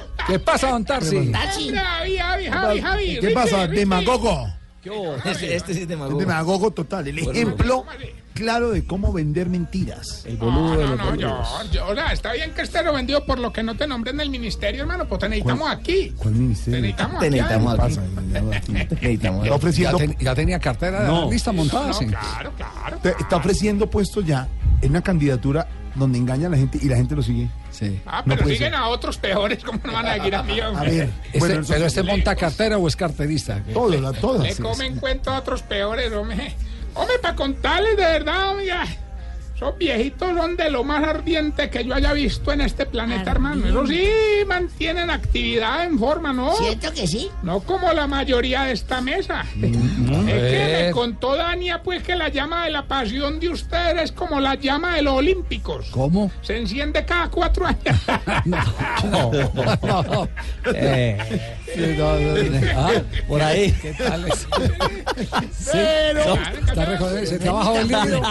¿Qué 0.30 0.38
pasa, 0.38 0.70
don 0.70 0.84
Tarsi? 0.84 1.26
Tarsi. 1.32 1.72
Javi, 1.74 2.16
Javi, 2.16 2.46
Javi, 2.46 2.80
Javi. 2.80 3.18
¿Qué 3.20 3.30
pasa? 3.30 3.66
Demagogo. 3.66 4.48
Este, 5.24 5.56
este 5.56 5.74
sí 5.74 5.82
es 5.82 5.88
demagogo. 5.88 6.18
Demagogo 6.18 6.70
total. 6.70 7.06
El 7.08 7.18
ejemplo 7.18 7.84
claro 8.32 8.70
de 8.70 8.86
cómo 8.86 9.12
vender 9.12 9.50
mentiras. 9.50 10.24
El 10.24 10.38
No, 10.38 10.46
boludo 10.46 10.70
de 10.78 10.84
no, 10.84 10.90
los 10.92 10.98
no, 10.98 11.14
yo, 11.16 11.28
boludos. 11.28 11.70
yo, 11.70 11.86
o 11.88 11.94
sea, 11.94 12.12
está 12.14 12.32
bien 12.32 12.52
que 12.54 12.62
esté 12.62 12.82
lo 12.82 12.94
vendido 12.94 13.26
por 13.26 13.38
lo 13.38 13.52
que 13.52 13.62
no 13.62 13.76
te 13.76 13.86
nombre 13.86 14.12
en 14.12 14.20
el 14.20 14.30
ministerio, 14.30 14.80
hermano, 14.82 15.06
pues 15.06 15.20
te 15.20 15.28
necesitamos 15.28 15.70
aquí. 15.70 16.14
¿Cuál 16.16 16.34
ministerio? 16.34 16.80
Te 16.80 16.80
necesitamos 16.80 17.20
Te 17.20 17.26
aquí. 17.26 17.36
necesitamos 17.36 17.76
¿qué 17.76 18.56
aquí. 18.56 18.76
Está 19.12 19.44
Ya, 19.44 19.54
ofreciendo, 19.54 19.98
ten- 19.98 20.16
ya 20.18 20.34
tenía 20.34 20.58
cartera 20.58 21.06
No. 21.06 21.30
lista 21.30 21.52
montada, 21.52 21.92
sí. 21.92 22.06
claro, 22.06 22.52
claro. 22.56 22.96
te- 23.02 23.14
está 23.20 23.36
ofreciendo 23.36 23.90
puestos 23.90 24.24
ya 24.24 24.48
en 24.80 24.90
una 24.92 25.02
candidatura 25.02 25.68
donde 25.94 26.16
engaña 26.16 26.46
a 26.46 26.50
la 26.50 26.56
gente 26.56 26.78
y 26.80 26.88
la 26.88 26.96
gente 26.96 27.14
lo 27.16 27.22
sigue. 27.22 27.50
Sí. 27.80 28.00
Ah, 28.06 28.18
No 28.26 28.34
pero 28.34 28.42
puede 28.44 28.56
siguen 28.56 28.72
ser. 28.72 28.80
a 28.80 28.88
otros 28.88 29.16
peores, 29.16 29.64
¿cómo 29.64 29.80
no 29.82 29.92
van 29.94 30.06
a 30.06 30.14
seguir 30.16 30.34
a 30.36 30.42
mí? 30.42 30.60
A 30.60 30.70
ver, 30.82 31.08
Este- 31.24 31.38
bueno, 31.38 31.60
eso- 31.62 31.72
¿Pero 31.72 31.86
este 31.86 32.02
monta 32.02 32.36
cartera 32.36 32.76
o 32.78 32.86
es 32.86 32.94
carterista? 32.94 33.62
todo, 33.72 33.88
la, 33.98 34.12
todo. 34.12 34.42
Le 34.42 34.54
comen 34.56 34.96
cuento 34.96 35.30
a 35.30 35.38
otros 35.38 35.62
peores, 35.62 36.12
hombre. 36.12 36.54
Hombre, 36.94 37.18
para 37.20 37.34
contarles 37.34 37.96
de 37.96 38.02
verdad, 38.04 38.50
hombre. 38.50 38.66
Esos 39.60 39.76
viejitos 39.76 40.34
son 40.34 40.56
de 40.56 40.70
lo 40.70 40.84
más 40.84 41.06
ardiente 41.06 41.68
que 41.68 41.84
yo 41.84 41.94
haya 41.94 42.14
visto 42.14 42.50
en 42.50 42.62
este 42.62 42.86
planeta, 42.86 43.30
hermano. 43.30 43.68
Eso 43.68 43.86
sí, 43.86 44.08
mantienen 44.46 45.10
actividad 45.10 45.84
en 45.84 45.98
forma, 45.98 46.32
¿no? 46.32 46.56
Siento 46.56 46.90
que 46.94 47.06
sí. 47.06 47.28
No 47.42 47.60
como 47.60 47.92
la 47.92 48.06
mayoría 48.06 48.62
de 48.62 48.72
esta 48.72 49.02
mesa. 49.02 49.44
Mm, 49.56 49.64
es 50.28 50.34
que 50.34 50.80
eh. 50.80 50.86
me 50.86 50.92
contó 50.92 51.36
Dania, 51.36 51.82
pues, 51.82 52.02
que 52.02 52.16
la 52.16 52.30
llama 52.30 52.64
de 52.64 52.70
la 52.70 52.88
pasión 52.88 53.38
de 53.38 53.50
ustedes 53.50 54.04
es 54.04 54.12
como 54.12 54.40
la 54.40 54.54
llama 54.54 54.94
de 54.94 55.02
los 55.02 55.12
olímpicos. 55.12 55.90
¿Cómo? 55.90 56.32
Se 56.40 56.56
enciende 56.56 57.04
cada 57.04 57.28
cuatro 57.28 57.66
años. 57.66 57.80
Eh, 60.74 61.58
ah, 62.76 63.02
por 63.28 63.42
ahí. 63.42 63.72
¿Qué 63.80 63.92
tal 63.94 64.26
es? 64.28 64.46
Pero- 65.72 66.24
No, 66.36 66.42
está 66.68 66.84
recordando, 66.84 67.26
se 67.26 67.38
te 67.38 67.48
ha 67.48 67.52
bajado 67.52 67.78
el 67.80 67.88
líquido. 67.88 68.22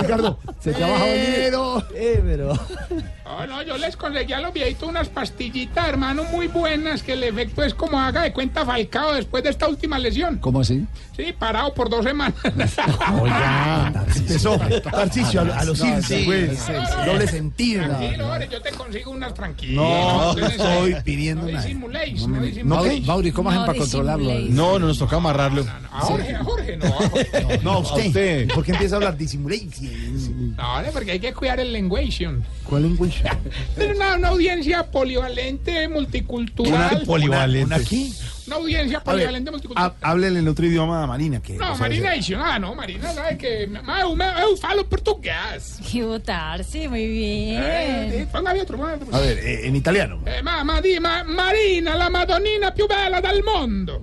Ricardo, 0.00 0.38
se 0.60 0.72
te 0.72 0.84
ha 0.84 0.86
bajado 0.86 1.10
el 1.10 1.30
líquido. 1.32 1.88
Eh, 1.94 2.22
pero. 2.24 2.58
No, 3.26 3.44
no, 3.46 3.62
yo 3.62 3.76
les 3.76 3.96
conseguí 3.96 4.32
a 4.32 4.40
los 4.40 4.52
viejitos 4.52 4.88
unas 4.88 5.08
pastillitas, 5.08 5.88
hermano, 5.88 6.22
muy 6.30 6.46
buenas, 6.46 7.02
que 7.02 7.14
el 7.14 7.24
efecto 7.24 7.64
es 7.64 7.74
como 7.74 7.98
haga 7.98 8.22
de 8.22 8.32
cuenta 8.32 8.64
Falcao 8.64 9.14
después 9.14 9.42
de 9.42 9.50
esta 9.50 9.66
última 9.68 9.98
lesión. 9.98 10.38
¿Cómo 10.38 10.60
así? 10.60 10.86
Sí, 11.16 11.34
parado 11.36 11.74
por 11.74 11.90
dos 11.90 12.04
semanas. 12.04 12.34
Oiga, 13.20 14.04
empezó. 14.14 14.56
Tarcicio, 14.58 15.40
a, 15.40 15.58
a 15.60 15.64
los 15.64 15.80
pues. 15.80 16.06
sí, 16.06 16.72
Doble 17.04 17.26
sentido. 17.26 17.84
Tranquilo, 17.86 18.44
yo 18.50 18.62
te 18.62 18.70
consigo 18.70 19.10
unas 19.10 19.34
tranquilas. 19.34 19.74
No, 19.76 20.38
estoy 20.46 20.94
pidiendo 21.02 21.46
no 21.46 21.52
nada. 21.52 21.62
disimuléis, 21.64 22.20
No 22.22 22.28
no, 22.28 22.40
me- 22.40 22.46
disimuléis. 22.46 23.06
Mauri, 23.06 23.32
¿cómo 23.32 23.50
hacen 23.50 23.66
para 23.66 23.78
controlarlo? 23.78 24.24
disimuléis. 24.24 24.54
No, 24.54 24.78
no 24.78 24.86
nos 24.86 24.98
toca 24.98 25.16
amarrarlo. 25.16 25.64
A 25.92 26.00
Jorge, 26.00 26.34
a 26.34 26.44
Jorge, 26.44 26.76
no. 26.76 26.86
a 26.86 26.90
Jorge. 26.90 27.60
No, 27.64 27.72
a 27.72 27.78
usted. 27.78 28.48
¿Por 28.54 28.64
qué 28.64 28.72
empieza 28.72 28.94
a 28.94 28.98
hablar 28.98 29.16
disimulation? 29.16 30.54
No, 30.56 30.64
porque 30.92 31.12
hay 31.12 31.18
que 31.20 31.32
cuidar 31.34 31.58
el 31.58 31.72
lenguation. 31.72 32.44
¿Cuál 32.64 32.82
lenguaje? 32.82 33.15
Es 33.76 33.96
una, 33.96 34.16
una 34.16 34.28
audiencia 34.28 34.90
polivalente, 34.90 35.88
multicultural. 35.88 37.02
polivalente. 37.06 37.74
¿Una 37.74 37.84
qué? 37.84 38.10
Una 38.46 38.56
audiencia 38.56 38.98
A 38.98 39.00
ver, 39.00 39.04
polivalente, 39.14 39.50
multicultural. 39.50 39.92
há- 40.00 40.08
háblele 40.10 40.38
en 40.38 40.48
otro 40.48 40.66
idioma 40.66 41.02
a 41.02 41.06
Marina. 41.06 41.40
Que, 41.42 41.54
No, 41.54 41.72
o 41.72 41.76
sea, 41.76 41.88
Marina 41.88 42.10
ah, 42.44 42.58
no, 42.58 42.74
Marina 42.74 43.12
sabe 43.12 43.36
que 43.38 43.64
eu, 43.64 44.56
falo 44.56 44.86
portugués. 44.88 45.78
Qué 45.90 46.04
votarse, 46.04 46.88
muy 46.88 47.02
Eh, 47.02 48.08
bien. 48.10 48.22
otro, 48.62 48.76
póngame 48.78 48.94
otro. 49.04 49.16
A 49.16 49.20
ver, 49.20 49.38
eh, 49.38 49.66
en 49.66 49.74
italiano. 49.76 50.20
Eh, 50.26 50.42
ma, 50.42 50.62
ma, 50.62 50.80
di, 50.80 50.98
ma- 51.00 51.24
Marina, 51.24 51.96
la 51.96 52.08
madonnina 52.08 52.72
più 52.72 52.86
bella 52.86 53.20
del 53.20 53.42
mondo. 53.42 54.00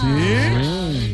Sí. 0.00 0.06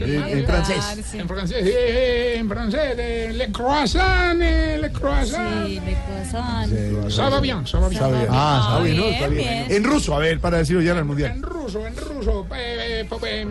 En, 0.03 0.39
en 0.39 0.47
francés. 0.47 1.15
En 1.15 1.29
francés, 1.29 1.63
eh, 1.67 2.37
en 2.39 2.49
francés, 2.49 2.95
eh, 2.99 3.33
le 3.35 3.53
croissant, 3.53 4.41
eh, 4.41 4.79
le 4.81 4.91
croissant. 4.93 5.67
Sí, 5.67 5.81
le 5.85 5.95
croissant. 5.95 7.11
Ça 7.11 7.29
va 7.31 7.41
bien, 7.41 7.67
ça 7.67 7.79
va 7.79 7.89
bien. 7.89 8.03
Está 8.03 8.09
bien. 8.17 8.27
Ah, 8.31 8.69
está 8.71 8.83
bien, 8.85 8.97
¿no? 8.97 9.05
Está 9.05 9.29
bien. 9.29 9.43
bien. 9.43 9.67
En 9.71 9.85
ruso, 9.85 10.15
a 10.15 10.19
ver, 10.19 10.41
para 10.41 10.59
decirlo 10.59 10.83
ya 10.83 10.93
en 10.93 10.99
el 10.99 11.05
mundial. 11.05 11.33
En 11.33 11.43
ruso, 11.43 11.87
en 11.87 11.97
ruso, 11.97 12.47
eh, 12.57 13.01
eh, 13.01 13.09
eh, 13.27 13.47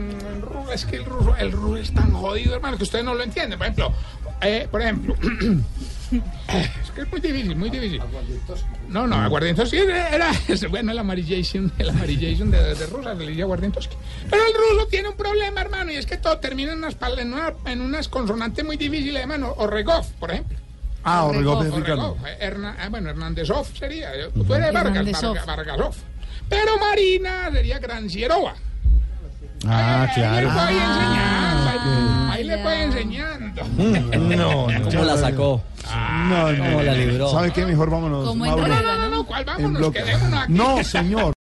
es 0.73 0.85
que 0.85 0.97
el 0.97 1.05
ruso, 1.05 1.35
el 1.37 1.51
ruso 1.51 1.77
es 1.77 1.93
tan 1.93 2.11
jodido, 2.11 2.55
hermano, 2.55 2.77
que 2.77 2.83
ustedes 2.83 3.05
no 3.05 3.13
lo 3.13 3.23
entienden. 3.23 3.57
Por 3.57 3.67
ejemplo, 3.67 3.93
eh, 4.41 4.67
por 4.69 4.81
ejemplo, 4.81 5.15
es 6.11 6.91
que 6.91 7.01
es 7.01 7.11
muy 7.11 7.19
difícil, 7.21 7.55
muy 7.55 7.69
difícil. 7.69 8.01
No, 8.89 9.07
no, 9.07 9.15
aguardientoski 9.15 9.77
era, 9.77 10.09
era- 10.09 10.31
bueno, 10.69 10.91
el 10.91 10.99
amarillation, 10.99 11.71
el 11.77 11.89
amarillation 11.89 12.51
de, 12.51 12.75
de 12.75 12.85
rusa, 12.87 13.13
le 13.13 13.27
diría 13.27 13.43
aguardientoski. 13.45 13.95
Pero 14.29 14.41
el 14.45 14.53
ruso 14.53 14.87
tiene 14.87 15.09
un 15.09 15.15
problema, 15.15 15.61
hermano, 15.61 15.91
y 15.91 15.95
es 15.95 16.05
que 16.05 16.17
todo 16.17 16.37
termina 16.39 16.71
en 16.73 16.79
unas, 16.79 16.97
en 17.17 17.33
una- 17.33 17.53
en 17.65 17.81
unas 17.81 18.07
consonantes 18.07 18.63
muy 18.65 18.77
difíciles, 18.77 19.21
hermano. 19.21 19.53
Orregov, 19.57 20.05
por 20.19 20.31
ejemplo. 20.31 20.57
Ah, 21.03 21.25
Orregov 21.25 21.63
es 21.63 21.71
Ricardo. 21.73 22.17
eh, 22.27 22.53
ah, 22.79 22.87
bueno, 22.89 23.09
Hernándezov 23.09 23.67
sería. 23.77 24.13
eh, 24.15 24.29
Tú 24.33 24.53
eres. 24.53 24.73
Vargas, 24.73 25.45
Vargasov. 25.45 25.93
Pero 26.49 26.77
Marina 26.79 27.49
sería 27.51 27.79
Grancierova. 27.79 28.55
Ah, 29.67 30.03
Ahí 30.03 30.15
le 30.15 30.45
voy 30.45 30.53
claro. 30.53 30.71
enseñando. 30.79 32.31
Ahí 32.31 32.43
le 32.43 32.63
voy 32.63 32.73
enseñando. 32.73 33.63
No, 33.77 34.67
no. 34.67 34.83
¿Cómo 34.91 35.03
la 35.03 35.17
sacó? 35.17 35.61
No, 36.29 36.51
no. 36.51 36.63
¿Cómo 36.63 36.81
la 36.83 36.93
libró? 36.93 37.31
¿Sabe 37.31 37.51
qué? 37.51 37.65
Mejor 37.65 37.89
vámonos. 37.89 38.35
Mauro. 38.35 38.65
Rueda, 38.65 38.81
No, 38.97 39.09
no, 39.09 39.23
¿cuál 39.25 39.45
vámonos? 39.45 39.91
Quedémonos 39.91 40.39
aquí. 40.43 40.53
No, 40.53 40.83
señor. 40.83 41.33